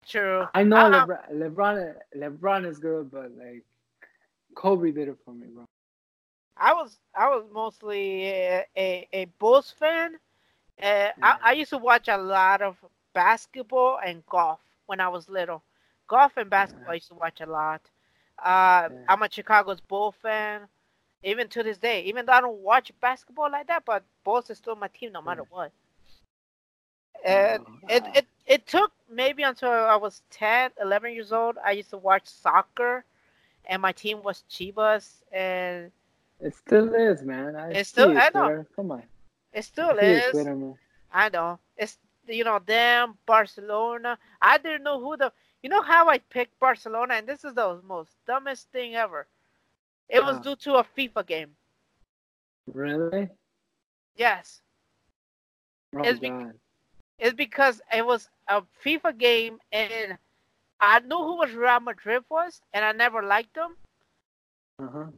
True. 0.05 0.47
I 0.53 0.63
know 0.63 0.83
Uh-uh. 0.83 1.05
LeBron, 1.05 1.31
LeBron 1.33 1.95
LeBron 2.15 2.65
is 2.67 2.79
good, 2.79 3.11
but 3.11 3.31
like 3.31 3.63
Kobe 4.55 4.91
did 4.91 5.07
it 5.09 5.17
for 5.25 5.33
me, 5.33 5.47
bro. 5.47 5.65
I 6.57 6.73
was 6.73 6.99
I 7.15 7.27
was 7.29 7.45
mostly 7.51 8.25
a, 8.27 8.65
a, 8.77 9.07
a 9.13 9.25
Bulls 9.39 9.71
fan. 9.71 10.15
Uh, 10.81 11.09
I, 11.21 11.35
I 11.43 11.51
used 11.53 11.69
to 11.71 11.77
watch 11.77 12.07
a 12.07 12.17
lot 12.17 12.61
of 12.61 12.77
basketball 13.13 13.99
and 14.03 14.25
golf 14.27 14.59
when 14.85 14.99
I 14.99 15.07
was 15.09 15.29
little. 15.29 15.63
Golf 16.07 16.37
and 16.37 16.49
basketball 16.49 16.91
I 16.91 16.95
used 16.95 17.07
to 17.09 17.15
watch 17.15 17.41
a 17.41 17.45
lot. 17.45 17.81
Uh, 18.43 18.89
Yeah. 18.89 19.07
I'm 19.07 19.21
a 19.23 19.29
Chicago's 19.29 19.81
Bull 19.81 20.11
fan, 20.11 20.67
even 21.23 21.47
to 21.49 21.63
this 21.63 21.77
day. 21.77 22.03
Even 22.03 22.25
though 22.25 22.33
I 22.33 22.41
don't 22.41 22.59
watch 22.59 22.91
basketball 23.01 23.51
like 23.51 23.67
that, 23.67 23.83
but 23.85 24.03
Bulls 24.23 24.49
is 24.49 24.57
still 24.57 24.75
my 24.75 24.87
team 24.87 25.11
no 25.11 25.21
matter 25.21 25.43
what. 25.49 25.71
And 27.25 27.65
it, 27.89 28.03
Uh, 28.03 28.11
it 28.15 28.25
it 28.45 28.67
took 28.67 28.91
maybe 29.09 29.43
until 29.43 29.69
I 29.69 29.95
was 29.95 30.21
10, 30.29 30.71
11 30.79 31.13
years 31.13 31.33
old. 31.33 31.57
I 31.63 31.71
used 31.71 31.89
to 31.89 31.97
watch 31.97 32.27
soccer, 32.27 33.03
and 33.65 33.81
my 33.81 33.91
team 33.91 34.21
was 34.23 34.43
Chivas, 34.49 35.23
and 35.31 35.91
it 36.39 36.55
still 36.55 36.93
is, 36.93 37.23
man. 37.23 37.55
I 37.55 37.71
It's 37.71 37.89
still- 37.89 38.11
it, 38.11 38.17
I 38.17 38.29
know. 38.33 38.45
Twitter. 38.47 38.67
Come 38.75 38.91
on. 38.91 39.03
it 39.53 39.63
still 39.63 39.91
I 39.99 40.03
it, 40.03 40.03
is. 40.03 40.31
Twitter. 40.31 40.73
I 41.11 41.29
know. 41.29 41.59
It's 41.75 41.97
you 42.27 42.43
know 42.43 42.59
them 42.59 43.17
Barcelona. 43.25 44.19
I 44.41 44.57
didn't 44.57 44.83
know 44.83 44.99
who 44.99 45.17
the. 45.17 45.31
You 45.63 45.69
know 45.69 45.81
how 45.81 46.07
I 46.07 46.19
picked 46.19 46.59
Barcelona, 46.59 47.15
and 47.15 47.27
this 47.27 47.43
is 47.43 47.55
the 47.55 47.81
most 47.83 48.15
dumbest 48.27 48.69
thing 48.71 48.95
ever. 48.95 49.27
It 50.09 50.23
was 50.25 50.39
Wow. 50.39 50.41
due 50.41 50.55
to 50.55 50.75
a 50.75 50.83
FIFA 50.83 51.25
game. 51.25 51.57
Really? 52.67 53.29
Yes, 54.15 54.61
Oh 55.95 56.03
It's 56.03 56.19
be- 56.19 56.33
it's 57.17 57.33
because 57.35 57.81
it 57.91 58.05
was 58.05 58.29
a 58.47 58.61
FIFA 58.61 59.17
game, 59.17 59.59
and 59.71 60.17
I 60.79 60.99
knew 60.99 61.17
who 61.17 61.37
was 61.37 61.53
Real 61.53 61.79
Madrid 61.79 62.23
was, 62.29 62.61
and 62.73 62.83
I 62.85 62.91
never 62.91 63.21
liked 63.23 63.53
them. 63.55 63.77
Uh 64.79 64.87
huh. 64.93 65.11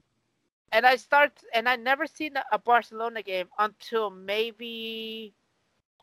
And 0.71 0.85
I 0.85 0.95
start, 0.95 1.43
and 1.53 1.69
I 1.69 1.75
never 1.75 2.05
seen 2.07 2.35
a- 2.35 2.45
a 2.51 2.57
Barcelona 2.57 3.21
game 3.21 3.49
until 3.57 4.09
maybe 4.09 5.35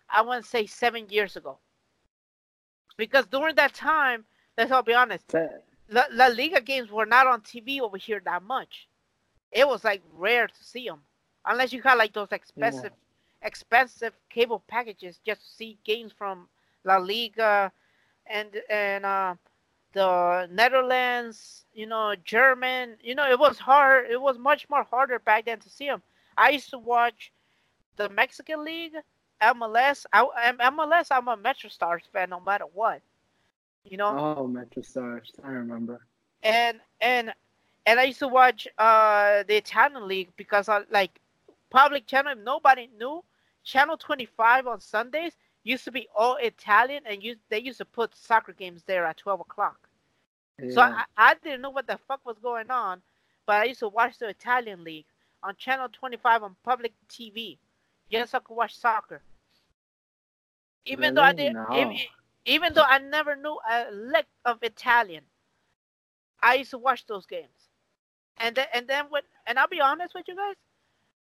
I 0.08 0.22
want 0.22 0.44
to 0.44 0.48
say 0.50 0.66
seven 0.66 1.08
years 1.08 1.36
ago. 1.36 1.60
Because 2.96 3.26
during 3.26 3.54
that 3.56 3.74
time, 3.74 4.26
let's 4.56 4.70
all 4.70 4.82
be 4.82 4.94
honest, 4.94 5.36
La, 5.88 6.04
La 6.10 6.26
Liga 6.28 6.60
games 6.60 6.90
were 6.90 7.06
not 7.06 7.26
on 7.26 7.40
TV 7.42 7.80
over 7.80 7.96
here 7.96 8.20
that 8.24 8.42
much. 8.42 8.88
It 9.52 9.66
was 9.68 9.84
like 9.84 10.02
rare 10.12 10.46
to 10.48 10.64
see 10.64 10.86
them, 10.88 11.02
unless 11.44 11.72
you 11.72 11.82
had 11.82 11.94
like 11.94 12.12
those 12.12 12.32
expensive, 12.32 12.92
expensive 13.42 14.14
cable 14.30 14.60
packages 14.66 15.18
just 15.24 15.40
to 15.42 15.48
see 15.48 15.78
games 15.84 16.12
from 16.12 16.48
La 16.84 16.96
Liga, 16.98 17.72
and 18.26 18.60
and 18.68 19.04
uh, 19.04 19.34
the 19.92 20.48
Netherlands, 20.50 21.66
you 21.72 21.86
know, 21.86 22.14
German. 22.24 22.96
You 23.02 23.14
know, 23.14 23.28
it 23.28 23.38
was 23.38 23.58
hard. 23.58 24.10
It 24.10 24.20
was 24.20 24.38
much 24.38 24.68
more 24.68 24.84
harder 24.84 25.18
back 25.18 25.44
then 25.46 25.58
to 25.60 25.70
see 25.70 25.86
them. 25.86 26.02
I 26.36 26.50
used 26.50 26.70
to 26.70 26.78
watch 26.78 27.32
the 27.96 28.08
Mexican 28.08 28.64
League, 28.64 28.94
MLS. 29.40 30.06
I, 30.12 30.22
I'm- 30.22 30.58
MLS. 30.58 31.08
I'm 31.10 31.28
a 31.28 31.36
Metro 31.36 31.68
Stars 31.70 32.04
fan, 32.12 32.30
no 32.30 32.40
matter 32.40 32.64
what. 32.72 33.02
You 33.88 33.98
know, 33.98 34.18
Oh, 34.18 34.46
Metro 34.46 34.82
Stars. 34.82 35.32
I 35.44 35.48
remember. 35.50 36.00
and 36.42 36.80
and 37.00 37.32
and 37.86 38.00
I 38.00 38.04
used 38.04 38.18
to 38.20 38.28
watch 38.28 38.66
uh 38.78 39.42
the 39.44 39.56
Italian 39.56 40.06
league 40.08 40.30
because 40.36 40.68
I 40.68 40.82
like 40.90 41.20
public 41.70 42.06
channel. 42.06 42.32
If 42.32 42.38
nobody 42.38 42.88
knew, 42.98 43.24
channel 43.64 43.96
twenty 43.96 44.26
five 44.26 44.66
on 44.66 44.80
Sundays 44.80 45.36
used 45.64 45.84
to 45.84 45.92
be 45.92 46.08
all 46.16 46.36
Italian, 46.36 47.02
and 47.06 47.22
you 47.22 47.36
they 47.48 47.60
used 47.60 47.78
to 47.78 47.84
put 47.84 48.14
soccer 48.14 48.52
games 48.52 48.82
there 48.84 49.04
at 49.04 49.18
twelve 49.18 49.40
o'clock. 49.40 49.88
So 50.68 50.82
I, 50.82 51.04
I 51.16 51.34
didn't 51.34 51.60
know 51.62 51.70
what 51.70 51.86
the 51.86 51.98
fuck 52.08 52.24
was 52.26 52.38
going 52.38 52.70
on, 52.70 53.02
but 53.46 53.60
I 53.60 53.64
used 53.64 53.80
to 53.80 53.88
watch 53.88 54.18
the 54.18 54.28
Italian 54.28 54.84
league 54.84 55.06
on 55.42 55.54
channel 55.56 55.88
twenty 55.92 56.16
five 56.16 56.42
on 56.42 56.56
public 56.64 56.92
TV, 57.08 57.58
just 58.10 58.32
so 58.32 58.38
I 58.38 58.40
could 58.40 58.54
watch 58.54 58.76
soccer. 58.76 59.22
Even 60.86 61.14
though 61.14 61.22
I 61.22 61.32
Really? 61.32 61.44
did, 61.44 61.54
No. 61.54 61.66
even, 61.72 61.96
even 62.46 62.74
though 62.74 62.84
I 62.84 62.98
never 62.98 63.36
knew 63.36 63.58
a 63.70 63.90
lick 63.92 64.26
of 64.46 64.62
Italian, 64.62 65.24
I 66.42 66.54
used 66.56 66.70
to 66.72 66.78
watch 66.78 67.06
those 67.06 67.26
games. 67.26 67.70
And 68.38 68.56
then 68.56 68.66
and 68.74 68.88
then 68.88 69.06
when 69.10 69.22
and 69.46 69.58
I'll 69.58 69.68
be 69.68 69.80
honest 69.80 70.14
with 70.14 70.28
you 70.28 70.36
guys, 70.36 70.56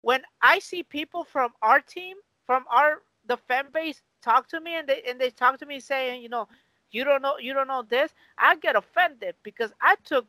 when 0.01 0.23
I 0.41 0.59
see 0.59 0.83
people 0.83 1.23
from 1.25 1.53
our 1.61 1.81
team, 1.81 2.17
from 2.45 2.65
our 2.69 3.03
the 3.25 3.37
fan 3.37 3.67
base 3.73 4.01
talk 4.21 4.47
to 4.49 4.61
me 4.61 4.75
and 4.75 4.87
they 4.87 5.03
and 5.07 5.19
they 5.19 5.29
talk 5.31 5.59
to 5.59 5.65
me 5.67 5.79
saying, 5.79 6.21
you 6.23 6.29
know, 6.29 6.47
you 6.91 7.03
don't 7.03 7.21
know 7.21 7.37
you 7.39 7.53
don't 7.53 7.67
know 7.67 7.83
this, 7.83 8.13
I 8.37 8.55
get 8.55 8.75
offended 8.75 9.35
because 9.43 9.73
I 9.81 9.95
took 10.05 10.27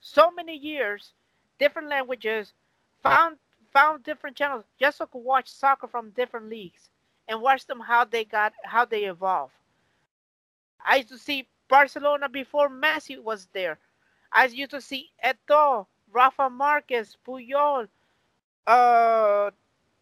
so 0.00 0.30
many 0.30 0.56
years, 0.56 1.14
different 1.58 1.88
languages, 1.88 2.52
found 3.02 3.38
found 3.72 4.04
different 4.04 4.36
channels 4.36 4.64
just 4.78 4.98
so 4.98 5.04
I 5.04 5.08
could 5.08 5.24
watch 5.24 5.48
soccer 5.50 5.86
from 5.88 6.10
different 6.10 6.48
leagues 6.48 6.90
and 7.28 7.42
watch 7.42 7.66
them 7.66 7.80
how 7.80 8.04
they 8.04 8.24
got 8.24 8.54
how 8.64 8.84
they 8.86 9.04
evolve. 9.04 9.52
I 10.84 10.96
used 10.96 11.08
to 11.10 11.18
see 11.18 11.48
Barcelona 11.68 12.28
before 12.28 12.68
Messi 12.68 13.22
was 13.22 13.46
there. 13.52 13.78
I 14.32 14.46
used 14.46 14.70
to 14.72 14.80
see 14.80 15.10
Eto'o, 15.24 15.86
Rafa 16.12 16.50
Marquez, 16.50 17.16
Puyol, 17.26 17.88
uh, 18.66 19.50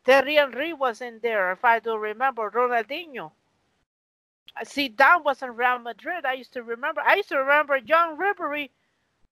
Thierry 0.05 0.35
Henry 0.37 0.73
was 0.73 1.01
in 1.01 1.21
there, 1.23 1.53
if 1.53 1.65
I 1.65 1.79
do 1.81 1.97
remember. 1.97 2.51
Ronaldinho. 2.51 3.33
Uh, 4.57 4.65
Zidane 4.65 5.25
was 5.25 5.43
in 5.43 5.55
Real 5.57 5.79
Madrid. 5.79 6.25
I 6.25 6.35
used 6.35 6.53
to 6.55 6.63
remember. 6.63 7.01
I 7.03 7.17
used 7.17 7.29
to 7.31 7.39
remember 7.39 7.81
John 7.81 8.17
Ribery. 8.19 8.71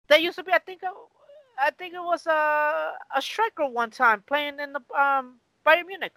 That 0.08 0.22
used 0.22 0.36
to 0.38 0.44
be, 0.44 0.52
I 0.52 0.58
think, 0.58 0.82
uh, 0.84 0.90
I 1.58 1.70
think 1.70 1.94
it 1.94 2.02
was 2.02 2.26
a 2.26 2.92
a 3.14 3.22
striker 3.22 3.66
one 3.66 3.90
time 3.90 4.22
playing 4.26 4.60
in 4.60 4.72
the 4.72 4.80
um 5.00 5.40
Bayern 5.66 5.86
Munich. 5.86 6.14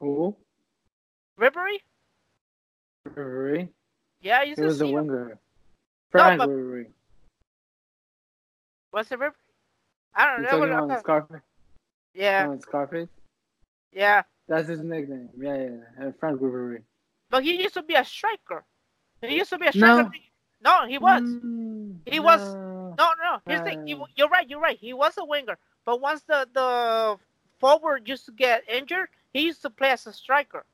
Who? 0.00 0.36
Ribery. 1.38 1.80
Ribery? 3.08 3.68
Yeah, 4.20 4.44
He 4.44 4.54
to 4.54 4.62
was 4.64 4.80
a 4.80 4.86
winger. 4.86 5.38
Frank 6.10 6.38
but- 6.38 6.48
Ribery. 6.48 6.86
Was 8.92 9.10
it 9.10 9.18
Ribery? 9.18 9.32
I 10.14 10.26
don't 10.26 10.42
You 10.62 10.66
know. 10.68 10.86
talking 10.88 10.98
Scarface? 10.98 11.40
yeah, 12.14 12.56
Scarface? 12.58 13.08
yeah. 13.92 14.22
That's 14.46 14.68
his 14.68 14.80
nickname. 14.80 15.30
Yeah, 15.38 15.56
yeah. 15.98 16.10
Frank 16.20 16.40
Ribery. 16.40 16.82
But 17.30 17.42
he 17.44 17.62
used 17.62 17.74
to 17.74 17.82
be 17.82 17.94
a 17.94 18.04
striker. 18.04 18.64
He 19.22 19.36
used 19.38 19.50
to 19.50 19.58
be 19.58 19.66
a 19.68 19.72
striker. 19.72 20.10
No, 20.62 20.80
no 20.82 20.86
he 20.86 20.98
was. 20.98 21.22
Mm, 21.22 22.00
He 22.04 22.20
was- 22.20 22.54
no. 22.54 22.94
No, 22.98 23.12
no. 23.18 23.40
Here's 23.46 23.60
the 23.60 23.64
thing. 23.64 23.86
He, 23.86 23.94
Uh. 23.94 24.04
you're 24.16 24.28
right. 24.28 24.46
You're 24.50 24.60
right. 24.60 24.76
He 24.78 24.92
was 24.92 25.16
a 25.16 25.24
winger. 25.24 25.56
But 25.86 26.00
once 26.02 26.22
the 26.24 26.46
the 26.52 27.18
forward 27.58 28.06
used 28.06 28.26
to 28.26 28.32
get 28.32 28.68
injured, 28.68 29.08
he 29.32 29.40
used 29.40 29.62
to 29.62 29.70
play 29.70 29.90
as 29.92 30.06
a 30.06 30.12
striker. 30.12 30.66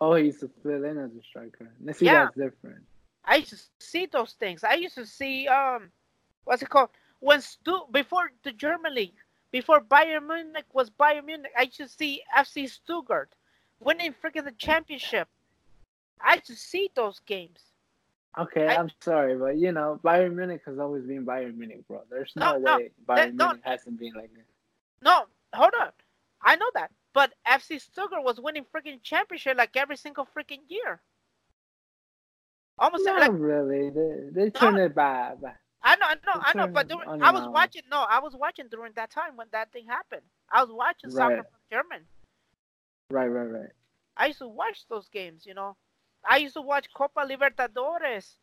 Oh, 0.00 0.14
he 0.14 0.26
used 0.26 0.40
to 0.40 0.50
fill 0.62 0.84
in 0.84 0.98
as 0.98 1.10
a 1.10 1.22
striker. 1.22 1.70
Let's 1.82 1.98
see, 1.98 2.06
Yeah. 2.06 2.24
that's 2.24 2.36
different. 2.36 2.84
I 3.24 3.36
used 3.36 3.50
to 3.50 3.58
see 3.78 4.06
those 4.06 4.32
things. 4.34 4.64
I 4.64 4.74
used 4.74 4.94
to 4.94 5.06
see 5.06 5.48
um, 5.48 5.90
what's 6.44 6.62
it 6.62 6.70
called? 6.70 6.90
When 7.20 7.40
Stu 7.40 7.80
before 7.90 8.30
the 8.44 8.52
German 8.52 8.94
league, 8.94 9.16
before 9.50 9.80
Bayern 9.80 10.26
Munich 10.26 10.64
was 10.72 10.88
Bayern 10.90 11.24
Munich, 11.26 11.52
I 11.56 11.62
used 11.62 11.76
to 11.78 11.88
see 11.88 12.22
FC 12.36 12.68
Stuttgart 12.68 13.30
winning 13.80 14.14
freaking 14.22 14.44
the 14.44 14.52
championship. 14.52 15.28
I 16.20 16.34
used 16.34 16.46
to 16.46 16.56
see 16.56 16.90
those 16.94 17.20
games. 17.26 17.60
Okay, 18.38 18.68
I- 18.68 18.74
am 18.74 18.90
sorry, 19.00 19.36
but 19.36 19.56
you 19.56 19.72
know, 19.72 19.98
Bayern 20.04 20.34
Munich 20.36 20.62
has 20.66 20.78
always 20.78 21.04
been 21.04 21.26
Bayern 21.26 21.56
Munich, 21.56 21.86
bro. 21.88 22.02
There's 22.08 22.32
no, 22.36 22.52
No, 22.52 22.58
no, 22.58 22.76
way 22.76 22.90
Bayern 23.06 23.34
no. 23.34 23.46
Munich 23.46 23.62
hasn't 23.64 23.98
been 23.98 24.12
like 24.14 24.32
this. 24.32 24.44
No, 25.02 25.24
hold 25.52 25.72
on. 25.80 25.90
I 26.42 26.56
know 26.56 26.70
that. 26.74 26.92
But 27.18 27.34
FC 27.44 27.80
Stuttgart 27.80 28.22
was 28.22 28.38
winning 28.40 28.64
freaking 28.72 29.02
championship 29.02 29.56
like 29.56 29.76
every 29.76 29.96
single 29.96 30.24
freaking 30.24 30.60
year. 30.68 31.00
Almost 32.78 33.06
Not 33.06 33.18
like 33.18 33.32
really. 33.32 33.90
They, 33.90 34.12
they 34.30 34.50
turned 34.50 34.78
it 34.78 34.94
bad. 34.94 35.38
I 35.82 35.96
know, 35.96 36.06
I 36.06 36.14
know, 36.14 36.42
I 36.46 36.54
know. 36.54 36.72
But 36.72 36.86
during, 36.86 37.20
I 37.20 37.32
was 37.32 37.48
watching. 37.48 37.82
No, 37.90 38.06
I 38.08 38.20
was 38.20 38.36
watching 38.36 38.68
during 38.70 38.92
that 38.94 39.10
time 39.10 39.36
when 39.36 39.48
that 39.50 39.72
thing 39.72 39.86
happened. 39.88 40.22
I 40.48 40.62
was 40.62 40.70
watching 40.70 41.10
soccer 41.10 41.42
from 41.42 41.60
German. 41.72 42.02
Right, 43.10 43.26
right, 43.26 43.50
right. 43.50 43.70
I 44.16 44.26
used 44.26 44.38
to 44.38 44.46
watch 44.46 44.84
those 44.88 45.08
games. 45.08 45.44
You 45.44 45.54
know, 45.54 45.76
I 46.24 46.36
used 46.36 46.54
to 46.54 46.62
watch 46.62 46.86
Copa 46.94 47.26
Libertadores, 47.26 48.36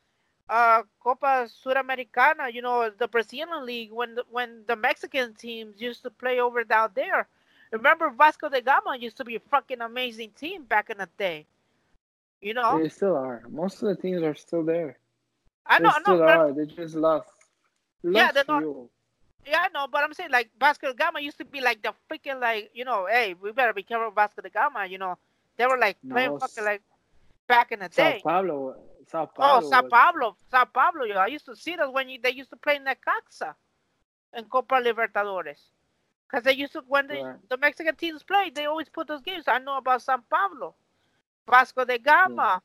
uh, 0.49 0.83
Copa 1.01 1.47
Suramericana. 1.65 2.53
You 2.53 2.61
know, 2.61 2.89
the 2.89 3.07
Brazilian 3.07 3.65
league 3.65 3.93
when 3.93 4.15
the, 4.15 4.25
when 4.29 4.65
the 4.67 4.75
Mexican 4.75 5.33
teams 5.33 5.79
used 5.79 6.03
to 6.03 6.09
play 6.09 6.41
over 6.41 6.65
down 6.65 6.89
there. 6.93 7.29
Remember 7.77 8.09
Vasco 8.09 8.49
da 8.49 8.61
Gama 8.61 8.97
used 8.97 9.17
to 9.17 9.25
be 9.25 9.35
a 9.35 9.39
fucking 9.39 9.81
amazing 9.81 10.31
team 10.31 10.63
back 10.63 10.89
in 10.89 10.97
the 10.97 11.09
day. 11.17 11.45
You 12.41 12.53
know, 12.53 12.79
They 12.81 12.89
still 12.89 13.15
are. 13.15 13.43
Most 13.49 13.81
of 13.81 13.89
the 13.89 13.95
teams 13.95 14.21
are 14.23 14.35
still 14.35 14.63
there. 14.63 14.97
I 15.65 15.79
know, 15.79 15.89
they 15.89 15.95
I 15.95 15.97
know. 15.97 16.15
still 16.15 16.23
are. 16.23 16.51
They 16.53 16.65
just 16.65 16.95
lost. 16.95 17.27
Yeah, 18.03 18.31
they're 18.31 18.45
not-. 18.47 18.63
Yeah, 19.45 19.65
I 19.65 19.69
know, 19.73 19.87
but 19.91 20.03
I'm 20.03 20.13
saying 20.13 20.31
like 20.31 20.49
Vasco 20.59 20.87
da 20.87 20.93
Gama 20.93 21.19
used 21.19 21.37
to 21.37 21.45
be 21.45 21.61
like 21.61 21.81
the 21.81 21.93
freaking 22.09 22.39
like 22.39 22.71
you 22.73 22.85
know, 22.85 23.07
hey, 23.09 23.35
we 23.39 23.51
better 23.51 23.73
be 23.73 23.83
careful 23.83 24.07
of 24.07 24.15
Vasco 24.15 24.41
da 24.41 24.49
Gama. 24.49 24.85
You 24.85 24.97
know, 24.97 25.17
they 25.57 25.65
were 25.67 25.77
like 25.77 25.97
playing 26.09 26.31
No, 26.31 26.39
fucking 26.39 26.63
like 26.63 26.81
back 27.47 27.71
in 27.71 27.79
the 27.79 27.89
Sao 27.91 28.11
day. 28.11 28.21
Paulo. 28.23 28.75
Sao 29.07 29.23
oh, 29.23 29.27
Paulo. 29.27 29.65
Oh. 29.65 29.69
Sao 29.69 29.81
Pablo, 29.83 30.35
Sao 30.49 30.65
Pablo. 30.65 31.03
Yo, 31.05 31.15
I 31.15 31.27
used 31.27 31.45
to 31.45 31.55
see 31.55 31.75
that 31.75 31.91
when 31.91 32.09
you, 32.09 32.19
they 32.21 32.31
used 32.31 32.49
to 32.49 32.55
play 32.55 32.79
Necaxa 32.79 33.53
in 34.35 34.45
Copa 34.45 34.75
Libertadores, 34.75 35.59
because 36.27 36.43
they 36.43 36.53
used 36.53 36.73
to 36.73 36.83
when 36.87 37.07
the, 37.07 37.21
Right. 37.21 37.49
the 37.49 37.57
Mexican 37.57 37.95
teams 37.95 38.23
played, 38.23 38.55
they 38.55 38.65
always 38.65 38.89
put 38.89 39.07
those 39.07 39.21
games. 39.21 39.45
I 39.47 39.59
know 39.59 39.77
about 39.77 40.01
San 40.01 40.21
Pablo, 40.29 40.75
Vasco 41.49 41.85
da 41.85 41.97
Gama. 41.97 42.61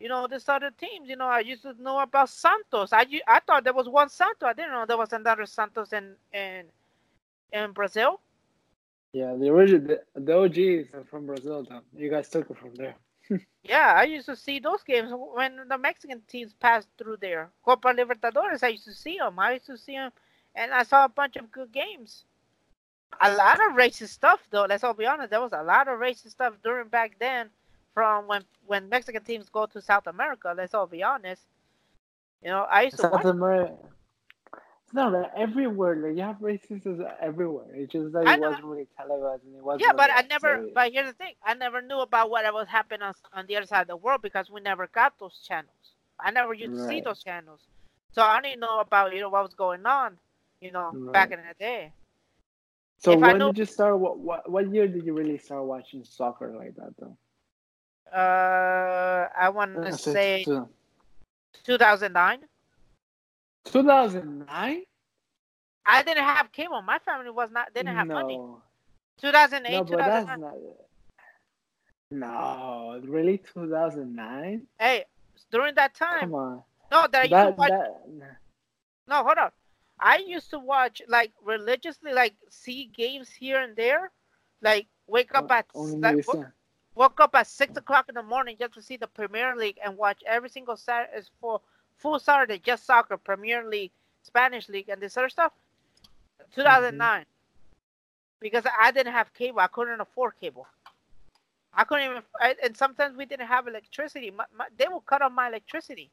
You 0.00 0.08
know, 0.08 0.26
this 0.26 0.48
other 0.48 0.70
teams. 0.70 1.08
You 1.08 1.16
know, 1.16 1.26
I 1.26 1.40
used 1.40 1.62
to 1.62 1.74
know 1.80 2.00
about 2.00 2.28
Santos. 2.28 2.92
I, 2.92 3.06
I 3.26 3.40
thought 3.40 3.64
there 3.64 3.72
was 3.72 3.88
one 3.88 4.08
Santos. 4.10 4.46
I 4.46 4.52
didn't 4.52 4.72
know 4.72 4.84
there 4.86 4.96
was 4.98 5.12
another 5.12 5.46
Santos 5.46 5.92
in 5.92 6.16
in 6.32 6.66
in 7.52 7.72
Brazil. 7.72 8.20
Yeah, 9.12 9.34
the 9.38 9.48
original, 9.48 9.86
the, 10.14 10.20
the 10.20 10.36
OGs 10.36 10.94
are 10.94 11.04
from 11.04 11.26
Brazil, 11.26 11.64
though. 11.68 11.80
You 11.96 12.10
guys 12.10 12.28
took 12.28 12.50
it 12.50 12.58
from 12.58 12.74
there. 12.74 12.96
Yeah, 13.62 13.94
I 13.96 14.04
used 14.04 14.26
to 14.26 14.36
see 14.36 14.58
those 14.58 14.82
games 14.82 15.10
when 15.12 15.68
the 15.68 15.78
Mexican 15.78 16.20
teams 16.28 16.52
passed 16.54 16.88
through 16.98 17.16
there. 17.18 17.50
Copa 17.64 17.88
Libertadores, 17.88 18.62
I 18.62 18.68
used 18.68 18.84
to 18.84 18.92
see 18.94 19.18
them. 19.18 19.38
I 19.38 19.52
used 19.54 19.66
to 19.66 19.78
see 19.78 19.94
them, 19.94 20.12
and 20.54 20.72
I 20.72 20.82
saw 20.82 21.04
a 21.04 21.08
bunch 21.08 21.36
of 21.36 21.50
good 21.50 21.72
games. 21.72 22.24
A 23.20 23.34
lot 23.34 23.60
of 23.60 23.76
racist 23.76 24.08
stuff, 24.08 24.40
though. 24.50 24.66
Let's 24.68 24.84
all 24.84 24.94
be 24.94 25.06
honest. 25.06 25.30
There 25.30 25.40
was 25.40 25.52
a 25.52 25.62
lot 25.62 25.88
of 25.88 25.98
racist 25.98 26.30
stuff 26.30 26.54
during 26.62 26.88
back 26.88 27.16
then, 27.18 27.50
from 27.92 28.26
when 28.26 28.44
when 28.66 28.88
Mexican 28.88 29.22
teams 29.22 29.48
go 29.48 29.66
to 29.66 29.80
South 29.80 30.06
America. 30.06 30.54
Let's 30.56 30.74
all 30.74 30.86
be 30.86 31.02
honest. 31.02 31.42
You 32.42 32.50
know, 32.50 32.66
I 32.70 32.82
used 32.82 32.96
to 32.96 33.02
South. 33.02 33.24
America. 33.24 33.76
Not 34.92 35.12
like 35.12 35.30
everywhere. 35.36 35.96
Like 35.96 36.16
you 36.16 36.22
have 36.22 36.36
racism 36.36 37.04
everywhere. 37.20 37.66
It's 37.74 37.92
just 37.92 38.12
that 38.12 38.28
I 38.28 38.34
it 38.34 38.40
know. 38.40 38.50
wasn't 38.50 38.66
really 38.66 38.86
televised 38.96 39.42
and 39.44 39.56
it 39.56 39.64
wasn't. 39.64 39.82
Yeah, 39.82 39.92
but 39.96 40.10
I 40.10 40.22
never. 40.22 40.58
updated. 40.58 40.74
But 40.74 40.92
here's 40.92 41.08
the 41.08 41.14
thing: 41.14 41.34
I 41.44 41.54
never 41.54 41.82
knew 41.82 41.98
about 41.98 42.30
what 42.30 42.44
was 42.54 42.68
happening 42.68 43.02
on, 43.02 43.14
on 43.32 43.46
the 43.46 43.56
other 43.56 43.66
side 43.66 43.82
of 43.82 43.88
the 43.88 43.96
world 43.96 44.22
because 44.22 44.50
we 44.50 44.60
never 44.60 44.86
got 44.86 45.18
those 45.18 45.40
channels. 45.46 45.94
I 46.20 46.30
never 46.30 46.54
used 46.54 46.74
to 46.74 46.86
see 46.88 47.00
those 47.00 47.24
channels, 47.24 47.60
so 48.12 48.22
I 48.22 48.40
didn't 48.40 48.60
know 48.60 48.78
about 48.78 49.12
you 49.12 49.20
know 49.20 49.30
what 49.30 49.42
was 49.42 49.54
going 49.54 49.84
on, 49.84 50.16
you 50.60 50.70
know, 50.70 50.92
back 51.12 51.32
in 51.32 51.40
the 51.40 51.54
day. 51.58 51.92
So 53.04 53.12
if 53.12 53.22
I 53.22 53.28
when 53.28 53.38
know- 53.38 53.52
did 53.52 53.58
you 53.58 53.66
start? 53.66 53.98
What, 53.98 54.18
what 54.18 54.50
what 54.50 54.72
year 54.72 54.88
did 54.88 55.04
you 55.04 55.12
really 55.12 55.36
start 55.36 55.64
watching 55.64 56.04
soccer 56.04 56.54
like 56.56 56.74
that 56.76 56.94
though? 56.98 57.16
Uh, 58.10 59.28
I 59.36 59.48
want 59.50 59.74
to 59.74 59.92
say 59.98 60.44
2009. 61.64 62.38
2009. 63.66 64.82
I 65.86 66.02
didn't 66.02 66.24
have 66.24 66.50
cable. 66.52 66.80
My 66.80 66.98
family 67.00 67.30
was 67.30 67.50
not 67.50 67.74
didn't 67.74 67.94
have 67.94 68.06
no. 68.06 68.14
money. 68.14 68.40
2008, 69.20 69.70
No, 69.72 69.84
but 69.84 69.98
that's 69.98 70.24
2009. 70.26 70.40
not. 70.40 70.54
No, 72.10 73.00
really, 73.06 73.38
2009. 73.38 74.66
Hey, 74.78 75.04
during 75.50 75.74
that 75.74 75.94
time, 75.94 76.20
Come 76.20 76.34
on, 76.34 76.62
no, 76.90 77.06
that 77.10 77.14
I 77.14 77.22
used 77.22 77.30
to 77.30 77.36
that 77.36 77.58
watch. 77.58 77.70
that. 77.70 78.36
No, 79.08 79.16
hold 79.24 79.38
on. 79.38 79.50
I 80.04 80.18
used 80.18 80.50
to 80.50 80.58
watch 80.58 81.00
like 81.08 81.32
religiously, 81.42 82.12
like 82.12 82.34
see 82.50 82.90
games 82.94 83.30
here 83.30 83.62
and 83.62 83.74
there, 83.74 84.10
like 84.60 84.86
wake 85.06 85.34
up 85.34 85.50
at 85.50 85.64
only 85.74 85.98
like, 85.98 86.16
you 86.16 86.22
wo- 86.26 86.42
said. 86.42 86.52
woke 86.94 87.20
up 87.20 87.34
at 87.34 87.46
six 87.46 87.74
o'clock 87.78 88.10
in 88.10 88.14
the 88.14 88.22
morning 88.22 88.56
just 88.60 88.74
to 88.74 88.82
see 88.82 88.98
the 88.98 89.06
Premier 89.06 89.56
League 89.56 89.78
and 89.82 89.96
watch 89.96 90.22
every 90.26 90.50
single 90.50 90.76
Saturday 90.76 91.26
for 91.40 91.58
full 91.96 92.18
Saturday 92.18 92.58
just 92.58 92.84
soccer, 92.84 93.16
Premier 93.16 93.66
League, 93.66 93.92
Spanish 94.22 94.68
League, 94.68 94.90
and 94.90 95.00
this 95.00 95.16
other 95.16 95.30
stuff. 95.30 95.52
2009, 96.54 97.24
because 98.40 98.64
I 98.78 98.90
didn't 98.90 99.14
have 99.14 99.32
cable, 99.32 99.60
I 99.60 99.68
couldn't 99.68 100.02
afford 100.02 100.34
cable. 100.38 100.66
I 101.72 101.84
couldn't 101.84 102.10
even, 102.10 102.22
I, 102.38 102.54
and 102.62 102.76
sometimes 102.76 103.16
we 103.16 103.24
didn't 103.24 103.46
have 103.46 103.66
electricity. 103.68 104.30
My, 104.30 104.44
my, 104.54 104.66
they 104.76 104.86
would 104.86 105.06
cut 105.06 105.22
off 105.22 105.32
my 105.32 105.48
electricity. 105.48 106.10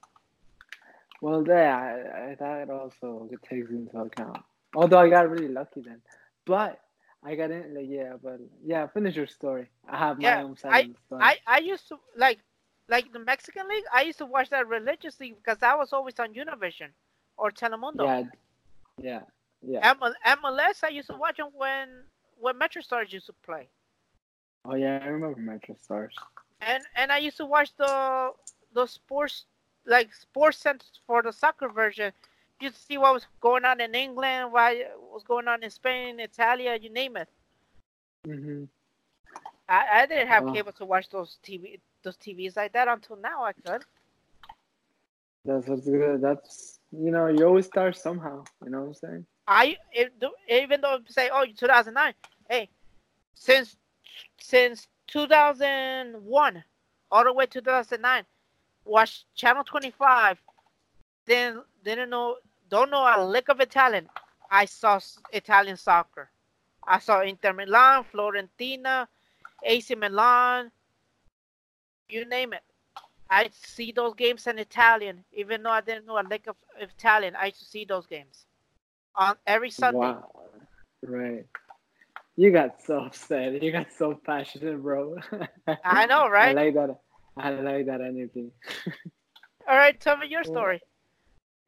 Well, 1.21 1.45
yeah, 1.47 1.77
I, 1.77 2.31
I, 2.31 2.35
that 2.35 2.69
also 2.69 3.29
takes 3.49 3.69
into 3.71 3.97
account. 3.99 4.39
Although 4.75 4.99
I 4.99 5.09
got 5.09 5.29
really 5.29 5.47
lucky 5.49 5.81
then, 5.81 6.01
but 6.45 6.79
I 7.23 7.35
got 7.35 7.51
in. 7.51 7.73
Like, 7.75 7.87
yeah, 7.89 8.13
but 8.21 8.39
yeah, 8.63 8.87
finish 8.87 9.15
your 9.15 9.27
story. 9.27 9.69
I 9.87 9.97
have 9.97 10.19
my 10.19 10.39
Yeah, 10.39 10.41
own 10.41 10.57
side 10.57 10.77
the. 11.09 11.15
I, 11.19 11.37
I 11.47 11.59
used 11.59 11.87
to 11.89 11.99
like 12.15 12.39
like 12.87 13.11
the 13.13 13.19
Mexican 13.19 13.67
league. 13.69 13.85
I 13.93 14.01
used 14.03 14.19
to 14.19 14.25
watch 14.25 14.49
that 14.49 14.67
religiously 14.67 15.31
because 15.33 15.61
I 15.63 15.75
was 15.75 15.93
always 15.93 16.19
on 16.19 16.33
Univision 16.33 16.91
or 17.37 17.51
Telemundo. 17.51 18.11
yeah, 18.11 18.23
yeah, 19.01 19.21
yeah. 19.61 19.83
ML, 19.83 20.13
MLS, 20.25 20.83
I 20.83 20.89
used 20.89 21.09
to 21.09 21.15
watch 21.15 21.37
them 21.37 21.51
when 21.53 22.05
when 22.39 22.57
MetroStars 22.59 23.11
used 23.13 23.27
to 23.27 23.33
play, 23.33 23.69
Oh 24.65 24.75
yeah, 24.75 24.99
I 25.01 25.07
remember 25.07 25.39
Metro 25.39 25.75
Stars. 25.75 26.27
and 26.61 26.83
and 26.95 27.11
I 27.11 27.17
used 27.19 27.37
to 27.37 27.45
watch 27.45 27.75
the 27.77 28.31
the 28.73 28.85
sports 28.87 29.45
like 29.85 30.13
sports 30.13 30.57
centers 30.57 30.99
for 31.05 31.21
the 31.21 31.31
soccer 31.31 31.69
version. 31.69 32.11
You 32.59 32.69
to 32.69 32.75
see 32.75 32.97
what 32.97 33.13
was 33.13 33.27
going 33.41 33.65
on 33.65 33.81
in 33.81 33.95
England, 33.95 34.51
what 34.51 34.75
was 35.11 35.23
going 35.23 35.47
on 35.47 35.63
in 35.63 35.69
Spain, 35.69 36.19
Italia, 36.19 36.77
you 36.79 36.89
name 36.91 37.17
it. 37.17 37.29
hmm 38.25 38.65
I, 39.67 40.01
I 40.01 40.05
didn't 40.05 40.27
have 40.27 40.45
cable 40.47 40.71
to 40.73 40.85
watch 40.85 41.09
those 41.09 41.39
TV 41.43 41.79
those 42.03 42.17
TVs 42.17 42.55
like 42.57 42.73
that 42.73 42.87
until 42.87 43.15
now. 43.17 43.43
I 43.43 43.53
could. 43.53 43.85
That's 45.45 45.67
what's 45.67 45.87
good. 45.87 46.21
That's 46.21 46.79
you 46.91 47.11
know, 47.11 47.27
you 47.27 47.45
always 47.45 47.65
start 47.65 47.95
somehow. 47.95 48.43
You 48.63 48.69
know 48.71 48.81
what 48.81 48.87
I'm 48.87 48.93
saying? 48.93 49.25
I 49.47 49.77
it, 49.91 50.13
even 50.49 50.81
though 50.81 50.99
say 51.07 51.29
oh 51.31 51.45
2009, 51.45 52.13
hey, 52.49 52.69
since 53.35 53.77
since 54.39 54.87
2001 55.07 56.63
all 57.11 57.23
the 57.23 57.33
way 57.33 57.45
to 57.45 57.61
2009, 57.61 58.25
watch 58.85 59.25
Channel 59.35 59.63
25. 59.63 60.41
Then 61.25 61.61
didn't 61.83 62.09
know 62.09 62.37
don't 62.69 62.89
know 62.89 63.03
a 63.03 63.23
lick 63.23 63.49
of 63.49 63.59
Italian. 63.59 64.07
I 64.49 64.65
saw 64.65 64.99
Italian 65.31 65.77
soccer. 65.77 66.29
I 66.85 66.99
saw 66.99 67.21
Inter 67.21 67.53
Milan, 67.53 68.05
Fiorentina, 68.11 69.07
AC 69.63 69.95
Milan, 69.95 70.71
you 72.09 72.25
name 72.25 72.53
it. 72.53 72.63
I 73.29 73.49
see 73.53 73.91
those 73.93 74.13
games 74.15 74.45
in 74.47 74.59
Italian, 74.59 75.23
even 75.31 75.63
though 75.63 75.69
I 75.69 75.81
didn't 75.81 76.05
know 76.05 76.19
a 76.19 76.27
lick 76.27 76.47
of 76.47 76.57
Italian. 76.79 77.35
I 77.35 77.45
used 77.45 77.59
to 77.59 77.65
see 77.65 77.85
those 77.85 78.05
games 78.05 78.45
on 79.15 79.35
every 79.47 79.69
Sunday. 79.69 79.97
Wow. 79.99 80.31
Right. 81.03 81.45
You 82.35 82.51
got 82.51 82.81
so 82.81 82.99
upset. 82.99 83.63
You 83.63 83.71
got 83.71 83.87
so 83.97 84.19
passionate, 84.25 84.81
bro. 84.81 85.15
I 85.85 86.05
know, 86.07 86.27
right? 86.27 86.57
I 86.57 86.63
like 86.65 86.73
that. 86.73 86.99
I 87.37 87.49
like 87.51 87.85
that 87.87 88.01
energy. 88.01 88.51
All 89.67 89.77
right, 89.77 89.99
tell 89.99 90.17
me 90.17 90.27
your 90.27 90.43
story. 90.43 90.81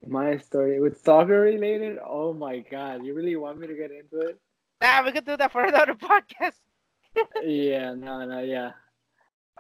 My 0.06 0.38
story 0.38 0.80
with 0.80 1.02
soccer 1.02 1.40
related. 1.42 1.98
Oh 2.06 2.34
my 2.34 2.60
god! 2.60 3.06
You 3.06 3.14
really 3.14 3.36
want 3.36 3.60
me 3.60 3.68
to 3.68 3.76
get 3.76 3.92
into 3.92 4.20
it? 4.28 4.40
Nah, 4.82 5.04
we 5.04 5.12
could 5.12 5.26
do 5.26 5.38
that 5.38 5.52
for 5.52 5.64
another 5.66 5.94
podcast. 5.96 6.60
yeah. 7.44 7.94
No. 7.94 8.26
No. 8.26 8.40
Yeah. 8.40 8.72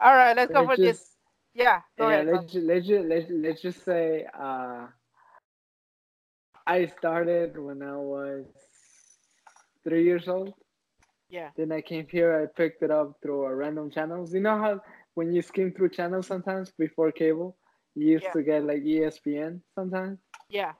All 0.01 0.13
right, 0.13 0.35
let's 0.35 0.51
go 0.51 0.61
Let's 0.63 0.75
for 0.75 0.81
this. 0.81 1.15
Yeah, 1.53 1.81
go 1.97 2.09
yeah, 2.09 2.21
ahead. 2.21 2.27
let's 2.27 2.53
let's 2.55 2.87
just 2.87 3.05
let's, 3.05 3.25
let's 3.29 3.61
just 3.61 3.85
say 3.85 4.25
uh, 4.37 4.87
I 6.65 6.87
started 6.97 7.57
when 7.57 7.81
I 7.83 7.95
was 7.97 8.45
three 9.83 10.03
years 10.03 10.27
old. 10.27 10.53
Yeah, 11.29 11.49
Then 11.57 11.71
I 11.71 11.81
came 11.81 12.07
here. 12.07 12.41
I 12.41 12.45
picked 12.45 12.83
it 12.83 12.91
up 12.91 13.17
through 13.21 13.45
a 13.45 13.55
random 13.55 13.89
channels. 13.89 14.33
You 14.33 14.41
know 14.41 14.57
how 14.57 14.81
when 15.15 15.33
you 15.33 15.41
skim 15.41 15.71
through 15.73 15.89
channels 15.89 16.27
sometimes 16.27 16.71
before 16.77 17.11
cable, 17.11 17.55
you 17.95 18.07
used 18.13 18.23
Yeah. 18.25 18.31
to 18.33 18.43
get 18.43 18.63
like 18.65 18.83
ESPN 18.83 19.61
sometimes. 19.75 20.19
yeah. 20.49 20.73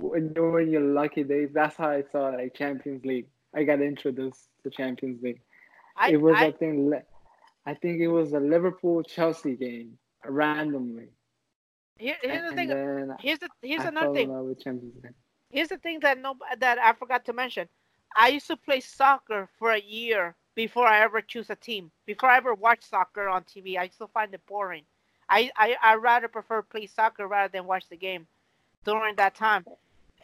When 0.00 0.32
you 0.34 0.42
were 0.42 0.60
in 0.60 0.70
your 0.70 0.80
lucky 0.80 1.24
days, 1.24 1.50
that's 1.52 1.76
how 1.76 1.90
I 1.90 2.02
saw 2.10 2.30
like 2.30 2.54
Champions 2.54 3.04
League. 3.04 3.26
I 3.54 3.64
got 3.64 3.82
introduced 3.82 4.48
to 4.62 4.70
Champions 4.70 5.22
League. 5.22 5.42
I, 5.96 6.12
it 6.12 6.20
was 6.20 6.36
I, 6.36 6.46
I 6.46 6.52
think 6.52 6.94
I 7.66 7.74
think 7.74 8.00
it 8.00 8.08
was 8.08 8.32
a 8.32 8.40
Liverpool 8.40 9.02
Chelsea 9.02 9.56
game 9.56 9.98
randomly. 10.24 11.08
here, 11.98 12.16
here's 12.22 12.48
the 12.48 12.56
thing. 12.56 12.68
Here's 13.20 13.38
the 13.40 13.48
here's 13.60 13.84
I 13.84 13.88
another 13.88 14.14
thing. 14.14 14.30
love 14.32 14.46
with 14.46 14.60
Champions 14.62 14.94
League. 15.04 15.12
Here's 15.50 15.68
the 15.68 15.76
thing 15.78 16.00
that 16.00 16.16
no 16.18 16.34
that 16.58 16.78
I 16.78 16.92
forgot 16.94 17.24
to 17.26 17.34
mention. 17.34 17.68
I 18.16 18.28
used 18.28 18.46
to 18.46 18.56
play 18.56 18.80
soccer 18.80 19.48
for 19.58 19.72
a 19.72 19.80
year 19.80 20.34
before 20.54 20.86
I 20.86 21.00
ever 21.00 21.20
choose 21.20 21.50
a 21.50 21.56
team. 21.56 21.90
Before 22.06 22.28
I 22.30 22.36
ever 22.36 22.54
watch 22.54 22.82
soccer 22.82 23.28
on 23.28 23.44
TV, 23.44 23.78
I 23.78 23.88
still 23.88 24.08
find 24.08 24.32
it 24.34 24.44
boring. 24.46 24.84
I 25.28 25.50
I 25.56 25.76
I 25.82 25.94
rather 25.96 26.28
prefer 26.28 26.62
play 26.62 26.86
soccer 26.86 27.26
rather 27.26 27.50
than 27.50 27.66
watch 27.66 27.88
the 27.88 27.96
game 27.96 28.26
during 28.84 29.16
that 29.16 29.34
time. 29.34 29.66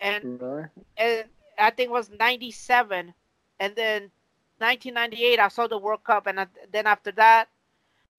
And 0.00 0.24
Really? 0.24 0.66
and 0.96 1.24
I 1.58 1.70
think 1.70 1.88
it 1.88 1.92
was 1.92 2.10
97 2.10 3.14
and 3.58 3.76
then 3.76 4.10
1998 4.58 5.38
I 5.38 5.48
saw 5.48 5.66
the 5.66 5.78
World 5.78 6.04
Cup 6.04 6.26
and 6.26 6.40
I, 6.40 6.46
then 6.70 6.86
after 6.86 7.12
that 7.12 7.48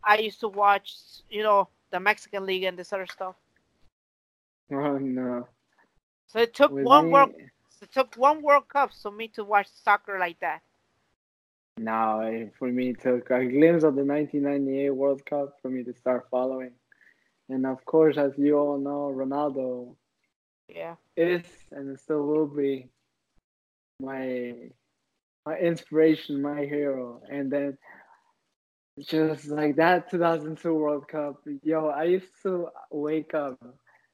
I 0.03 0.17
used 0.17 0.39
to 0.41 0.47
watch 0.47 0.95
you 1.29 1.43
know 1.43 1.69
the 1.91 1.99
Mexican 1.99 2.45
League 2.45 2.63
and 2.63 2.77
this 2.77 2.93
other 2.93 3.07
stuff 3.07 3.35
Oh 4.71 4.97
no. 4.97 5.47
so 6.27 6.39
it 6.39 6.53
took 6.53 6.81
one 6.81 7.09
World 7.09 7.31
it 7.81 7.91
took 7.91 8.15
one 8.15 8.41
World 8.41 8.67
Cup 8.67 8.91
for 8.93 9.11
me 9.11 9.27
to 9.29 9.43
watch 9.43 9.67
soccer 9.69 10.17
like 10.19 10.39
that 10.39 10.61
No, 11.77 12.49
for 12.57 12.67
me 12.69 12.89
it 12.89 13.01
took 13.01 13.29
a 13.29 13.45
glimpse 13.45 13.83
of 13.83 13.95
the 13.95 14.03
1998 14.03 14.89
World 14.91 15.25
Cup 15.25 15.57
for 15.61 15.69
me 15.69 15.83
to 15.83 15.93
start 15.93 16.27
following. 16.31 16.71
And 17.49 17.65
of 17.65 17.85
course, 17.85 18.17
as 18.17 18.33
you 18.37 18.57
all 18.57 18.77
know, 18.79 19.11
Ronaldo 19.15 19.95
yeah 20.67 20.95
is 21.15 21.43
and 21.71 21.97
still 21.99 22.23
will 22.23 22.47
be 22.47 22.89
my 23.99 24.53
my 25.45 25.57
inspiration, 25.57 26.41
my 26.41 26.65
hero. 26.65 27.21
And 27.29 27.51
then 27.51 27.77
just 28.99 29.47
like 29.47 29.75
that 29.77 30.09
2002 30.09 30.73
World 30.73 31.07
Cup, 31.07 31.41
yo, 31.63 31.87
I 31.89 32.03
used 32.05 32.33
to 32.43 32.69
wake 32.91 33.33
up 33.33 33.59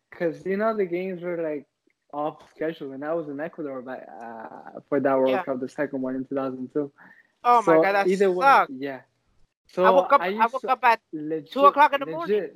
because 0.10 0.45
you 0.45 0.57
know 0.57 0.76
the 0.76 0.85
games 0.85 1.22
were 1.23 1.41
like 1.41 1.65
off 2.14 2.38
schedule, 2.56 2.91
and 2.91 3.03
I 3.03 3.14
was 3.14 3.30
in 3.30 3.40
Ecuador 3.40 3.81
by, 3.81 3.98
uh, 3.98 4.80
for 4.90 4.99
that 4.99 5.18
World 5.18 5.31
Yeah. 5.31 5.44
Cup, 5.44 5.60
the 5.60 5.69
second 5.69 6.02
one 6.02 6.15
in 6.15 6.26
2002. 6.26 6.91
Oh 7.43 7.57
my 7.57 7.63
So 7.65 7.81
god 7.81 7.95
that 7.95 8.07
either 8.07 8.33
sucked 8.35 8.71
yeah. 8.77 9.01
So 9.67 9.83
I 9.85 9.89
woke 9.89 10.13
up 10.13 10.21
I, 10.21 10.27
used 10.27 10.53
woke 10.53 10.65
up 10.65 10.83
at 10.83 11.01
legit, 11.11 11.55
o'clock 11.55 11.93
in 11.93 11.99
the 12.01 12.05
morning. 12.05 12.49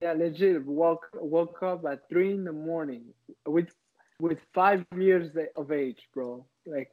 Yeah, 0.00 0.12
legit. 0.12 0.64
Woke 0.64 1.08
woke 1.14 1.62
up 1.62 1.84
at 1.86 2.08
three 2.08 2.32
in 2.32 2.44
the 2.44 2.52
morning 2.52 3.04
with 3.46 3.68
with 4.20 4.38
five 4.52 4.84
years 4.96 5.30
of 5.56 5.70
age, 5.70 6.08
bro. 6.12 6.44
Like, 6.66 6.90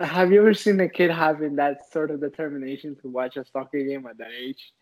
have 0.00 0.30
you 0.32 0.40
ever 0.40 0.54
seen 0.54 0.78
a 0.80 0.88
kid 0.88 1.10
having 1.10 1.56
that 1.56 1.90
sort 1.92 2.10
of 2.10 2.20
determination 2.20 2.96
to 3.02 3.08
watch 3.08 3.36
a 3.36 3.44
soccer 3.44 3.82
game 3.82 4.06
at 4.06 4.18
that 4.18 4.30
age? 4.38 4.72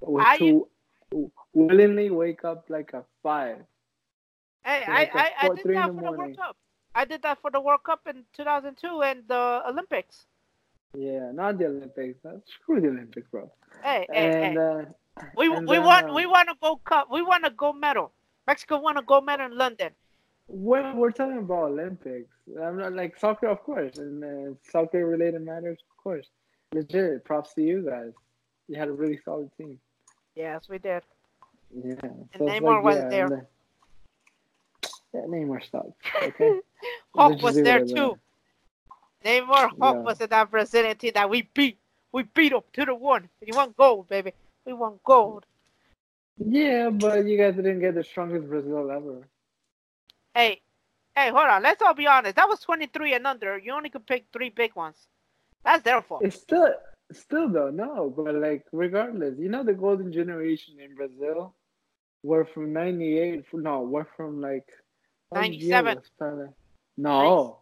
Or 0.00 0.20
I- 0.20 0.38
to 0.38 0.68
willingly 1.54 2.10
wake 2.10 2.44
up 2.44 2.66
like 2.68 2.92
a 2.94 3.04
five. 3.22 3.58
hey 4.64 4.80
like 4.88 4.88
I, 4.88 5.02
at 5.02 5.14
I, 5.14 5.30
I 5.40 5.46
four- 5.46 5.54
did 5.56 5.76
that 5.76 5.86
the 5.86 5.92
World 5.92 6.16
morning. 6.16 6.36
Cup 6.36 6.56
I 6.96 7.04
did 7.04 7.22
that 7.22 7.38
for 7.42 7.50
the 7.50 7.60
World 7.60 7.82
Cup 7.84 8.00
in 8.08 8.24
2002 8.32 9.02
and 9.02 9.22
the 9.28 9.62
Olympics 9.68 10.26
Yeah, 10.94 11.30
not 11.32 11.58
the 11.58 11.66
Olympics. 11.66 12.24
Uh, 12.24 12.38
Screw 12.46 12.80
the 12.80 12.88
Olympics, 12.88 13.28
bro. 13.30 13.52
hey 13.82 14.06
hey 14.12 14.30
hey 14.42 14.44
And 14.48 14.58
uh, 14.58 14.84
we 15.36 15.46
and 15.54 15.68
we 15.68 15.76
then, 15.76 15.84
want 15.90 16.06
um, 16.08 16.14
we 16.14 16.24
want 16.26 16.48
a 16.48 16.56
gold 16.60 16.82
cup 16.84 17.08
we 17.10 17.22
want 17.22 17.44
a 17.46 17.50
gold 17.50 17.78
medal 17.86 18.12
Mexico 18.46 18.78
won 18.80 18.96
a 18.96 19.02
gold 19.02 19.24
medal 19.26 19.46
in 19.46 19.56
London 19.64 19.90
Well, 20.48 20.94
we're 20.94 21.10
talking 21.10 21.38
about 21.38 21.64
Olympics. 21.72 22.30
I'm 22.62 22.78
not 22.78 22.92
like 22.92 23.12
soccer, 23.18 23.48
of 23.48 23.60
course, 23.68 23.98
and 23.98 24.22
uh, 24.24 24.54
soccer 24.72 25.04
related 25.04 25.42
matters, 25.42 25.80
of 25.90 25.96
course. 26.04 26.28
Legit, 26.72 27.24
props 27.24 27.52
to 27.54 27.62
you 27.62 27.78
guys. 27.92 28.12
You 28.68 28.78
had 28.78 28.88
a 28.88 28.92
really 28.92 29.18
solid 29.24 29.50
team. 29.58 29.78
yes 30.34 30.68
we 30.68 30.78
did 30.78 31.02
Yeah. 31.74 31.94
And 32.02 32.28
it's 32.34 32.42
Neymar 32.42 32.82
wasn't 32.82 33.10
there. 33.10 33.48
Yeah, 35.16 35.26
Neymar 35.26 35.62
sucks. 35.70 35.88
Okay. 36.22 36.60
Hulk 37.16 37.42
was 37.42 37.54
there 37.54 37.84
too. 37.84 38.18
Neymar 39.24 39.70
Hulk 39.80 39.96
Yeah. 39.96 40.02
was 40.02 40.20
in 40.20 40.28
that 40.28 40.50
Brazilian 40.50 40.96
team 40.96 41.12
that 41.14 41.30
we 41.30 41.42
beat. 41.54 41.78
We 42.12 42.24
beat 42.24 42.50
them 42.50 42.62
to 42.74 42.84
the 42.84 42.94
one. 42.94 43.28
We 43.40 43.52
won 43.52 43.74
gold, 43.76 44.08
baby. 44.08 44.32
We 44.64 44.72
won 44.74 45.00
gold. 45.04 45.46
Yeah, 46.38 46.90
but 46.90 47.26
you 47.26 47.38
guys 47.38 47.56
didn't 47.56 47.80
get 47.80 47.94
the 47.94 48.04
strongest 48.04 48.48
Brazil 48.48 48.90
ever. 48.90 49.26
Hey, 50.34 50.60
hey, 51.14 51.30
hold 51.30 51.48
on. 51.48 51.62
Let's 51.62 51.80
all 51.80 51.94
be 51.94 52.06
honest. 52.06 52.36
That 52.36 52.48
was 52.48 52.60
23 52.60 53.14
and 53.14 53.26
under. 53.26 53.58
You 53.58 53.72
only 53.72 53.88
could 53.88 54.06
pick 54.06 54.26
three 54.32 54.50
big 54.50 54.76
ones. 54.76 55.08
That's 55.64 55.82
their 55.82 56.02
fault. 56.02 56.22
It's 56.24 56.36
still, 56.36 56.74
still 57.12 57.48
though, 57.48 57.70
no. 57.70 58.12
But 58.14 58.34
like, 58.34 58.66
regardless, 58.72 59.38
you 59.38 59.48
know, 59.48 59.64
the 59.64 59.72
golden 59.72 60.12
generation 60.12 60.78
in 60.78 60.94
Brazil 60.94 61.54
were 62.22 62.44
from 62.44 62.72
'98. 62.72 63.44
No, 63.54 63.80
were 63.80 64.06
from 64.16 64.40
like 64.40 64.68
97. 65.34 65.96
was 65.96 66.04
that? 66.18 66.52
No, 66.96 67.58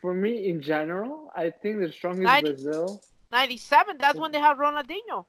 for 0.00 0.12
me 0.14 0.48
in 0.48 0.60
general, 0.60 1.30
I 1.34 1.50
think 1.50 1.80
the 1.80 1.92
strongest 1.92 2.22
90. 2.24 2.50
Brazil. 2.50 3.02
97. 3.32 3.96
That's 3.98 4.18
when 4.18 4.32
they 4.32 4.40
had 4.40 4.56
Ronaldinho. 4.58 5.24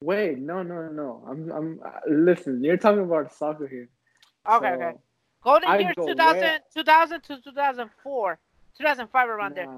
Wait, 0.00 0.38
no, 0.38 0.62
no, 0.62 0.88
no. 0.88 1.24
I'm, 1.28 1.50
I'm. 1.50 1.80
Uh, 1.84 1.90
listen, 2.08 2.62
you're 2.62 2.76
talking 2.76 3.04
about 3.04 3.32
soccer 3.32 3.66
here. 3.68 3.88
Okay, 4.50 4.66
So, 4.68 4.74
okay. 4.74 4.92
Golden 5.42 5.68
I 5.70 5.78
years 5.78 5.94
go 5.96 6.06
2000, 6.06 6.40
where- 6.40 6.58
2000 6.74 7.20
to 7.22 7.40
2004. 7.40 8.38
2005 8.76 9.28
around 9.28 9.54
there. 9.54 9.68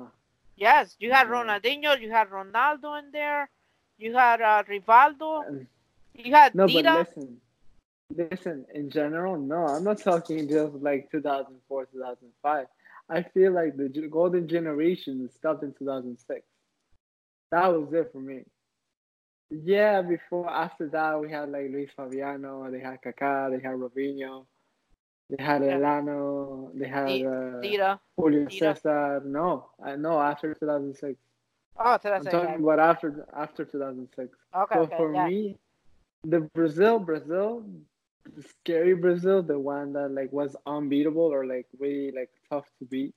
Yes, 0.56 0.97
you 0.98 1.12
had. 1.12 1.28
Ronaldinho. 1.28 2.01
You 2.01 2.10
had 2.10 2.31
Ronaldo 2.31 2.98
in 2.98 3.10
there. 3.12 3.51
You 3.98 4.14
had 4.16 4.40
uh, 4.40 4.62
Rivaldo. 4.68 5.66
You 6.14 6.35
had 6.35 6.55
No, 6.55 6.66
Dida. 6.66 6.82
but 6.82 7.09
listen, 7.16 7.40
listen. 8.14 8.64
In 8.74 8.90
general, 8.90 9.38
no, 9.38 9.66
I'm 9.66 9.84
not 9.84 9.98
talking 9.98 10.48
just 10.48 10.74
like 10.74 11.10
2004, 11.10 11.86
2005. 11.86 12.66
I 13.08 13.22
feel 13.22 13.52
like 13.52 13.76
the 13.76 13.88
golden 14.10 14.48
generation 14.48 15.28
stopped 15.32 15.62
in 15.62 15.72
2006. 15.74 16.42
That 17.52 17.68
was 17.72 17.92
it 17.92 18.10
for 18.12 18.20
me. 18.20 18.42
Yeah, 19.50 20.02
before 20.02 20.50
after 20.50 20.88
that 20.88 21.20
we 21.20 21.30
had 21.30 21.50
like 21.50 21.70
Luis 21.70 21.90
Fabiano, 21.96 22.68
they 22.70 22.80
had 22.80 23.00
Kaká, 23.00 23.48
they 23.50 23.62
had 23.62 23.76
Robinho, 23.78 24.44
they 25.30 25.42
had 25.42 25.62
Yeah. 25.62 25.76
Elano, 25.78 26.70
they 26.76 26.88
had 26.88 27.04
uh, 27.22 27.60
Dida. 27.62 28.00
Julio 28.16 28.46
Dida. 28.46 28.76
Cesar. 28.76 29.22
No, 29.24 29.66
I 29.84 29.94
no 29.94 30.20
after 30.20 30.52
2006. 30.54 31.16
Oh, 31.78 31.98
so 32.02 32.12
I'm 32.12 32.24
talking 32.24 32.62
about 32.64 32.80
after 32.80 33.26
after 33.36 33.64
2006. 33.64 34.36
Okay, 34.56 34.74
So 34.74 34.80
okay, 34.80 34.96
for 34.96 35.14
yeah. 35.14 35.28
me, 35.28 35.56
the 36.24 36.40
Brazil, 36.54 36.98
Brazil, 36.98 37.62
Scary 38.40 38.94
Brazil, 38.94 39.43
the 39.43 39.59
one 39.59 39.93
that 39.93 40.11
like 40.11 40.32
was 40.32 40.57
unbeatable 40.66 41.23
or 41.32 41.47
like 41.47 41.66
really 41.78 42.11
like 42.12 42.31
tough 42.51 42.66
to 42.78 42.85
beat, 42.85 43.15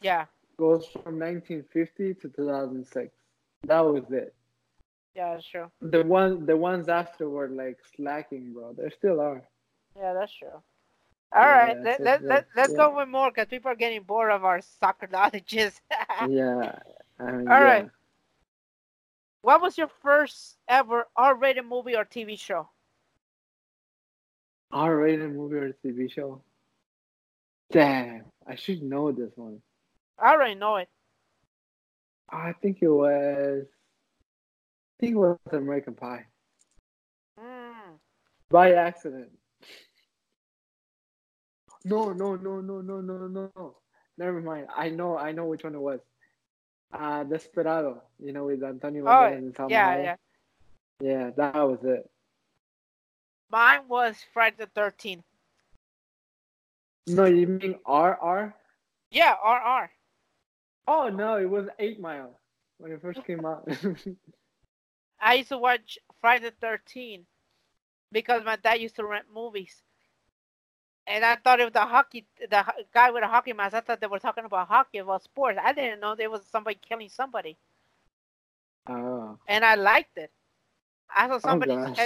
Yeah, 0.00 0.26
goes 0.58 0.86
from 0.86 1.18
1950 1.18 2.14
to 2.14 2.28
2006. 2.28 3.12
That 3.64 3.80
was 3.80 4.10
it. 4.10 4.34
yeah, 5.14 5.34
that's 5.34 5.46
true. 5.46 5.70
The 5.82 6.02
one, 6.02 6.46
the 6.46 6.56
ones 6.56 6.88
after 6.88 7.28
were 7.28 7.48
like 7.48 7.78
slacking, 7.96 8.52
bro. 8.52 8.72
There 8.74 8.90
still 8.90 9.20
are. 9.20 9.42
Yeah, 9.96 10.12
that's 10.14 10.32
true. 10.32 10.62
All 11.34 11.42
right, 11.46 11.76
Yeah, 11.76 11.82
let, 11.82 12.02
let, 12.02 12.24
let, 12.26 12.46
let's 12.54 12.72
yeah. 12.72 12.76
go 12.76 12.96
with 12.96 13.08
more 13.08 13.30
because 13.30 13.48
people 13.48 13.70
are 13.70 13.76
getting 13.76 14.02
bored 14.02 14.30
of 14.30 14.44
our 14.44 14.60
soccer 14.60 15.06
knowledges. 15.12 15.80
yeah. 16.20 16.78
I 17.18 17.32
mean, 17.32 17.50
All 17.50 17.60
yeah. 17.60 17.64
right. 17.64 17.90
what 19.42 19.60
was 19.60 19.76
your 19.78 19.88
first 19.88 20.58
ever 20.68 21.08
R-rated 21.16 21.64
movie 21.66 21.94
or 21.96 22.04
TV 22.04 22.36
show? 22.36 22.68
R-rated 24.72 25.34
movie 25.34 25.56
or 25.56 25.76
TV 25.84 26.10
show. 26.10 26.42
Damn, 27.70 28.24
I 28.46 28.54
should 28.54 28.82
know 28.82 29.12
this 29.12 29.32
one. 29.36 29.60
I 30.18 30.32
already 30.32 30.54
know 30.54 30.76
it. 30.76 30.88
I 32.30 32.52
think 32.60 32.78
it 32.80 32.88
was. 32.88 33.64
I 33.64 34.94
think 35.00 35.14
it 35.14 35.18
was 35.18 35.38
American 35.52 35.94
Pie 35.94 36.26
Mm. 37.38 37.98
by 38.50 38.72
accident. 38.72 39.30
No, 41.84 42.12
no, 42.12 42.36
no, 42.36 42.60
no, 42.60 42.80
no, 42.80 43.00
no, 43.00 43.26
no. 43.26 43.76
Never 44.16 44.40
mind. 44.40 44.68
I 44.74 44.88
know, 44.90 45.16
I 45.18 45.32
know 45.32 45.46
which 45.46 45.64
one 45.64 45.74
it 45.74 45.80
was. 45.80 46.00
Uh, 46.92 47.24
Desperado. 47.24 48.02
You 48.20 48.32
know, 48.32 48.44
with 48.44 48.62
Antonio 48.62 49.02
Oh, 49.04 49.08
Banderas 49.08 49.38
and 49.38 49.54
Salma 49.54 49.70
yeah, 49.70 49.96
yeah. 50.02 50.16
Yeah, 51.00 51.30
that 51.36 51.54
was 51.54 51.80
it. 51.82 52.08
Mine 53.52 53.82
was 53.86 54.16
Friday 54.32 54.56
the 54.58 54.80
13th. 54.80 55.22
No, 57.06 57.26
you 57.26 57.46
mean 57.46 57.74
RR? 57.86 58.54
Yeah, 59.10 59.34
RR. 59.34 59.90
Oh 60.88 61.08
no, 61.10 61.36
it 61.36 61.48
was 61.48 61.68
Eight 61.78 62.00
Mile 62.00 62.40
when 62.78 62.92
it 62.92 63.02
first 63.02 63.24
came 63.26 63.44
out. 63.44 63.68
I 65.20 65.34
used 65.34 65.50
to 65.50 65.58
watch 65.58 65.98
Friday 66.20 66.50
the 66.50 66.66
13th 66.66 67.24
because 68.10 68.42
my 68.44 68.56
dad 68.56 68.80
used 68.80 68.96
to 68.96 69.04
rent 69.04 69.26
movies. 69.32 69.82
And 71.06 71.24
I 71.24 71.36
thought 71.36 71.60
it 71.60 71.64
was 71.64 71.72
the 71.72 71.80
hockey, 71.80 72.26
the 72.48 72.64
guy 72.94 73.10
with 73.10 73.24
a 73.24 73.28
hockey 73.28 73.52
mask. 73.52 73.74
I 73.74 73.80
thought 73.80 74.00
they 74.00 74.06
were 74.06 74.18
talking 74.18 74.44
about 74.44 74.68
hockey, 74.68 74.98
about 74.98 75.24
sports. 75.24 75.58
I 75.62 75.72
didn't 75.72 76.00
know 76.00 76.14
there 76.14 76.30
was 76.30 76.42
somebody 76.50 76.78
killing 76.80 77.08
somebody. 77.08 77.56
oh, 78.88 79.36
And 79.48 79.64
I 79.64 79.74
liked 79.74 80.16
it. 80.16 80.30
I 81.14 81.28
saw 81.28 81.34
oh, 81.34 81.38
somebody, 81.38 81.74
gosh. 81.74 81.98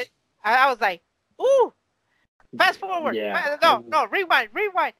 I, 0.42 0.54
I 0.54 0.70
was 0.70 0.80
like, 0.80 1.02
ooh, 1.40 1.72
fast 2.56 2.78
forward. 2.80 3.14
Yeah. 3.14 3.56
No, 3.62 3.84
no, 3.86 4.06
rewind, 4.06 4.48
rewind. 4.52 4.94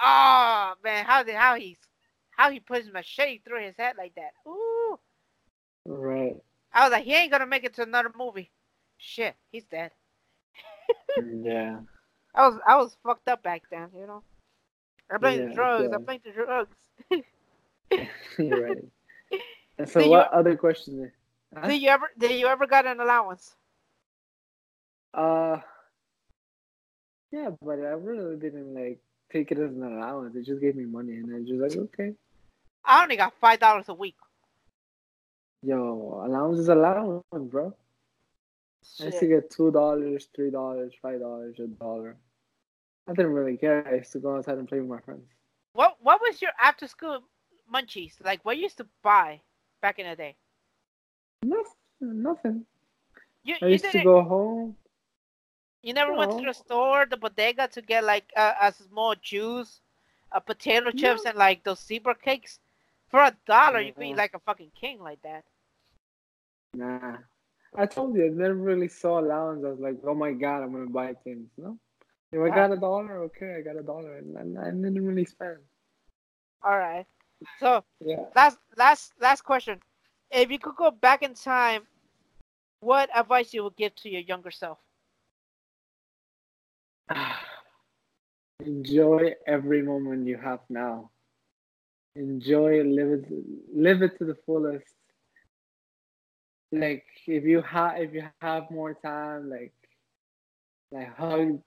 Oh, 0.00 0.74
man, 0.84 1.04
how 1.04 1.22
did, 1.22 1.34
how 1.34 1.56
he's, 1.56 1.78
how 2.30 2.50
he 2.50 2.60
puts 2.60 2.84
his 2.84 2.92
machete 2.92 3.40
through 3.44 3.64
his 3.64 3.76
head 3.76 3.94
like 3.98 4.14
that. 4.14 4.32
Ooh. 4.46 4.98
right. 5.86 6.36
I 6.72 6.84
was 6.84 6.92
like, 6.92 7.04
he 7.04 7.14
ain't 7.14 7.32
gonna 7.32 7.46
make 7.46 7.64
it 7.64 7.74
to 7.74 7.82
another 7.82 8.12
movie. 8.16 8.50
Shit, 8.98 9.34
he's 9.50 9.64
dead. 9.64 9.92
Yeah. 11.42 11.80
I 12.34 12.46
was 12.46 12.60
I 12.66 12.76
was 12.76 12.96
fucked 13.02 13.28
up 13.28 13.42
back 13.42 13.62
then, 13.70 13.88
you 13.98 14.06
know. 14.06 14.22
I 15.12 15.16
blamed 15.18 15.44
the 15.44 15.48
Yeah, 15.48 15.54
drugs. 15.54 15.88
I 15.88 15.90
yeah. 15.90 15.98
blamed 15.98 16.22
the 16.24 16.32
drugs. 16.32 16.76
Right. 18.38 18.78
And 19.78 19.88
so, 19.88 20.00
Did 20.00 20.06
you- 20.06 20.10
what 20.10 20.32
other 20.32 20.56
question? 20.56 21.10
Huh? 21.56 21.68
Did 21.68 21.80
you 21.80 21.88
ever 21.88 22.10
did 22.18 22.32
you 22.32 22.46
ever 22.46 22.66
got 22.66 22.86
an 22.86 23.00
allowance? 23.00 23.54
Uh, 25.14 25.58
yeah, 27.30 27.50
but 27.62 27.78
I 27.78 27.94
really 27.96 28.36
didn't 28.36 28.74
like 28.74 29.00
take 29.32 29.50
it 29.52 29.58
as 29.58 29.70
an 29.72 29.82
allowance. 29.82 30.34
They 30.34 30.42
just 30.42 30.60
gave 30.60 30.76
me 30.76 30.84
money, 30.84 31.14
and 31.14 31.34
I 31.34 31.38
was 31.40 31.48
just 31.48 31.60
like, 31.60 31.76
okay, 31.76 32.14
I 32.84 33.02
only 33.02 33.16
got 33.16 33.34
five 33.40 33.58
dollars 33.60 33.88
a 33.88 33.94
week. 33.94 34.16
yo, 35.62 36.22
allowance 36.26 36.58
is 36.58 36.68
allowance, 36.68 37.24
bro. 37.32 37.74
I 39.00 39.04
used 39.06 39.20
to 39.20 39.26
get 39.26 39.50
two 39.50 39.70
dollars, 39.70 40.28
three 40.34 40.50
dollars, 40.50 40.92
five 41.02 41.20
dollars, 41.20 41.56
a 41.58 41.66
dollar. 41.66 42.16
I 43.08 43.12
didn't 43.12 43.32
really 43.32 43.56
care. 43.56 43.86
I 43.86 43.96
used 43.96 44.12
to 44.12 44.18
go 44.18 44.36
outside 44.36 44.58
and 44.58 44.68
play 44.68 44.80
with 44.80 44.88
my 44.88 45.00
friends. 45.00 45.26
What 45.72 45.96
what 46.00 46.20
was 46.20 46.40
your 46.40 46.52
after 46.60 46.86
school 46.88 47.20
munchies? 47.72 48.14
Like 48.24 48.44
what 48.44 48.56
you 48.56 48.64
used 48.64 48.78
to 48.78 48.86
buy 49.02 49.40
back 49.82 49.98
in 49.98 50.08
the 50.08 50.16
day? 50.16 50.36
Nothing. 51.42 51.74
Nothing. 52.00 52.64
You 53.44 53.56
I 53.62 53.66
you 53.66 53.72
used 53.72 53.90
to 53.90 54.02
go 54.02 54.22
home. 54.22 54.76
You 55.88 55.94
never 55.94 56.12
went 56.14 56.32
to 56.32 56.44
the 56.44 56.52
store, 56.52 57.06
the 57.06 57.16
bodega 57.16 57.68
to 57.68 57.82
get 57.82 58.04
like 58.04 58.30
a, 58.36 58.54
a 58.62 58.72
small 58.72 59.14
juice, 59.20 59.80
a 60.32 60.40
potato 60.40 60.90
chips 60.92 61.24
No. 61.24 61.30
and 61.30 61.38
like 61.38 61.64
those 61.64 61.84
zebra 61.84 62.14
cakes? 62.14 62.60
For 63.10 63.20
a 63.20 63.36
dollar 63.46 63.80
you 63.80 63.92
could 63.92 64.06
eat 64.06 64.16
like 64.16 64.34
a 64.34 64.40
fucking 64.40 64.72
king 64.78 65.00
like 65.00 65.22
that. 65.22 65.44
Nah. 66.74 67.18
I 67.76 67.86
told 67.86 68.16
you, 68.16 68.26
I 68.26 68.28
never 68.28 68.54
really 68.54 68.88
saw 68.88 69.20
allowance. 69.20 69.64
I 69.64 69.70
was 69.70 69.80
like, 69.80 69.98
oh 70.06 70.14
my 70.14 70.32
god, 70.32 70.62
I'm 70.62 70.72
gonna 70.72 70.86
buy 70.90 71.14
things. 71.24 71.48
No. 71.56 71.78
If 72.32 72.40
I 72.40 72.54
got 72.54 72.72
a 72.72 72.76
dollar, 72.76 73.22
okay, 73.24 73.56
I 73.58 73.62
got 73.62 73.80
a 73.80 73.82
dollar, 73.82 74.18
and, 74.18 74.36
and 74.36 74.58
I 74.58 74.70
didn't 74.70 75.06
really 75.06 75.24
spend. 75.24 75.58
Alright. 76.64 77.06
So 77.60 77.84
Yeah. 78.00 78.26
last 78.36 78.58
last 78.76 79.12
last 79.20 79.42
question. 79.42 79.80
If 80.30 80.50
you 80.50 80.58
could 80.58 80.76
go 80.76 80.90
back 80.90 81.22
in 81.22 81.34
time, 81.34 81.86
what 82.80 83.08
advice 83.16 83.54
you 83.54 83.64
would 83.64 83.76
give 83.76 83.94
to 83.96 84.10
your 84.10 84.22
younger 84.22 84.50
self? 84.50 84.78
Enjoy 88.60 89.34
every 89.46 89.82
moment 89.82 90.26
you 90.26 90.36
have 90.36 90.60
now. 90.68 91.10
Enjoy, 92.16 92.82
live 92.82 93.12
it, 93.12 93.24
live 93.74 94.02
it 94.02 94.18
to 94.18 94.24
the 94.24 94.34
fullest. 94.46 94.94
Like 96.72 97.04
if 97.26 97.44
you 97.44 97.62
have, 97.62 97.98
if 98.00 98.12
you 98.14 98.22
have 98.22 98.54
more 98.54 98.78
time, 98.80 99.34
like, 99.34 99.56
like 100.90 101.14
hug, 101.16 101.60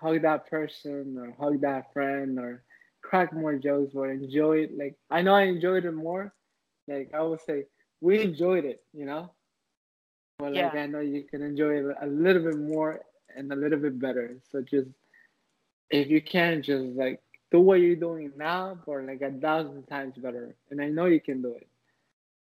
hug 0.00 0.22
that 0.22 0.46
person 0.48 1.16
or 1.18 1.32
hug 1.38 1.60
that 1.62 1.92
friend 1.92 2.38
or 2.38 2.62
crack 3.02 3.32
more 3.32 3.56
jokes 3.56 3.94
or 3.94 4.10
enjoy 4.10 4.58
it. 4.64 4.76
Like 4.76 4.96
I 5.10 5.22
know 5.22 5.34
I 5.34 5.42
enjoyed 5.42 5.84
it 5.84 5.92
more. 5.92 6.32
Like 6.88 7.10
I 7.14 7.22
would 7.22 7.40
say, 7.40 7.64
we 8.00 8.20
enjoyed 8.20 8.64
it, 8.64 8.82
you 8.92 9.06
know. 9.06 9.32
But 10.38 10.52
like 10.52 10.74
Yeah. 10.74 10.74
I 10.74 10.86
know 10.86 11.00
you 11.00 11.24
can 11.24 11.42
enjoy 11.42 11.78
it 11.78 11.96
a 12.00 12.06
little 12.06 12.42
bit 12.42 12.58
more 12.58 13.00
and 13.36 13.52
a 13.52 13.56
little 13.56 13.78
bit 13.78 13.98
better. 14.00 14.38
So 14.50 14.62
just 14.62 14.88
if 15.90 16.08
you 16.08 16.20
can 16.20 16.62
just 16.62 16.84
like 16.96 17.20
do 17.50 17.60
what 17.60 17.80
you're 17.80 17.96
doing 17.96 18.32
now 18.36 18.76
but 18.86 19.04
like 19.04 19.22
a 19.22 19.30
thousand 19.30 19.84
times 19.86 20.16
better. 20.16 20.54
And 20.70 20.80
i 20.80 20.88
know 20.88 21.06
you 21.06 21.20
can 21.20 21.42
do 21.42 21.54
it. 21.54 21.68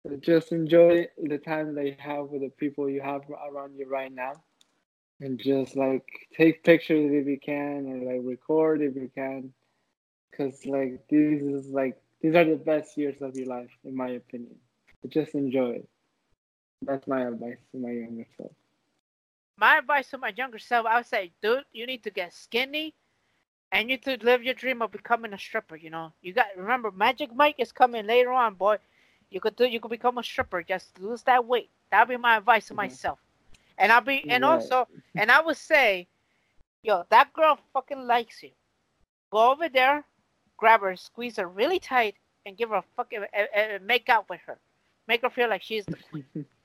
So 0.02 0.16
just 0.16 0.52
enjoy 0.52 1.08
the 1.22 1.38
time 1.38 1.74
that 1.74 1.86
you 1.86 1.96
have 1.98 2.26
with 2.26 2.42
the 2.42 2.50
people 2.50 2.88
you 2.88 3.00
have 3.02 3.22
around 3.30 3.76
you 3.76 3.88
right 3.88 4.12
now. 4.12 4.32
And 5.20 5.38
just 5.38 5.76
like 5.76 6.06
take 6.36 6.64
pictures 6.64 7.10
if 7.12 7.26
you 7.26 7.38
can 7.38 7.86
or 7.86 8.12
like 8.12 8.22
record 8.24 8.80
if 8.82 8.94
you 8.96 9.10
can. 9.14 9.52
Because 10.30 10.64
like 10.66 11.02
these 11.08 11.42
is 11.42 11.68
like 11.68 12.00
these 12.22 12.34
are 12.34 12.44
the 12.44 12.56
best 12.56 12.96
years 12.96 13.20
of 13.20 13.34
your 13.36 13.46
life 13.46 13.70
in 13.84 13.96
my 13.96 14.10
opinion. 14.10 14.56
So 15.02 15.08
just 15.08 15.34
enjoy 15.34 15.70
it. 15.70 15.88
That's 16.82 17.06
my 17.06 17.26
advice 17.26 17.58
to 17.72 17.78
my 17.78 17.90
younger 17.90 18.26
self 18.36 18.52
My 19.60 19.78
advice 19.78 20.10
to 20.10 20.18
my 20.18 20.30
younger 20.36 20.58
self, 20.58 20.86
I 20.86 20.96
would 20.96 21.06
say, 21.06 21.32
dude, 21.42 21.64
you 21.72 21.86
need 21.86 22.02
to 22.04 22.10
get 22.10 22.34
skinny 22.34 22.96
and 23.72 23.90
you 23.90 23.96
need 23.96 24.04
to 24.04 24.24
live 24.24 24.42
your 24.42 24.54
dream 24.54 24.82
of 24.82 24.92
becoming 24.92 25.34
a 25.34 25.38
stripper, 25.38 25.76
you 25.76 25.90
know. 25.90 26.12
You 26.22 26.32
got 26.34 26.56
remember 26.56 26.90
Magic 26.92 27.34
Mike 27.34 27.56
is 27.58 27.72
coming 27.72 28.06
later 28.06 28.32
on, 28.32 28.54
boy. 28.54 28.78
You 29.30 29.40
could 29.40 29.56
do 29.56 29.66
you 29.66 29.80
could 29.80 29.90
become 29.90 30.18
a 30.18 30.24
stripper, 30.24 30.62
just 30.62 30.98
lose 31.00 31.22
that 31.24 31.44
weight. 31.46 31.70
That'd 31.90 32.08
be 32.08 32.16
my 32.16 32.36
advice 32.38 32.68
to 32.68 32.74
Mhm. 32.74 32.74
myself. 32.74 33.20
And 33.78 33.92
I'll 33.92 34.00
be 34.02 34.28
and 34.28 34.44
Right. 34.44 34.44
also 34.44 34.88
and 35.16 35.30
I 35.30 35.40
would 35.42 35.56
say, 35.56 36.08
yo, 36.82 37.04
that 37.10 37.32
girl 37.32 37.58
fucking 37.72 38.06
likes 38.06 38.42
you. 38.42 38.52
Go 39.30 39.50
over 39.52 39.68
there, 39.68 40.04
grab 40.56 40.80
her, 40.82 40.96
squeeze 40.96 41.36
her 41.36 41.48
really 41.48 41.80
tight, 41.80 42.16
and 42.46 42.56
give 42.56 42.70
her 42.70 42.76
a 42.76 42.82
fucking 42.96 43.24
uh, 43.34 43.58
uh, 43.58 43.78
make 43.82 44.08
out 44.08 44.28
with 44.28 44.40
her. 44.46 44.60
Make 45.06 45.22
her 45.22 45.30
feel 45.30 45.48
like 45.48 45.62
she's 45.62 45.86
the 45.88 45.96
queen. 45.96 46.24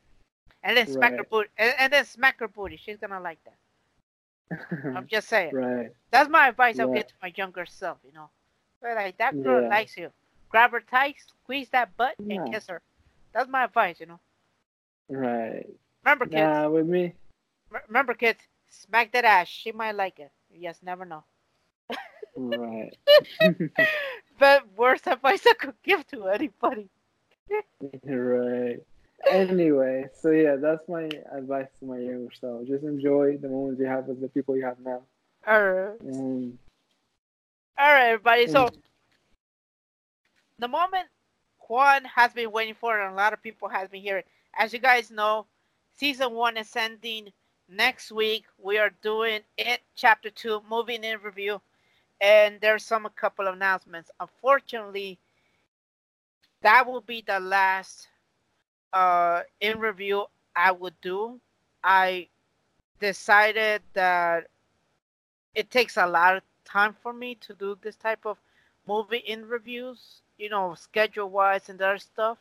And 0.65 0.77
then 0.77 0.87
smack 0.87 1.17
her 1.17 1.23
Right. 1.23 1.29
booty 1.29 1.49
and, 1.57 1.73
and 1.79 1.93
then 1.93 2.05
smack 2.05 2.39
her 2.41 2.49
booty. 2.49 2.77
She's 2.77 2.97
gonna 2.97 3.21
like 3.21 3.39
that. 3.45 3.57
I'm 4.95 5.07
just 5.07 5.29
saying. 5.29 5.53
right 5.53 5.91
That's 6.11 6.29
my 6.29 6.49
advice 6.49 6.79
I'll 6.79 6.87
Yeah. 6.87 6.93
get 6.95 7.09
to 7.09 7.15
my 7.21 7.33
younger 7.35 7.65
self, 7.65 7.99
you 8.05 8.13
know. 8.13 8.29
But 8.81 8.95
like 8.95 9.17
that 9.19 9.41
girl 9.43 9.63
Yeah. 9.63 9.69
likes 9.69 9.97
you. 9.97 10.11
Grab 10.49 10.71
her 10.71 10.81
tight, 10.81 11.17
squeeze 11.19 11.69
that 11.69 11.95
butt, 11.97 12.15
Yeah. 12.19 12.35
and 12.35 12.51
kiss 12.51 12.67
her. 12.67 12.81
That's 13.33 13.49
my 13.49 13.63
advice, 13.65 13.99
you 13.99 14.07
know. 14.07 14.19
right 15.09 15.65
Remember, 16.03 16.25
kids. 16.25 16.59
nah 16.61 16.69
with 16.69 16.87
me 16.87 17.13
r- 17.71 17.83
Remember, 17.87 18.13
kids. 18.15 18.41
Smack 18.67 19.11
that 19.13 19.25
ass. 19.25 19.47
She 19.47 19.71
might 19.71 19.95
like 19.95 20.19
it. 20.19 20.31
Yes, 20.51 20.81
never 20.83 21.05
know. 21.05 21.23
right 22.35 22.97
But 24.39 24.67
worst 24.75 25.07
advice 25.07 25.45
I 25.47 25.53
could 25.53 25.81
give 25.83 26.05
to 26.07 26.27
anybody. 26.27 26.89
right. 28.03 28.79
Anyway, 29.29 30.05
so 30.21 30.29
yeah, 30.31 30.55
that's 30.55 30.87
my 30.87 31.09
advice 31.35 31.67
to 31.79 31.85
my 31.85 31.97
younger 31.97 32.31
self. 32.39 32.67
Just 32.67 32.83
enjoy 32.83 33.37
the 33.37 33.49
moments 33.49 33.79
you 33.79 33.87
have 33.87 34.05
with 34.05 34.21
the 34.21 34.29
people 34.29 34.55
you 34.55 34.65
have 34.65 34.79
now. 34.79 35.01
All 35.47 35.61
right. 35.63 35.99
And 36.01 36.57
All 37.77 37.91
right, 37.91 38.09
everybody. 38.09 38.47
So 38.47 38.67
Mm. 38.67 38.81
the 40.59 40.67
moment 40.67 41.07
Juan 41.67 42.05
has 42.05 42.33
been 42.33 42.51
waiting 42.51 42.75
for, 42.75 42.99
and 42.99 43.13
a 43.13 43.15
lot 43.15 43.33
of 43.33 43.41
people 43.41 43.67
has 43.69 43.89
been 43.89 44.01
hearing. 44.01 44.23
As 44.57 44.73
you 44.73 44.79
guys 44.79 45.11
know, 45.11 45.47
season 45.97 46.33
one 46.33 46.57
is 46.57 46.75
ending 46.75 47.31
next 47.67 48.11
week. 48.11 48.45
We 48.57 48.77
are 48.77 48.91
doing 49.01 49.41
it, 49.57 49.81
chapter 49.95 50.29
two, 50.29 50.61
moving 50.69 51.03
in 51.03 51.19
review, 51.21 51.61
and 52.21 52.59
there's 52.61 52.85
some 52.85 53.05
a 53.05 53.09
couple 53.09 53.47
of 53.47 53.55
announcements. 53.55 54.11
Unfortunately, 54.19 55.19
that 56.61 56.87
will 56.87 57.01
be 57.01 57.21
the 57.25 57.39
last 57.39 58.07
uh 58.93 59.41
in 59.59 59.79
review 59.79 60.25
I 60.55 60.71
would 60.71 60.99
do. 61.01 61.39
I 61.83 62.27
decided 62.99 63.81
that 63.93 64.47
it 65.55 65.69
takes 65.69 65.97
a 65.97 66.05
lot 66.07 66.37
of 66.37 66.43
time 66.65 66.93
for 66.93 67.13
me 67.13 67.35
to 67.35 67.53
do 67.53 67.77
this 67.81 67.95
type 67.95 68.25
of 68.25 68.37
movie 68.87 69.17
in 69.17 69.47
reviews, 69.47 70.21
you 70.37 70.49
know, 70.49 70.73
schedule 70.75 71.29
wise 71.29 71.69
and 71.69 71.81
other 71.81 71.97
stuff. 71.97 72.37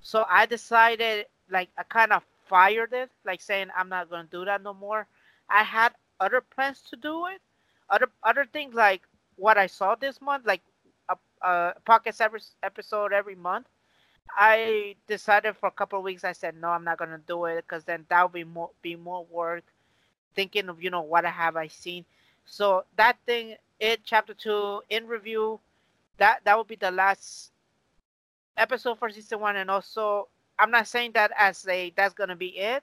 So 0.00 0.24
I 0.28 0.46
decided, 0.46 1.26
like, 1.50 1.70
I 1.76 1.82
kind 1.84 2.12
of 2.12 2.22
fired 2.46 2.92
it, 2.92 3.10
like 3.24 3.40
saying 3.40 3.68
I'm 3.76 3.88
not 3.88 4.10
gonna 4.10 4.28
do 4.30 4.44
that 4.44 4.62
no 4.62 4.74
more. 4.74 5.06
I 5.48 5.62
had 5.62 5.94
other 6.20 6.40
plans 6.40 6.82
to 6.90 6.96
do 6.96 7.26
it, 7.26 7.40
other 7.90 8.08
other 8.22 8.44
things 8.44 8.74
like 8.74 9.02
what 9.36 9.58
I 9.58 9.66
saw 9.66 9.94
this 9.94 10.20
month, 10.20 10.46
like 10.46 10.62
a, 11.08 11.16
a 11.42 11.74
podcast 11.86 12.20
every 12.20 12.40
episode 12.62 13.12
every 13.12 13.34
month. 13.36 13.66
I 14.36 14.96
decided 15.06 15.56
for 15.56 15.68
a 15.68 15.72
couple 15.72 15.98
of 15.98 16.04
weeks. 16.04 16.24
I 16.24 16.32
said 16.32 16.56
no, 16.56 16.68
I'm 16.68 16.84
not 16.84 16.98
gonna 16.98 17.20
do 17.26 17.44
it 17.46 17.64
because 17.66 17.84
then 17.84 18.06
that 18.08 18.22
would 18.22 18.32
be 18.32 18.44
more 18.44 18.70
be 18.82 18.96
more 18.96 19.24
work. 19.30 19.64
Thinking 20.34 20.68
of 20.68 20.82
you 20.82 20.90
know 20.90 21.02
what 21.02 21.24
have 21.24 21.56
I 21.56 21.68
seen. 21.68 22.04
So 22.44 22.84
that 22.96 23.16
thing, 23.26 23.56
it 23.80 24.00
chapter 24.04 24.34
two 24.34 24.82
in 24.90 25.06
review, 25.06 25.60
that 26.18 26.40
that 26.44 26.56
will 26.56 26.64
be 26.64 26.76
the 26.76 26.90
last 26.90 27.52
episode 28.56 28.98
for 28.98 29.10
season 29.10 29.40
one, 29.40 29.56
and 29.56 29.70
also 29.70 30.28
I'm 30.58 30.70
not 30.70 30.86
saying 30.88 31.12
that 31.12 31.32
as 31.36 31.66
a 31.68 31.92
that's 31.96 32.14
gonna 32.14 32.36
be 32.36 32.58
it. 32.58 32.82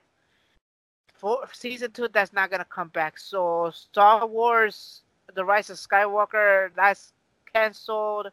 For 1.14 1.48
season 1.52 1.92
two, 1.92 2.08
that's 2.08 2.32
not 2.32 2.50
gonna 2.50 2.64
come 2.66 2.88
back. 2.88 3.18
So 3.18 3.70
Star 3.70 4.26
Wars: 4.26 5.02
The 5.34 5.44
Rise 5.44 5.70
of 5.70 5.78
Skywalker, 5.78 6.70
that's 6.74 7.12
canceled. 7.52 8.28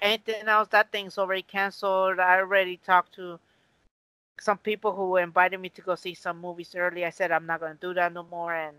Anything 0.00 0.48
else? 0.48 0.68
That 0.68 0.90
thing's 0.92 1.18
already 1.18 1.42
canceled. 1.42 2.18
I 2.20 2.38
already 2.38 2.76
talked 2.78 3.14
to 3.14 3.38
some 4.40 4.58
people 4.58 4.94
who 4.94 5.16
invited 5.16 5.58
me 5.60 5.68
to 5.70 5.82
go 5.82 5.94
see 5.94 6.14
some 6.14 6.40
movies 6.40 6.74
early. 6.74 7.04
I 7.04 7.10
said 7.10 7.32
I'm 7.32 7.46
not 7.46 7.60
gonna 7.60 7.74
do 7.80 7.94
that 7.94 8.12
no 8.12 8.22
more, 8.24 8.54
and 8.54 8.76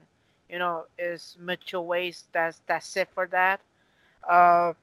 you 0.50 0.60
know, 0.60 0.86
it's 0.98 1.38
mutual 1.40 1.86
waste. 1.86 2.28
That's 2.32 2.62
that's 2.68 2.96
it 2.98 3.10
for 3.14 3.28
that. 3.28 3.62
Uh, 4.28 4.74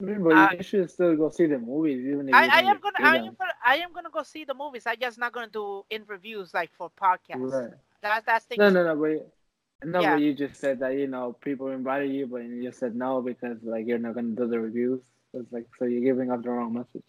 I 0.00 0.04
mean, 0.04 0.22
but 0.22 0.58
you 0.58 0.62
should 0.62 0.90
still 0.90 1.16
go 1.16 1.28
see 1.30 1.46
the 1.46 1.58
movies, 1.58 2.04
even 2.06 2.28
if 2.28 2.34
I, 2.34 2.46
I 2.46 2.58
am 2.60 2.80
gonna 2.80 2.98
I 3.02 3.16
am 3.18 3.34
gonna 3.38 3.52
I 3.64 3.76
am 3.76 3.92
gonna 3.92 4.10
go 4.10 4.22
see 4.22 4.44
the 4.44 4.54
movies. 4.54 4.86
I 4.86 4.96
just 4.96 5.18
not 5.18 5.32
gonna 5.32 5.48
do 5.48 5.84
in 5.90 6.04
reviews 6.06 6.52
like 6.52 6.70
for 6.76 6.90
podcasts. 7.00 7.38
Right. 7.40 7.70
That's 8.02 8.26
that's 8.26 8.44
thing. 8.46 8.58
No, 8.58 8.70
no, 8.70 8.84
no, 8.84 8.96
but 8.96 9.88
no, 9.88 10.02
Yeah. 10.02 10.14
but 10.14 10.20
you 10.20 10.34
just 10.34 10.60
said 10.60 10.80
that 10.80 10.94
you 10.94 11.06
know 11.06 11.32
people 11.32 11.68
invited 11.68 12.10
you, 12.10 12.26
but 12.26 12.42
you 12.42 12.62
just 12.62 12.78
said 12.78 12.94
no 12.96 13.22
because 13.22 13.62
like 13.62 13.86
you're 13.86 13.98
not 13.98 14.14
gonna 14.14 14.28
do 14.34 14.46
the 14.46 14.60
reviews. 14.60 15.00
It's 15.34 15.52
like 15.52 15.66
so 15.78 15.86
you're 15.86 16.02
giving 16.02 16.30
up 16.30 16.42
the 16.42 16.50
wrong 16.50 16.74
message. 16.74 17.04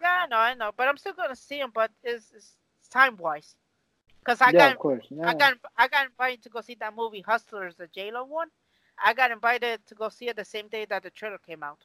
Yeah, 0.00 0.24
I 0.24 0.26
know, 0.26 0.36
I 0.38 0.54
know, 0.54 0.72
but 0.76 0.88
I'm 0.88 0.96
still 0.98 1.12
gonna 1.14 1.36
see 1.36 1.60
him. 1.60 1.70
But 1.74 1.90
it's, 2.02 2.32
it's 2.32 2.58
time 2.90 3.16
wise, 3.16 3.56
cause 4.24 4.40
I 4.40 4.52
yeah, 4.52 4.52
got 4.52 4.78
of 4.78 4.78
course. 4.78 5.06
Yeah. 5.10 5.26
I 5.26 5.34
got 5.34 5.54
I 5.76 5.88
got 5.88 6.06
invited 6.06 6.42
to 6.44 6.50
go 6.50 6.60
see 6.60 6.74
that 6.76 6.94
movie 6.96 7.22
Hustlers, 7.22 7.76
the 7.76 7.88
J 7.88 8.10
Lo 8.12 8.24
one. 8.24 8.48
I 9.04 9.14
got 9.14 9.30
invited 9.32 9.86
to 9.86 9.94
go 9.94 10.08
see 10.08 10.28
it 10.28 10.36
the 10.36 10.44
same 10.44 10.68
day 10.68 10.84
that 10.86 11.02
the 11.02 11.10
trailer 11.10 11.38
came 11.38 11.62
out. 11.62 11.84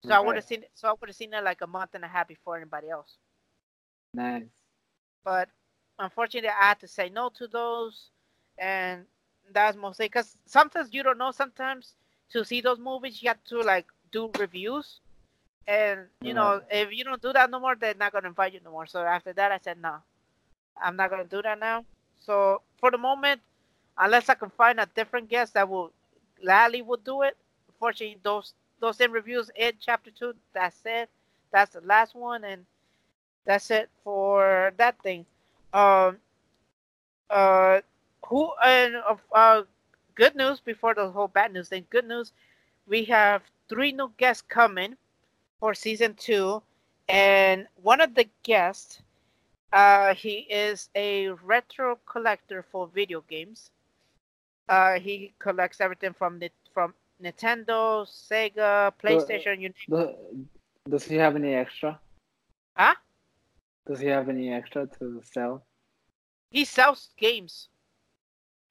So 0.00 0.14
I 0.14 0.20
would 0.20 0.36
have 0.36 0.44
seen 0.44 0.62
it. 0.64 0.70
So 0.74 0.88
I 0.88 0.92
would 0.92 1.08
have 1.08 1.16
seen 1.16 1.32
it 1.34 1.44
like 1.44 1.60
a 1.62 1.66
month 1.66 1.94
and 1.94 2.04
a 2.04 2.08
half 2.08 2.28
before 2.28 2.56
anybody 2.56 2.90
else. 2.90 3.18
nice. 4.14 4.48
But 5.24 5.50
unfortunately, 5.98 6.50
I 6.50 6.68
had 6.68 6.80
to 6.80 6.88
say 6.88 7.08
no 7.08 7.30
to 7.30 7.46
those, 7.48 8.10
and 8.58 9.06
that's 9.52 9.76
mostly 9.76 10.06
because 10.06 10.36
sometimes 10.46 10.92
you 10.94 11.02
don't 11.02 11.18
know. 11.18 11.30
Sometimes 11.32 11.96
to 12.30 12.44
see 12.44 12.60
those 12.60 12.78
movies, 12.78 13.22
you 13.22 13.28
have 13.28 13.42
to 13.44 13.60
like 13.62 13.86
do 14.10 14.30
reviews, 14.38 15.00
and 15.66 16.06
you 16.22 16.34
know 16.34 16.60
if 16.70 16.92
you 16.92 17.04
don't 17.04 17.20
do 17.20 17.32
that 17.32 17.50
no 17.50 17.60
more, 17.60 17.76
they're 17.76 17.94
not 17.94 18.12
gonna 18.12 18.28
invite 18.28 18.54
you 18.54 18.60
no 18.64 18.70
more. 18.70 18.86
So 18.86 19.00
after 19.02 19.32
that, 19.32 19.52
I 19.52 19.58
said 19.58 19.80
no, 19.80 19.96
I'm 20.80 20.96
not 20.96 21.10
gonna 21.10 21.24
do 21.24 21.42
that 21.42 21.58
now. 21.58 21.84
So 22.18 22.62
for 22.78 22.90
the 22.90 22.98
moment, 22.98 23.40
unless 23.96 24.28
I 24.28 24.34
can 24.34 24.50
find 24.50 24.80
a 24.80 24.86
different 24.94 25.28
guest 25.28 25.54
that 25.54 25.68
will 25.68 25.92
gladly 26.40 26.82
would 26.82 27.04
do 27.04 27.22
it. 27.22 27.36
Unfortunately, 27.68 28.18
those 28.22 28.54
those 28.80 29.00
in 29.00 29.12
reviews 29.12 29.50
in 29.56 29.72
chapter 29.80 30.10
two. 30.10 30.34
That's 30.52 30.80
it. 30.84 31.08
That's 31.52 31.74
the 31.74 31.80
last 31.82 32.14
one, 32.14 32.44
and 32.44 32.64
that's 33.44 33.70
it 33.70 33.88
for 34.04 34.72
that 34.76 35.00
thing. 35.02 35.26
Um. 35.72 36.18
Uh. 37.30 37.80
Who 38.26 38.50
and 38.62 38.96
uh, 38.96 39.16
uh, 39.32 39.62
good 40.14 40.34
news 40.36 40.60
before 40.60 40.92
the 40.92 41.08
whole 41.08 41.28
bad 41.28 41.50
news 41.50 41.70
thing. 41.70 41.86
Good 41.88 42.04
news, 42.04 42.32
we 42.86 43.04
have 43.04 43.40
three 43.68 43.92
new 43.92 44.12
guests 44.16 44.42
coming 44.42 44.96
for 45.60 45.74
season 45.74 46.14
two, 46.14 46.62
and 47.08 47.66
one 47.82 48.00
of 48.00 48.14
the 48.14 48.28
guests, 48.42 49.02
uh, 49.72 50.14
he 50.14 50.46
is 50.50 50.88
a 50.94 51.28
retro 51.30 51.98
collector 52.06 52.62
for 52.62 52.86
video 52.88 53.20
games. 53.22 53.70
Uh, 54.68 54.98
he 54.98 55.32
collects 55.38 55.80
everything 55.80 56.12
from 56.12 56.38
the 56.38 56.50
from 56.72 56.94
Nintendo, 57.22 58.06
Sega, 58.06 58.92
PlayStation. 59.02 59.60
You 59.60 59.70
name 59.70 59.88
Do- 59.88 60.46
Does 60.88 61.04
he 61.04 61.16
have 61.16 61.36
any 61.36 61.54
extra? 61.54 61.98
Huh? 62.76 62.94
Does 63.86 64.00
he 64.00 64.08
have 64.08 64.28
any 64.28 64.52
extra 64.52 64.86
to 64.98 65.20
sell? 65.22 65.64
he 66.50 66.64
sells 66.64 67.10
games. 67.16 67.68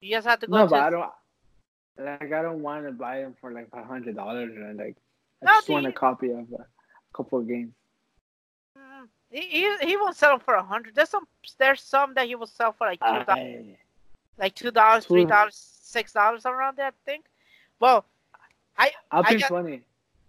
You 0.01 0.15
just 0.15 0.27
have 0.27 0.39
to 0.39 0.47
go 0.47 0.57
No, 0.57 0.63
to. 0.63 0.69
but 0.69 0.79
I 0.79 0.89
don't. 0.89 1.11
Like 1.99 2.31
I 2.31 2.41
don't 2.41 2.61
want 2.61 2.85
to 2.85 2.91
buy 2.91 3.21
them 3.21 3.35
for 3.41 3.51
like 3.51 3.69
five 3.71 3.85
hundred 3.85 4.15
dollars 4.15 4.55
or 4.57 4.73
like. 4.73 4.95
I 5.41 5.45
No, 5.45 5.51
just 5.53 5.69
want 5.69 5.85
a 5.85 5.91
copy 5.91 6.29
of 6.31 6.39
a 6.39 6.65
couple 7.15 7.39
of 7.39 7.47
games. 7.47 7.73
Mm, 8.77 9.07
He, 9.29 9.41
he, 9.41 9.77
he 9.87 9.97
won't 9.97 10.15
sell 10.15 10.31
them 10.31 10.39
for 10.39 10.55
a 10.55 10.63
hundred. 10.63 10.95
There's 10.95 11.09
some 11.09 11.27
there's 11.57 11.81
some 11.81 12.13
that 12.15 12.27
he 12.27 12.35
will 12.35 12.47
sell 12.47 12.73
for 12.73 12.87
like 12.87 12.99
two 12.99 13.23
dollars, 13.23 13.65
like 14.37 14.55
two 14.55 14.71
dollars, 14.71 15.05
three 15.05 15.25
dollars, 15.25 15.55
six 15.81 16.13
dollars 16.13 16.45
around 16.45 16.77
there. 16.77 16.87
I 16.87 16.91
think. 17.05 17.25
Well, 17.79 18.05
I'll 18.77 18.89
I 19.25 19.33
be 19.33 19.39
got- 19.39 19.49
funny. 19.49 19.81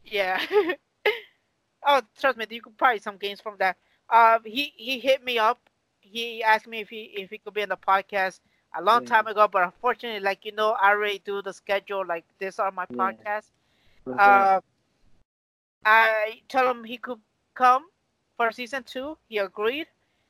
yeah. 0.05 0.41
oh, 1.87 2.03
trust 2.21 2.39
me, 2.39 2.47
you 2.51 2.63
could 2.63 2.77
probably 2.77 2.99
some 3.01 3.17
games 3.17 3.41
from 3.41 3.57
that. 3.59 3.77
Uh, 4.09 4.39
he 4.45 4.73
he 4.77 4.99
hit 4.99 5.23
me 5.25 5.39
up. 5.39 5.59
He 6.01 6.43
asked 6.43 6.67
me 6.67 6.81
if 6.81 6.89
he 6.89 7.03
if 7.17 7.31
he 7.31 7.39
could 7.39 7.55
be 7.55 7.61
in 7.63 7.69
the 7.69 7.77
podcast 7.77 8.41
a 8.77 8.83
long 8.83 9.03
Yeah. 9.03 9.09
time 9.09 9.27
ago, 9.27 9.49
but 9.49 9.63
unfortunately, 9.65 10.21
like 10.21 10.45
you 10.45 10.53
know, 10.53 10.73
I 10.73 10.91
already 10.91 11.19
do 11.21 11.43
the 11.43 11.53
schedule. 11.53 12.05
Like 12.07 12.25
this 12.39 12.59
on 12.59 12.75
my 12.75 12.87
Yeah. 12.91 12.97
podcast. 12.97 13.51
Uh, 14.07 14.61
I 15.85 16.43
told 16.49 16.77
him 16.77 16.85
he 16.85 16.99
could 16.99 17.21
come 17.55 17.87
for 18.37 18.51
season 18.53 18.83
two. 18.85 19.17
He 19.29 19.39
agreed. 19.39 19.87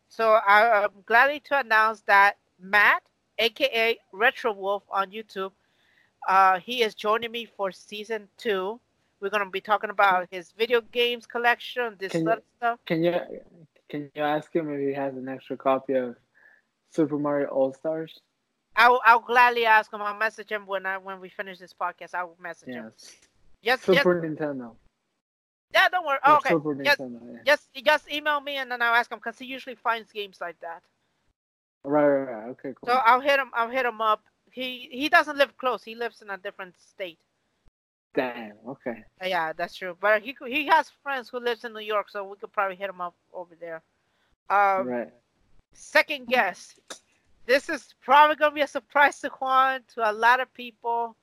So 0.08 0.32
I, 0.34 0.84
I'm 0.84 1.02
glad 1.04 1.44
to 1.44 1.58
announce 1.58 2.00
that 2.02 2.38
Matt, 2.58 3.02
aka 3.38 3.98
Retro 4.12 4.52
Wolf 4.52 4.82
on 4.90 5.10
YouTube, 5.10 5.52
uh, 6.26 6.58
he 6.60 6.82
is 6.82 6.94
joining 6.94 7.30
me 7.30 7.44
for 7.44 7.70
season 7.72 8.28
two. 8.36 8.80
We're 9.20 9.30
gonna 9.30 9.50
be 9.50 9.60
talking 9.60 9.90
about 9.90 10.28
his 10.30 10.52
video 10.52 10.80
games 10.80 11.26
collection, 11.26 11.96
this 11.98 12.12
Can 12.12 12.24
you- 12.24 12.42
stuff. 12.56 12.78
can 12.86 13.02
you 13.02 13.14
can 13.88 14.10
you 14.14 14.22
ask 14.22 14.54
him 14.54 14.70
if 14.72 14.80
he 14.80 14.92
has 14.92 15.16
an 15.16 15.28
extra 15.28 15.56
copy 15.56 15.94
of 15.94 16.16
Super 16.90 17.18
Mario 17.18 17.48
All 17.48 17.72
Stars? 17.72 18.20
I'll, 18.78 19.00
I'll 19.04 19.20
gladly 19.20 19.66
ask 19.66 19.92
him. 19.92 20.00
I'll 20.00 20.16
message 20.16 20.50
him 20.50 20.64
when 20.64 20.86
I 20.86 20.96
when 20.98 21.20
we 21.20 21.28
finish 21.28 21.58
this 21.58 21.74
podcast. 21.74 22.14
I'll 22.14 22.36
message 22.40 22.68
him. 22.68 22.84
Yes. 22.84 23.16
Yes, 23.60 23.80
yes, 23.88 23.98
Super 23.98 24.22
Nintendo. 24.22 24.76
yeah. 25.74 25.88
Don't 25.88 26.06
worry. 26.06 26.18
Oh, 26.24 26.36
okay. 26.36 26.50
Super 26.50 26.80
Yes, 26.82 26.96
Nintendo. 26.96 27.20
Yeah. 27.32 27.38
just 27.44 27.68
just 27.84 28.10
email 28.10 28.40
me 28.40 28.56
and 28.56 28.70
then 28.70 28.80
I'll 28.80 28.94
ask 28.94 29.10
him 29.10 29.18
because 29.18 29.38
he 29.38 29.46
usually 29.46 29.74
finds 29.74 30.12
games 30.12 30.38
like 30.40 30.58
that. 30.60 30.82
Right, 31.84 32.06
right, 32.06 32.32
right. 32.32 32.48
Okay, 32.50 32.72
cool. 32.74 32.86
So 32.86 32.92
I'll 32.92 33.20
hit 33.20 33.38
him. 33.40 33.50
I'll 33.52 33.68
hit 33.68 33.84
him 33.84 34.00
up. 34.00 34.22
He 34.52 34.88
he 34.92 35.08
doesn't 35.08 35.36
live 35.36 35.56
close. 35.58 35.82
He 35.82 35.94
lives 35.96 36.22
in 36.22 36.30
a 36.30 36.38
different 36.38 36.74
state. 36.78 37.18
Damn. 38.14 38.54
Okay. 38.66 39.04
Yeah, 39.24 39.52
that's 39.52 39.74
true. 39.74 39.96
But 40.00 40.22
he 40.22 40.36
he 40.46 40.66
has 40.66 40.90
friends 41.02 41.28
who 41.28 41.40
lives 41.40 41.64
in 41.64 41.72
New 41.72 41.80
York, 41.80 42.10
so 42.10 42.24
we 42.24 42.36
could 42.36 42.52
probably 42.52 42.76
hit 42.76 42.90
him 42.90 43.00
up 43.00 43.14
over 43.32 43.54
there. 43.60 43.82
Um, 44.50 44.86
right. 44.86 45.08
Second 45.72 46.26
guess. 46.28 46.74
This 47.48 47.70
is 47.70 47.94
probably 48.02 48.36
gonna 48.36 48.54
be 48.54 48.60
a 48.60 48.66
surprise 48.68 49.20
to 49.20 49.30
Juan, 49.30 49.80
to 49.94 50.08
a 50.08 50.12
lot 50.12 50.38
of 50.38 50.52
people. 50.52 51.16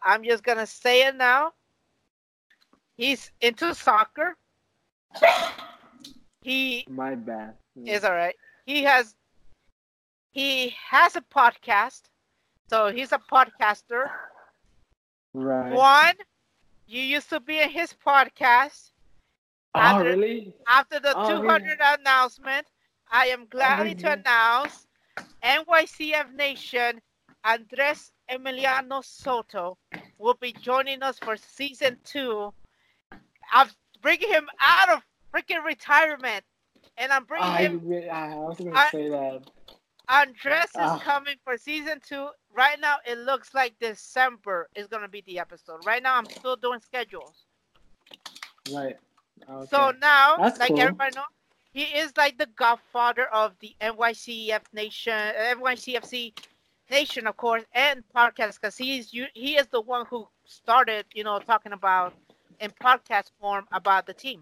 I'm 0.00 0.22
just 0.22 0.44
gonna 0.44 0.64
say 0.66 1.08
it 1.08 1.16
now. 1.16 1.54
He's 2.96 3.32
into 3.40 3.74
soccer. 3.74 4.36
He 6.42 6.86
My 6.88 7.16
bad. 7.16 7.56
Yeah. 7.74 7.94
is 7.96 8.04
all 8.04 8.12
right. 8.12 8.36
He 8.64 8.84
has 8.84 9.16
he 10.30 10.72
has 10.88 11.16
a 11.16 11.20
podcast 11.22 12.02
So 12.68 12.92
he's 12.92 13.10
a 13.10 13.18
podcaster. 13.18 14.08
Right. 15.34 15.72
One, 15.72 16.14
you 16.86 17.02
used 17.02 17.28
to 17.30 17.40
be 17.40 17.58
in 17.58 17.70
his 17.70 17.92
podcast. 17.92 18.92
Oh, 19.74 19.80
After- 19.80 20.04
really? 20.10 20.54
After 20.68 21.00
the 21.00 21.12
Oh, 21.16 21.42
200 21.42 21.80
announcement, 21.80 22.68
I 23.10 23.26
am 23.26 23.46
gladly 23.46 23.90
oh, 23.98 24.02
to 24.02 24.06
yeah. 24.06 24.12
announce 24.12 24.86
NYCF 25.42 26.32
Nation 26.34 27.00
Andres 27.44 28.12
Emiliano 28.30 29.04
Soto 29.04 29.78
will 30.18 30.36
be 30.40 30.52
joining 30.52 31.02
us 31.02 31.18
for 31.18 31.36
season 31.36 31.96
two. 32.04 32.52
I'm 33.52 33.68
bringing 34.02 34.28
him 34.28 34.48
out 34.60 34.90
of 34.90 35.02
freaking 35.34 35.64
retirement, 35.64 36.44
and 36.98 37.10
I'm 37.12 37.24
bringing 37.24 37.48
I, 37.48 37.62
him. 37.62 37.80
I 38.12 38.34
was 38.36 38.58
gonna 38.58 38.72
I- 38.74 38.90
say 38.90 39.08
that. 39.08 39.42
Andres 40.08 40.64
is 40.64 40.70
Ah. 40.76 40.98
coming 40.98 41.36
for 41.44 41.56
season 41.56 42.00
two. 42.04 42.28
Right 42.52 42.80
now, 42.80 42.96
it 43.06 43.16
looks 43.18 43.54
like 43.54 43.78
December 43.78 44.68
is 44.74 44.88
gonna 44.88 45.08
be 45.08 45.20
the 45.22 45.38
episode. 45.38 45.86
Right 45.86 46.02
now, 46.02 46.16
I'm 46.16 46.24
still 46.26 46.56
doing 46.56 46.80
schedules. 46.80 47.46
Right. 48.72 48.96
Okay. 49.48 49.66
So 49.70 49.92
now, 50.00 50.36
That's 50.36 50.58
like 50.58 50.70
cool. 50.70 50.80
everybody 50.80 51.14
know, 51.14 51.22
he 51.72 51.82
is 51.82 52.12
like 52.16 52.38
the 52.38 52.46
godfather 52.46 53.26
of 53.26 53.54
the 53.60 53.74
NYCF 53.80 54.62
nation, 54.72 55.12
uh, 55.12 55.32
NYCFC 55.54 56.34
nation, 56.90 57.26
of 57.26 57.36
course, 57.36 57.64
and 57.72 58.02
podcast, 58.14 58.54
because 58.60 58.76
he's 58.76 59.12
you, 59.12 59.26
he 59.34 59.56
is 59.56 59.66
the 59.68 59.80
one 59.80 60.06
who 60.06 60.28
started, 60.44 61.06
you 61.14 61.24
know, 61.24 61.38
talking 61.38 61.72
about 61.72 62.14
in 62.60 62.70
podcast 62.70 63.30
form 63.40 63.66
about 63.72 64.06
the 64.06 64.14
team. 64.14 64.40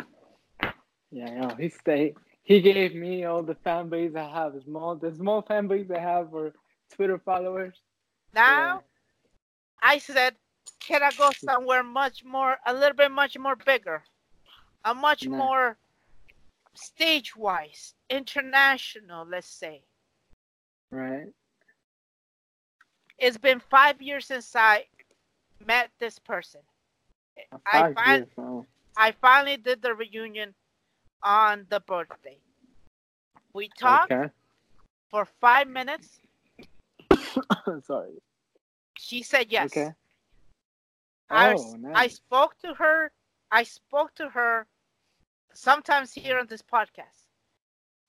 Yeah, 1.10 1.30
no, 1.40 1.54
he 1.56 1.68
stay. 1.68 2.14
He 2.42 2.60
gave 2.60 2.94
me 2.94 3.24
all 3.24 3.42
the 3.42 3.54
fan 3.54 3.88
base 3.88 4.14
I 4.16 4.28
have. 4.28 4.54
The 4.54 4.60
small, 4.62 4.96
the 4.96 5.12
small 5.14 5.42
fan 5.42 5.66
base 5.68 5.90
I 5.90 5.98
have 6.00 6.30
for 6.30 6.52
Twitter 6.92 7.18
followers. 7.18 7.80
Now, 8.32 8.84
I 9.82 9.98
said, 9.98 10.36
can 10.80 11.02
I 11.02 11.12
go 11.12 11.30
somewhere 11.32 11.82
much 11.82 12.24
more, 12.24 12.58
a 12.66 12.72
little 12.72 12.94
bit 12.96 13.10
much 13.10 13.38
more 13.38 13.56
bigger, 13.56 14.04
a 14.84 14.94
much 14.94 15.26
Nah. 15.26 15.38
more 15.38 15.78
stage-wise, 16.78 17.94
international, 18.08 19.26
let's 19.26 19.48
say. 19.48 19.82
Right. 20.90 21.28
It's 23.18 23.36
been 23.36 23.60
five 23.60 24.00
years 24.00 24.26
since 24.26 24.54
I 24.54 24.84
met 25.66 25.90
this 25.98 26.18
person. 26.18 26.60
I 27.66 27.92
Five 27.92 28.06
years 28.06 28.28
now. 28.36 28.66
I 28.96 29.12
finally 29.12 29.56
did 29.56 29.82
the 29.82 29.94
reunion 29.94 30.54
on 31.22 31.66
the 31.68 31.80
birthday. 31.80 32.38
We 33.52 33.68
talked 33.78 34.12
Okay. 34.12 34.30
for 35.10 35.24
five 35.40 35.68
minutes. 35.68 36.20
Sorry. 37.86 38.22
She 38.98 39.22
said 39.22 39.46
yes. 39.50 39.72
Okay. 39.72 39.92
I, 41.30 41.54
Oh, 41.54 41.76
I 41.94 42.06
nice. 42.06 42.14
spoke 42.14 42.56
to 42.62 42.74
her. 42.74 43.10
I 43.50 43.64
spoke 43.64 44.14
to 44.16 44.28
her 44.30 44.66
sometimes 45.58 46.12
here 46.12 46.38
on 46.38 46.46
this 46.46 46.62
podcast. 46.62 47.26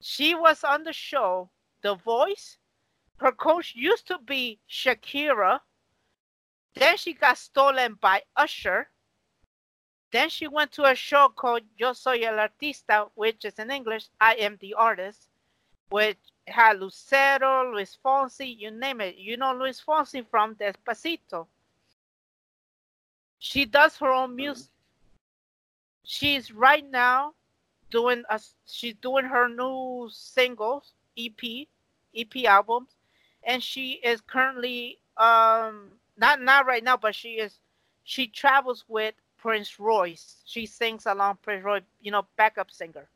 She 0.02 0.36
was 0.36 0.64
on 0.64 0.84
the 0.84 0.94
show, 0.94 1.50
The 1.82 1.96
Voice. 1.96 2.58
Her 3.18 3.32
coach 3.32 3.74
used 3.76 4.08
to 4.08 4.20
be 4.20 4.60
Shakira. 4.70 5.60
Then 6.76 6.96
she 6.98 7.14
got 7.14 7.38
stolen 7.38 7.98
by 8.00 8.22
Usher. 8.36 8.90
Then 10.12 10.30
she 10.30 10.48
went 10.48 10.72
to 10.74 10.84
a 10.84 10.96
show 10.96 11.30
called 11.30 11.64
Yo 11.76 11.94
Soy 11.94 12.22
el 12.22 12.38
Artista, 12.38 13.10
which 13.16 13.44
is 13.44 13.58
in 13.60 13.72
English, 13.72 14.10
I 14.22 14.36
am 14.36 14.58
the 14.62 14.76
artist, 14.76 15.28
which 15.90 16.20
had 16.48 16.80
Lucero, 16.80 17.72
Luis 17.72 17.98
Fonsi, 18.04 18.58
you 18.58 18.72
name 18.72 19.02
it. 19.02 19.16
You 19.16 19.38
know 19.38 19.54
Luis 19.54 19.82
Fonsi 19.82 20.26
from 20.26 20.56
Despacito. 20.56 21.48
She 23.40 23.66
does 23.66 23.98
her 23.98 24.12
own 24.12 24.36
music. 24.36 24.72
She's 26.06 26.52
right 26.52 26.90
now 26.90 27.34
doing 27.92 28.24
a 28.30 28.40
she's 28.66 28.96
doing 28.96 29.26
her 29.26 29.48
new 29.50 30.10
singles 30.12 30.94
EP 31.18 31.68
EP 32.16 32.46
albums, 32.46 32.96
and 33.44 33.62
she 33.64 33.94
is 34.04 34.22
currently 34.22 35.00
um 35.18 35.92
not 36.18 36.42
not 36.42 36.66
right 36.66 36.84
now, 36.84 36.98
but 36.98 37.16
she 37.16 37.34
is 37.40 37.60
she 38.04 38.28
travels 38.28 38.86
with 38.88 39.16
Prince 39.38 39.80
Royce. 39.80 40.44
She 40.46 40.66
sings 40.66 41.06
along 41.06 41.38
Prince 41.42 41.64
Royce, 41.64 41.84
you 42.02 42.12
know, 42.12 42.28
backup 42.36 42.72
singer. 42.72 43.08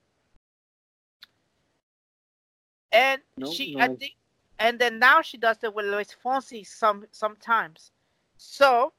And 2.91 3.21
No, 3.37 3.51
she, 3.51 3.75
nice. 3.75 3.89
I 3.89 3.95
think, 3.95 4.13
and 4.59 4.79
then 4.79 4.99
now 4.99 5.21
she 5.21 5.37
does 5.37 5.57
it 5.63 5.73
with 5.73 5.85
Luis 5.85 6.15
Fonsi 6.23 6.65
some 6.65 7.05
sometimes. 7.11 7.91
So, 8.37 8.93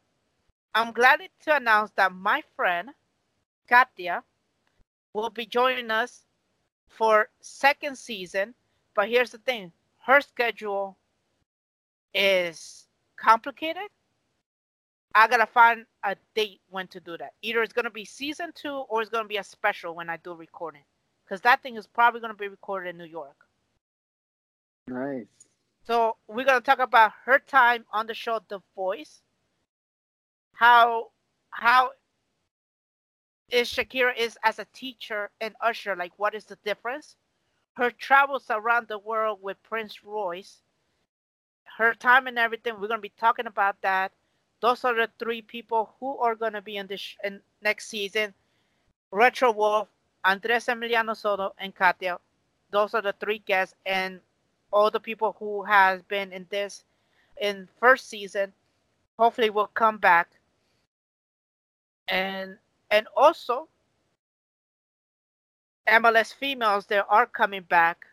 I'm 0.75 0.93
glad 0.93 1.21
to 1.43 1.57
announce 1.57 1.93
that 1.93 2.13
my 2.13 2.43
friend 2.57 2.91
Katia 3.69 4.25
will 5.15 5.31
be 5.31 5.47
joining 5.47 5.91
us 5.91 6.27
for 6.89 7.29
second 7.41 7.97
season. 7.97 8.55
But 8.95 9.09
here's 9.09 9.31
the 9.31 9.39
thing: 9.39 9.73
her 10.05 10.21
schedule 10.21 10.99
is 12.13 12.87
complicated. 13.17 13.89
I 15.15 15.29
gotta 15.29 15.47
find 15.47 15.87
a 16.03 16.17
date 16.35 16.61
when 16.69 16.89
to 16.89 17.01
do 17.01 17.17
that. 17.19 17.33
Either 17.41 17.63
it's 17.63 17.73
gonna 17.73 17.91
be 17.91 18.05
season 18.05 18.53
two 18.55 18.85
or 18.89 19.01
it's 19.01 19.11
gonna 19.11 19.29
be 19.29 19.37
a 19.37 19.45
special 19.45 19.95
when 19.95 20.11
I 20.11 20.17
do 20.19 20.35
recording, 20.35 20.83
because 21.25 21.41
that 21.43 21.63
thing 21.63 21.77
is 21.77 21.87
probably 21.87 22.21
gonna 22.21 22.35
be 22.35 22.49
recorded 22.49 22.91
in 22.91 22.99
New 22.99 23.05
York. 23.05 23.47
Nice. 24.89 25.27
So 25.87 26.17
we're 26.27 26.45
gonna 26.45 26.61
talk 26.61 26.81
about 26.81 27.13
her 27.25 27.39
time 27.39 27.85
on 27.93 28.07
the 28.07 28.15
show 28.15 28.41
The 28.49 28.61
Voice. 28.75 29.23
How 30.55 31.11
how 31.51 31.93
is 33.55 33.69
Shakira 33.71 34.17
is 34.17 34.39
as 34.43 34.59
a 34.59 34.67
teacher 34.67 35.31
and 35.41 35.55
usher, 35.61 35.97
like 35.97 36.13
what 36.19 36.35
is 36.35 36.45
the 36.47 36.57
difference? 36.65 37.17
Her 37.75 37.91
travels 37.91 38.47
around 38.51 38.89
the 38.89 38.99
world 38.99 39.41
with 39.43 39.63
Prince 39.63 40.05
Royce. 40.05 40.63
Her 41.79 41.95
time 41.95 42.27
and 42.27 42.39
everything. 42.39 42.81
We're 42.81 42.89
gonna 42.89 43.01
be 43.01 43.11
talking 43.11 43.47
about 43.47 43.81
that. 43.83 44.13
Those 44.61 44.85
are 44.85 44.95
the 44.95 45.11
three 45.19 45.43
people 45.43 45.95
who 46.01 46.19
are 46.19 46.35
gonna 46.35 46.63
be 46.63 46.77
in 46.77 46.87
this 46.89 47.01
sh- 47.01 47.17
in 47.25 47.43
next 47.63 47.89
season. 47.89 48.35
Retro 49.11 49.53
Wolf, 49.53 49.89
Andres 50.25 50.67
Emiliano 50.67 51.17
Soto, 51.17 51.55
and 51.59 51.75
Katia. 51.75 52.21
Those 52.71 52.95
are 52.95 53.03
the 53.03 53.13
three 53.13 53.39
guests, 53.39 53.75
and 53.87 54.21
all 54.73 54.91
the 54.91 55.01
people 55.01 55.37
who 55.39 55.65
has 55.65 56.03
been 56.03 56.33
in 56.33 56.47
this 56.51 56.85
in 57.37 57.69
first 57.79 58.09
season 58.09 58.53
hopefully 59.19 59.51
will 59.51 59.69
come 59.69 59.99
back 59.99 60.29
and 62.09 62.59
and 62.95 63.09
also 63.17 63.69
MLS 65.89 66.33
females 66.33 66.87
they 66.87 66.99
are 66.99 67.27
coming 67.27 67.63
back. 67.63 68.07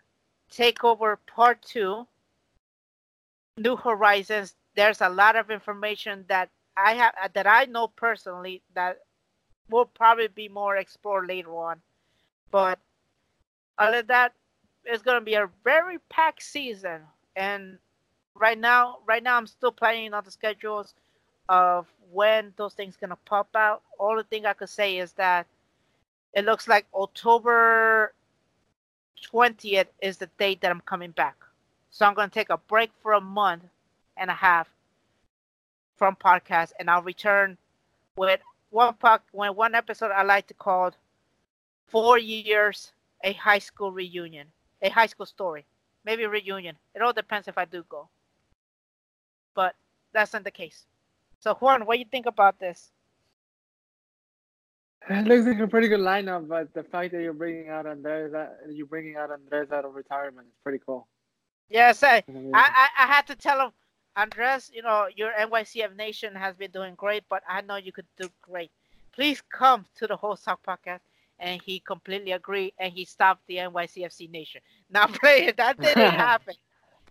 Takeover 0.51 1.17
part 1.27 1.61
2 1.61 2.07
new 3.57 3.75
horizons. 3.75 4.55
There's 4.75 5.01
a 5.01 5.09
lot 5.09 5.35
of 5.35 5.51
information 5.51 6.25
that 6.29 6.49
I 6.75 6.93
have 6.93 7.13
uh, 7.23 7.29
that 7.33 7.45
I 7.45 7.65
know 7.65 7.87
personally 7.89 8.63
that 8.73 8.97
will 9.69 9.85
probably 9.85 10.27
be 10.27 10.49
more 10.49 10.77
explored 10.77 11.27
later 11.27 11.55
on. 11.55 11.79
But 12.49 12.79
other 13.77 14.01
than 14.01 14.07
that 14.07 14.33
it's 14.83 15.03
gonna 15.03 15.21
be 15.21 15.35
a 15.35 15.49
very 15.63 15.99
packed 16.09 16.41
season, 16.41 17.01
and 17.35 17.77
right 18.33 18.57
now, 18.57 18.97
right 19.05 19.21
now, 19.21 19.37
I'm 19.37 19.47
still 19.47 19.71
planning 19.71 20.13
on 20.15 20.23
the 20.23 20.31
schedules 20.31 20.95
of 21.51 21.85
when 22.11 22.53
those 22.55 22.73
things 22.73 22.95
gonna 22.95 23.17
pop 23.25 23.49
out. 23.55 23.83
All 23.99 24.15
the 24.15 24.23
thing 24.23 24.45
I 24.45 24.53
could 24.53 24.69
say 24.69 24.97
is 24.97 25.11
that 25.13 25.45
it 26.33 26.45
looks 26.45 26.67
like 26.67 26.85
October 26.95 28.13
20th 29.21 29.87
is 30.01 30.17
the 30.17 30.29
date 30.39 30.61
that 30.61 30.71
I'm 30.71 30.81
coming 30.81 31.11
back. 31.11 31.35
So 31.89 32.05
I'm 32.05 32.13
gonna 32.13 32.29
take 32.29 32.49
a 32.49 32.57
break 32.57 32.91
for 33.03 33.13
a 33.13 33.21
month 33.21 33.63
and 34.15 34.29
a 34.31 34.33
half 34.33 34.69
from 35.97 36.15
podcast, 36.15 36.71
and 36.79 36.89
I'll 36.89 37.03
return 37.03 37.57
with 38.15 38.39
one 38.69 38.93
pod, 38.93 39.21
when 39.33 39.53
one 39.55 39.75
episode 39.75 40.11
I 40.11 40.23
like 40.23 40.47
to 40.47 40.53
call 40.53 40.91
four 41.87 42.17
years 42.17 42.93
a 43.23 43.33
high 43.33 43.59
school 43.59 43.91
reunion 43.91 44.47
a 44.81 44.89
high 44.89 45.05
school 45.05 45.25
story, 45.25 45.65
maybe 46.05 46.25
reunion. 46.25 46.75
It 46.95 47.01
all 47.01 47.13
depends 47.13 47.47
if 47.47 47.57
I 47.57 47.65
do 47.65 47.83
go. 47.87 48.09
But 49.53 49.75
that's 50.13 50.33
not 50.33 50.43
the 50.43 50.51
case. 50.51 50.85
So 51.41 51.55
Juan, 51.55 51.85
what 51.85 51.95
do 51.95 51.99
you 51.99 52.05
think 52.09 52.25
about 52.25 52.59
this? 52.59 52.91
It 55.09 55.25
looks 55.25 55.47
like 55.47 55.59
a 55.59 55.67
pretty 55.67 55.87
good 55.87 55.99
lineup, 55.99 56.47
but 56.47 56.71
the 56.75 56.83
fact 56.83 57.11
that 57.13 57.23
you're 57.23 57.33
bringing 57.33 57.69
out 57.69 57.87
Andres, 57.87 58.31
that 58.33 58.59
you're 58.69 58.85
bringing 58.85 59.15
out 59.15 59.31
Andres 59.31 59.71
out 59.71 59.83
of 59.83 59.95
retirement 59.95 60.47
is 60.47 60.53
pretty 60.63 60.79
cool. 60.85 61.07
Yes, 61.69 62.03
I, 62.03 62.17
I 62.17 62.21
mm-hmm. 62.21 62.51
I, 62.53 62.59
I 62.59 63.03
I 63.03 63.07
had 63.07 63.25
to 63.27 63.35
tell 63.35 63.59
him, 63.59 63.71
Andres, 64.15 64.69
you 64.71 64.83
know, 64.83 65.07
your 65.15 65.31
NYCF 65.31 65.95
Nation 65.95 66.35
has 66.35 66.55
been 66.55 66.69
doing 66.69 66.93
great, 66.95 67.23
but 67.29 67.41
I 67.49 67.61
know 67.61 67.77
you 67.77 67.91
could 67.91 68.05
do 68.15 68.29
great. 68.43 68.69
Please 69.11 69.41
come 69.51 69.85
to 69.95 70.05
the 70.05 70.15
whole 70.15 70.35
Sock 70.35 70.61
podcast. 70.63 71.01
And 71.39 71.59
he 71.59 71.79
completely 71.79 72.33
agreed, 72.33 72.73
and 72.77 72.93
he 72.93 73.03
stopped 73.03 73.41
the 73.47 73.55
NYCFC 73.55 74.29
Nation. 74.29 74.61
Now, 74.91 75.07
playing 75.07 75.53
that 75.57 75.81
didn't 75.81 76.11
happen. 76.29 76.53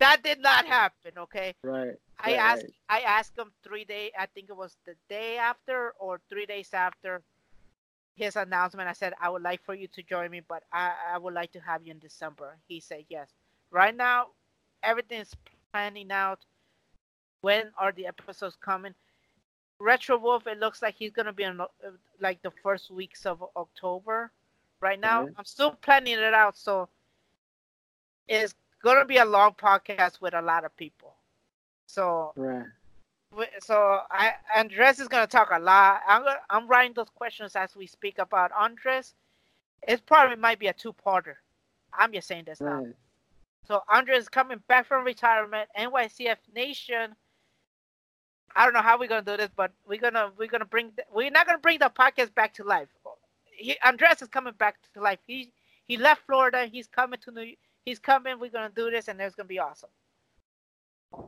That 0.01 0.23
did 0.23 0.39
not 0.41 0.65
happen. 0.65 1.11
Okay. 1.17 1.55
Right. 1.63 1.95
I 2.19 2.31
right, 2.31 2.39
asked 2.39 2.63
right. 2.63 2.73
I 2.89 2.99
asked 3.01 3.37
him 3.37 3.51
three 3.63 3.85
day 3.85 4.11
I 4.17 4.25
think 4.25 4.49
it 4.49 4.57
was 4.57 4.75
the 4.85 4.95
day 5.09 5.37
after 5.37 5.93
or 5.99 6.19
three 6.29 6.45
days 6.45 6.69
after 6.73 7.21
his 8.15 8.35
announcement. 8.35 8.89
I 8.89 8.93
said 8.93 9.13
I 9.21 9.29
would 9.29 9.43
like 9.43 9.63
for 9.63 9.73
you 9.75 9.87
to 9.87 10.03
join 10.03 10.31
me, 10.31 10.41
but 10.47 10.63
I, 10.73 10.93
I 11.13 11.17
would 11.17 11.33
like 11.33 11.51
to 11.53 11.59
have 11.59 11.85
you 11.85 11.91
in 11.91 11.99
December. 11.99 12.57
He 12.67 12.79
said 12.79 13.05
yes. 13.09 13.29
Right 13.71 13.95
now, 13.95 14.27
everything's 14.83 15.33
planning 15.71 16.11
out. 16.11 16.39
When 17.41 17.71
are 17.77 17.91
the 17.91 18.07
episodes 18.07 18.57
coming? 18.59 18.93
Retro 19.79 20.17
Wolf, 20.17 20.45
it 20.45 20.59
looks 20.59 20.81
like 20.81 20.95
he's 20.95 21.11
gonna 21.11 21.33
be 21.33 21.43
in 21.43 21.59
uh, 21.61 21.67
like 22.19 22.41
the 22.41 22.51
first 22.63 22.91
weeks 22.91 23.25
of 23.25 23.43
October. 23.55 24.31
Right 24.81 24.99
now, 24.99 25.23
Okay. 25.23 25.33
I'm 25.37 25.45
still 25.45 25.71
planning 25.71 26.13
it 26.17 26.33
out, 26.33 26.57
so 26.57 26.89
it's 28.27 28.55
gonna 28.83 29.05
be 29.05 29.17
a 29.17 29.25
long 29.25 29.53
podcast 29.53 30.21
with 30.21 30.33
a 30.33 30.41
lot 30.41 30.65
of 30.65 30.75
people. 30.75 31.15
So 31.87 32.33
Right. 32.35 32.65
So 33.61 33.99
I 34.09 34.33
Andres 34.55 34.99
is 34.99 35.07
gonna 35.07 35.27
talk 35.27 35.49
a 35.51 35.59
lot. 35.59 36.01
I'm 36.07 36.23
gonna, 36.23 36.39
I'm 36.49 36.67
writing 36.67 36.93
those 36.93 37.09
questions 37.09 37.55
as 37.55 37.75
we 37.75 37.87
speak 37.87 38.17
about 38.19 38.51
Andres. 38.51 39.13
It 39.87 40.05
probably 40.05 40.35
might 40.35 40.59
be 40.59 40.67
a 40.67 40.73
two-parter. 40.73 41.35
I'm 41.93 42.13
just 42.13 42.27
saying 42.27 42.43
this 42.45 42.61
now. 42.61 42.85
So 43.67 43.81
Andres 43.89 44.23
is 44.23 44.29
coming 44.29 44.61
back 44.67 44.85
from 44.85 45.05
retirement. 45.05 45.69
NYCF 45.77 46.37
Nation. 46.53 47.15
I 48.55 48.65
don't 48.65 48.73
know 48.73 48.81
how 48.81 48.99
we're 48.99 49.07
gonna 49.07 49.21
do 49.21 49.37
this, 49.37 49.49
but 49.55 49.71
we're 49.87 49.99
gonna 49.99 50.31
we're 50.37 50.49
gonna 50.49 50.65
bring 50.65 50.91
the, 50.97 51.03
we're 51.13 51.31
not 51.31 51.45
gonna 51.45 51.59
bring 51.59 51.79
the 51.79 51.89
podcast 51.89 52.35
back 52.35 52.53
to 52.55 52.63
life. 52.63 52.89
He, 53.45 53.77
Andres 53.83 54.21
is 54.21 54.27
coming 54.27 54.53
back 54.57 54.75
to 54.93 55.01
life. 55.01 55.19
He 55.25 55.53
he 55.85 55.95
left 55.95 56.25
Florida. 56.25 56.65
He's 56.65 56.87
coming 56.87 57.19
to 57.21 57.31
New. 57.31 57.55
He's 57.85 57.99
coming. 57.99 58.39
We're 58.39 58.51
gonna 58.51 58.71
do 58.75 58.91
this, 58.91 59.07
and 59.07 59.19
it's 59.21 59.35
gonna 59.35 59.47
be 59.47 59.59
awesome. 59.59 59.89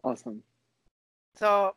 Awesome. 0.03 0.43
So, 1.35 1.75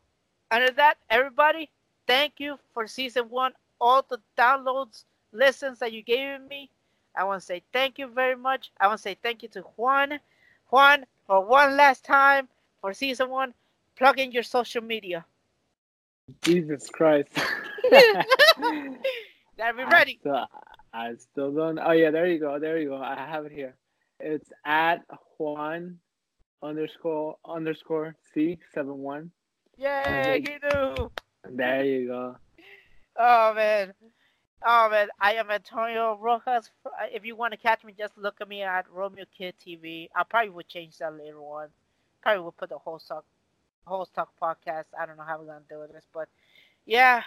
under 0.50 0.70
that, 0.72 0.98
everybody, 1.10 1.70
thank 2.06 2.34
you 2.38 2.58
for 2.72 2.86
season 2.86 3.30
one. 3.30 3.52
All 3.80 4.04
the 4.08 4.18
downloads, 4.38 5.04
listens 5.32 5.78
that 5.78 5.92
you 5.92 6.02
gave 6.02 6.40
me. 6.48 6.70
I 7.14 7.24
want 7.24 7.40
to 7.40 7.46
say 7.46 7.62
thank 7.72 7.98
you 7.98 8.08
very 8.08 8.36
much. 8.36 8.70
I 8.80 8.86
want 8.86 8.98
to 8.98 9.02
say 9.02 9.16
thank 9.22 9.42
you 9.42 9.48
to 9.50 9.62
Juan. 9.76 10.20
Juan, 10.70 11.06
for 11.26 11.40
one 11.44 11.76
last 11.76 12.04
time 12.04 12.48
for 12.80 12.92
season 12.92 13.30
one, 13.30 13.54
plug 13.96 14.18
in 14.18 14.32
your 14.32 14.42
social 14.42 14.82
media. 14.82 15.24
Jesus 16.42 16.88
Christ. 16.88 17.28
That 19.58 19.74
we 19.74 19.84
I 19.84 19.90
ready. 19.90 20.18
still, 20.20 20.46
I 20.92 21.14
still 21.14 21.50
don't. 21.50 21.78
Oh 21.78 21.92
yeah, 21.92 22.10
there 22.10 22.26
you 22.26 22.38
go. 22.38 22.58
There 22.58 22.78
you 22.78 22.90
go. 22.90 22.96
I 22.96 23.16
have 23.16 23.46
it 23.46 23.52
here. 23.52 23.74
It's 24.20 24.50
at 24.64 25.02
Juan 25.38 25.98
underscore 26.62 27.36
underscore 27.44 28.16
C 28.32 28.58
seven 28.72 28.98
one. 28.98 29.30
Yay, 29.76 30.42
you 30.46 30.70
do. 30.70 31.10
There 31.48 31.84
you 31.84 32.08
go. 32.08 32.36
Oh 33.18 33.54
man. 33.54 33.92
Oh 34.64 34.88
man, 34.90 35.08
I 35.20 35.34
am 35.34 35.50
Antonio 35.50 36.18
Rojas. 36.20 36.70
If 37.12 37.24
you 37.24 37.36
want 37.36 37.52
to 37.52 37.58
catch 37.58 37.84
me, 37.84 37.94
just 37.96 38.16
look 38.16 38.40
at 38.40 38.48
me 38.48 38.62
at 38.62 38.90
Romeo 38.90 39.26
Kid 39.36 39.54
TV. 39.64 40.08
I 40.16 40.24
probably 40.24 40.50
would 40.50 40.66
change 40.66 40.96
that 40.98 41.16
later 41.16 41.38
on. 41.38 41.68
Probably 42.22 42.42
would 42.42 42.56
put 42.56 42.70
the 42.70 42.78
whole 42.78 42.98
talk, 42.98 43.24
whole 43.86 44.06
talk 44.06 44.30
podcast. 44.42 44.86
I 44.98 45.04
don't 45.06 45.18
know 45.18 45.24
how 45.24 45.38
we're 45.38 45.46
gonna 45.46 45.60
do 45.68 45.84
this, 45.92 46.06
but 46.12 46.28
yeah, 46.86 47.22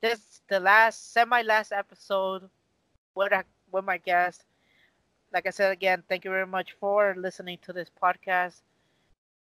this 0.00 0.18
is 0.18 0.40
the 0.48 0.58
last 0.60 1.12
semi 1.12 1.42
last 1.42 1.72
episode 1.72 2.50
with 3.14 3.32
with 3.70 3.84
my 3.84 3.98
guest. 3.98 4.44
Like 5.34 5.48
I 5.48 5.50
said 5.50 5.72
again, 5.72 6.04
thank 6.08 6.24
you 6.24 6.30
very 6.30 6.46
much 6.46 6.76
for 6.78 7.12
listening 7.18 7.58
to 7.62 7.72
this 7.72 7.90
podcast. 8.00 8.62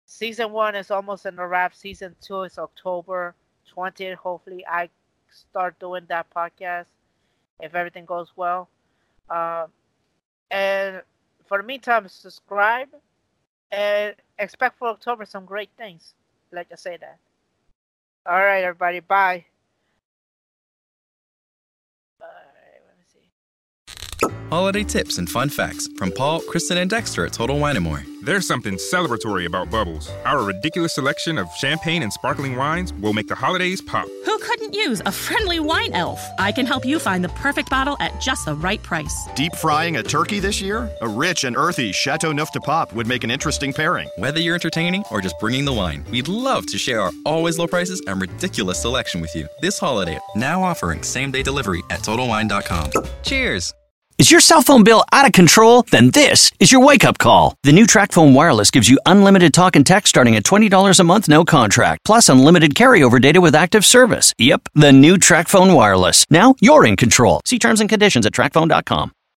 Season 0.04 0.50
one 0.50 0.74
is 0.74 0.90
almost 0.90 1.26
in 1.26 1.36
the 1.36 1.46
wrap. 1.46 1.76
Season 1.76 2.16
two 2.20 2.42
is 2.42 2.58
October 2.58 3.36
20th. 3.72 4.16
Hopefully, 4.16 4.66
I 4.68 4.88
start 5.30 5.78
doing 5.78 6.02
that 6.08 6.26
podcast 6.34 6.86
if 7.60 7.76
everything 7.76 8.04
goes 8.04 8.32
well. 8.34 8.68
Uh, 9.30 9.68
and 10.50 11.02
for 11.46 11.58
the 11.58 11.64
meantime, 11.64 12.08
subscribe 12.08 12.88
and 13.70 14.16
expect 14.40 14.78
for 14.78 14.88
October 14.88 15.24
some 15.24 15.44
great 15.44 15.70
things. 15.78 16.14
Like 16.50 16.66
I 16.72 16.74
say 16.74 16.96
that. 16.96 17.18
All 18.26 18.40
right, 18.40 18.64
everybody. 18.64 18.98
Bye. 18.98 19.44
All 22.20 22.26
right, 22.26 22.82
let 22.88 22.98
me 22.98 23.04
see. 23.06 24.34
Holiday 24.50 24.84
tips 24.84 25.18
and 25.18 25.28
fun 25.28 25.48
facts 25.48 25.88
from 25.96 26.12
Paul, 26.12 26.40
Kristen, 26.42 26.78
and 26.78 26.88
Dexter 26.88 27.26
at 27.26 27.32
Total 27.32 27.58
Wine 27.58 27.82
& 27.82 27.82
More. 27.82 28.04
There's 28.22 28.46
something 28.46 28.74
celebratory 28.74 29.44
about 29.46 29.70
Bubbles. 29.70 30.08
Our 30.24 30.44
ridiculous 30.44 30.94
selection 30.94 31.36
of 31.36 31.48
champagne 31.56 32.02
and 32.02 32.12
sparkling 32.12 32.56
wines 32.56 32.92
will 32.94 33.12
make 33.12 33.26
the 33.26 33.34
holidays 33.34 33.80
pop. 33.80 34.06
Who 34.24 34.38
couldn't 34.38 34.74
use 34.74 35.02
a 35.04 35.10
friendly 35.12 35.58
wine 35.58 35.92
elf? 35.94 36.24
I 36.38 36.52
can 36.52 36.66
help 36.66 36.84
you 36.84 36.98
find 37.00 37.24
the 37.24 37.28
perfect 37.30 37.70
bottle 37.70 37.96
at 37.98 38.20
just 38.20 38.44
the 38.44 38.54
right 38.54 38.82
price. 38.82 39.28
Deep 39.34 39.54
frying 39.56 39.96
a 39.96 40.02
turkey 40.02 40.38
this 40.38 40.60
year? 40.60 40.90
A 41.02 41.08
rich 41.08 41.44
and 41.44 41.56
earthy 41.56 41.90
Châteauneuf-du-Pape 41.92 42.92
would 42.94 43.06
make 43.06 43.24
an 43.24 43.30
interesting 43.30 43.72
pairing. 43.72 44.08
Whether 44.16 44.40
you're 44.40 44.54
entertaining 44.54 45.04
or 45.10 45.20
just 45.20 45.38
bringing 45.40 45.64
the 45.64 45.72
wine, 45.72 46.04
we'd 46.10 46.28
love 46.28 46.66
to 46.66 46.78
share 46.78 47.00
our 47.00 47.12
always 47.24 47.58
low 47.58 47.66
prices 47.66 48.00
and 48.06 48.20
ridiculous 48.20 48.80
selection 48.80 49.20
with 49.20 49.34
you 49.34 49.48
this 49.60 49.78
holiday. 49.78 50.18
Now 50.36 50.62
offering 50.62 51.02
same 51.02 51.32
day 51.32 51.42
delivery 51.42 51.82
at 51.90 52.00
TotalWine.com. 52.00 52.90
Cheers! 53.22 53.72
Is 54.18 54.30
your 54.30 54.40
cell 54.40 54.62
phone 54.62 54.82
bill 54.82 55.04
out 55.12 55.26
of 55.26 55.32
control? 55.32 55.82
Then 55.90 56.08
this 56.08 56.50
is 56.58 56.72
your 56.72 56.80
wake 56.80 57.04
up 57.04 57.18
call. 57.18 57.54
The 57.64 57.72
new 57.72 57.86
TracFone 57.86 58.32
Wireless 58.32 58.70
gives 58.70 58.88
you 58.88 58.98
unlimited 59.04 59.52
talk 59.52 59.76
and 59.76 59.86
text 59.86 60.08
starting 60.08 60.36
at 60.36 60.42
$20 60.42 60.98
a 60.98 61.04
month, 61.04 61.28
no 61.28 61.44
contract, 61.44 62.02
plus 62.06 62.30
unlimited 62.30 62.74
carryover 62.74 63.20
data 63.20 63.42
with 63.42 63.54
active 63.54 63.84
service. 63.84 64.32
Yep, 64.38 64.70
the 64.74 64.90
new 64.90 65.16
TracFone 65.16 65.76
Wireless. 65.76 66.24
Now 66.30 66.54
you're 66.60 66.86
in 66.86 66.96
control. 66.96 67.42
See 67.44 67.58
terms 67.58 67.82
and 67.82 67.90
conditions 67.90 68.24
at 68.24 68.32
TracFone.com. 68.32 69.12